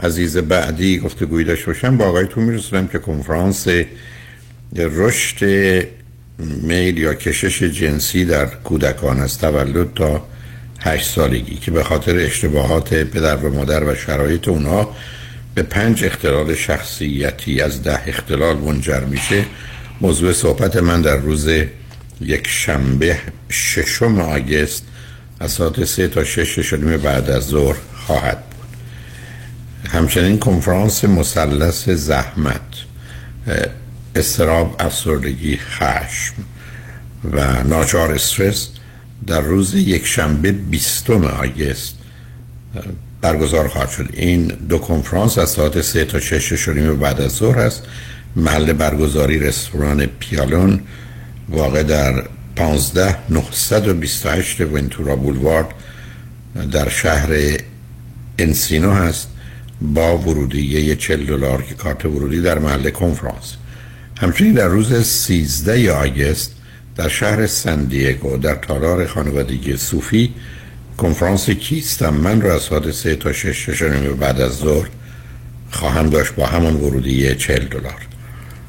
عزیز 0.00 0.36
بعدی 0.36 0.98
گفتگوی 0.98 1.44
داشته 1.44 1.66
باشم 1.66 1.96
با 1.96 2.04
آقایتون 2.04 2.44
میرسونم 2.44 2.88
که 2.88 2.98
کنفرانس 2.98 3.66
رشد 4.76 5.44
میل 6.62 6.98
یا 6.98 7.14
کشش 7.14 7.62
جنسی 7.62 8.24
در 8.24 8.46
کودکان 8.46 9.20
از 9.20 9.38
تولد 9.38 9.94
تا 9.94 10.26
هشت 10.80 11.06
سالگی 11.10 11.54
که 11.54 11.70
به 11.70 11.84
خاطر 11.84 12.16
اشتباهات 12.16 12.94
پدر 12.94 13.36
و 13.36 13.54
مادر 13.54 13.84
و 13.84 13.94
شرایط 13.94 14.48
اونها 14.48 14.96
به 15.54 15.62
پنج 15.62 16.04
اختلال 16.04 16.54
شخصیتی 16.54 17.60
از 17.60 17.82
ده 17.82 18.08
اختلال 18.08 18.56
منجر 18.56 19.00
میشه. 19.00 19.44
موضوع 20.00 20.32
صحبت 20.32 20.76
من 20.76 21.02
در 21.02 21.16
روز 21.16 21.48
یک 22.20 22.46
شنبه 22.46 23.18
ششم 23.50 24.20
آگست 24.20 24.84
از 25.40 25.52
ساعت 25.52 25.84
سه 25.84 26.08
تا 26.08 26.24
شش 26.24 26.60
شدیم 26.60 26.96
بعد 26.96 27.30
از 27.30 27.42
ظهر 27.42 27.76
خواهد 27.94 28.38
بود. 28.38 28.76
همچنین 29.90 30.38
کنفرانس 30.38 31.04
مثلث 31.04 31.88
زحمت 31.88 32.60
استراب 34.16 34.76
افسردگی 34.78 35.56
خشم 35.56 36.34
و 37.32 37.62
ناچار 37.62 38.12
استرس 38.12 38.68
در 39.26 39.40
روز 39.40 39.74
یک 39.74 40.06
شنبه 40.06 40.52
بیستم 40.52 41.24
آگست 41.24 41.94
برگزار 43.20 43.68
خواهد 43.68 43.90
شد. 43.90 44.08
این 44.12 44.46
دو 44.46 44.78
کنفرانس 44.78 45.38
از 45.38 45.50
ساعت 45.50 45.80
سه 45.80 46.04
تا 46.04 46.20
شش 46.20 46.52
شدیم 46.52 46.96
بعد 46.96 47.20
از 47.20 47.32
ظهر 47.32 47.58
است. 47.58 47.82
محل 48.36 48.72
برگزاری 48.72 49.38
رستوران 49.38 50.06
پیالون 50.06 50.80
واقع 51.48 51.82
در 51.82 52.24
15 52.56 53.16
928 53.30 54.60
ونتورا 54.60 55.16
بولوارد 55.16 55.66
در 56.72 56.88
شهر 56.88 57.56
انسینو 58.38 58.92
هست 58.92 59.28
با 59.80 60.18
ورودیه 60.18 60.96
40 60.96 61.26
دلار 61.26 61.62
که 61.62 61.74
کارت 61.74 62.04
ورودی 62.04 62.40
در 62.40 62.58
محل 62.58 62.90
کنفرانس. 62.90 63.54
همچنین 64.20 64.52
در 64.52 64.68
روز 64.68 65.06
13 65.06 65.92
آگست 65.92 66.54
در 66.96 67.08
شهر 67.08 67.46
سندیگو 67.46 68.36
در 68.36 68.54
تالار 68.54 69.06
خانوادگی 69.06 69.76
صوفی 69.76 70.34
کنفرانس 70.98 71.50
کیستم 71.50 72.14
من 72.14 72.40
را 72.40 72.54
از 72.54 72.62
ساعت 72.62 72.90
3 72.90 73.16
تا 73.16 73.32
6 73.32 73.70
شنبه 73.70 74.12
بعد 74.12 74.40
از 74.40 74.52
ظهر 74.52 74.88
خواهم 75.70 76.10
داشت 76.10 76.34
با 76.34 76.46
همان 76.46 76.74
ورودی 76.74 77.34
40 77.34 77.64
دلار. 77.64 78.13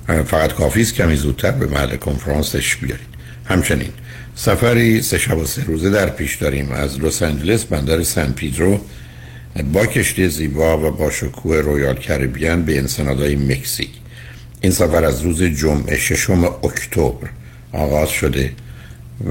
فقط 0.07 0.53
کافی 0.53 0.81
است 0.81 0.95
کمی 0.95 1.15
زودتر 1.15 1.51
به 1.51 1.67
محل 1.67 1.95
کنفرانس 1.95 2.38
تشریف 2.38 2.75
بیارید. 2.75 3.07
همچنین 3.45 3.89
سفری 4.35 5.01
سه 5.01 5.17
شب 5.17 5.37
و 5.37 5.45
سه 5.45 5.63
روزه 5.63 5.89
در 5.89 6.09
پیش 6.09 6.35
داریم 6.35 6.71
از 6.71 6.99
لس 6.99 7.23
آنجلس 7.23 7.65
بندر 7.65 8.03
سن 8.03 8.31
پیدرو 8.31 8.79
با 9.73 9.85
کشتی 9.85 10.29
زیبا 10.29 10.77
و 10.77 10.91
با 10.91 11.11
شکوه 11.11 11.57
Royal 11.57 11.95
Caribbean 11.95 12.65
به 12.65 12.77
انسنادای 12.77 13.35
مکزیک. 13.35 13.89
این 14.61 14.71
سفر 14.71 15.03
از 15.03 15.21
روز 15.21 15.43
جمعه 15.43 15.97
ششم 15.97 16.43
اکتبر 16.43 17.29
آغاز 17.71 18.09
شده 18.09 18.51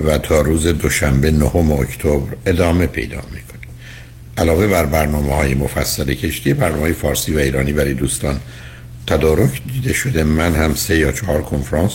و 0.05 0.19
تا 0.19 0.41
روز 0.41 0.67
دوشنبه 0.67 1.31
نهم 1.31 1.73
اکتبر 1.73 2.37
ادامه 2.47 2.87
پیدا 2.87 3.17
می‌کنه. 3.17 3.61
علاوه 4.39 4.67
بر 4.67 4.87
برنامه 4.87 5.35
های 5.35 5.55
مفصل 5.55 6.15
کشتی 6.15 6.55
برنامه 6.55 6.93
فارسی 6.93 7.35
و 7.35 7.39
ایرانی 7.39 7.73
برای 7.73 7.95
دوستان 7.95 8.41
تدارک 9.07 9.63
دیده 9.73 9.93
شده. 9.93 10.25
من 10.25 10.55
هم 10.55 10.75
سه 10.75 10.99
یا 10.99 11.13
چهار 11.13 11.43
کنفرانس 11.43 11.93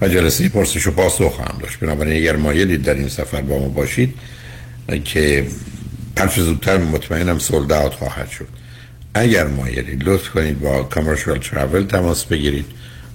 و 0.00 0.08
جلسه 0.08 0.48
پرسش 0.48 0.86
و 0.86 0.90
پاسخ 0.90 1.32
خواهم 1.32 1.58
داشت. 1.58 1.78
بنابراین 1.78 2.16
اگر 2.16 2.36
مایلید 2.36 2.82
در 2.82 2.94
این 2.94 3.08
سفر 3.08 3.40
با 3.40 3.58
ما 3.58 3.68
باشید 3.68 4.14
که 5.04 5.46
هرچه 6.18 6.42
زودتر 6.42 6.78
مطمئنم 6.78 7.38
سولد 7.38 7.72
اوت 7.72 7.92
خواهد 7.94 8.30
شد. 8.30 8.48
اگر 9.14 9.46
مایلید 9.46 10.08
لطف 10.08 10.28
کنید 10.28 10.60
با 10.60 10.82
کامرشال 10.82 11.38
ترافل 11.38 11.84
تماس 11.84 12.24
بگیرید. 12.24 12.66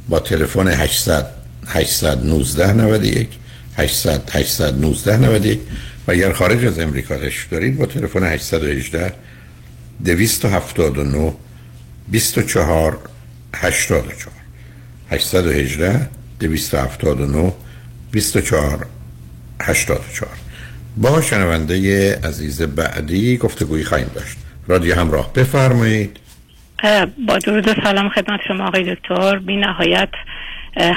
با 0.10 0.20
تلفن 0.20 0.68
800 0.68 1.26
819 1.68 2.74
91 2.74 3.30
800 3.78 4.30
819 4.32 5.18
91 5.18 5.60
و 6.08 6.12
اگر 6.12 6.32
خارج 6.32 6.66
از 6.66 6.80
امریکا 6.80 7.16
دارید 7.52 7.78
با 7.78 7.86
تلفن 7.86 8.24
818 8.24 9.14
279 10.06 11.34
24 12.08 13.00
84 13.56 14.32
818 15.12 16.10
279 16.40 17.54
24 18.12 18.86
84 19.62 20.30
با 20.98 21.22
شنونده 21.22 22.16
عزیز 22.24 22.62
بعدی 22.62 23.38
گفتگویی 23.38 23.84
خواهیم 23.84 24.12
داشت. 24.16 24.38
رادیو 24.68 24.96
همراه. 24.96 25.34
بفرمایید. 25.34 26.20
با 27.28 27.38
درود 27.38 27.68
و 27.68 27.74
سلام 27.84 28.10
خدمت 28.10 28.40
شما 28.48 28.68
آقای 28.68 28.96
دکتر. 28.96 29.40
بی 29.40 29.58
نهایت 29.58 30.10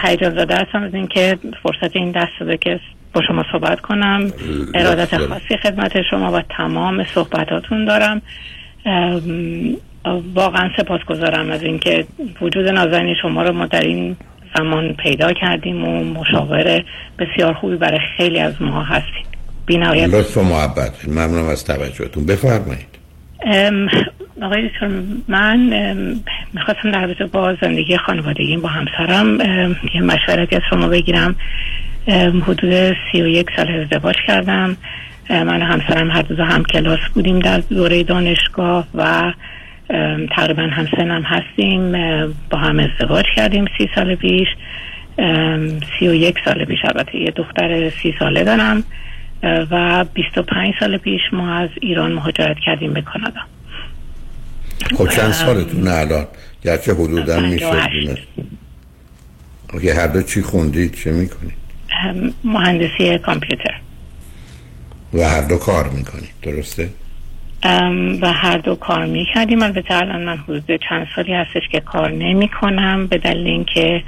هیجان 0.03 0.31
زده 0.31 0.55
هستم 0.57 0.83
از 0.83 0.95
اینکه 0.95 1.39
فرصت 1.63 1.97
این 1.97 2.13
دست 2.13 2.33
داده 2.41 2.57
که 2.57 2.81
با 3.13 3.23
شما 3.27 3.45
صحبت 3.53 3.81
کنم. 3.81 4.33
ارادت 4.75 5.19
خاصی 5.19 5.57
خدمت 5.63 5.93
شما 6.11 6.33
و 6.33 6.43
تمام 6.57 7.05
صحبتاتون 7.15 7.85
دارم. 7.85 8.23
واقعا 10.35 10.71
سپاسگزارم 10.77 11.51
از 11.51 11.63
اینکه 11.63 12.05
وجود 12.41 12.69
نازنین 12.69 13.15
شما 13.23 13.43
رو 13.43 13.53
ما 13.53 13.67
در 13.67 13.81
این 13.81 14.17
زمان 14.57 14.93
پیدا 14.93 15.33
کردیم 15.33 15.85
و 15.85 16.05
مشاوره 16.05 16.85
بسیار 17.19 17.55
خوبی 17.55 17.77
برای 17.77 18.01
خیلی 18.17 18.39
از 18.39 18.63
ما 18.63 18.83
هستیم 18.83 19.25
بی 19.67 19.79
نهایت. 19.79 20.15
لطف 20.15 20.37
و 20.37 20.43
محبت. 20.43 21.09
ممنونم 21.09 21.49
از 21.49 21.65
توجهتون. 21.65 22.27
بفرمایید. 22.27 22.95
آقای 24.43 24.69
دکتر 24.69 24.89
من 25.29 25.59
می‌خواستم 26.53 26.91
در 26.91 27.01
رابطه 27.01 27.27
با 27.27 27.55
زندگی 27.63 27.97
خانوادگیم 27.97 28.61
با 28.61 28.69
همسرم 28.69 29.41
یه 29.95 30.03
مشورتی 30.03 30.57
از 30.57 30.63
شما 30.71 30.89
بگیرم. 30.89 31.37
حدود 32.47 32.97
سی 33.13 33.23
و 33.23 33.27
یک 33.27 33.47
سال 33.57 33.81
ازدواج 33.81 34.17
کردم. 34.27 34.77
من 35.31 35.63
و 35.63 35.65
همسرم 35.65 36.11
هر 36.11 36.23
دو 36.23 36.45
هم 36.45 36.65
کلاس 36.65 37.01
بودیم 37.15 37.39
در 37.39 37.59
دوره 37.59 38.03
دانشگاه 38.03 38.87
و 38.95 39.33
تقریبا 40.37 40.63
همسنم 40.63 41.23
هستیم 41.23 41.95
ام، 41.95 42.35
با 42.51 42.59
هم 42.59 42.79
ازدواج 42.79 43.25
کردیم 43.37 43.65
سی 43.79 43.91
سال 43.95 44.15
پیش. 44.15 44.49
سی 45.99 46.09
و 46.09 46.15
یک 46.15 46.37
سال 46.45 46.65
پیش 46.65 46.79
البته 46.85 47.19
یه 47.19 47.31
دختر 47.31 47.91
سی 48.03 48.15
ساله 48.19 48.45
دارم 48.45 48.85
و 49.43 50.05
25 50.15 50.75
سال 50.81 50.99
پیش 50.99 51.21
ما 51.33 51.55
از 51.55 51.69
ایران 51.81 52.13
مهاجرت 52.13 52.57
کردیم 52.67 52.93
به 52.93 53.03
کانادا. 53.03 53.41
خب 54.99 55.09
چند 55.09 55.33
سالتون 55.33 55.89
الان؟ 55.89 56.27
گرچه 56.65 56.95
حدودا 56.95 57.41
میشه 57.41 57.67
اوکی 59.73 59.91
هر 59.91 60.07
دو 60.07 60.23
چی 60.23 60.43
خوندید 60.43 60.95
چه 60.95 61.13
می‌کنید؟ 61.13 61.55
مهندسی 62.45 63.19
کامپیوتر. 63.19 63.81
و 65.15 65.23
هر 65.23 65.43
دو 65.43 65.57
کار 65.57 65.89
می‌کنید 65.89 66.33
درسته؟ 66.43 66.89
و 68.23 68.33
هر 68.33 68.59
دو 68.59 68.75
کار 68.75 69.07
می 69.07 69.27
کردیم 69.35 69.63
البته 69.63 69.95
الان 69.95 70.25
من 70.25 70.37
حدود 70.37 70.81
چند 70.89 71.07
سالی 71.17 71.35
هستش 71.35 71.63
که 71.73 71.81
کار 71.81 72.11
نمی 72.11 72.49
کنم 72.49 73.07
به 73.07 73.19
دلیل 73.19 73.47
اینکه 73.47 74.03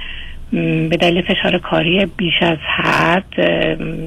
به 0.89 0.97
دلیل 1.01 1.21
فشار 1.21 1.57
کاری 1.57 2.05
بیش 2.05 2.33
از 2.41 2.57
حد 2.77 3.35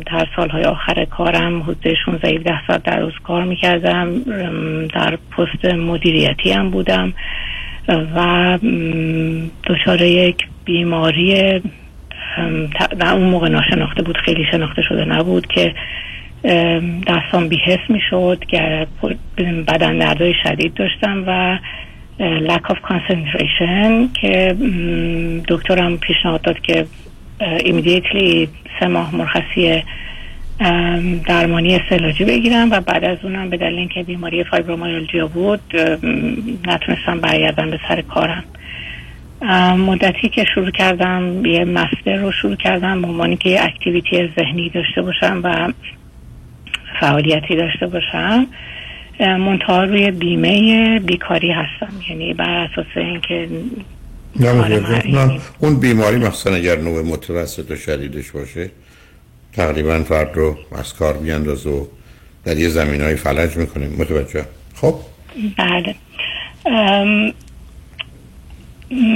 در 0.06 0.26
سالهای 0.36 0.64
آخر 0.64 1.04
کارم 1.04 1.62
حدود 1.62 1.94
16 2.04 2.28
17 2.28 2.66
ساعت 2.66 2.82
در 2.82 3.00
روز 3.00 3.12
کار 3.24 3.44
می 3.44 3.56
کردم 3.56 4.22
در 4.88 5.18
پست 5.36 5.64
مدیریتی 5.64 6.52
هم 6.52 6.70
بودم. 6.70 7.12
و 7.88 8.58
دچار 9.66 10.02
یک 10.02 10.36
بیماری 10.64 11.60
در 12.98 13.12
اون 13.12 13.22
موقع 13.30 13.48
ناشناخته 13.48 14.02
بود. 14.02 14.16
خیلی 14.16 14.44
شناخته 14.50 14.82
شده 14.82 15.04
نبود 15.04 15.46
که 15.46 15.74
دستان 17.06 17.48
بیحس 17.48 17.90
می 17.90 18.00
شد 18.10 18.44
بدن 19.68 19.98
دردای 19.98 20.34
شدید 20.42 20.74
داشتم 20.74 21.24
و 21.26 21.58
lack 22.20 22.70
of 22.70 22.76
concentration 22.76 24.20
که 24.20 24.56
دکترم 25.48 25.98
پیشنهاد 25.98 26.42
داد 26.42 26.60
که 26.60 26.86
immediately 27.40 28.48
سه 28.80 28.86
ماه 28.86 29.14
مرخصی 29.14 29.82
درمانی 31.26 31.76
استعلاجی 31.76 32.24
بگیرم 32.24 32.70
و 32.70 32.80
بعد 32.80 33.04
از 33.04 33.18
اونم 33.22 33.50
به 33.50 33.56
دلیل 33.56 33.78
اینکه 33.78 34.02
بیماری 34.02 34.44
فایبرومایالژیا 34.44 35.26
بود 35.26 35.60
نتونستم 36.66 37.20
برگردم 37.20 37.70
به 37.70 37.80
سر 37.88 38.00
کارم. 38.00 38.44
مدتی 39.76 40.28
که 40.28 40.44
شروع 40.54 40.70
کردم 40.70 41.46
یه 41.46 41.64
مستر 41.64 42.16
رو 42.16 42.32
شروع 42.32 42.56
کردم 42.56 43.02
به 43.02 43.36
که 43.36 43.48
یه 43.50 43.60
اکتیویتی 43.62 44.30
ذهنی 44.36 44.68
داشته 44.68 45.02
باشم 45.02 45.40
و 45.44 45.72
فعالیتی 47.00 47.56
داشته 47.56 47.86
باشم 47.86 48.46
منتها 49.20 49.84
روی 49.84 50.10
بیمه 50.10 50.98
بیکاری 50.98 51.52
هستم. 51.52 51.92
یعنی 52.10 52.34
بر 52.34 52.50
اساس 52.50 52.86
اینکه 52.96 53.48
نه 54.40 55.40
اون 55.58 55.80
بیماری 55.80 56.16
مثلا 56.16 56.54
اگر 56.54 56.76
نوع 56.76 57.02
متوسط 57.02 57.70
و 57.70 57.76
شدیدش 57.76 58.30
باشه 58.30 58.70
تقریبا 59.52 60.02
فرد 60.02 60.30
رو 60.34 60.58
از 60.78 60.94
کار 60.94 61.16
بیانداز 61.16 61.66
و 61.66 61.88
در 62.44 62.58
یه 62.58 62.68
زمین 62.68 63.00
های 63.00 63.16
فلج 63.16 63.56
می‌کنه. 63.56 63.86
متوجه. 63.98 64.44
خب؟ 64.74 64.94
بله. 65.58 65.94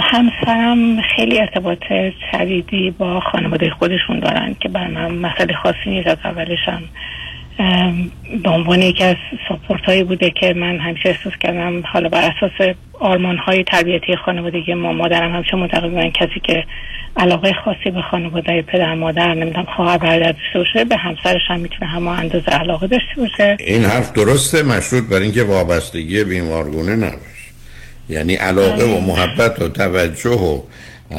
همسرم 0.00 1.02
خیلی 1.16 1.40
ارتباط 1.40 1.78
شدیدی 2.32 2.90
با 2.90 3.20
خانواده 3.20 3.70
خودشون 3.70 4.20
دارن 4.20 4.56
که 4.60 4.68
بر 4.68 4.86
من 4.86 5.14
مسئله 5.14 5.54
خاصی 5.54 5.78
نیست. 5.86 6.06
از 6.08 6.18
اولشم 6.24 6.82
به 8.42 8.50
عنوان 8.50 8.82
یکی 8.82 9.04
از 9.04 9.16
سپورت 9.48 9.84
هایی 9.84 10.04
بوده 10.04 10.30
که 10.30 10.54
من 10.54 10.78
همیشه 10.78 11.08
احساس 11.08 11.32
کردم 11.40 11.82
حالا 11.92 12.08
بر 12.08 12.32
اساس 12.36 12.76
آرمان 13.00 13.38
های 13.38 13.64
تربیتی 13.64 14.16
خانوادگی 14.16 14.74
ما 14.74 14.92
مادرم 14.92 15.34
همیشه 15.34 15.56
معتقد 15.56 15.88
بودن 15.90 16.10
کسی 16.10 16.40
که 16.42 16.64
علاقه 17.16 17.52
خاصی 17.64 17.90
به 17.90 18.02
خانواده 18.10 18.62
پدر 18.62 18.94
مادر 18.94 19.34
نمی‌دونم 19.34 19.66
خواهر 19.76 19.98
برادر 19.98 20.32
داشته 20.32 20.58
باشه 20.58 20.84
به 20.84 20.96
همسرش 20.96 21.42
هم 21.46 21.60
می‌تونه 21.60 21.90
همه 21.90 22.10
اندازه 22.10 22.50
علاقه 22.50 22.86
داشته 22.86 23.14
باشه. 23.16 23.56
این 23.60 23.84
حرف 23.84 24.12
درسته 24.12 24.62
مشروط 24.62 25.04
بر 25.04 25.18
اینکه 25.18 25.42
وابستگی 25.42 26.24
بیمارگونه 26.24 26.96
نباشه. 26.96 27.24
یعنی 28.08 28.34
علاقه 28.34 28.84
و 28.84 29.00
محبت 29.00 29.62
و 29.62 29.68
توجه 29.68 30.30
و 30.30 30.60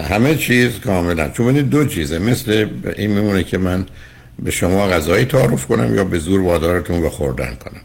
همه 0.09 0.35
چیز 0.35 0.79
کاملا. 0.79 1.29
چون 1.29 1.53
دو 1.53 1.85
چیزه 1.85 2.19
مثل 2.19 2.67
این 2.97 3.11
میمونه 3.11 3.43
که 3.43 3.57
من 3.57 3.85
به 4.43 4.51
شما 4.51 4.87
غذایی 4.87 5.25
تعارف 5.25 5.65
کنم 5.65 5.95
یا 5.95 6.03
به 6.03 6.19
زور 6.19 6.41
وادارتون 6.41 7.01
به 7.01 7.09
خوردن 7.09 7.57
کنم. 7.65 7.81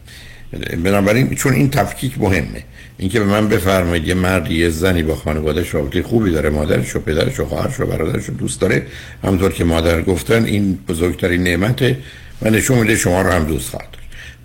بنابراین 0.83 1.35
چون 1.35 1.53
این 1.53 1.69
تفکیک 1.69 2.19
مهمه. 2.19 2.63
اینکه 2.97 3.19
به 3.19 3.25
من 3.25 3.47
بفرمایید 3.47 4.07
یه 4.07 4.13
مردی 4.13 4.55
یه 4.55 4.69
زنی 4.69 5.03
با 5.03 5.15
خانوادهش 5.15 5.73
رابطه 5.73 6.03
خوبی 6.03 6.31
داره 6.31 6.49
مادرش 6.49 6.95
و 6.95 6.99
پدرش 6.99 7.39
و 7.39 7.45
خواهرش 7.45 7.79
و 7.79 7.85
برادرش 7.85 8.25
رو 8.25 8.33
دوست 8.33 8.61
داره 8.61 8.85
همونطور 9.23 9.51
که 9.51 9.63
مادر 9.63 10.01
گفتن 10.01 10.45
این 10.45 10.79
بزرگترین 10.87 11.43
نعمته 11.43 11.97
و 12.41 12.49
نشون 12.49 12.77
میده 12.77 12.95
شما 12.95 13.21
رو 13.21 13.31
هم 13.31 13.43
دوست 13.43 13.69
خواهد. 13.69 13.87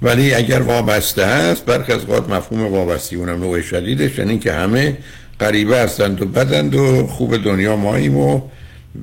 ولی 0.03 0.35
اگر 0.35 0.62
وابسته 0.62 1.27
هست 1.27 1.65
برخی 1.65 1.93
از 1.93 2.01
اوقات 2.01 2.31
مفهوم 2.31 2.66
وابستگی 2.66 3.16
اونم 3.16 3.41
نوع 3.41 3.61
شدیدش 3.61 4.19
یعنی 4.19 4.39
که 4.39 4.53
همه 4.53 4.97
غریبه 5.41 5.78
هستند 5.78 6.23
و 6.23 6.27
بدند 6.27 6.74
و 6.74 7.07
خوب 7.07 7.45
دنیا 7.45 7.77
ماییم 7.77 8.16
و 8.16 8.41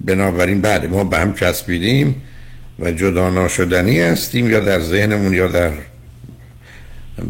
بنابراین 0.06 0.62
بعد 0.62 0.86
ما 0.86 1.04
به 1.04 1.18
هم 1.18 1.34
چسبیدیم. 1.34 2.16
و 2.80 2.92
جدا 2.92 3.30
ناشدنی 3.30 4.00
هستیم 4.00 4.50
یا 4.50 4.60
در 4.60 4.80
ذهنمون 4.80 5.34
یا 5.34 5.48
در 5.48 5.72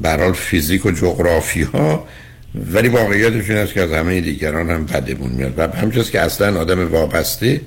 برحال 0.01 0.33
فیزیک 0.33 0.85
و 0.85 0.91
جغرافیا 0.91 2.03
ولی 2.73 2.87
واقعیتش 2.87 3.49
این 3.49 3.59
است 3.59 3.73
که 3.73 3.81
از 3.81 3.91
همه 3.91 4.21
دیگران 4.21 4.69
هم 4.69 4.85
بدمون 4.85 5.31
میاد. 5.31 5.53
و 5.57 5.67
همچنین 5.67 6.05
که 6.05 6.21
اصلا 6.21 6.59
آدم 6.59 6.91
وابسته 6.91 7.61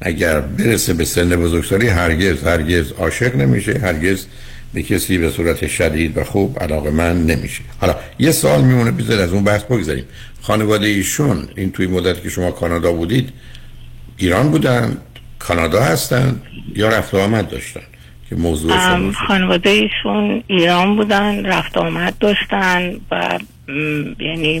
اگر 0.00 0.40
برسه 0.40 0.94
به 0.94 1.04
سن 1.04 1.28
بزرگسالی 1.28 1.88
هرگز 1.88 2.42
هرگز 2.42 2.92
عاشق 2.92 3.36
نمیشه 3.36 3.78
هرگز 3.78 4.26
به 4.74 4.82
کسی 4.82 5.18
به 5.18 5.30
صورت 5.30 5.66
شدید 5.66 6.18
و 6.18 6.24
خوب 6.24 6.58
علاقه 6.60 6.90
من 6.90 7.26
نمیشه. 7.26 7.62
حالا 7.80 7.96
یه 8.18 8.32
سال 8.32 8.64
میمونه 8.64 8.90
بذار 8.90 9.20
از 9.20 9.32
اون 9.32 9.44
بحث 9.44 9.62
بگذاریم. 9.62 10.04
خانواده 10.42 10.86
ایشون 10.86 11.48
این 11.56 11.72
توی 11.72 11.86
مدت 11.86 12.22
که 12.22 12.28
شما 12.28 12.50
کانادا 12.50 12.92
بودید 12.92 13.28
ایران 14.16 14.50
بودن؟ 14.50 14.96
کانادا 15.48 15.82
هستن 15.82 16.40
یا 16.76 16.88
رفت 16.88 17.14
و 17.14 17.18
آمد 17.18 17.48
داشتن؟ 17.48 17.80
که 18.30 18.36
موضوع 18.36 18.72
خانواده 19.12 19.70
ایشون 19.70 20.42
ایران 20.46 20.96
بودن 20.96 21.46
رفت 21.46 21.78
آمد 21.78 22.18
داشتن 22.18 22.92
و 23.10 23.38
یعنی 24.20 24.60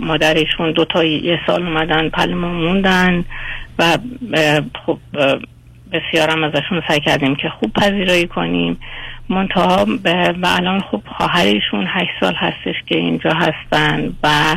مادرشون 0.00 0.72
دو 0.72 0.84
تا 0.84 1.04
یه 1.04 1.38
سال 1.46 1.62
اومدن 1.66 2.08
پلما 2.08 2.48
موندن 2.48 3.24
و 3.78 3.98
خب 4.86 4.98
اه، 5.14 5.38
بسیارم 5.92 6.44
ازشون 6.44 6.82
سعی 6.88 7.00
کردیم 7.00 7.36
که 7.36 7.48
خوب 7.60 7.72
پذیرایی 7.72 8.26
کنیم. 8.26 8.76
منتها 9.28 9.84
به- 9.84 10.34
و 10.42 10.46
الان 10.46 10.80
خب 10.80 11.02
خواهرشون 11.16 11.86
هشت 11.88 12.10
سال 12.20 12.34
هستش 12.34 12.74
که 12.86 12.96
اینجا 12.96 13.30
هستن 13.32 14.12
و 14.22 14.56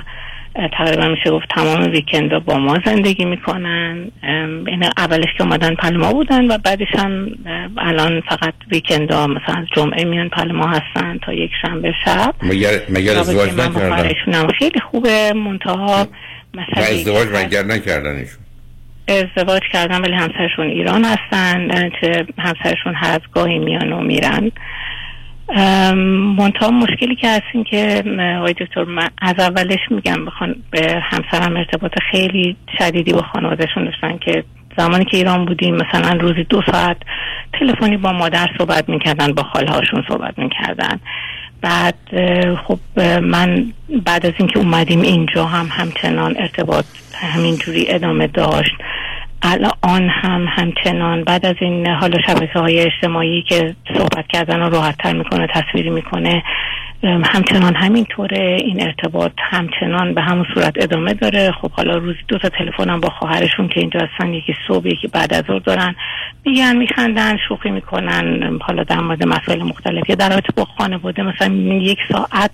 تقریبا 0.67 1.07
میشه 1.07 1.29
گفت 1.29 1.47
تمام 1.49 1.91
ویکند 1.91 2.45
با 2.45 2.57
ما 2.57 2.79
زندگی 2.85 3.25
می‌کنن. 3.25 4.11
این 4.67 4.83
اولش 4.97 5.27
که 5.37 5.43
اومدن 5.43 5.75
پلما 5.75 6.13
بودن 6.13 6.51
و 6.51 6.57
بعدش 6.57 6.87
هم 6.97 7.31
الان 7.77 8.21
فقط 8.29 8.53
ویکند 8.71 9.13
مثلا 9.13 9.65
جمعه 9.75 10.05
میان 10.05 10.29
پلما 10.29 10.67
هستن 10.67 11.17
تا 11.25 11.33
یک 11.33 11.51
شنبه 11.61 11.93
شب. 12.05 12.35
مگر 12.43 12.69
مگر 12.89 13.17
ازدواج 13.17 13.53
نکردن؟ 13.53 14.47
خیلی 14.59 14.79
خوبه. 14.91 15.33
منتها 15.33 16.07
مثلا 16.53 16.83
ازدواج 16.83 17.27
مگر 17.27 17.63
نکردنشون 17.63 18.39
ازدواج 19.07 19.61
کردن 19.73 20.01
ولی 20.01 20.13
همسرشون 20.13 20.67
ایران 20.67 21.05
هستن. 21.05 21.89
چه 22.01 22.25
همسرشون 22.37 22.95
هر 22.95 23.11
از 23.11 23.21
گاهی 23.33 23.59
میان 23.59 23.93
و 23.93 24.01
میرن. 24.01 24.51
منتها 26.37 26.71
مشکلی 26.71 27.15
که 27.15 27.29
هست 27.29 27.43
این 27.53 27.63
که 27.63 28.03
آقای 28.37 28.53
دکتر 28.53 28.83
من 28.83 29.09
از 29.21 29.35
اولش 29.39 29.79
میگم 29.89 30.25
بخوان 30.25 30.55
به 30.71 31.01
همسرم 31.03 31.57
ارتباط 31.57 31.91
خیلی 32.11 32.55
شدیدی 32.77 33.13
با 33.13 33.21
خانوادهشون 33.21 33.85
داشتن 33.85 34.17
که 34.17 34.43
زمانی 34.77 35.05
که 35.05 35.17
ایران 35.17 35.45
بودیم 35.45 35.75
مثلا 35.75 36.17
روزی 36.19 36.43
دو 36.43 36.61
ساعت 36.71 36.97
تلفنی 37.53 37.97
با 37.97 38.11
مادر 38.11 38.47
صحبت 38.57 38.89
می‌کردن 38.89 39.33
با 39.33 39.43
خالهاشون 39.43 40.03
صحبت 40.07 40.39
می‌کردن. 40.39 40.99
بعد 41.61 41.95
خب 42.67 42.79
من 43.21 43.65
بعد 44.05 44.25
از 44.25 44.33
اینکه 44.37 44.59
اومدیم 44.59 45.01
اینجا 45.01 45.45
هم 45.45 45.67
همچنان 45.71 46.35
ارتباط 46.37 46.85
همینجوری 47.13 47.85
ادامه 47.89 48.27
داشت. 48.27 48.71
الان 49.41 50.09
هم 50.09 50.45
همچنان 50.49 51.23
بعد 51.23 51.45
از 51.45 51.55
این 51.59 51.87
حالا 51.87 52.17
شبکه 52.27 52.59
های 52.59 52.79
اجتماعی 52.79 53.41
که 53.41 53.75
صحبت 53.97 54.27
کردن 54.27 54.59
رو 54.59 54.69
راحت 54.69 54.97
تر 54.97 55.13
می‌کنه 55.13 55.47
تصویری 55.53 55.89
می‌کنه 55.89 56.43
همچنان 57.03 57.75
همینطوره. 57.75 58.57
این 58.61 58.83
ارتباط 58.83 59.31
همچنان 59.37 60.13
به 60.13 60.21
همون 60.21 60.45
صورت 60.53 60.73
ادامه 60.75 61.13
داره. 61.13 61.51
خب 61.51 61.71
حالا 61.71 61.97
روزی 61.97 62.19
دو 62.27 62.37
تا 62.37 62.49
تلفنم 62.49 62.99
با 62.99 63.09
خواهرشون 63.09 63.67
که 63.67 63.79
اینجا 63.79 63.99
هستن 63.99 64.33
یکی 64.33 64.55
صبح 64.67 64.87
یکی 64.87 65.07
بعد 65.07 65.33
از 65.33 65.43
ظهر 65.47 65.59
دارن. 65.59 65.95
میگن 66.45 66.75
میخندن 66.75 67.37
شوخی 67.47 67.69
می‌کنن. 67.69 68.59
حالا 68.61 68.83
در 68.83 68.99
مورد 68.99 69.27
مسائل 69.27 69.63
مختلف. 69.63 70.09
یا 70.09 70.15
در 70.15 70.29
رابطه 70.29 70.53
با 70.55 70.65
خانواده 70.77 71.23
مثلا 71.23 71.53
یک 71.63 71.99
ساعت 72.11 72.51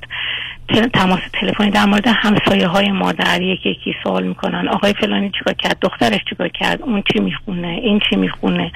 تماس 0.93 1.19
تلفنی 1.33 1.71
در 1.71 1.85
مورد 1.85 2.07
همسایه 2.07 2.67
های 2.67 2.91
مادر. 2.91 3.41
یکی 3.41 3.69
یکی 3.69 3.95
سوال 4.03 4.23
می‌کنن. 4.23 4.67
آقای 4.67 4.93
فلانی 4.93 5.31
چیکار 5.37 5.53
کرد؟ 5.53 5.77
دخترش 5.81 6.19
چیکار 6.29 6.47
کرد؟ 6.47 6.81
اون 6.81 7.03
چی 7.13 7.19
می‌خونه؟ 7.19 7.67
این 7.67 7.99
چی 8.09 8.15
می‌خونه؟ 8.15 8.71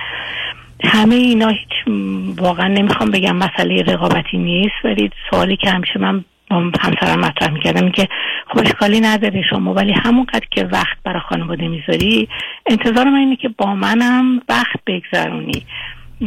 همه 0.83 1.15
اینا 1.15 1.47
هیچ 1.47 1.95
واقعا 2.37 2.67
نمی‌خوام 2.67 3.11
بگم 3.11 3.35
مسئله 3.35 3.81
رقابتی 3.81 4.37
نیست 4.37 4.75
ولی 4.83 5.09
سوالی 5.31 5.57
که 5.57 5.69
همیشه 5.69 5.99
من 5.99 6.25
با 6.49 6.55
همسرم 6.79 7.19
مطرح 7.19 7.51
می‌کردم 7.51 7.83
این 7.83 7.91
که 7.91 8.07
خب 8.47 8.59
اشکالی 8.59 8.99
نداره 8.99 9.41
شما 9.49 9.73
ولی 9.73 9.91
همونقدر 9.91 10.45
که 10.51 10.65
وقت 10.65 10.97
برای 11.03 11.21
خانواده 11.29 11.67
می‌ذاری 11.67 12.29
انتظار 12.65 13.09
من 13.09 13.17
اینه 13.17 13.35
که 13.35 13.49
با 13.57 13.75
منم 13.75 14.41
وقت 14.49 14.79
بگذرونی. 14.87 15.65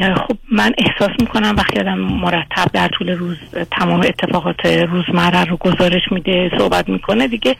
خب 0.01 0.37
من 0.53 0.73
احساس 0.79 1.11
می‌کنم 1.21 1.55
وقتی 1.59 1.81
آدم 1.81 1.99
مرتب 1.99 2.67
در 2.73 2.89
طول 2.89 3.11
روز 3.11 3.37
تمام 3.71 4.01
اتفاقات 4.01 4.67
روزمره 4.67 5.45
رو 5.45 5.57
گزارش 5.57 6.03
میده 6.11 6.51
صحبت 6.59 6.89
می‌کنه 6.89 7.29
دیگه 7.29 7.57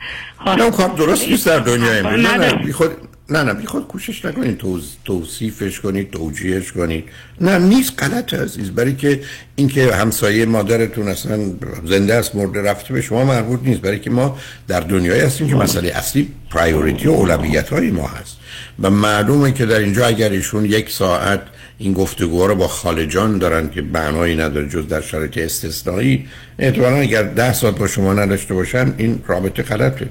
نه 0.57 0.71
کار 0.71 0.89
درست 0.89 1.29
نیست 1.29 1.47
در 1.47 1.59
دنیای 1.59 1.99
امروز 1.99 2.89
نه 3.29 3.43
نه. 3.43 3.53
بی 3.53 3.65
خود 3.65 3.87
کوشش 3.87 4.25
نکنید 4.25 4.57
توز... 4.57 4.91
توصیفش 5.05 5.79
کنید 5.79 6.11
توجیهش 6.11 6.71
کنید. 6.71 7.03
نه 7.41 7.57
نیست 7.57 8.03
غلط 8.03 8.33
عزیز. 8.33 8.71
برای 8.71 8.95
که 8.95 9.21
اینکه 9.55 9.95
همسایه 9.95 10.45
مادرتون 10.45 11.07
اصلا 11.07 11.39
زنده 11.85 12.13
است 12.13 12.35
مرده 12.35 12.61
رفته 12.61 12.93
به 12.93 13.01
شما 13.01 13.25
مربوط 13.25 13.59
نیست. 13.63 13.81
برای 13.81 13.99
که 13.99 14.09
ما 14.09 14.37
در 14.67 14.79
دنیای 14.79 15.19
هستیم 15.19 15.47
که 15.47 15.55
مسئله 15.55 15.89
اصلی 15.89 16.31
پرایوریتی 16.49 17.07
و 17.07 17.11
اولویت 17.11 17.69
های 17.69 17.91
ما 17.91 18.07
هست. 18.07 18.37
و 18.79 18.89
معلومه 18.89 19.51
که 19.51 19.65
در 19.65 19.79
اینجا 19.79 20.05
اگر 20.05 20.29
ایشون 20.29 20.65
یک 20.65 20.89
ساعت 20.89 21.41
این 21.77 21.93
گفتگوها 21.93 22.45
رو 22.45 22.55
با 22.55 22.67
خالجان 22.67 23.37
دارن 23.37 23.69
که 23.69 23.81
معنایی 23.81 24.35
نداره 24.35 24.69
جز 24.69 24.87
در 24.87 25.01
شرایط 25.01 25.37
استثنایی 25.37 26.27
احتمالا 26.59 26.95
اگر 26.95 27.23
ده 27.23 27.53
ساعت 27.53 27.75
با 27.75 27.87
شما 27.87 28.13
نداشته 28.13 28.53
باشن 28.53 28.93
این 28.97 29.23
رابطه 29.27 29.63
غلطه. 29.63 30.09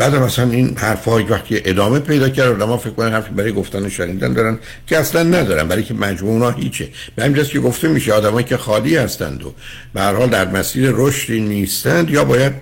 بعد 0.00 0.14
مثلا 0.14 0.50
این 0.50 0.76
حرفا 0.76 1.24
وقتی 1.24 1.60
ادامه 1.64 1.98
پیدا 1.98 2.28
کرد 2.28 2.62
ما 2.62 2.76
فکر 2.76 2.90
کنن 2.90 3.12
حرفی 3.12 3.34
برای 3.34 3.52
گفتن 3.52 3.86
و 3.86 3.88
شنیدن 3.88 4.32
دارن 4.32 4.58
که 4.86 4.98
اصلا 4.98 5.22
ندارن 5.22 5.68
برای 5.68 5.82
که 5.82 5.94
مجموع 5.94 6.32
اونا 6.32 6.50
هیچه. 6.50 6.88
به 7.16 7.24
همین 7.24 7.44
که 7.44 7.60
گفته 7.60 7.88
میشه 7.88 8.12
آدمایی 8.12 8.46
که 8.46 8.56
خالی 8.56 8.96
هستند 8.96 9.42
و 9.44 9.54
به 9.94 10.02
حال 10.02 10.28
در 10.28 10.48
مسیر 10.48 10.90
رشدی 10.94 11.40
نیستند 11.40 12.10
یا 12.10 12.24
باید 12.24 12.52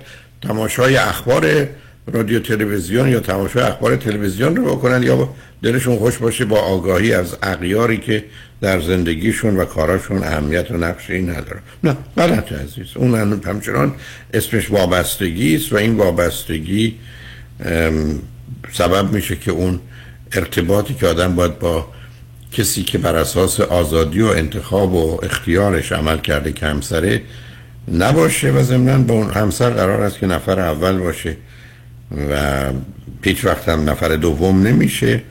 تماشای 0.43 0.97
اخبار 0.97 1.69
رادیو 2.07 2.41
تلویزیون 2.41 3.09
یا 3.09 3.21
تماشای 3.21 3.63
اخبار 3.63 3.97
تلویزیون 3.97 4.57
رو 4.57 4.65
بکنن 4.77 5.03
یا 5.03 5.29
دلشون 5.63 5.97
خوش 5.97 6.17
باشه 6.17 6.45
با 6.45 6.61
آگاهی 6.61 7.13
از 7.13 7.37
اغیاری 7.43 7.97
که 7.97 8.25
در 8.61 8.81
زندگیشون 8.81 9.57
و 9.57 9.65
کاراشون 9.65 10.23
اهمیت 10.23 10.71
و 10.71 10.77
نقشی 10.77 11.23
نداره. 11.23 11.61
نه 11.85 11.97
غلط 12.17 12.53
عزیز. 12.53 12.87
اون 12.97 13.15
هم- 13.15 13.41
همچنان 13.47 13.95
اسمش 14.35 14.71
وابستگی 14.71 15.57
است 15.57 15.73
و 15.73 15.77
این 15.77 15.97
وابستگی 15.97 16.95
سبب 18.73 19.13
میشه 19.13 19.37
که 19.37 19.51
اون 19.51 19.81
ارتباطی 20.33 20.95
که 20.95 21.07
آدم 21.07 21.35
باید 21.35 21.59
با 21.59 21.89
کسی 22.53 22.83
که 22.83 22.99
بر 22.99 23.17
اساس 23.17 23.61
آزادی 23.61 24.21
و 24.21 24.27
انتخاب 24.27 24.95
و 24.95 25.21
اختیارش 25.23 25.93
عمل 25.93 26.19
کرده 26.19 26.53
که 26.53 26.67
همسره 26.67 27.23
نباشه 27.93 28.51
و 28.51 28.63
ضمنا 28.63 28.99
با 28.99 29.15
اون 29.15 29.31
همسر 29.31 29.71
قرار 29.71 30.03
است 30.03 30.19
که 30.19 30.27
نفر 30.27 30.61
اول 30.61 30.99
باشه 30.99 31.37
و 32.31 32.65
هیچ 33.23 33.45
وقت 33.45 33.69
هم 33.69 33.91
نفر 33.91 34.17
دوم 34.17 34.67
نمیشه. 34.67 35.23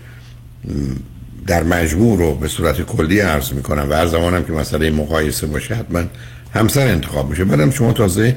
در 1.48 1.64
مجموع 1.64 2.18
رو 2.18 2.36
به 2.36 2.48
صورت 2.48 2.82
کلی 2.82 3.20
عرض 3.20 3.54
می‌کنم 3.54 3.88
و 3.90 3.94
هر 3.94 4.08
زمانم 4.08 4.44
که 4.44 4.52
مسئله 4.52 4.92
مقایسه 4.92 5.48
باشه 5.48 5.76
حتما 5.76 6.04
همسر 6.54 6.88
انتخاب 6.88 7.30
میشه. 7.30 7.46
بعدم 7.46 7.72
شما 7.72 7.94
تازه 7.94 8.36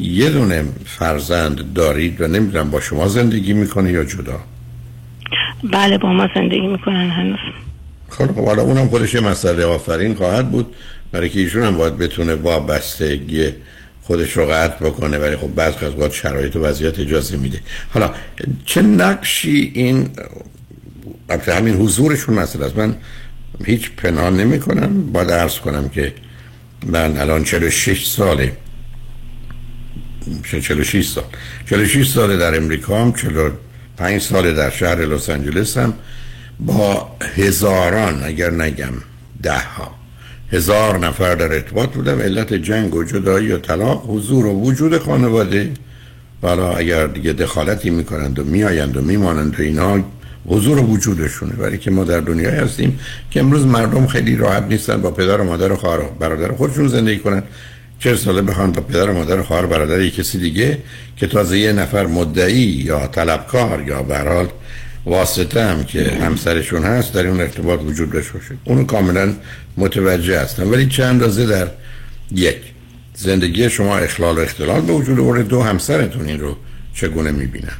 یه 0.00 0.30
دونه 0.30 0.64
فرزند 0.86 1.72
دارید 1.72 2.20
و 2.20 2.26
نمی‌دونم 2.26 2.70
با 2.70 2.80
شما 2.80 3.08
زندگی 3.08 3.52
می‌کنه 3.52 3.92
یا 3.92 4.04
جدا؟ 4.04 4.40
بله 5.72 5.98
با 5.98 6.12
ما 6.12 6.28
زندگی 6.34 6.66
می‌کنن 6.66 7.10
هنوز. 7.10 7.38
خب 8.08 8.26
خب 8.26 8.44
حالا 8.44 8.62
اونم 8.62 8.88
خودش 8.88 9.14
یه 9.14 9.20
مسئله 9.20 9.64
آفرین 9.64 10.14
خواهد 10.14 10.50
بود. 10.50 10.74
برای 11.12 11.28
که 11.28 11.40
ایشون 11.40 11.62
هم 11.62 11.76
باید 11.76 11.98
بتونه 11.98 12.34
وابستگی 12.34 13.48
خودش 14.02 14.36
رو 14.36 14.46
قطع 14.46 14.84
بکنه 14.84 15.18
ولی 15.18 15.36
خب 15.36 15.54
بعض 15.54 15.74
از 15.74 15.92
اوقات 15.92 16.12
شرایط 16.12 16.56
و 16.56 16.58
وضعیت 16.58 17.00
اجازه 17.00 17.36
میده. 17.36 17.60
حالا 17.94 18.10
چه 18.64 18.82
نقشی 18.82 19.72
این 19.74 20.08
همین 21.46 21.74
حضورشون 21.74 22.34
مسئله 22.34 22.64
است. 22.64 22.76
من 22.76 22.96
هیچ 23.64 23.90
پنهان 23.96 24.36
نمی 24.36 24.60
کنم 24.60 25.12
باید 25.12 25.30
عرض 25.30 25.58
کنم 25.58 25.88
که 25.88 26.14
من 26.86 27.16
الان 27.16 27.44
46 27.44 28.06
ساله 28.06 28.52
46 30.42 31.08
سال. 31.08 31.24
46 31.66 32.08
ساله 32.08 32.36
در 32.36 32.56
امریکا 32.56 33.02
هم 33.02 33.12
45 33.12 34.20
ساله 34.22 34.52
در 34.52 34.70
شهر 34.70 35.04
لس 35.04 35.30
آنجلس 35.30 35.78
هم. 35.78 35.94
با 36.60 37.16
هزاران 37.36 38.22
اگر 38.24 38.50
نگم 38.50 38.92
ده 39.42 39.58
ها 39.58 39.94
هزار 40.52 40.98
نفر 40.98 41.34
در 41.34 41.52
ارتباط 41.52 41.88
بودم. 41.88 42.20
علت 42.20 42.54
جنگ 42.54 42.94
و 42.94 43.04
جدایی 43.04 43.52
و 43.52 43.58
طلاق 43.58 44.04
حضور 44.10 44.46
و 44.46 44.60
وجود 44.60 44.98
خانواده. 44.98 45.70
حالا 46.42 46.72
اگر 46.72 47.06
دیگه 47.06 47.32
دخالتی 47.32 47.90
می‌کنند 47.90 48.38
و 48.38 48.44
میآیند 48.44 48.96
و 48.96 49.02
میمانند 49.02 49.60
و 49.60 49.62
اینا 49.62 50.04
حضور 50.46 50.78
و 50.78 50.82
وجودشونه. 50.82 51.52
برای 51.52 51.78
که 51.78 51.90
ما 51.90 52.04
در 52.04 52.20
دنیای 52.20 52.54
هستیم 52.54 53.00
که 53.30 53.40
امروز 53.40 53.66
مردم 53.66 54.06
خیلی 54.06 54.36
راحت 54.36 54.62
نیستن 54.62 55.02
با 55.02 55.10
پدر 55.10 55.40
و 55.40 55.44
مادر 55.44 55.72
و 55.72 55.76
خواهر 55.76 56.00
برادر 56.20 56.52
خودشون 56.52 56.88
زندگی 56.88 57.18
کنن. 57.18 57.42
چه 58.00 58.16
ساله 58.16 58.42
بخوان 58.42 58.72
با 58.72 58.82
پدر 58.82 59.10
و 59.10 59.14
مادر 59.14 59.40
و 59.40 59.42
خواهر 59.42 59.66
برادر 59.66 60.08
کسی 60.08 60.38
دیگه 60.38 60.78
که 61.16 61.26
تازه 61.26 61.58
یه 61.58 61.72
نفر 61.72 62.06
مدعی 62.06 62.54
یا 62.60 63.06
طلبکار 63.06 63.84
یا 63.86 64.02
به 64.02 64.16
هر 64.16 64.28
حال 64.28 64.48
واسطه 65.06 65.64
هم 65.64 65.84
که 65.84 66.12
همسرشون 66.20 66.82
هست 66.82 67.14
در 67.14 67.26
اون 67.26 67.40
ارتباط 67.40 67.80
وجود 67.80 68.12
داشته 68.12 68.32
باشه. 68.32 68.54
اونو 68.64 68.84
کاملا 68.84 69.32
متوجه 69.76 70.40
هستم. 70.40 70.70
ولی 70.70 70.86
چند 70.86 71.06
اندازه 71.06 71.46
در 71.46 71.66
یک 72.32 72.56
زندگی 73.14 73.70
شما 73.70 73.98
اخلال 73.98 74.38
و 74.38 74.40
اختلال 74.40 74.80
به 74.80 74.92
وجود 74.92 75.20
آورده؟ 75.20 75.42
دو 75.42 75.62
همسرتون 75.62 76.26
این 76.26 76.40
رو 76.40 76.56
چگونه 76.94 77.30
می‌بینن 77.30 77.76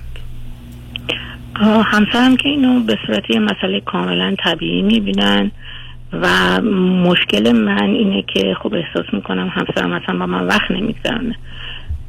آه، 1.60 1.84
همسرم 1.84 2.36
که 2.36 2.48
اینو 2.48 2.80
به 2.80 2.98
صورت 3.06 3.22
یه 3.30 3.38
مسئله 3.38 3.80
کاملا 3.80 4.36
طبیعی 4.44 4.82
می‌بینن. 4.82 5.50
و 6.12 6.60
مشکل 7.04 7.52
من 7.52 7.90
اینه 7.90 8.22
که 8.22 8.56
خب 8.62 8.74
احساس 8.74 9.14
می‌کنم 9.14 9.48
همسرم 9.48 9.92
اصلا 9.92 10.18
با 10.18 10.26
من 10.26 10.46
وقت 10.46 10.70
نمیگذرنه 10.70 11.36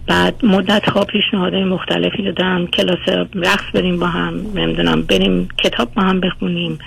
بعد 0.07 0.45
مدت 0.45 0.90
ها 0.90 1.03
پیشنهادهای 1.06 1.64
مختلفی 1.64 2.23
دادم 2.23 2.68
کلاس 2.68 3.28
رقص 3.36 3.64
بریم 3.73 3.99
با 3.99 4.07
هم 4.07 4.34
نمی‌دونم 4.56 5.02
بریم 5.02 5.48
کتاب 5.57 5.94
با 5.94 6.02
هم 6.02 6.19
بخونیم 6.19 6.80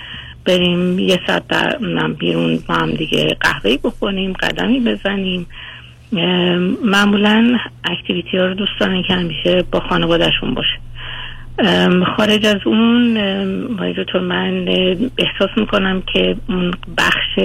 بریم 0.45 0.99
یه 0.99 1.19
ساعت 1.27 1.47
در 1.47 1.77
بیرون 2.19 2.59
با 2.67 2.73
هم 2.73 2.91
دیگه 2.91 3.37
قهوه 3.39 3.77
بخوریم 3.83 4.33
قدمی 4.33 4.79
بزنیم. 4.79 5.45
معمولا 6.83 7.57
اکتیویتی 7.83 8.37
ها 8.37 8.45
رو 8.45 8.53
دوست 8.53 8.79
دارن 8.79 9.03
که 9.03 9.13
همیشه 9.13 9.63
با 9.71 9.79
خانوادهشون 9.79 10.53
باشه. 10.53 10.79
خارج 12.17 12.45
از 12.45 12.59
اون 12.65 13.13
دکتر 13.97 14.19
من 14.19 14.67
احساس 15.17 15.49
می‌کنم 15.57 16.03
که 16.13 16.35
اون 16.49 16.71
بخش 16.97 17.39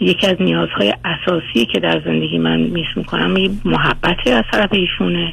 یکی 0.00 0.26
از 0.26 0.36
نیازهای 0.40 0.94
اساسی 1.04 1.66
که 1.66 1.80
در 1.80 2.02
زندگی 2.04 2.38
من 2.38 2.60
میس 2.60 2.86
می‌کنم 2.96 3.34
این 3.34 3.60
محبت 3.64 4.26
از 4.26 4.44
طرف 4.52 4.72
ایشونه. 4.72 5.32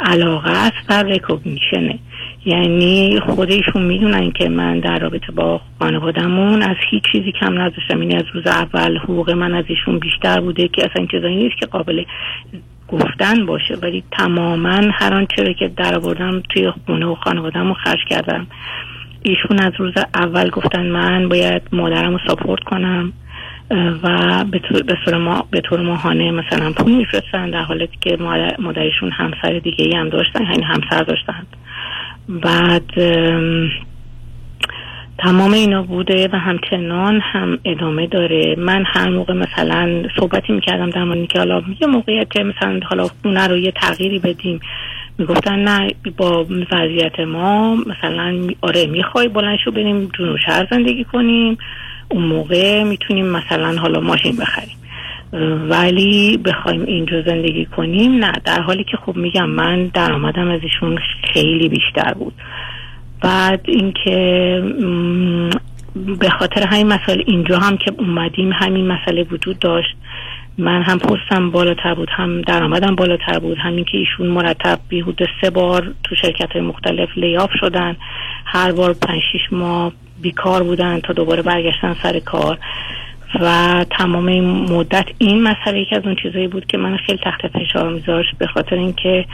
علاقه 0.00 0.50
است 0.50 0.90
و 0.90 1.02
ریکوگنیشنه 1.02 1.98
یعنی 2.46 3.20
خود 3.20 3.50
ایشون 3.50 3.82
می‌دونن 3.82 4.30
که 4.30 4.48
من 4.48 4.80
در 4.80 4.98
رابطه 4.98 5.32
با 5.32 5.60
خانوادمون 5.78 6.62
از 6.62 6.76
هیچ 6.90 7.02
چیزی 7.12 7.32
کم 7.40 7.58
نداشتم 7.58 8.02
یعنی 8.02 8.16
از 8.16 8.24
روز 8.34 8.46
اول 8.46 8.96
حقوق 8.96 9.30
من 9.30 9.54
از 9.54 9.64
ایشون 9.68 9.98
بیشتر 9.98 10.40
بوده 10.40 10.68
که 10.68 10.84
اصلا 10.90 11.06
چیزایی 11.06 11.36
نیست 11.36 11.56
که 11.60 11.66
قابل 11.66 12.04
گفتن 12.90 13.46
باشه 13.46 13.74
ولی 13.82 14.02
تماما 14.12 14.80
هر 14.92 15.14
آنچه 15.14 15.42
رو 15.42 15.52
که 15.52 15.68
در 15.68 15.94
آوردم 15.94 16.42
توی 16.48 16.70
خونه 16.70 17.06
و 17.06 17.14
خانوادم 17.14 17.68
رو 17.68 17.74
خرج 17.74 17.98
کردم. 18.10 18.46
ایشون 19.22 19.58
از 19.58 19.72
روز 19.78 19.92
اول 20.14 20.50
گفتن 20.50 20.86
من 20.86 21.28
باید 21.28 21.62
مادرم 21.72 22.12
رو 22.12 22.18
ساپورت 22.26 22.64
کنم 22.64 23.12
و 24.02 24.44
به 24.50 24.58
طور- 24.58 25.18
ما 25.18 25.46
به 25.50 25.60
طور 25.60 25.80
ماهانه 25.80 26.30
مثلا 26.30 26.72
پول 26.72 26.92
میفرستن 26.92 27.50
در 27.50 27.62
حالتی 27.62 27.96
که 28.00 28.16
مادر 28.20 28.56
مادرشون 28.58 29.10
همسر 29.10 29.58
دیگه 29.58 29.84
ای 29.84 29.96
هم 29.96 30.08
داشتن 30.08 30.44
یعنی 30.44 30.62
همسر 30.62 31.02
داشتن. 31.02 31.46
بعد 32.28 32.90
تمام 35.22 35.52
اینا 35.52 35.82
بوده 35.82 36.28
و 36.32 36.36
همچنان 36.36 37.20
هم 37.22 37.58
ادامه 37.64 38.06
داره. 38.06 38.54
من 38.58 38.84
هر 38.86 39.08
موقع 39.08 39.34
مثلا 39.34 40.02
صحبتی 40.16 40.52
می‌کردم 40.52 40.90
در 40.90 41.04
مورد 41.04 41.28
که 41.28 41.38
حالا 41.38 41.62
یه 41.80 41.86
موقعیت 41.86 42.36
مثلا 42.36 42.80
حالا 42.84 43.08
خونه 43.22 43.46
رو 43.46 43.56
یه 43.56 43.72
تغییری 43.72 44.18
بدیم 44.18 44.60
می‌گفتن 45.18 45.58
نه 45.58 45.88
با 46.16 46.46
وضعیت 46.72 47.20
ما 47.20 47.74
مثلا 47.74 48.48
آره 48.60 48.86
می‌خوای 48.86 49.28
بلند 49.28 49.58
شو 49.64 49.70
بریم 49.70 50.08
جنوب 50.18 50.36
شهر 50.46 50.66
زندگی 50.70 51.04
کنیم 51.04 51.58
اون 52.08 52.22
موقع 52.22 52.82
می‌تونیم 52.82 53.26
مثلا 53.26 53.76
حالا 53.76 54.00
ماشین 54.00 54.36
بخریم. 54.36 54.76
ولی 55.68 56.36
بخوایم 56.36 56.84
اینجا 56.84 57.22
زندگی 57.22 57.64
کنیم 57.64 58.24
نه. 58.24 58.32
در 58.44 58.60
حالی 58.60 58.84
که 58.84 58.96
خب 58.96 59.16
میگم 59.16 59.50
من 59.50 59.86
درآمدم 59.86 60.48
از 60.48 60.60
ایشون 60.62 60.98
خیلی 61.32 61.68
بیشتر 61.68 62.14
بود. 62.14 62.32
بعد 63.20 63.60
اینکه 63.64 64.62
به 66.20 66.30
خاطر 66.30 66.66
همین 66.66 66.86
مسائل 66.86 67.22
اینجا 67.26 67.58
هم 67.58 67.76
که 67.76 67.92
اومدیم 67.98 68.52
همین 68.52 68.86
مسئله 68.86 69.22
وجود 69.22 69.58
داشت. 69.58 69.96
من 70.58 70.82
هم 70.82 70.98
پستم 70.98 71.50
بالاتر 71.50 71.94
بود 71.94 72.08
هم 72.10 72.42
درآمدم 72.42 72.94
بالاتر 72.94 73.38
بود 73.38 73.58
همین 73.58 73.84
که 73.84 73.98
ایشون 73.98 74.26
مرتب 74.26 74.78
بیهوده 74.88 75.26
سه 75.40 75.50
بار 75.50 75.94
تو 76.04 76.14
شرکت 76.14 76.52
های 76.52 76.60
مختلف 76.60 77.08
لیاف 77.16 77.50
شدن. 77.60 77.96
هر 78.44 78.72
بار 78.72 78.92
پنج 78.92 79.20
شیش 79.32 79.52
ماه 79.52 79.92
بیکار 80.22 80.62
بودن 80.62 81.00
تا 81.00 81.12
دوباره 81.12 81.42
برگشتن 81.42 81.96
سر 82.02 82.18
کار. 82.18 82.58
و 83.40 83.84
تمام 83.98 84.26
این 84.26 84.44
مدت 84.44 85.06
این 85.18 85.42
مسئله 85.42 85.80
یکی 85.80 85.96
از 85.96 86.02
اون 86.04 86.16
چیزایی 86.22 86.48
بود 86.48 86.66
که 86.66 86.78
من 86.78 86.96
خیلی 86.96 87.18
تحت 87.18 87.52
فشار 87.52 87.92
میذاشت 87.92 88.38
به 88.38 88.46
خاطر 88.46 88.76
اینکه 88.76 89.24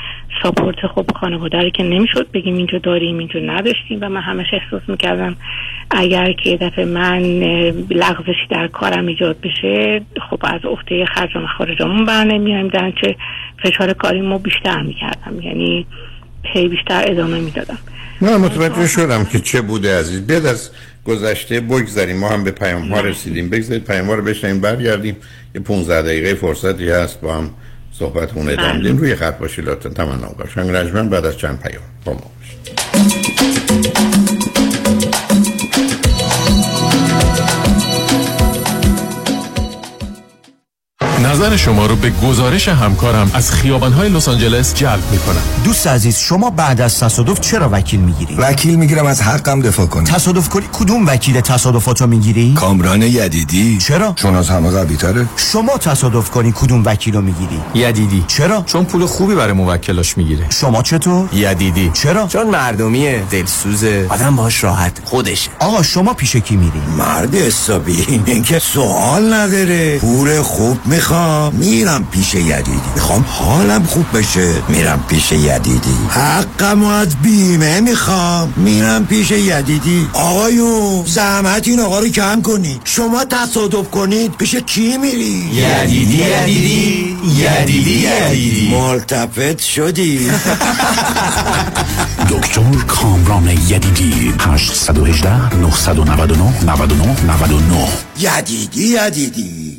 ساپورت 0.43 0.87
خب 0.87 1.11
خانواده 1.21 1.59
رو 1.59 1.71
که 1.71 1.83
نمی‌شد 1.83 2.31
بگیم 2.35 2.57
اینجا 2.57 2.79
داریم 2.79 3.19
اینجا 3.19 3.41
نداشتیم 3.41 3.99
و 4.01 4.09
من 4.09 4.21
همش 4.21 4.47
احساس 4.53 4.89
می‌کردم 4.89 5.37
اگر 5.91 6.33
که 6.33 6.57
دفعه 6.57 6.85
من 6.85 7.21
لغزشی 7.91 8.47
در 8.51 8.67
کارم 8.67 9.07
ایجاد 9.07 9.37
بشه 9.41 10.01
خب 10.31 10.39
از 10.43 10.61
عهده 10.65 11.05
خرج 11.05 11.37
و 11.37 11.39
مخارجمون 11.39 12.05
بر 12.05 12.25
نمیایم 12.25 12.69
در 12.69 12.93
چه 13.03 13.17
فشار 13.63 13.93
کاریمو 13.93 14.39
بیشتر 14.39 14.83
می‌کردم. 14.83 15.41
یعنی 15.43 15.87
هی 16.43 16.69
بیشتر 16.69 17.03
ادامه 17.07 17.41
می‌دادم. 17.41 17.79
نه 18.23 18.37
متوجه 18.37 18.87
شدم 18.87 19.25
که 19.25 19.39
چه 19.39 19.61
بوده 19.61 19.99
عزیز. 19.99 20.27
بیاد 20.27 20.47
از 20.47 20.71
گذشته 21.07 21.61
بگذاریم. 21.61 22.17
ما 22.17 22.29
هم 22.29 22.45
به 22.45 22.51
پیام 22.51 22.89
ها 22.89 23.01
رسیدیم. 23.01 23.49
بگذارید 23.49 23.85
پیام 23.85 24.07
ها 24.07 24.15
رو 24.15 24.23
بشنیم 24.23 24.61
برگردیم. 24.61 25.17
یه 25.55 25.61
15 25.61 26.03
دقیقه 26.03 26.35
فرصتی 26.35 26.91
هست 26.91 27.21
با 27.21 27.35
هم 27.35 27.51
صحبتمون 27.93 28.49
ادامه 28.49 28.73
بله. 28.73 28.81
بدیم. 28.81 28.97
روی 28.97 29.15
خط 29.15 29.39
باشید 29.39 29.69
لطفا. 29.69 29.89
تمنا 29.89 30.29
باشن 30.39 30.75
رجمن 30.75 31.09
بعد 31.09 31.27
از 31.27 31.39
چند 31.39 31.61
پیام 31.61 31.83
با 32.05 32.13
ما 32.13 32.31
باشید. 32.39 33.96
نظر 41.27 41.57
شما 41.57 41.87
رو 41.87 41.97
به 41.97 42.11
گزارش 42.11 42.69
همکارم 42.69 43.31
از 43.35 43.51
خیابانهای 43.51 44.09
لس 44.09 44.29
آنجلس 44.29 44.75
جلب 44.75 45.03
می 45.13 45.19
کنم. 45.19 45.43
دوست 45.65 45.87
عزیز 45.87 46.19
شما 46.19 46.51
بعد 46.51 46.81
از 46.81 47.01
تصادف 47.01 47.41
چرا 47.41 47.69
وکیل 47.73 48.01
می‌گیری؟ 48.01 48.35
وکیل 48.35 48.77
می‌گیرم 48.77 49.07
از 49.07 49.23
حقم 49.23 49.63
دفاع 49.63 49.87
کنم 49.87 50.05
تصادف 50.05 50.49
کنی 50.49 50.65
کدوم 50.73 51.07
وکیل 51.07 51.41
تصادفاتو 51.41 52.07
می‌گیری؟ 52.07 52.55
کامران 52.55 53.03
یدیدی 53.03 53.79
چرا؟ 53.79 54.13
چون 54.17 54.37
از 54.37 54.49
همه 54.49 54.71
قوی 54.71 54.97
تره 54.97 55.27
شما 55.37 55.79
تصادف 55.79 56.31
کنی 56.31 56.53
کدوم 56.57 56.83
وکیل 56.85 57.15
رو 57.15 57.21
می‌گیری؟ 57.21 57.61
یدیدی 57.75 58.25
چرا؟ 58.29 58.63
چون 58.67 58.85
پول 58.85 59.07
خوبی 59.07 59.35
برای 59.35 59.53
موکلاش 59.53 60.19
می‌گیره 60.19 60.47
شما 60.51 60.83
چطور؟ 60.83 61.29
یدیدی 61.33 61.91
چرا؟ 61.95 62.27
چون 62.27 62.51
مردمیه 62.51 63.23
دلسوزه 63.31 64.07
آدم 64.09 64.37
باش 64.37 64.65
راحت 64.65 64.93
خودشه 65.05 65.51
آقا 65.59 65.83
شما 65.83 66.15
پیش 66.15 66.37
کی 66.37 66.57
میری؟ 66.57 66.81
مرد 66.99 67.35
حسابی 67.35 68.23
اینکه 68.27 68.59
سوال 68.59 69.35
نداره 69.35 69.99
پول 69.99 70.43
خوب 70.43 70.79
می‌خوام 71.17 71.55
میرم 71.55 72.07
پیش 72.11 72.35
یدیدی. 72.35 72.81
می‌خوام 72.95 73.25
حالم 73.29 73.83
خوب 73.83 74.19
بشه. 74.19 74.55
میرم 74.69 75.05
پیش 75.09 75.33
یدیدی. 75.33 75.97
حقم 76.11 76.85
از 76.85 77.17
بیمه 77.23 77.81
می‌خوام. 77.81 78.53
میرم 78.57 79.07
پیش 79.07 79.31
یدیدی. 79.31 80.09
آقایون 80.13 81.05
زحمت 81.07 81.69
این 81.69 81.81
آقا 81.81 81.99
رو 81.99 82.09
کم 82.09 82.43
کنید. 82.43 82.81
شما 82.85 83.25
تصادف 83.25 83.91
کنید. 83.91 84.33
پیش 84.33 84.55
کی 84.55 84.97
میری؟ 84.99 85.51
یدیدی، 85.53 86.15
یدیدی، 86.15 87.17
یدیدی، 87.37 87.91
یدیدی. 87.91 88.75
ملتفت 88.75 89.61
شدی. 89.61 90.19
دکتر 92.31 92.73
کامران 92.87 93.49
یدیدی. 93.49 94.35
818 94.41 95.57
999 95.57 96.65
99 96.65 97.17
99 97.27 97.89
یدیدی 98.19 98.85
یدیدی. 99.07 99.79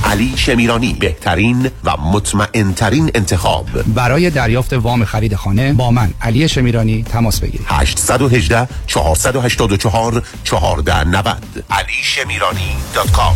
علی 0.04 0.34
شمیرانی 0.36 0.98
بهترین 1.00 1.70
و 1.84 1.92
مطمئن 2.14 2.74
انتخاب. 3.16 3.66
برای 3.96 4.30
دریافت 4.30 4.74
وام 4.74 5.06
خرید 5.06 5.36
خانه 5.36 5.74
با 5.74 5.92
من 5.92 6.10
علی 6.22 6.50
شمیرانی 6.50 7.05
تماس 7.06 7.40
بگیرید. 7.40 7.68
818 7.70 8.68
484 8.88 10.24
1490 10.46 11.64
علی 11.70 11.94
شمیرانی 12.04 12.76
dot 12.94 13.12
com. 13.12 13.36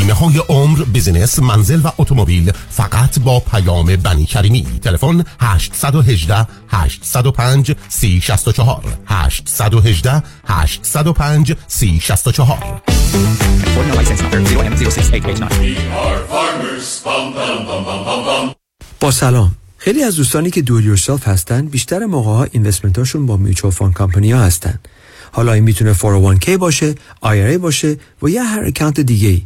بیمه 0.00 0.12
های 0.12 0.38
عمر 0.48 0.78
business 0.94 1.38
منزل 1.38 1.80
و 1.84 1.90
اتومبیل 1.98 2.52
فقط 2.70 3.18
با 3.18 3.40
پیام 3.40 3.96
بنی 3.96 4.26
کریمی. 4.26 4.66
تلفن 4.82 5.24
818 5.40 6.46
805 6.68 7.76
3064 7.88 8.84
818 9.06 10.22
805 10.46 11.56
3064 11.66 12.82
با 19.00 19.10
سلام. 19.10 19.54
خیلی 19.78 20.02
از 20.02 20.16
دوستانی 20.16 20.50
که 20.50 20.62
do 20.62 20.73
it 20.73 20.84
yourself 20.84 21.28
هستن 21.28 21.66
بیشتر 21.66 22.04
موقع 22.04 22.30
ها 22.30 22.46
investment 22.52 22.98
هاشون 22.98 23.26
با 23.26 23.36
mutual 23.36 23.72
fund 23.72 23.94
کمپانی 23.94 24.32
ها 24.32 24.40
هستن. 24.40 24.78
حالا 25.32 25.52
این 25.52 25.64
می‌تونه 25.64 25.94
401k 25.94 26.48
باشه 26.48 26.94
IRA 27.24 27.58
باشه 27.60 27.96
و 28.22 28.28
یا 28.28 28.42
هر 28.42 28.64
account 28.64 29.00
دیگه 29.00 29.28
ای 29.28 29.42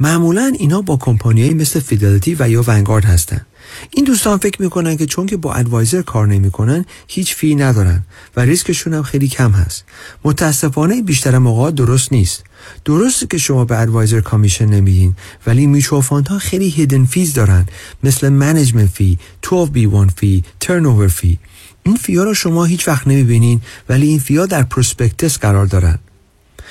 معمولا 0.00 0.52
اینا 0.58 0.82
با 0.82 0.96
کمپانیایی 0.96 1.54
مثل 1.54 1.80
Fidelity 1.80 2.36
و 2.38 2.50
یا 2.50 2.64
Vanguard 2.66 3.04
هستن. 3.04 3.46
این 3.90 4.04
دوستان 4.04 4.38
فکر 4.38 4.62
می‌کنن 4.62 4.96
که 4.96 5.06
چون 5.06 5.26
که 5.26 5.36
با 5.36 5.54
advisor 5.54 6.02
کار 6.02 6.26
نمی‌کنن 6.26 6.84
هیچ 7.08 7.34
fee 7.34 7.54
ندارن 7.54 8.04
و 8.36 8.40
ریسکشون 8.40 8.94
هم 8.94 9.02
خیلی 9.02 9.28
کم 9.28 9.50
هست. 9.50 9.84
متاسفانه 10.24 11.02
بیشتر 11.02 11.38
موقع 11.38 11.70
درست 11.70 12.12
نیست. 12.12 12.44
درسته 12.84 13.26
که 13.26 13.38
شما 13.38 13.64
به 13.64 13.80
advisor 13.80 14.20
commission 14.20 14.66
نمیدین 14.66 15.16
ولی 15.46 15.82
fund 15.82 16.28
ها 16.28 16.38
خیلی 16.38 16.68
hidden 16.68 17.04
fees 17.04 17.34
دارن 17.34 17.66
مثل 18.02 18.28
management 18.28 18.88
fee 18.88 19.18
12b1 19.46 20.10
fee 20.16 20.44
turn 20.60 21.08
fee 21.08 21.38
این 21.82 21.96
fee 21.96 22.17
ا 22.17 22.24
رو 22.24 22.34
شما 22.34 22.64
هیچ 22.64 22.88
وقت 22.88 23.06
نمی‌بینین 23.06 23.60
ولی 23.88 24.06
این 24.06 24.18
fee 24.18 24.39
ا 24.39 24.46
در 24.46 24.62
prospectus 24.62 25.38
قرار 25.38 25.66
دارن. 25.66 25.98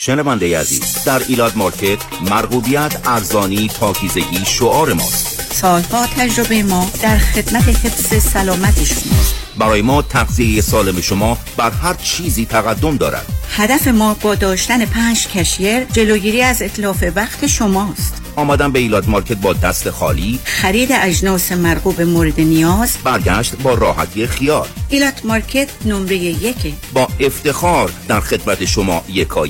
شنونده 0.00 0.58
عزیز 0.58 1.04
در 1.04 1.22
Elat 1.28 1.56
Market 1.56 1.98
مرغوبیت 2.30 3.00
ارزانی 3.04 3.70
پاکیزگی 3.80 4.44
شعار 4.44 4.92
ماست. 4.92 5.37
سالها 5.60 6.06
تجربه 6.06 6.62
ما 6.62 6.90
در 7.02 7.18
خدمت 7.18 7.68
حفظ 7.68 8.22
سلامت 8.22 8.84
شماست 8.84 9.34
برای 9.58 9.82
ما 9.82 10.02
تغذیه 10.02 10.60
سالم 10.60 11.00
شما 11.00 11.38
بر 11.56 11.70
هر 11.70 11.94
چیزی 11.94 12.46
تقدم 12.46 12.96
دارد. 12.96 13.26
هدف 13.56 13.88
ما 13.88 14.16
با 14.22 14.34
داشتن 14.34 14.86
پنج 14.86 15.28
cashier 15.28 15.84
جلوگیری 15.84 16.42
از 16.42 16.62
اتلاف 16.62 17.04
وقت 17.16 17.46
شماست 17.46 18.22
آمدن 18.36 18.72
به 18.72 18.78
Elat 18.78 19.08
Market 19.08 19.36
با 19.36 19.52
دست 19.52 19.90
خالی. 19.90 20.38
خرید 20.44 20.88
اجناس 20.92 21.52
مرغوب 21.52 22.00
مورد 22.00 22.40
نیاز. 22.40 22.92
برگشت 23.04 23.56
با 23.56 23.74
راحتی 23.74 24.26
خیال. 24.26 24.68
ایلات 24.88 25.24
مارکت 25.24 25.68
نمره 25.84 26.16
یک 26.16 26.74
با 26.92 27.08
افتخار 27.20 27.92
در 28.08 28.20
خدمت 28.20 28.64
شما 28.64 29.04
یکا 29.08 29.46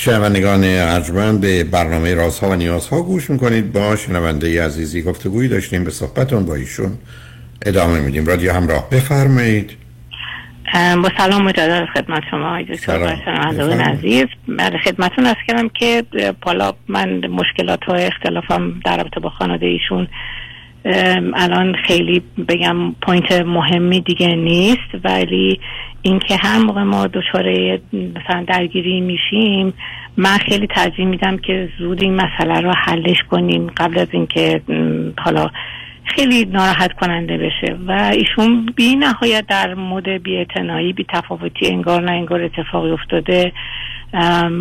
شنوندگان 0.00 0.64
ارجمند 0.64 1.40
به 1.40 1.64
برنامه 1.64 2.14
رازها 2.14 2.50
و 2.50 2.54
نیازها 2.54 3.02
گوش 3.02 3.30
می‌کنید. 3.30 3.72
با 3.72 3.96
شنونده 3.96 4.64
عزیزی 4.64 5.02
گفتگویی 5.02 5.48
داشتیم 5.48 5.84
به 5.84 5.90
صحبتون 5.90 6.46
با 6.46 6.54
ایشون 6.54 6.98
ادامه 7.66 8.00
میدیم. 8.00 8.26
رادیو 8.26 8.52
همراه 8.52 8.90
بفرمایید. 8.90 9.70
با 10.74 11.10
سلام 11.18 11.42
مجدد 11.42 11.86
خدمت 11.94 12.22
شما 12.30 12.48
آقای 12.48 12.64
دکتر 12.64 13.02
عزیز. 13.80 14.26
بله 14.48 14.78
خدمتتون 14.78 15.26
از 15.26 15.36
کردم 15.48 15.68
که 15.68 16.04
حالا 16.40 16.72
من 16.88 17.26
مشکلات 17.26 17.88
و 17.88 17.92
اختلافم 17.92 18.80
در 18.84 18.96
رابطه 18.96 19.20
با 19.20 19.30
خانواده 19.30 19.66
ایشون 19.66 20.08
الان 21.34 21.74
خیلی 21.86 22.22
بگم 22.48 22.92
پوینت 23.02 23.32
مهمی 23.32 24.00
دیگه 24.00 24.34
نیست 24.34 25.04
ولی 25.04 25.60
اینکه 26.02 26.36
هر 26.42 26.58
موقع 26.58 26.82
ما 26.82 27.06
دچار 27.06 27.44
مثلا 27.92 28.44
درگیری 28.48 29.00
میشیم 29.00 29.72
من 30.16 30.38
خیلی 30.38 30.66
ترجیح 30.66 31.04
میدم 31.04 31.38
که 31.38 31.68
زود 31.78 32.02
این 32.02 32.14
مسئله 32.14 32.60
رو 32.60 32.72
حلش 32.72 33.22
کنیم 33.30 33.66
قبل 33.76 33.98
از 33.98 34.08
اینکه 34.10 34.60
حالا 35.18 35.50
خیلی 36.04 36.44
ناراحت 36.44 36.92
کننده 36.92 37.38
بشه. 37.38 37.76
و 37.86 37.92
ایشون 37.92 38.66
بی 38.76 38.96
نهایت 38.96 39.44
در 39.48 39.74
مود 39.74 40.08
بی 40.08 40.38
اتنایی 40.38 40.92
بی 40.92 41.06
تفاوتی 41.08 41.66
انگار 41.66 42.02
نه 42.02 42.12
انگار 42.12 42.42
اتفاقی 42.42 42.90
افتاده. 42.90 43.52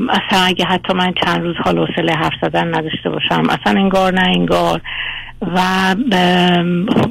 اصلا 0.09 0.39
اگه 0.45 0.65
حتی 0.65 0.93
من 0.93 1.13
چند 1.25 1.41
روز 1.41 1.55
حال 1.65 1.77
حوصله 1.77 2.13
حرف 2.13 2.33
زدن 2.41 2.67
نداشته 2.67 3.09
باشم 3.09 3.43
اصلا 3.49 3.79
انگار 3.79 4.13
نه 4.13 4.27
انگار. 4.27 4.81
و 5.41 5.95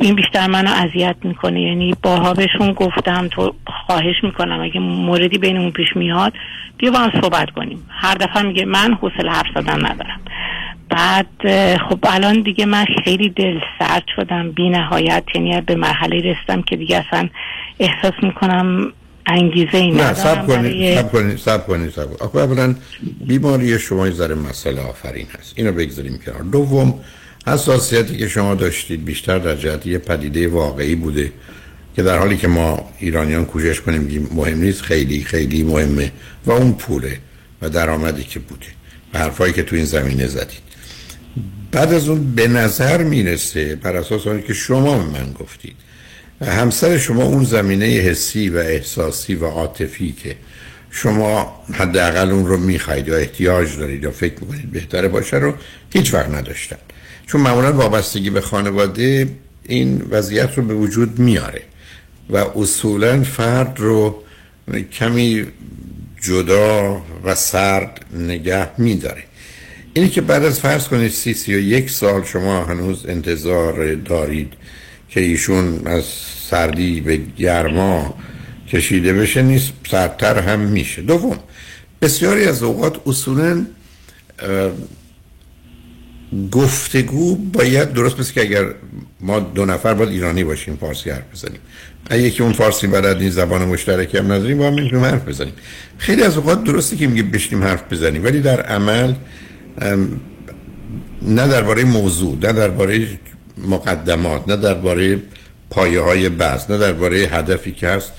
این 0.01 0.15
بیشتر 0.15 0.47
منو 0.47 0.71
اذیت 0.71 1.17
می‌کنه. 1.23 1.63
یعنی 1.63 1.95
بارها 2.03 2.35
بهشون 2.35 2.73
گفتم 2.73 3.29
تو 3.29 3.55
خواهش 3.87 4.15
می‌کنم 4.23 4.61
اگه 4.61 4.81
موردی 4.81 5.39
بینمون 5.39 5.71
پیش 5.71 5.97
میاد 5.97 6.33
بیا 6.79 6.91
با 6.91 6.99
هم 6.99 7.21
صحبت 7.21 7.51
کنیم. 7.51 7.87
هر 7.89 8.15
دفعه 8.15 8.43
میگه 8.43 8.65
من 8.65 8.95
حوصله 8.95 9.31
حرف 9.31 9.47
زدن 9.55 9.87
ندارم. 9.87 10.21
بعد 10.91 11.27
خب 11.89 11.99
الان 12.03 12.43
دیگه 12.43 12.67
من 12.67 12.87
خیلی 13.05 13.29
دل 13.29 13.59
سرد 13.79 14.05
شدم. 14.17 14.51
بی 14.51 14.69
نهایت 14.69 15.25
یعنی 15.35 15.61
به 15.61 15.75
مرحله 15.75 16.17
رسیدم 16.17 16.63
که 16.63 16.77
دیگه 16.77 17.05
اصلا 17.07 17.29
احساس 17.81 18.15
می‌کنم 18.23 18.93
انگیزه 19.27 19.79
این 19.79 19.97
نه 19.97 20.13
سب 20.13 20.47
کنید 20.47 20.99
سب 20.99 21.13
کنید 21.13 21.37
سب 21.37 21.67
کنید 21.67 21.91
سب 21.91 22.07
کنید 22.07 22.37
اولا 22.37 22.75
بیماری 23.27 23.79
شما 23.79 24.07
یه 24.07 24.13
ذره 24.13 24.35
مسئله 24.35 24.81
آفرین 24.81 25.27
هست. 25.39 25.55
اینو 25.57 25.73
بگذاریم 25.73 26.21
کنار. 26.27 26.43
دوم 26.43 26.95
حساسیتی 27.53 28.17
که 28.17 28.29
شما 28.29 28.55
داشتید 28.55 29.05
بیشتر 29.05 29.39
در 29.39 29.57
جهت 29.57 29.87
یه 29.87 29.99
پدیده 29.99 30.49
واقعی 30.49 30.95
بوده 30.95 31.33
که 31.97 32.03
در 32.03 32.19
حالی 32.19 32.37
که 32.37 32.49
ما 32.49 32.91
ایرانیان 32.99 33.45
کوشش 33.45 33.81
کنیم 33.81 34.29
مهم 34.35 34.59
نیست 34.59 34.83
خیلی 34.83 35.25
خیلی 35.25 35.63
مهمه 35.63 36.13
و 36.47 36.51
اون 36.51 36.73
پوله 36.73 37.19
و 37.63 37.69
درآمدی 37.69 38.25
که 38.25 38.39
بوده 38.39 38.67
و 39.15 39.19
حرفایی 39.19 39.53
که 39.53 39.63
تو 39.63 39.77
این 39.77 39.85
زمینه 39.85 40.27
زدید. 40.27 40.69
بعد 41.73 41.93
از 41.93 42.09
اون 42.09 42.35
به 42.35 42.49
نظر 42.49 43.03
می‌رسه 43.03 43.75
بر 43.77 43.97
اساس 43.97 44.27
آنی 44.27 44.43
که 44.43 44.55
شما 44.55 44.99
به 44.99 45.05
من 45.05 45.33
گفتید 45.33 45.77
همسر 46.45 46.99
شما 46.99 47.23
اون 47.23 47.45
زمینه 47.45 47.87
حسی 47.87 48.49
و 48.49 48.57
احساسی 48.57 49.35
و 49.35 49.47
عاطفی 49.47 50.13
که 50.13 50.37
شما 50.91 51.65
حداقل 51.73 52.31
اون 52.31 52.47
رو 52.47 52.57
می‌خواید 52.57 53.09
یا 53.09 53.17
احتیاج 53.17 53.77
دارید 53.77 54.03
یا 54.03 54.11
فکر 54.11 54.35
می‌کنید 54.41 54.73
بهتره 54.73 55.09
باشه 55.09 55.37
رو 55.37 55.55
هیچ 55.93 56.15
وقت 56.15 56.29
نداشتن. 56.29 56.77
چون 57.29 57.41
معمولا 57.41 57.73
وابستگی 57.73 58.31
به 58.31 58.41
خانواده 58.41 59.29
این 59.65 60.03
وضعیت 60.11 60.59
رو 60.59 60.63
به 60.63 60.75
وجود 60.75 61.19
میاره 61.19 61.63
و 62.31 62.37
اصولا 62.37 63.23
فرد 63.23 63.75
رو 63.81 64.23
کمی 64.93 65.47
جدا 66.21 67.03
و 67.25 67.35
سرد 67.35 68.07
نگه 68.15 68.81
میداره. 68.81 69.23
اینی 69.95 70.09
که 70.09 70.21
بعد 70.21 70.45
از 70.45 70.61
فرض 70.61 70.89
کنید 70.89 71.11
سی 71.11 71.35
سی 71.35 71.55
و 71.55 71.59
یک 71.59 71.91
سال 71.91 72.25
شما 72.25 72.65
هنوز 72.65 73.07
انتظار 73.07 73.95
دارید 73.95 74.53
که 75.09 75.21
ایشون 75.21 75.87
از 75.87 76.05
سردی 76.51 77.01
به 77.01 77.17
گرما 77.17 78.15
کشیده 78.69 79.13
بشه 79.13 79.43
نیست 79.43 79.73
سردتر 79.91 80.39
هم 80.39 80.61
میشه. 80.61 81.03
دوم 81.03 81.39
بسیاری 82.03 82.45
از 82.45 82.63
اوقات 82.63 82.97
اصولا 83.07 83.67
گفتگو 86.53 87.37
باید 87.37 87.93
درست 87.93 88.21
مثل 88.21 88.33
که 88.33 88.41
اگر 88.41 88.65
ما 89.21 89.41
دو 89.41 89.65
نفر 89.65 89.95
باید 89.95 90.11
ایرانی 90.11 90.45
باشیم 90.45 90.77
فارسی 90.77 91.11
حرف 91.11 91.33
بزنیم. 91.33 91.61
اگه 92.11 92.23
یکی 92.23 92.43
اون 92.43 92.53
فارسی 92.53 92.87
بلد 92.87 93.17
نیست 93.17 93.37
زبان 93.37 93.65
مشترکی 93.65 94.19
هم 94.19 94.33
نداریم 94.33 94.59
با 94.59 94.67
هم 94.67 94.75
می‌تونیم 94.75 95.05
حرف 95.05 95.29
بزنیم. 95.29 95.53
خیلی 95.99 96.23
از 96.23 96.37
اوقات 96.37 96.65
درسته 96.65 96.97
که 96.97 97.07
میگه 97.07 97.23
بشنیم 97.23 97.63
حرف 97.63 97.83
بزنیم 97.93 98.25
ولی 98.25 98.41
در 98.41 98.61
عمل 98.61 99.15
نه 101.23 101.49
درباره 101.49 101.85
موضوع 101.85 102.39
نه 102.43 102.53
درباره 102.53 103.09
مقدمات 103.59 104.49
نه 104.49 104.57
درباره 104.57 105.19
پایه 105.71 106.01
های 106.01 106.29
بحث 106.29 106.71
نه 106.71 106.79
درباره 106.79 107.17
هدفی 107.17 107.73
که 107.73 107.89
هست. 107.89 108.13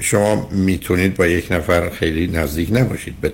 شما 0.00 0.48
می‌تونید 0.50 1.14
با 1.14 1.26
یک 1.26 1.52
نفر 1.52 1.90
خیلی 1.90 2.26
نزدیک 2.26 2.68
نباشید. 2.72 3.14
به 3.20 3.32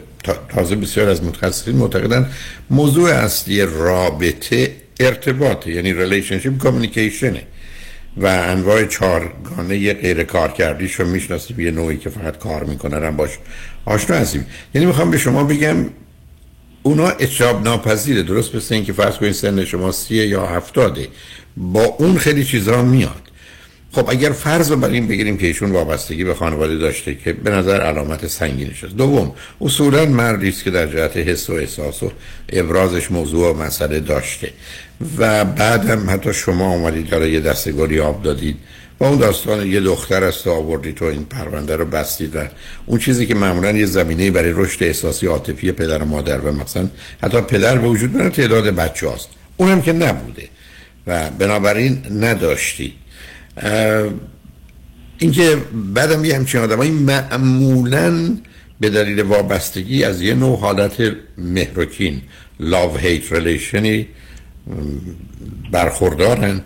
تازه 0.49 0.77
بسیار 0.77 1.09
از 1.09 1.25
متخصصین 1.25 1.77
معتقدن 1.77 2.31
موضوع 2.71 3.11
اصلی 3.11 3.63
رابطه 3.63 4.77
ارتباطه 5.01 5.71
یعنی 5.71 5.93
relationship 5.93 6.59
communication 6.59 7.37
ه 7.37 7.43
و 8.17 8.27
انواع 8.27 8.85
چارگانه 8.85 9.95
غیر 9.95 10.25
کارکردیش 10.25 10.95
رو 10.95 11.07
می‌شناسیم 11.07 11.61
یه 11.61 11.71
نوعی 11.71 11.97
که 11.97 12.11
فقط 12.11 12.39
کار 12.39 12.65
می‌کنن 12.65 13.05
هم 13.05 13.17
باش 13.17 13.31
آشنا 13.85 14.17
هستیم. 14.17 14.47
یعنی 14.75 14.87
می‌خوام 14.87 15.11
به 15.11 15.19
شما 15.19 15.45
بگم 15.45 15.77
اونا 16.83 17.09
اجتناب 17.09 17.65
ناپذیره 17.65 18.23
درست 18.23 18.55
مثل 18.55 18.75
اینکه 18.75 18.93
فرض 18.93 19.17
کنید 19.17 19.33
سن 19.33 19.65
شما 19.65 19.93
سیه 19.93 20.27
یا 20.27 20.47
هفتاده. 20.47 21.09
با 21.57 21.85
اون 21.85 22.19
خیلی 22.19 22.45
چیزها 22.45 22.83
میاد. 22.83 23.28
خب 23.93 24.11
اگر 24.11 24.31
فرض 24.31 24.71
رو 24.71 24.77
بر 24.77 24.89
این 24.89 25.09
بگیریم 25.09 25.37
که 25.37 25.47
ایشون 25.47 25.71
وابستگی 25.71 26.25
به 26.25 26.35
خانواده 26.35 26.77
داشته 26.77 27.15
که 27.15 27.33
به 27.33 27.51
نظر 27.51 27.81
علامت 27.81 28.27
سنگینش 28.27 28.85
است. 28.85 28.97
دوم 28.97 29.33
اصولا 29.61 30.07
مردی 30.07 30.49
است 30.49 30.65
که 30.65 30.71
در 30.71 30.87
جهت 30.87 31.17
حس 31.17 31.51
و 31.51 31.53
احساس 31.53 32.03
و 32.03 32.13
ابرازش 32.53 33.11
موضوع 33.11 33.51
و 33.51 33.63
مسئله 33.63 34.01
داشته. 34.01 34.53
و 35.19 35.45
بعدم 35.45 36.11
حتی 36.11 36.33
شما 36.33 36.73
اومدید 36.73 37.09
داره 37.09 37.31
یه 37.31 37.41
دستگاری 37.41 38.01
آب 38.01 38.23
دادید. 38.23 38.57
و 39.01 39.05
اون 39.05 39.19
داستان 39.19 39.67
یه 39.67 39.81
دختر 39.81 40.25
است 40.25 40.47
آوردید 40.47 40.95
تو 40.95 41.05
این 41.05 41.25
پرونده 41.25 41.77
رو 41.77 41.85
بستید 41.85 42.37
و 42.37 42.41
اون 42.87 42.99
چیزی 42.99 43.27
که 43.27 43.35
معمولا 43.35 43.71
یه 43.71 43.87
زمینه 43.87 44.31
برای 44.31 44.53
رشد 44.55 44.85
احساسی 44.85 45.27
عاطفی 45.27 45.73
پدر 45.73 46.03
و 46.03 46.05
مادر 46.05 46.39
و 46.39 46.53
مثلا 46.53 46.89
حتی 47.23 47.41
پدر 47.41 47.79
به 47.79 47.89
وجود 47.89 48.29
تعداد 48.29 48.65
بچه 48.65 49.11
هست 49.11 49.29
اونم 49.57 49.83
که 49.83 49.93
نبوده 49.93 50.49
و 51.07 51.31
بنابراین 51.31 52.03
نداشتید 52.21 52.93
اینکه 55.19 55.57
بعدم 55.95 56.25
یه 56.25 56.37
همچین 56.37 56.61
آدمایی 56.61 56.91
معمولا 56.91 58.37
به 58.81 58.91
دلیل 58.91 59.23
وابستگی 59.23 60.05
از 60.05 60.23
یه 60.23 60.35
نوع 60.35 60.59
حالت 60.59 61.13
مهرکین 61.39 62.23
love 62.61 63.03
hate 63.03 63.33
ریلیشنی 63.33 64.07
برخوردارن 65.73 66.61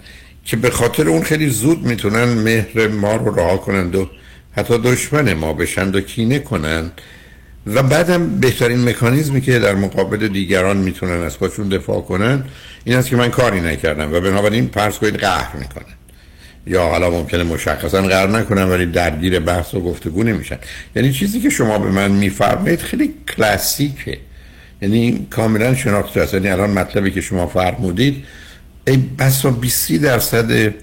که 0.44 0.56
به 0.56 0.70
خاطر 0.70 1.08
اون 1.08 1.22
خیلی 1.22 1.50
زود 1.50 1.82
می‌تونن 1.82 2.24
مهر 2.24 2.88
ما 2.88 3.16
رو 3.16 3.34
رها 3.34 3.56
کنند 3.56 3.94
و 3.94 4.10
حتی 4.52 4.78
دشمن 4.78 5.32
ما 5.32 5.52
بشند 5.52 5.96
و 5.96 6.00
کینه 6.00 6.38
کنند. 6.38 7.00
و 7.66 7.82
بعدم 7.82 8.40
بهترین 8.40 8.88
مکانیزمی 8.88 9.40
که 9.40 9.58
در 9.58 9.74
مقابل 9.74 10.28
دیگران 10.28 10.76
می‌تونن 10.76 11.22
از 11.22 11.36
خودشون 11.36 11.68
دفاع 11.68 12.00
کنن 12.00 12.44
این 12.84 12.96
است 12.96 13.08
که 13.08 13.16
من 13.16 13.30
کاری 13.30 13.60
نکردم 13.60 14.12
و 14.12 14.20
بنابراین 14.20 14.68
پرس 14.68 14.98
کنید 14.98 15.16
قهر 15.16 15.56
می‌کنن. 15.56 15.94
یا 16.66 16.88
حالا 16.88 17.10
ممکنه 17.10 17.42
مشخصا 17.42 18.02
قرار 18.02 18.38
نکنن 18.38 18.64
ولی 18.64 18.86
درگیر 18.86 19.40
بحث 19.40 19.74
و 19.74 19.80
گفتگو 19.80 20.22
نمیشن. 20.22 20.58
یعنی 20.96 21.12
چیزی 21.12 21.40
که 21.40 21.50
شما 21.50 21.78
به 21.78 21.90
من 21.90 22.10
میفرمایید 22.10 22.80
خیلی 22.80 23.14
کلاسیکه. 23.36 24.18
یعنی 24.82 25.26
کاملا 25.30 25.74
شناخته 25.74 26.20
است. 26.20 26.34
یعنی 26.34 26.48
الان 26.48 26.70
مطلبی 26.70 27.10
که 27.10 27.20
شما 27.20 27.46
فرمودید 27.46 28.24
ای 28.86 28.96
بسا 28.96 29.50
20 29.50 29.92
درصد 29.92 30.74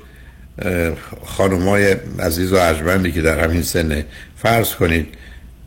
خانمای 1.26 1.96
عزیز 2.20 2.54
و 2.54 2.58
عجبندی 2.58 3.12
که 3.12 3.22
در 3.22 3.40
همین 3.44 3.62
سن 3.62 4.04
فرض 4.38 4.76
کنید 4.76 5.08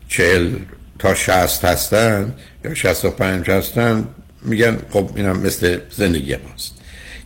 چهل 0.07 0.51
تا 0.99 1.13
شست 1.13 1.65
هستن 1.65 2.33
یا 2.65 2.73
شست 2.73 3.05
و 3.05 3.09
پنج 3.09 3.49
هستن 3.49 4.07
میگن 4.41 4.77
خب 4.89 5.09
اینم 5.15 5.39
مثل 5.39 5.79
زندگی 5.91 6.35
ماست. 6.35 6.73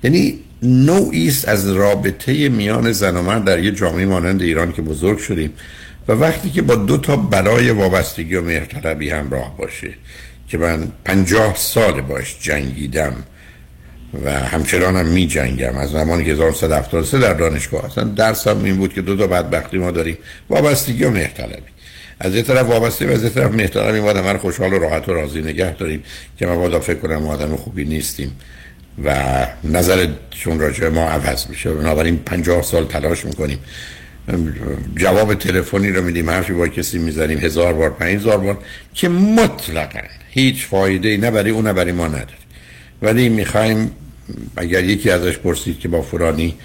یعنی 0.03 0.39
نوعی 0.62 1.28
است 1.28 1.48
از 1.48 1.68
رابطه 1.68 2.50
میان 2.50 2.92
زن 2.92 3.18
و 3.18 3.22
مرد 3.22 3.44
در 3.44 3.60
یه 3.60 3.72
جامعه 3.72 4.06
مانند 4.06 4.42
ایران 4.42 4.72
که 4.72 4.82
بزرگ 4.82 5.18
شدیم 5.18 5.54
و 6.08 6.12
وقتی 6.12 6.50
که 6.50 6.62
با 6.62 6.76
دو 6.76 6.98
تا 6.98 7.16
بلای 7.16 7.72
وابستگی 7.72 8.36
و 8.36 8.42
مهرطلبی 8.42 9.10
همراه 9.10 9.58
باشه 9.58 9.94
که 10.48 10.58
من 10.58 10.88
پنجاه 11.06 11.56
سال 11.56 12.02
باش 12.02 12.38
جنگیدم 12.42 13.14
و 14.26 14.32
همچنان 14.32 14.96
هم 14.96 15.06
می 15.06 15.28
جنگم 15.28 15.78
از 15.78 15.90
زمانی 15.90 16.26
که 16.26 16.32
1973 16.32 17.20
در 17.20 17.34
دانشگاه 17.34 17.86
هستن 17.86 18.10
درسم 18.10 18.64
این 18.64 18.78
بود 18.78 18.94
که 18.94 19.02
دو 19.02 19.18
تا 19.18 19.28
بدبختی 19.28 19.78
ما 19.78 19.92
داریم 19.92 20.18
وابستگی 20.50 21.04
و 21.04 21.10
مهرطلبی 21.10 21.72
از 22.20 22.36
یه 22.36 22.42
طرف 22.42 22.68
وابسته 22.68 23.08
و 23.08 23.12
از 23.12 23.24
یه 23.24 23.30
طرف 23.30 23.52
مهرطلبی 23.52 24.00
ما 24.00 24.14
من 24.14 24.38
خوشحال 24.38 24.74
و 24.74 24.80
راحت 24.80 25.10
و 25.10 25.14
راضی 25.14 25.42
نگه 25.42 25.74
داریم 25.74 26.04
که 26.38 26.46
ما 26.46 26.80
فکر 26.80 27.00
کنم 27.00 27.28
آدم 27.28 27.56
خوبی 27.56 27.86
نیستیم. 27.86 28.32
و 29.03 29.15
نظرشون 29.64 30.60
راجع 30.60 30.90
ما 30.90 31.10
عوض 31.10 31.48
میشه. 31.48 31.74
بنابراین 31.74 32.18
پنجاه 32.18 32.61
سال 32.61 32.86
تلاش 32.86 33.26
می‌کنیم. 33.26 33.60
جواب 34.95 35.34
تلفنی 35.34 35.91
رو 35.91 36.02
میدیم. 36.02 36.30
حرفی 36.30 36.53
با 36.53 36.68
کسی 36.68 36.98
می‌زنیم. 36.98 37.38
هزار 37.38 37.74
بار 37.74 37.90
پنج 37.90 38.15
هزار 38.15 38.38
بار 38.38 38.57
که 38.94 39.10
مطلقا 39.10 39.99
هیچ 40.30 40.65
فایده 40.65 41.18
نه 41.18 41.32
برای 41.32 41.52
اون 41.52 41.68
نه 41.68 41.74
برای 41.74 41.91
ما 41.91 42.07
نداره. 42.07 42.28
ولی 43.02 43.30
می‌خوایم 43.30 43.91
اگر 44.57 44.84
یکی 44.84 45.10
ازش 45.10 45.38
پرسید 45.38 45.80
که 45.80 45.88
با 45.88 46.02
فرانی 46.02 46.56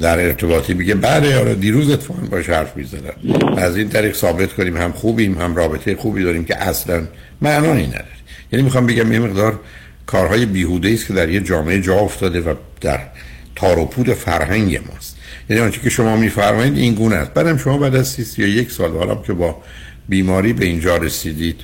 در 0.00 0.18
ارتباطی 0.18 0.74
بگه 0.74 0.94
بله 0.94 1.38
آره 1.38 1.54
دیروز 1.54 1.90
اتفاقا 1.90 2.20
باش 2.20 2.48
حرف 2.48 2.76
می‌زدم. 2.76 3.14
از 3.56 3.76
این 3.76 3.88
طریق 3.88 4.14
ثابت 4.14 4.52
کنیم 4.52 4.76
هم 4.76 4.92
خوبیم 4.92 5.38
هم 5.38 5.56
رابطه 5.56 5.96
خوبی 5.96 6.22
داریم 6.22 6.44
که 6.44 6.56
اصلا 6.56 7.06
معنایی 7.40 7.86
نداره. 7.86 8.04
یعنی 8.52 8.62
می‌خوام 8.62 8.86
بگم 8.86 9.12
یه 9.12 9.18
مقدار 9.18 9.60
کارهای 10.06 10.46
بیهوده 10.46 10.90
است 10.90 11.06
که 11.06 11.14
در 11.14 11.28
یه 11.28 11.40
جامعه 11.40 11.80
جا 11.80 11.94
افتاده 11.94 12.40
و 12.40 12.54
در 12.80 13.00
تار 13.56 13.78
و 13.78 13.84
پود 13.84 14.12
فرهنگ 14.12 14.80
ماست. 14.92 15.16
یعنی 15.50 15.62
آنچه 15.62 15.80
که 15.80 15.90
شما 15.90 16.16
میفرمایید 16.16 16.76
این 16.76 16.94
گونه 16.94 17.16
است. 17.16 17.34
بعدم 17.34 17.56
شما 17.56 17.78
بعد 17.78 17.96
از 17.96 18.08
سی 18.08 18.42
یا 18.42 18.48
یک 18.48 18.70
سال 18.70 18.92
حالا 18.92 19.14
که 19.14 19.32
با 19.32 19.62
بیماری 20.08 20.52
به 20.52 20.64
اینجا 20.64 20.96
رسیدید 20.96 21.60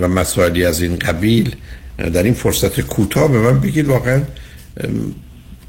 و 0.00 0.08
مسائلی 0.08 0.64
از 0.64 0.82
این 0.82 0.96
قبیل 0.96 1.56
در 1.98 2.22
این 2.22 2.34
فرصت 2.34 2.80
کوتاه 2.80 3.32
به 3.32 3.38
من 3.38 3.60
بگید 3.60 3.88
واقعا 3.88 4.22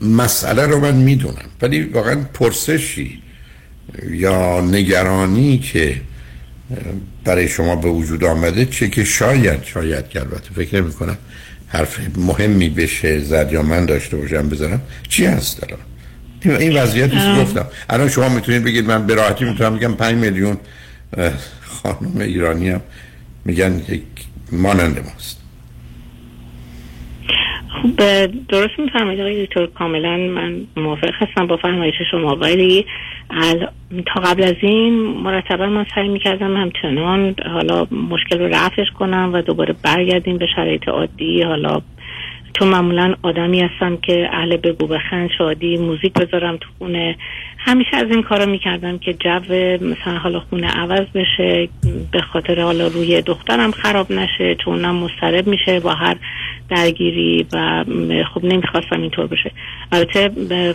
مسئله 0.02 0.66
رو 0.66 0.80
من 0.80 0.96
می‌دونم. 0.96 1.50
ولی 1.62 1.84
واقعا 1.84 2.16
پرسشی 2.34 3.22
یا 4.10 4.62
نگرانی 4.62 5.60
که 5.60 6.02
برای 7.24 7.48
شما 7.48 7.76
به 7.76 7.90
وجود 7.90 8.24
آمده 8.24 8.66
چه 8.66 8.90
که 8.90 9.04
شاید 9.04 9.64
شاید 9.64 10.10
که 10.10 10.20
البته 10.20 10.50
فکر 10.56 10.82
می 10.82 10.94
کنم 10.94 11.18
حرف 11.68 12.00
مهمی 12.18 12.70
بشه 12.70 13.20
زد 13.20 13.50
یا 13.52 13.62
من 13.62 13.86
داشته 13.86 14.18
باشم 14.18 14.50
بزنم 14.50 14.82
چی 15.10 15.26
هست 15.26 15.64
الان؟ 15.64 15.80
این 16.60 16.78
وضعیتی 16.78 17.18
که 17.18 17.42
گفتم. 17.42 17.66
الان 17.90 18.10
شما 18.10 18.30
می‌تونید 18.30 18.64
بگید 18.64 18.86
من 18.86 19.08
به 19.08 19.16
راحتی 19.16 19.46
می‌تونم 19.46 19.78
بگم 19.78 19.94
5 19.94 20.16
میلیون 20.16 20.58
خانم 21.62 22.18
ایرانی 22.20 22.70
هم 22.70 22.82
میگن 23.46 23.82
یک 23.90 24.04
مانند 24.52 24.98
ماست. 24.98 25.38
خب 27.86 28.26
درست 28.48 28.80
میفرمایید 28.80 29.20
آقای 29.20 29.46
دکتر 29.46 29.66
کاملا 29.66 30.18
من 30.18 30.62
موافق 30.78 31.12
هستم 31.14 31.48
با 31.48 31.58
فرمایش 31.58 31.96
شما 32.12 32.36
ولی 32.36 32.86
تا 34.06 34.22
قبل 34.22 34.44
از 34.44 34.56
این 34.62 34.94
مرتبا 35.00 35.66
من 35.66 35.86
سعی 35.96 36.08
می‌کردم 36.08 36.58
همچنان 36.58 37.36
حالا 37.54 37.88
مشکل 37.92 38.40
رو 38.40 38.48
رفعش 38.48 38.88
کنم 39.00 39.30
و 39.34 39.42
دوباره 39.42 39.76
برگردیم 39.84 40.38
به 40.38 40.48
شرایط 40.56 40.88
عادی. 40.88 41.42
حالا 41.42 41.82
چون 42.60 42.68
معمولا 42.68 43.16
آدمی 43.24 43.62
هستم 43.62 43.98
که 43.98 44.30
اهل 44.32 44.58
بگو 44.58 44.88
بخند 44.88 45.30
شادی 45.38 45.78
موزیک 45.78 46.14
بذارم 46.14 46.58
تو 46.58 46.68
خونه 46.78 47.18
همیشه 47.66 47.98
از 47.98 48.12
این 48.12 48.24
کارا 48.24 48.46
می‌کردم 48.46 48.98
که 48.98 49.14
جو 49.14 49.40
مثلا 49.82 50.18
حالا 50.18 50.40
خونه 50.40 50.68
عوض 50.68 51.08
بشه 51.16 51.70
به 52.12 52.22
خاطر 52.22 52.62
حالا 52.62 52.88
روی 52.88 53.22
دخترم 53.22 53.72
خراب 53.72 54.12
نشه 54.12 54.56
چون 54.56 54.74
اونم 54.74 54.96
مسترب 54.96 55.48
میشه 55.48 55.80
با 55.80 55.94
هر 55.94 56.16
درگیری 56.70 57.46
و 57.54 57.86
خب 58.34 58.46
نمی‌خواستم 58.46 59.02
اینطور 59.02 59.28
بشه. 59.28 59.52
البته 59.92 60.32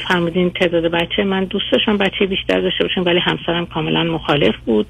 فرمودین 0.08 0.50
تعداد 0.50 0.84
بچه 0.84 1.24
من 1.24 1.44
دوست 1.44 1.64
داشتم 1.72 1.96
بچه 1.96 2.26
بیشتر 2.26 2.60
داشته 2.60 2.84
باشم 2.84 3.02
ولی 3.04 3.20
همسرم 3.20 3.66
کاملا 3.66 4.04
مخالف 4.04 4.54
بود 4.66 4.86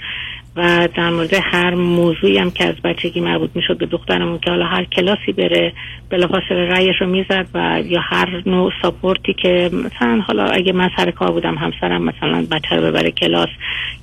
و 0.57 0.89
در 0.97 1.11
مورد 1.11 1.35
هر 1.43 1.75
موضوعی 1.75 2.39
هم 2.39 2.51
که 2.51 2.65
از 2.65 2.75
بچگی 2.85 3.21
مربوط 3.21 3.51
می‌شد 3.55 3.79
به 3.79 3.87
دخترمون 3.87 4.39
که 4.39 4.51
حالا 4.51 4.67
هر 4.67 4.85
کلاسی 4.85 5.33
بره 5.33 5.73
بلافاصله 6.11 6.69
رأیش 6.69 6.97
رو 7.01 7.07
می‌زد 7.07 7.47
و 7.55 7.83
یا 7.87 8.01
هر 8.01 8.43
نوع 8.47 8.73
ساپورتی 8.83 9.33
که 9.33 9.71
مثلا 9.73 10.21
حالا 10.27 10.45
اگه 10.45 10.73
من 10.73 10.91
سر 10.97 11.11
کار 11.11 11.33
بودم 11.33 11.55
همسرم 11.91 12.03
مثلا 12.03 12.47
بچه 12.51 12.77
رو 12.77 12.83
ببره 12.83 13.11
کلاس 13.11 13.49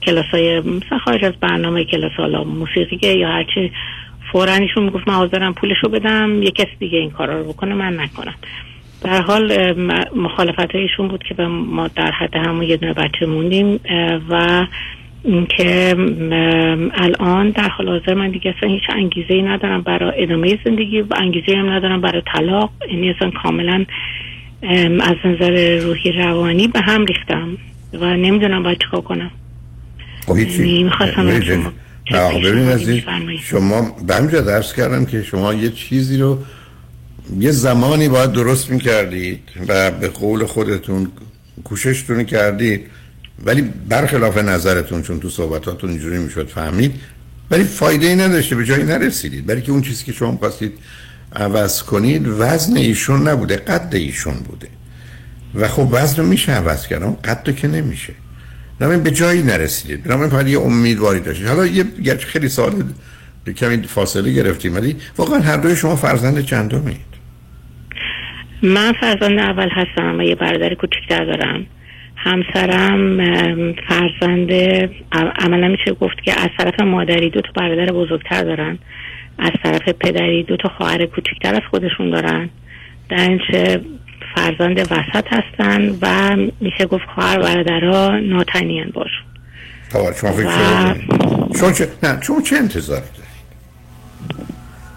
کلاس 0.04 0.26
های 0.26 0.60
مثلا 0.60 0.98
خارج 0.98 1.26
از 1.26 1.34
برنامه 1.34 1.86
کلاس 1.86 2.12
حالا 2.18 2.44
موسیقیه 2.44 3.18
یا 3.18 3.30
هرچی 3.30 3.72
فورا 4.32 4.54
ایشون 4.54 4.84
می‌گفت 4.84 5.08
من 5.08 5.14
حاضرم 5.14 5.54
پولش 5.54 5.78
رو 5.84 5.90
بدم 5.90 6.44
یه 6.44 6.52
کسی 6.52 6.76
دیگه 6.80 6.98
این 6.98 7.10
کارا 7.10 7.42
رو 7.42 7.54
بکنه 7.54 7.74
من 7.74 8.00
نکنم. 8.00 8.36
در 9.02 9.22
حال 9.22 9.74
مخالفت 10.16 10.76
ایشون 10.76 11.08
بود 11.08 11.24
که 11.24 11.44
ما 11.44 11.88
در 11.88 12.12
حد 12.12 12.36
همون 12.36 12.64
یه 12.64 12.78
دونه 12.78 12.94
بچه 12.94 13.26
موندیم 13.26 13.80
و 14.30 14.66
اینکه 15.24 15.96
الان 16.94 17.50
در 17.50 17.70
حال 17.70 17.90
حاضر 17.90 18.14
من 18.14 18.32
دیگه 18.32 18.54
اصلا 18.58 18.70
هیچ 18.70 18.84
انگیزه 18.90 19.34
ای 19.34 19.42
ندارم 19.42 19.82
برای 19.82 20.24
ادامه 20.24 20.60
زندگی 20.66 21.02
و 21.02 21.14
انگیزه 21.16 21.58
هم 21.58 21.70
ندارم 21.70 22.02
برای 22.02 22.22
طلاق. 22.34 22.72
یعنی 22.92 23.10
اصلا 23.10 23.32
کاملا 23.32 23.86
ام، 24.64 25.02
از 25.02 25.16
نظر 25.26 25.80
روحی 25.80 26.12
روانی 26.12 26.68
به 26.68 26.82
هم 26.82 27.06
ریختم. 27.06 27.58
و 28.02 28.06
نمی‌دونم 28.06 28.64
باید 28.64 28.78
چیکار 28.80 29.02
کنم. 29.02 29.32
خب 30.26 30.38
هیچی. 30.38 30.68
یعنی 30.68 30.84
می‌خواستم 30.84 31.28
ببینید، 31.28 32.70
عزیز،؟ 32.70 33.04
شما 33.44 33.82
به 34.08 34.16
همجا 34.16 34.42
درس 34.42 34.74
کردم 34.74 35.06
که 35.06 35.24
شما 35.24 35.54
یه 35.54 35.70
چیزی 35.70 36.18
رو 36.18 36.40
یه 37.40 37.52
زمانی 37.52 38.10
باید 38.10 38.32
درست 38.32 38.72
می‌کردید 38.72 39.40
و 39.68 39.92
به 39.92 40.08
قول 40.08 40.46
خودتون 40.46 41.08
کوششتون 41.64 42.24
کردید 42.24 42.86
ولی 43.46 43.62
برخلاف 43.90 44.38
نظرتون 44.38 45.02
چون 45.02 45.20
تو 45.20 45.30
صحبتاتون 45.30 45.90
اینجوری 45.90 46.18
می‌شد 46.18 46.48
فهمید 46.48 46.96
ولی 47.52 47.64
فایده 47.64 48.08
ای 48.08 48.16
نداشته 48.16 48.56
به 48.56 48.66
جایی 48.66 48.84
نرسیدید. 48.84 49.46
برای 49.46 49.62
که 49.62 49.72
اون 49.72 49.82
چیزی 49.82 50.06
که 50.06 50.12
شما 50.12 50.38
خواستید 50.38 50.74
عوض 51.36 51.84
کنید 51.84 52.28
وزن 52.28 52.78
ایشون 52.78 53.28
نبوده 53.28 53.56
قد 53.56 53.96
ایشون 53.96 54.34
بوده. 54.34 54.68
و 55.58 55.68
خب 55.68 55.88
وزن 55.92 56.26
میشه 56.26 56.52
عوض 56.52 56.88
کرد 56.88 57.22
قد 57.22 57.56
که 57.56 57.68
نمیشه. 57.68 58.14
بنابراین 58.80 59.04
به 59.04 59.12
جایی 59.12 59.44
نرسیدید 59.44 60.04
بنابراین 60.04 60.32
فقط 60.32 60.48
یه 60.48 60.60
امیدواری 60.60 61.20
داشتید 61.20 61.48
حالا 61.48 61.66
یه 61.66 61.84
گرچه 62.04 62.28
خیلی 62.28 62.50
سال 62.50 62.84
کمی 63.58 63.84
فاصله 63.84 64.32
گرفتیم 64.32 64.76
ولی 64.76 64.96
واقعا 65.18 65.40
هر 65.40 65.58
دوی 65.58 65.76
شما 65.76 65.96
فرزند 65.96 66.46
چندمید؟ 66.46 67.08
من 68.62 68.94
فرزند 68.94 69.40
اول 69.40 69.70
هستم 69.70 70.20
و 70.20 70.24
یه 70.24 70.36
برادر 70.36 70.74
کوچکتر 70.74 71.26
دارم. 71.26 71.66
همسرم 72.16 73.18
فرزند 73.90 74.52
عملا 75.40 75.68
میشه 75.68 75.92
گفت 75.92 76.18
که 76.26 76.42
از 76.42 76.50
طرف 76.58 76.80
مادری 76.80 77.30
دو 77.30 77.42
تا 77.42 77.52
برادر 77.56 77.92
بزرگتر 77.92 78.44
دارن. 78.44 78.80
از 79.40 79.52
طرف 79.64 79.90
پدری 79.90 80.44
دو 80.44 80.58
تا 80.58 80.70
خواهر 80.70 81.06
کوچکتر 81.06 81.56
از 81.56 81.62
خودشون 81.72 82.10
دارن. 82.10 82.50
در 83.10 83.30
اینچه 83.30 83.82
فرزند 84.42 84.80
وسط 84.80 85.26
هستن 85.30 85.90
و 86.02 86.36
میشه 86.62 86.86
گفت 86.86 87.04
خواهر 87.16 87.40
برادرها 87.40 88.20
ناتنیان 88.20 88.90
باشون. 88.94 89.24
تا 89.90 90.14
شما 90.14 90.32
فکر 90.32 90.48
و- 90.48 91.58
شما 91.60 91.72
چه 91.72 91.88
نه 92.04 92.22
شما 92.22 92.42
چه 92.42 92.56
انتظاری 92.56 93.02
دارید؟ 93.02 93.28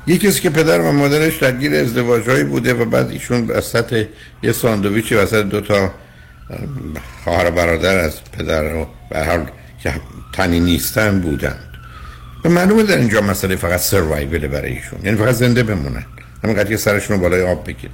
یکی 0.06 0.26
کسی 0.28 0.40
که 0.40 0.50
پدر 0.50 0.80
و 0.80 0.92
مادرش 0.92 1.36
درگیر 1.36 1.74
ازدواجهایی 1.74 2.44
بوده 2.44 2.74
و 2.74 2.84
بعد 2.84 3.10
ایشون 3.10 3.46
وسط 3.48 4.06
یه 4.42 4.52
ساندویچی 4.52 5.14
وسط 5.14 5.42
دو 5.44 5.60
تا 5.60 5.90
خواهر 7.24 7.48
و 7.48 7.50
برادر 7.50 7.98
از 7.98 8.20
پدر 8.38 8.74
و 8.74 8.86
به 9.10 9.18
هر 9.18 9.24
حال 9.36 9.46
که 9.82 9.92
تنی 10.32 10.60
نیستن 10.60 11.20
بودند. 11.20 11.66
و 12.44 12.48
معلومه 12.48 12.82
در 12.82 12.96
اینجا 12.96 13.20
مسئله 13.20 13.56
فقط 13.56 13.80
سروایول 13.80 14.46
برای 14.46 14.72
ایشون 14.72 14.98
یعنی 15.04 15.16
فقط 15.16 15.34
زنده 15.34 15.62
بمونن. 15.62 16.04
همینقدر 16.44 16.68
که 16.68 16.76
سرشون 16.76 17.16
رو 17.16 17.22
بالای 17.22 17.42
آب 17.42 17.66
بگیرن. 17.66 17.92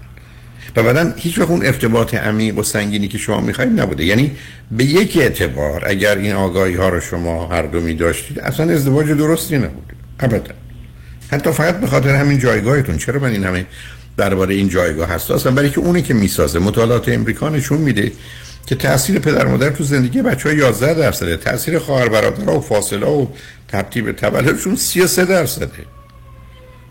و 0.77 0.83
بعدا 0.83 1.13
هیچ 1.17 1.39
وقت 1.39 1.51
اون 1.51 1.67
ارتباط 1.67 2.15
عمیق 2.15 2.59
و 2.59 2.63
سنگینی 2.63 3.09
که 3.09 3.19
شما 3.19 3.41
می‌خواید 3.41 3.81
نبوده. 3.81 4.05
یعنی 4.05 4.37
به 4.71 4.85
یک 4.85 5.17
اعتبار 5.17 5.83
اگر 5.87 6.17
این 6.17 6.33
آگاهی 6.33 6.75
ها 6.75 6.89
رو 6.89 7.01
شما 7.01 7.47
هر 7.47 7.63
دو 7.63 7.81
می 7.81 7.95
داشتید 7.95 8.41
اصلا 8.41 8.73
ازدواج 8.73 9.07
درستی 9.07 9.59
نبوده. 9.59 9.95
ابدا. 10.21 10.55
حتی 11.31 11.53
فقط 11.53 11.81
به 11.81 11.87
خاطر 11.87 12.15
همین 12.15 12.39
جایگاهتون. 12.39 12.99
چرا 12.99 13.21
من 13.21 13.31
این 13.31 13.45
همه 13.45 13.67
درباره 14.17 14.55
این 14.55 14.69
جایگاه 14.69 15.09
هست؟ 15.09 15.31
اصلا 15.31 15.53
برای 15.53 15.71
که 15.71 15.79
اونی 15.79 16.03
که 16.03 16.15
می‌سازه 16.15 16.59
مطالعات 16.59 17.09
امریکا 17.09 17.49
نشون 17.49 17.79
میده 17.79 18.13
که 18.67 18.75
تاثیر 18.75 19.19
پدر 19.19 19.47
مادر 19.47 19.71
تو 19.71 19.85
زندگی 19.85 20.23
بچه 20.23 20.49
ها 20.49 20.55
11 20.55 20.95
درصده 20.95 21.37
تاثیر 21.37 21.79
خواهر 21.79 22.09
برادرها 22.09 22.59
و 22.59 22.61
فاصله 22.61 23.07
و 23.07 23.27
ترتیب 23.69 24.13
تولدشون 24.13 24.77
33 24.77 25.25
درصده. 25.25 25.69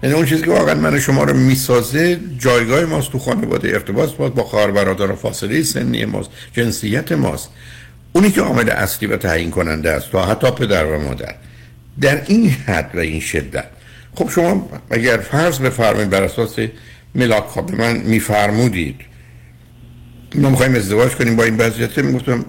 یعنی 0.05 0.17
اون 0.17 0.25
چیزی 0.25 0.43
که 0.43 0.51
واقعا 0.51 0.75
من 0.75 0.99
شما 0.99 1.23
رو 1.23 1.37
می‌سازه 1.37 2.19
جایگاه 2.37 2.85
ماست 2.85 3.11
تو 3.11 3.19
خانواده 3.19 3.69
ارتباط 3.69 4.19
ماست 4.19 4.33
با 4.33 4.43
خواهر 4.43 4.71
برادر 4.71 5.11
و 5.11 5.15
فاصله 5.15 5.63
سنی 5.63 6.05
ماست 6.05 6.29
جنسیت 6.53 7.11
ماست. 7.11 7.49
اونی 8.13 8.31
که 8.31 8.41
عامل 8.41 8.69
اصلی 8.69 9.07
و 9.07 9.17
تعیین 9.17 9.51
کننده 9.51 9.91
است 9.91 10.11
تا 10.11 10.25
حتی 10.25 10.51
پدر 10.51 10.85
و 10.85 11.01
مادر. 11.01 11.35
در 12.01 12.21
این 12.27 12.49
حد 12.49 12.91
و 12.93 12.99
این 12.99 13.19
شدت. 13.19 13.65
خب 14.15 14.29
شما 14.29 14.69
اگر 14.89 15.17
فرض 15.17 15.59
بفرمایید 15.59 16.09
بر 16.09 16.23
اساس 16.23 16.55
ملاک 17.15 17.55
به 17.55 17.75
من 17.75 17.97
میفرمودید. 17.97 18.95
ما 20.35 20.49
می‌خوایم 20.49 20.75
ازدواج 20.75 21.11
کنیم 21.11 21.35
با 21.35 21.43
این 21.43 21.57
وضعیت 21.57 21.97
می‌گفتم 21.97 22.45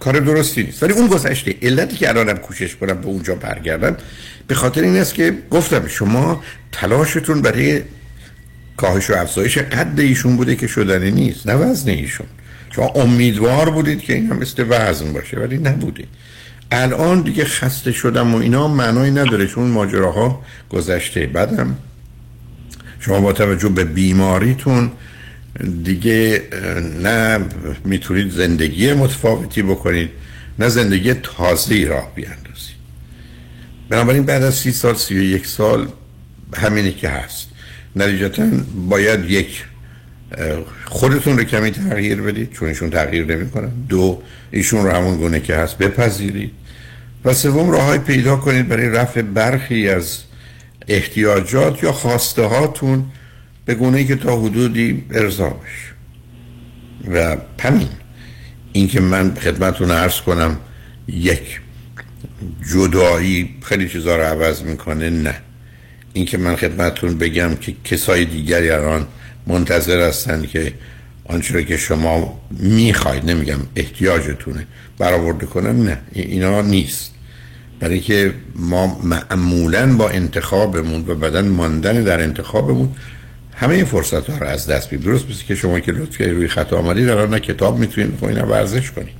کار 0.00 0.20
درستی 0.20 0.62
نیست. 0.62 0.82
ولی 0.82 0.92
اون 0.92 1.06
گذشته 1.06 1.54
علتی 1.62 1.96
که 1.96 2.08
الانم 2.08 2.36
کوشش 2.36 2.76
کنم 2.76 3.00
به 3.00 3.06
اونجا 3.06 3.34
برگردم 3.34 3.96
به 4.46 4.54
خاطر 4.54 4.82
این 4.82 4.96
است 4.96 5.14
که 5.14 5.38
گفتم 5.50 5.88
شما 5.88 6.42
تلاشتون 6.72 7.42
برای 7.42 7.82
کاهش 8.76 9.10
و 9.10 9.14
افزایش 9.14 9.58
قد 9.58 10.00
ایشون 10.00 10.36
بوده 10.36 10.56
که 10.56 10.66
شدنی 10.66 11.10
نیست 11.10 11.46
نه 11.46 11.54
وزن 11.54 11.90
ایشون. 11.90 12.26
شما 12.70 12.86
امیدوار 12.86 13.70
بودید 13.70 14.00
که 14.00 14.14
این 14.14 14.30
هم 14.30 14.38
مثل 14.38 14.64
وزن 14.68 15.12
باشه 15.12 15.38
ولی 15.38 15.58
نبوده. 15.58 16.04
الان 16.70 17.20
دیگه 17.20 17.44
خسته 17.44 17.92
شدم 17.92 18.34
و 18.34 18.38
اینا 18.38 18.68
معنایی 18.68 19.10
نداره 19.10 19.46
چون 19.46 19.66
ماجراها 19.66 20.42
گذشته. 20.70 21.26
بعدم 21.26 21.76
شما 23.00 23.20
با 23.20 23.32
توجه 23.32 23.68
به 23.68 23.84
بیماریتون 23.84 24.90
دیگه 25.84 26.42
نه 27.02 27.40
می‌تونید 27.84 28.30
زندگی 28.30 28.92
متفاوتی 28.92 29.62
بکنید 29.62 30.10
نه 30.58 30.68
زندگی 30.68 31.14
تازه 31.14 31.84
راه 31.84 32.12
بیاندازید. 32.14 32.43
بنابراین 33.88 34.22
بعد 34.22 34.42
از 34.42 34.54
سی 34.54 34.72
سال 34.72 34.94
سی 34.94 35.18
و 35.18 35.22
یک 35.22 35.46
سال 35.46 35.88
همینی 36.54 36.92
که 36.92 37.08
هست. 37.08 37.48
نتیجتا 37.96 38.46
باید 38.88 39.30
یک 39.30 39.64
خودتون 40.84 41.38
رو 41.38 41.44
کمی 41.44 41.70
تغییر 41.70 42.22
بدید 42.22 42.52
چون 42.52 42.68
ایشون 42.68 42.90
تغییر 42.90 43.36
نمی‌کنن. 43.36 43.70
دو 43.88 44.22
ایشون 44.50 44.84
رو 44.84 44.90
همون 44.90 45.16
گونه 45.16 45.40
که 45.40 45.56
هست 45.56 45.78
بپذیرید. 45.78 46.50
و 47.24 47.34
سوم 47.34 47.70
راههای 47.70 47.98
پیدا 47.98 48.36
کنید 48.36 48.68
برای 48.68 48.88
رفع 48.88 49.22
برخی 49.22 49.88
از 49.88 50.18
احتیاجات 50.88 51.82
یا 51.82 51.92
خواسته 51.92 52.42
هاتون 52.42 53.04
به 53.64 53.74
گونه 53.74 54.04
که 54.04 54.16
تا 54.16 54.40
حدودی 54.40 55.04
ارضا 55.10 55.48
بشه. 55.48 55.94
و 57.14 57.36
همین 57.60 57.88
اینکه 58.72 59.00
من 59.00 59.34
خدمتون 59.34 59.90
عرض 59.90 60.20
کنم 60.20 60.56
یک 61.08 61.60
جدایی 62.74 63.54
خیلی 63.62 63.88
چیزا 63.88 64.16
رو 64.16 64.22
عوض 64.22 64.62
می‌کنه؟ 64.62 65.10
نه. 65.10 65.34
اینکه 66.12 66.38
من 66.38 66.56
خدمتون 66.56 67.18
بگم 67.18 67.54
که 67.54 67.74
کسای 67.84 68.24
دیگری 68.24 68.70
الان 68.70 69.06
منتظر 69.46 70.08
هستن 70.08 70.42
که 70.42 70.72
آنچه 71.24 71.64
که 71.64 71.76
شما 71.76 72.40
می‌خواید 72.50 73.30
نمیگم 73.30 73.58
احتیاجتونه 73.76 74.66
برآورده 74.98 75.46
کنن 75.46 75.82
نه. 75.84 75.98
ای- 76.12 76.22
اینا 76.22 76.62
نیست. 76.62 77.10
برای 77.80 78.00
که 78.00 78.34
ما 78.56 79.00
معمولا 79.04 79.96
با 79.96 80.08
انتخابمون 80.08 81.04
و 81.08 81.14
بدن 81.14 81.48
ماندن 81.48 82.02
در 82.04 82.20
انتخابمون 82.22 82.88
همه 83.54 83.74
این 83.74 83.84
فرصت 83.84 84.30
ها 84.30 84.38
رو 84.38 84.46
از 84.46 84.66
دست 84.66 84.92
میدیم. 84.92 85.10
درست 85.10 85.30
مثل 85.30 85.44
که 85.44 85.54
شما 85.54 85.80
که 85.80 85.92
لطفی 85.92 86.24
روی 86.24 86.48
خط 86.48 86.72
آمدید 86.72 87.08
الان 87.08 87.30
نه 87.30 87.40
کتاب 87.40 87.78
می‌تونید 87.78 88.16
بخونید 88.16 88.38
نه 88.38 88.44
ورزش 88.44 88.90
کنید. 88.90 89.14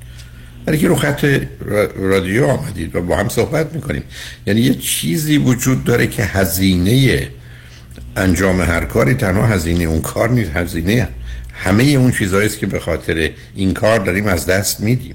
برای 0.67 0.79
که 0.79 0.89
رو 0.89 0.95
خط 0.95 1.25
را- 1.61 1.91
رادیو 1.97 2.45
آمدید 2.45 2.97
و 2.97 3.03
با 3.03 3.17
هم 3.17 3.29
صحبت 3.29 3.75
می‌کنیم. 3.75 4.03
یعنی 4.47 4.61
یه 4.61 4.75
چیزی 4.75 5.37
وجود 5.37 5.85
داره 5.85 6.07
که 6.07 6.25
هزینه 6.25 7.29
انجام 8.17 8.61
هر 8.61 8.85
کاری 8.85 9.15
تنها 9.15 9.47
هزینه 9.47 9.85
اون 9.85 10.01
کار 10.01 10.31
نیست 10.31 10.51
هزینه 10.51 11.09
همه 11.55 11.85
اون 11.85 12.11
چیزهایی 12.11 12.49
که 12.49 12.67
به 12.67 12.81
خاطر 12.81 13.31
این 13.55 13.75
کار 13.75 13.99
داریم 13.99 14.27
از 14.27 14.47
دست 14.47 14.81
میدیم. 14.81 15.15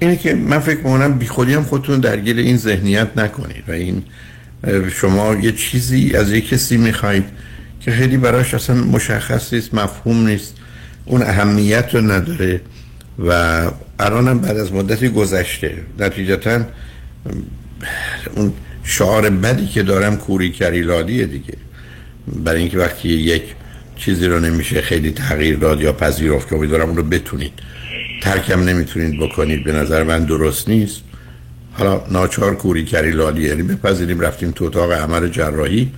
اینه 0.00 0.16
که 0.16 0.34
من 0.34 0.58
فکر 0.58 0.76
می‌کنم 0.76 1.18
بی 1.18 1.26
خودی 1.26 1.54
هم 1.54 1.62
خودتون 1.62 2.00
درگیر 2.00 2.36
این 2.36 2.56
ذهنیت 2.56 3.08
نکنید 3.16 3.64
و 3.68 3.72
این 3.72 4.02
شما 4.92 5.34
یه 5.34 5.52
چیزی 5.52 6.16
از 6.16 6.32
یک 6.32 6.48
کسی 6.48 6.76
می‌خواید 6.76 7.24
که 7.80 7.90
خیلی 7.90 8.16
براش 8.16 8.54
اصلا 8.54 8.76
مشخص 8.76 9.52
نیست 9.52 9.74
مفهوم 9.74 10.26
نیست 10.26 10.54
اون 11.04 11.22
اهمیت 11.22 11.94
رو 11.94 12.00
نداره. 12.00 12.60
و 13.18 13.30
الانم 13.98 14.38
بعد 14.38 14.56
از 14.56 14.72
مدتی 14.72 15.08
گذشته. 15.08 15.74
نتیجتا 15.98 16.60
اون 18.36 18.52
شعار 18.84 19.30
بدی 19.30 19.66
که 19.66 19.82
دارم 19.82 20.16
کوری 20.16 20.50
کریلادیه 20.50 21.26
دیگه. 21.26 21.54
برای 22.44 22.60
اینکه 22.60 22.78
وقتی 22.78 23.08
یک 23.08 23.42
چیزی 23.96 24.26
رو 24.26 24.40
نمیشه 24.40 24.80
خیلی 24.80 25.10
تغییر 25.10 25.56
داد 25.56 25.80
یا 25.80 25.92
پذیرفت 25.92 26.48
که 26.48 26.56
امیدوارم 26.56 26.88
اون 26.88 26.96
رو 26.96 27.02
بتونید. 27.02 27.52
ترکم 28.22 28.60
نمی‌تونید 28.60 29.20
بکنید 29.20 29.64
به 29.64 29.72
نظر 29.72 30.02
من 30.02 30.24
درست 30.24 30.68
نیست. 30.68 31.00
حالا 31.72 32.02
ناچار 32.10 32.56
کوری 32.56 32.84
کری 32.84 33.10
لالی 33.10 33.48
یعنی 33.48 33.62
بپذیریم 33.62 34.20
رفتیم 34.20 34.50
تو 34.50 34.64
اتاق 34.64 34.92
عمل 34.92 35.28
جراحی. 35.28 35.92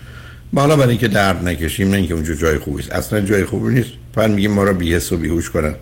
ما 0.53 0.61
حالا 0.61 0.77
برای 0.77 0.91
اینکه 0.91 1.09
درد 1.09 1.49
نکشیم 1.49 1.91
نه 1.91 1.97
اینکه 1.97 2.15
اونجا 2.15 2.35
جای 2.35 2.59
خوبی 2.59 2.83
است 2.83 2.93
اصلا 2.93 3.21
جای 3.21 3.45
خوبی 3.45 3.75
نیست. 3.75 3.91
فقط 4.15 4.31
میگیم 4.31 4.53
ما 4.53 4.65
رو 4.65 4.75
بیهس 4.75 5.13
و 5.13 5.17
بیهوش 5.17 5.51
کنن. 5.51 5.75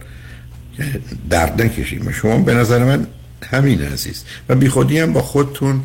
درد 1.31 1.63
نکشیم. 1.63 2.07
و 2.07 2.13
شما 2.13 2.39
به 2.39 2.55
نظر 2.55 2.85
من 2.85 3.07
همین 3.51 3.83
عزیز. 3.83 4.25
و 4.49 4.55
بی 4.55 4.69
خودی 4.69 4.99
هم 4.99 5.13
با 5.13 5.23
خودتون 5.23 5.81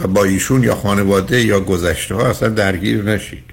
و 0.00 0.06
با 0.06 0.24
ایشون 0.24 0.62
یا 0.62 0.74
خانواده 0.74 1.44
یا 1.44 1.60
گذشته 1.60 2.14
ها 2.14 2.26
اصلا 2.26 2.48
درگیر 2.48 3.02
نشید. 3.02 3.44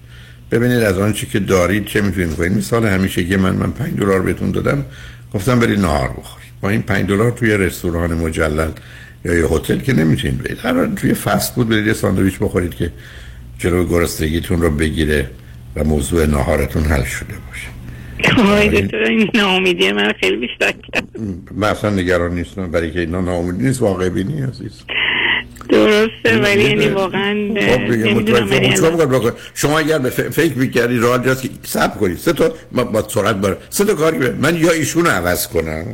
ببینید 0.52 0.84
از 0.84 0.98
آنچه 0.98 1.28
که 1.28 1.40
دارید 1.40 1.86
چه 1.86 2.02
می‌تونید 2.02 2.36
کنید 2.36 2.58
مثال 2.58 2.86
همیشه 2.86 3.26
که 3.26 3.38
من 3.38 3.56
من 3.56 3.72
5 3.72 4.00
دلار 4.00 4.22
بهتون 4.22 4.52
دادم. 4.52 4.86
گفتم 5.34 5.60
برید 5.60 5.80
نهار 5.80 6.10
بخورید. 6.10 6.52
با 6.62 6.70
این 6.70 6.82
5 6.82 7.08
دلار 7.08 7.32
توی 7.32 7.58
رستوران 7.58 8.14
مجلل 8.14 8.70
یا 9.26 9.34
یه 9.34 9.46
هتل 9.46 9.80
که 9.80 9.94
نمی‌تونید 9.94 10.44
برید. 10.44 10.58
هر 10.60 10.88
توی 10.96 11.14
فست 11.14 11.54
فود 11.54 11.70
برید 11.70 11.88
یه 11.88 11.94
ساندویچ 11.94 12.40
بخورید 12.40 12.76
که 12.76 12.92
جلو 13.58 13.86
گرسنگیتون 13.86 14.62
رو 14.62 14.70
بگیره 14.70 15.30
و 15.76 15.84
موضوع 15.84 16.26
نهارتون 16.26 16.84
حل 16.84 17.04
شده 17.04 17.34
باشه. 17.50 17.68
آقای 18.40 18.82
دکتر 18.82 19.04
این 19.04 19.30
ناامیدی 19.34 19.92
من 19.92 20.14
خیلی 20.20 20.38
بیشتر 20.38 20.72
کرد. 20.72 21.04
من 21.56 21.68
اصلا 21.68 21.90
نگران 21.90 22.36
نیستم 22.36 22.72
برای 22.72 22.92
که 22.92 23.00
اینا 23.00 23.22
ناامید 23.22 23.62
نیست 23.62 23.82
واقع 23.82 24.10
بینی 24.10 24.42
عزیز. 24.42 24.84
درسته 25.70 26.38
ولی 26.44 26.64
یعنی 26.64 26.88
واقعا 26.88 27.34
خب 27.60 27.92
یعنی 27.92 28.72
شما 29.54 29.80
اگر 29.80 29.98
به 29.98 30.10
فکر 30.10 30.58
می‌کردی 30.58 30.98
راه 30.98 31.26
جاست 31.26 31.42
که 31.42 31.50
صبر 31.64 31.98
کنید 31.98 32.18
سه 32.18 32.34
تا 32.34 32.54
با 32.72 33.08
سرعت 33.08 33.36
بر 33.36 33.58
سه 33.70 33.86
تا 33.86 33.94
کاری 33.94 34.18
من 34.18 34.56
یا 34.56 34.72
ایشون 34.72 35.06
رو 35.06 35.12
عوض 35.12 35.48
کنم 35.48 35.86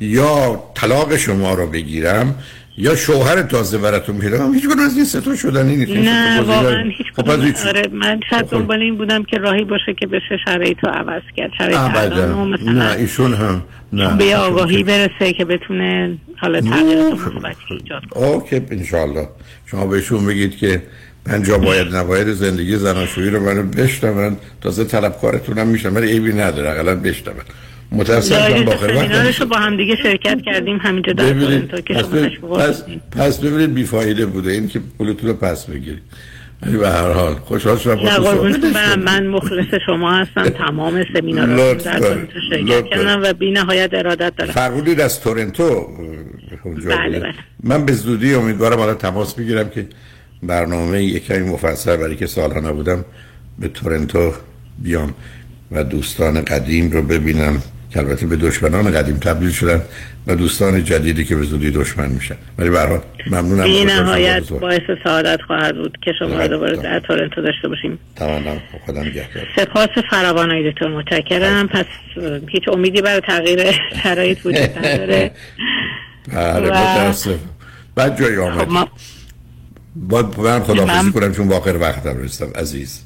یا 0.00 0.62
طلاق 0.74 1.16
شما 1.16 1.54
رو 1.54 1.66
بگیرم 1.66 2.34
یا 2.80 2.96
شوهر 2.96 3.42
تازه 3.42 3.78
براتون 3.78 4.18
پیدا 4.18 4.38
کنم 4.38 4.54
هیچ 4.54 4.64
از 4.86 4.96
این 4.96 5.04
سه 5.04 5.20
تا 5.20 5.36
شدنی 5.36 5.76
نیست. 5.76 5.92
نه 5.92 6.40
واقعا 6.40 6.82
هیچ 6.82 7.06
خب 7.16 7.30
آره 7.30 7.88
من 7.92 8.20
شاید 8.30 8.46
دنبال 8.46 8.80
این 8.80 8.96
بودم 8.96 9.22
که 9.22 9.38
راهی 9.38 9.64
باشه 9.64 9.94
که 9.94 10.06
بشه 10.06 10.38
شرایط 10.44 10.76
رو 10.84 10.90
عوض 10.90 11.22
کرد. 11.36 11.50
شرایط 11.58 11.78
مثلا 11.78 12.72
نه 12.72 12.96
ایشون 12.98 13.34
هم 13.34 13.62
نه 13.92 14.16
به 14.16 14.36
آگاهی 14.36 14.82
برسه 14.82 15.32
که 15.32 15.44
بتونه 15.44 16.18
حالا 16.36 16.60
تغییرات 16.60 17.12
مثبتی 17.12 17.56
ایجاد 17.70 18.02
کنه. 18.10 18.24
اوکی 18.24 18.62
انشالله 18.70 19.28
شما 19.66 19.86
بهشون 19.86 20.26
بگید 20.26 20.56
که 20.56 20.82
من 21.26 21.42
جا 21.42 21.58
باید 21.58 21.96
نباید 21.96 22.32
زندگی 22.32 22.76
زناشویی 22.76 23.30
رو 23.30 23.40
منو 23.40 23.62
بشنون. 23.62 24.36
تازه 24.60 24.84
طلبکارتونم 24.84 25.66
میشم 25.66 25.94
ولی 25.94 26.12
عیبی 26.12 26.32
نداره 26.32 26.70
اقلا 26.70 26.94
بشنون. 26.94 27.36
متاسفم 27.92 28.64
با 28.64 28.72
رو 29.40 29.46
با 29.46 29.56
هم 29.56 29.76
دیگه 29.76 29.96
شرکت 30.02 30.42
کردیم 30.42 30.76
همینجا 30.76 31.12
در 31.12 31.24
ببینید 31.24 31.70
تورنتو 31.70 31.80
که 31.80 32.30
شما 32.40 32.56
پس, 32.56 32.84
پس 33.10 33.38
ببینید 33.38 33.74
بیفایده 33.74 34.26
بوده. 34.26 34.52
این 34.52 34.68
که 34.68 34.80
پولتون 34.98 35.30
رو 35.30 35.36
پس 35.36 35.66
بگیرید. 35.66 36.02
ولی 36.62 36.76
به 36.76 36.90
هر 36.90 37.12
حال 37.12 37.34
خوشحال 37.34 37.76
شدم 37.78 37.96
برم 38.74 39.00
من 39.00 39.26
مخلص 39.26 39.74
شما 39.86 40.12
هستم. 40.12 40.48
تمام 40.48 41.04
سمینارها 41.14 41.70
لطف 41.70 41.84
در. 41.84 41.98
تورنتو 41.98 42.40
شرکت 42.50 42.86
کردم 42.86 43.20
و 43.22 43.32
بی 43.32 43.50
نهایت 43.50 43.90
ارادت 43.92 44.36
دارم. 44.36 44.52
فرمودید 44.52 45.00
از 45.00 45.20
تورنتو. 45.20 45.88
اونجا 46.64 46.96
بله،. 46.96 47.20
بله. 47.20 47.34
من 47.62 47.86
به 47.86 47.92
زودی 47.92 48.34
امیدوارم 48.34 48.78
حالا 48.78 48.94
تماس 48.94 49.34
بگیرم 49.34 49.68
که 49.68 49.86
برنامه 50.42 51.02
یک 51.02 51.26
کمی 51.26 51.50
مفصل 51.50 51.96
برای 51.96 52.16
که 52.16 52.26
سالها 52.26 52.60
نبودم 52.60 53.04
به 53.58 53.68
تورنتو 53.68 54.32
بیام 54.78 55.14
و 55.72 55.84
دوستان 55.84 56.44
قدیم 56.44 56.90
رو 56.90 57.02
ببینم. 57.02 57.62
که 57.90 57.98
البته 57.98 58.26
به 58.26 58.36
دشمنان 58.36 58.90
قدیم 58.90 59.16
تبدیل 59.16 59.50
شدن 59.50 59.82
و 60.26 60.34
دوستان 60.34 60.84
جدیدی 60.84 61.24
که 61.24 61.36
به 61.36 61.42
زودی 61.42 61.70
دشمن 61.70 62.08
میشن. 62.08 62.36
ولی 62.58 62.68
حال 62.68 63.00
ممنونم. 63.26 63.64
بی 63.64 63.82
شدم 63.82 63.92
نهایت. 63.92 64.48
باعث 64.48 64.80
سعادت 65.04 65.40
خواهد 65.46 65.76
بود 65.76 65.98
که 66.04 66.12
شما 66.18 66.40
رو 66.40 66.48
دوباره 66.48 66.76
در 66.76 67.00
تورنتو 67.00 67.42
داشته 67.42 67.68
باشیم. 67.68 67.98
تمام 68.16 68.62
خودم 68.86 69.00
نگهدار. 69.00 69.46
سپاس 69.56 69.88
فراوان 70.10 70.50
های 70.50 70.70
دکتر 70.70 70.88
متشکرم. 70.88 71.68
پس 71.68 71.84
اه، 72.16 72.40
هیچ 72.48 72.68
امیدی 72.68 73.02
برای 73.02 73.20
تغییر 73.20 73.60
شرایط 74.02 74.46
وجود 74.46 74.78
نداره. 74.78 75.30
بله 76.32 76.66
متاسف 76.70 77.38
بعد 77.94 78.20
جای 78.20 78.36
آمد 78.36 78.64
خب 78.64 78.72
ما 78.72 78.88
باید 79.96 80.26
من 80.38 80.62
خداحافظی 80.62 81.12
کنم 81.12 81.34
چون 81.34 81.48
واقع 81.48 81.72
وقتم 81.72 82.18
رسیدم. 82.22 82.50
عزیز. 82.54 83.02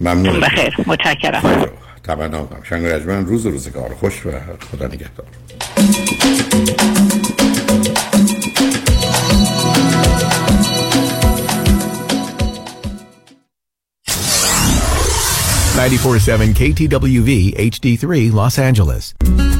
ممنون. 0.00 0.40
بخیر. 0.40 0.74
متشکرم. 0.86 1.66
تمنا 2.04 2.44
کنم 2.44 2.62
شنگ 2.62 2.86
رجمن 2.86 3.26
روز 3.26 3.46
و 3.46 3.50
روزگار. 3.50 3.94
خوش 3.94 4.26
و 4.26 4.30
خدا 4.72 4.86
نگهدار. 4.86 5.26
KTWV 16.60 17.54
HD3 17.56 18.30
Los 18.32 18.58
Angeles. 18.58 19.59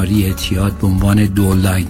اعتیاد 0.00 0.72
به 0.78 0.86
عنوان 0.86 1.24
دول 1.24 1.84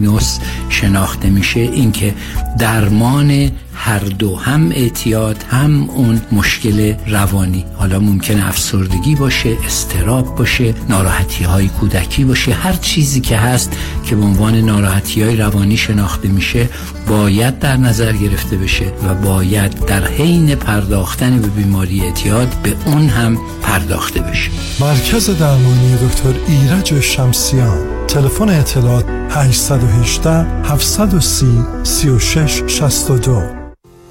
شناخته 0.69 1.31
میشه 1.31 1.61
این 1.61 1.93
که 1.93 2.15
درمان 2.59 3.51
هر 3.75 3.99
دو 3.99 4.37
هم 4.37 4.71
اعتیاد 4.71 5.45
هم 5.51 5.91
اون 5.91 6.21
مشکل 6.33 6.95
روانی. 7.07 7.65
حالا 7.77 7.99
ممکنه 7.99 8.49
افسردگی 8.49 9.15
باشه 9.15 9.57
استراب 9.67 10.37
باشه 10.37 10.75
ناراحتی 10.89 11.45
های 11.45 11.69
کودکی 11.69 12.25
باشه 12.25 12.53
هر 12.53 12.73
چیزی 12.73 13.21
که 13.21 13.37
هست 13.37 13.73
که 14.05 14.17
به 14.17 14.23
عنوان 14.23 14.55
ناراحتی 14.55 15.23
های 15.23 15.37
روانی 15.37 15.77
شناخته 15.77 16.29
میشه 16.29 16.69
باید 17.09 17.59
در 17.59 17.77
نظر 17.77 18.13
گرفته 18.13 18.57
بشه 18.57 18.85
و 19.09 19.15
باید 19.15 19.87
در 19.87 20.07
حین 20.07 20.55
پرداختن 20.55 21.41
به 21.41 21.49
بیماری 21.49 22.01
اعتیاد 22.01 22.49
به 22.63 22.75
اون 22.87 23.09
هم 23.09 23.39
پرداخته 23.63 24.21
بشه. 24.21 24.51
مرکز 24.81 25.31
درمانی 25.31 25.97
دکتر 25.97 26.35
ایرج 26.49 27.01
شمسیان. 27.01 27.96
تلفن 28.09 28.49
اطلاعات 28.49 29.05
818 29.31 30.47
730 30.65 31.47
36 31.83 32.63
62 32.67 33.43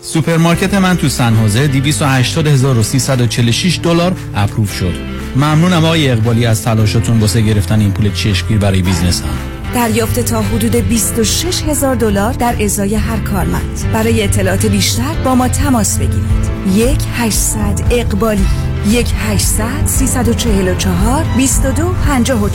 سوپرمارکت 0.02 0.74
من 0.74 0.98
تو 0.98 1.10
San 1.10 1.36
Jose 1.36 1.68
280346 1.68 3.80
دلار 3.84 4.14
approve 4.36 4.74
شد. 4.74 4.94
ممنونم 5.36 5.86
آقای 5.86 6.12
اقبالی 6.12 6.46
از 6.46 6.64
تلاشتون 6.64 7.20
واسه 7.20 7.42
گرفتن 7.42 7.80
این 7.80 7.92
پول 7.92 8.14
چشمگیر 8.14 8.58
برای 8.58 8.82
business 8.82 9.22
م 9.22 9.56
دریافت 9.76 10.20
تا 10.20 10.42
حدود 10.42 10.76
26 10.76 11.64
هزار 11.64 11.96
دلار 11.96 12.34
در 12.34 12.64
ازای 12.64 12.96
هر 12.96 13.18
کارمند. 13.18 13.92
برای 13.94 14.24
اطلاعات 14.24 14.66
بیشتر 14.66 15.14
با 15.26 15.36
ما 15.36 15.48
تماس 15.48 15.98
بگیرید. 15.98 16.50
یک 16.76 17.00
800 17.18 17.82
اقبالی. 17.92 18.48
یک 18.88 19.14
800 19.18 19.86
344 19.86 21.24
22 21.36 21.94
54 22.06 22.52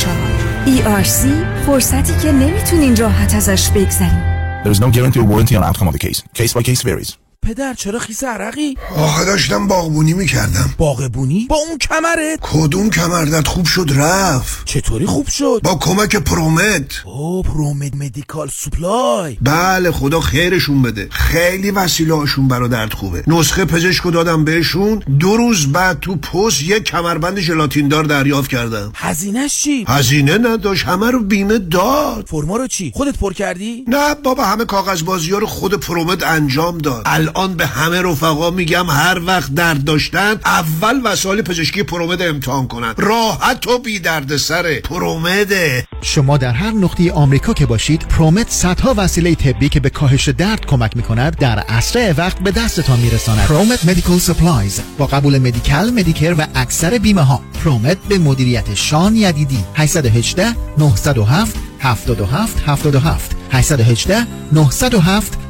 ERC 0.66 1.26
فرصتی 1.66 2.12
که 2.22 2.32
نمی‌تونین 2.32 2.96
راحت 2.96 3.34
ازش 3.34 3.70
بگذرین 3.70 4.30
There 4.64 4.72
is 4.72 4.80
no 4.80 4.90
guarantee 4.90 5.20
or 5.20 5.24
warranty 5.24 5.56
on 5.56 5.62
outcome 5.64 5.88
of 5.88 5.94
the 5.94 6.06
case. 6.08 6.22
Case 6.34 6.52
by 6.52 6.62
case 6.62 6.82
varies. 6.82 7.19
پدر 7.46 7.74
چرا 7.74 7.98
خیس 7.98 8.24
عرقی؟ 8.24 8.76
آخه 8.96 9.24
داشتم 9.24 9.66
باغبونی 9.66 10.12
می‌کردم 10.12 10.74
باغبونی؟ 10.78 11.46
با 11.50 11.56
اون 11.56 11.78
کمرت؟ 11.78 12.38
کدوم 12.42 12.90
کمردت 12.90 13.46
خوب 13.48 13.66
شد 13.66 13.90
رفت 13.96 14.64
چطوری 14.64 15.06
خوب 15.06 15.28
شد؟ 15.28 15.60
با 15.64 15.74
کمک 15.74 16.16
پرومت 16.16 17.02
او 17.04 17.42
پرومد 17.42 17.96
مدیکال 17.96 18.48
سوپلای 18.48 19.36
بله 19.42 19.90
خدا 19.90 20.20
خیرشون 20.20 20.82
بده 20.82 21.08
خیلی 21.10 21.70
وسیله 21.70 22.14
هاشون 22.14 22.48
برا 22.48 22.68
درد 22.68 22.92
خوبه 22.92 23.24
نسخه 23.26 23.64
پزشکو 23.64 24.10
دادم 24.10 24.44
بهشون 24.44 24.98
دو 25.18 25.36
روز 25.36 25.66
بعد 25.72 26.00
تو 26.00 26.16
پست 26.16 26.62
یک 26.62 26.82
کمربند 26.84 27.40
ژلاتین 27.40 27.88
دار 27.88 28.04
دریافت 28.04 28.50
کردم 28.50 28.92
هزینهش 28.94 29.62
چی؟ 29.62 29.84
هزینه 29.88 30.38
نداشت 30.38 30.84
همه 30.86 31.10
رو 31.10 31.20
بیمه 31.24 31.58
داد 31.58 32.26
فرما 32.28 32.56
رو 32.56 32.66
چی؟ 32.66 32.92
خودت 32.94 33.18
پر 33.18 33.32
کردی؟ 33.32 33.84
نه 33.88 34.14
بابا 34.14 34.44
همه 34.44 34.64
کاغذ 34.64 35.02
بازی 35.02 35.30
رو 35.30 35.46
خود 35.46 35.74
ProMed 35.74 36.22
انجام 36.22 36.78
داد 36.78 37.06
الان 37.36 37.54
به 37.54 37.66
همه 37.66 38.02
رفقا 38.02 38.50
میگم 38.50 38.90
هر 38.90 39.20
وقت 39.26 39.54
درد 39.54 39.84
داشتن 39.84 40.40
اول 40.44 41.00
وسایل 41.04 41.42
پزشکی 41.42 41.82
ProMed 41.82 42.22
امتحان 42.22 42.68
کنن. 42.68 42.94
راحت 42.96 43.66
و 43.66 43.78
بی 43.78 43.98
درد 43.98 44.36
سره 44.36 44.80
ProMed 44.80 45.71
ه 45.71 45.86
شما 46.02 46.36
در 46.36 46.52
هر 46.52 46.70
نقطه 46.70 47.12
آمریکا 47.12 47.52
که 47.52 47.66
باشید 47.66 48.08
ProMed 48.08 48.50
صدها 48.50 48.94
وسیله 48.96 49.34
طبی 49.34 49.68
که 49.68 49.80
به 49.80 49.90
کاهش 49.90 50.28
درد 50.28 50.66
کمک 50.66 50.96
می 50.96 51.02
کند 51.02 51.36
در 51.36 51.64
اسرع 51.68 52.14
وقت 52.18 52.38
به 52.38 52.50
دستتان 52.50 52.98
میرساند. 52.98 53.46
ProMed 53.46 53.84
Medical 53.84 54.18
Supplies 54.18 54.80
با 54.98 55.06
قبول 55.06 55.38
Medi-Cal 55.38 55.90
Medicare 55.90 56.34
و 56.38 56.46
اکثر 56.54 56.98
بیمه 56.98 57.22
ها 57.22 57.40
ProMed 57.64 57.96
به 58.08 58.18
مدیریت 58.18 58.74
شان 58.74 59.16
یدیدی. 59.16 59.64
818 59.74 60.56
907 60.78 61.56
77 61.80 62.62
77 62.66 63.36
818 63.52 64.26
907 64.52 65.49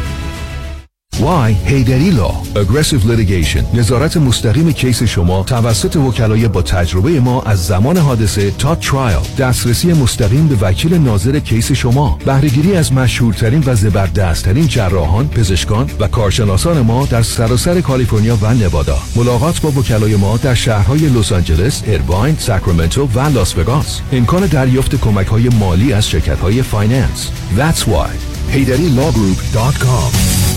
Why 1.21 1.53
Heidari 1.65 2.17
Aggressive 2.55 3.03
Litigation. 3.05 3.63
نظارت 3.73 4.17
مستقیم 4.17 4.71
کیس 4.71 5.03
شما 5.03 5.43
توسط 5.43 5.95
وکلای 5.95 6.47
با 6.47 6.61
تجربه 6.61 7.19
ما 7.19 7.41
از 7.41 7.67
زمان 7.67 7.97
حادثه 7.97 8.51
تا 8.51 8.75
trial 8.75 9.17
دسترسی 9.37 9.93
مستقیم 9.93 10.47
به 10.47 10.55
وکیل 10.61 10.93
ناظر 10.93 11.39
کیس 11.39 11.71
شما. 11.71 12.19
بهرهگیری 12.25 12.75
از 12.75 12.93
مشهورترین 12.93 13.63
و 13.65 13.75
زبردستترین 13.75 14.67
جراحان 14.67 15.27
پزشکان 15.27 15.89
و 15.99 16.07
کارشناسان 16.07 16.81
ما 16.81 17.05
در 17.05 17.21
سراسر 17.21 17.81
کالیفرنیا 17.81 18.37
و 18.41 18.53
نوادا. 18.53 18.97
ملاقات 19.15 19.61
با 19.61 19.69
وکلای 19.69 20.15
ما 20.15 20.37
در 20.37 20.53
شهرهای 20.53 20.99
لس 20.99 21.31
آنجلس 21.31 21.83
ارواین 21.87 22.35
ساکرامنتو 22.39 23.05
و 23.05 23.19
لاس 23.19 23.57
وگاس. 23.57 24.01
امکان 24.11 24.45
دریافت 24.45 24.95
کمک 24.95 25.27
های 25.27 25.49
مالی 25.49 25.93
از 25.93 26.09
شرکت 26.09 26.39
های 26.39 26.61
finance. 26.61 27.31
That's 27.57 27.79
why. 27.79 28.11
HeyDaddyLawGroup.com 28.53 30.50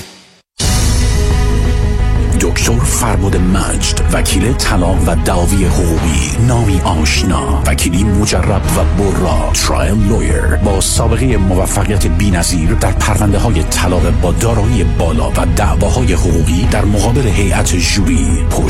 دکتر 2.54 2.78
فرمود 2.78 3.36
مجد 3.36 4.00
وکیل 4.12 4.52
طلاق 4.52 4.98
و 5.06 5.14
دعاوی 5.14 5.64
حقوقی 5.64 6.46
نامی 6.46 6.80
آشنا 6.80 7.62
وکیلی 7.66 8.04
مجرب 8.04 8.62
و 8.76 9.02
برا 9.02 9.50
ترایل 9.52 10.08
لویر 10.08 10.56
با 10.56 10.80
سابقه 10.80 11.36
موفقیت 11.36 12.06
بینظیر 12.06 12.74
در 12.74 12.92
پرونده 12.92 13.38
های 13.38 13.62
طلاق 13.62 14.10
با 14.10 14.32
دارایی 14.32 14.84
بالا 14.84 15.30
و 15.30 15.46
دعواهای 15.56 16.12
حقوقی 16.12 16.68
در 16.70 16.84
مقابل 16.84 17.26
هیئت 17.26 17.76
جوری 17.76 18.26
پشت 18.50 18.64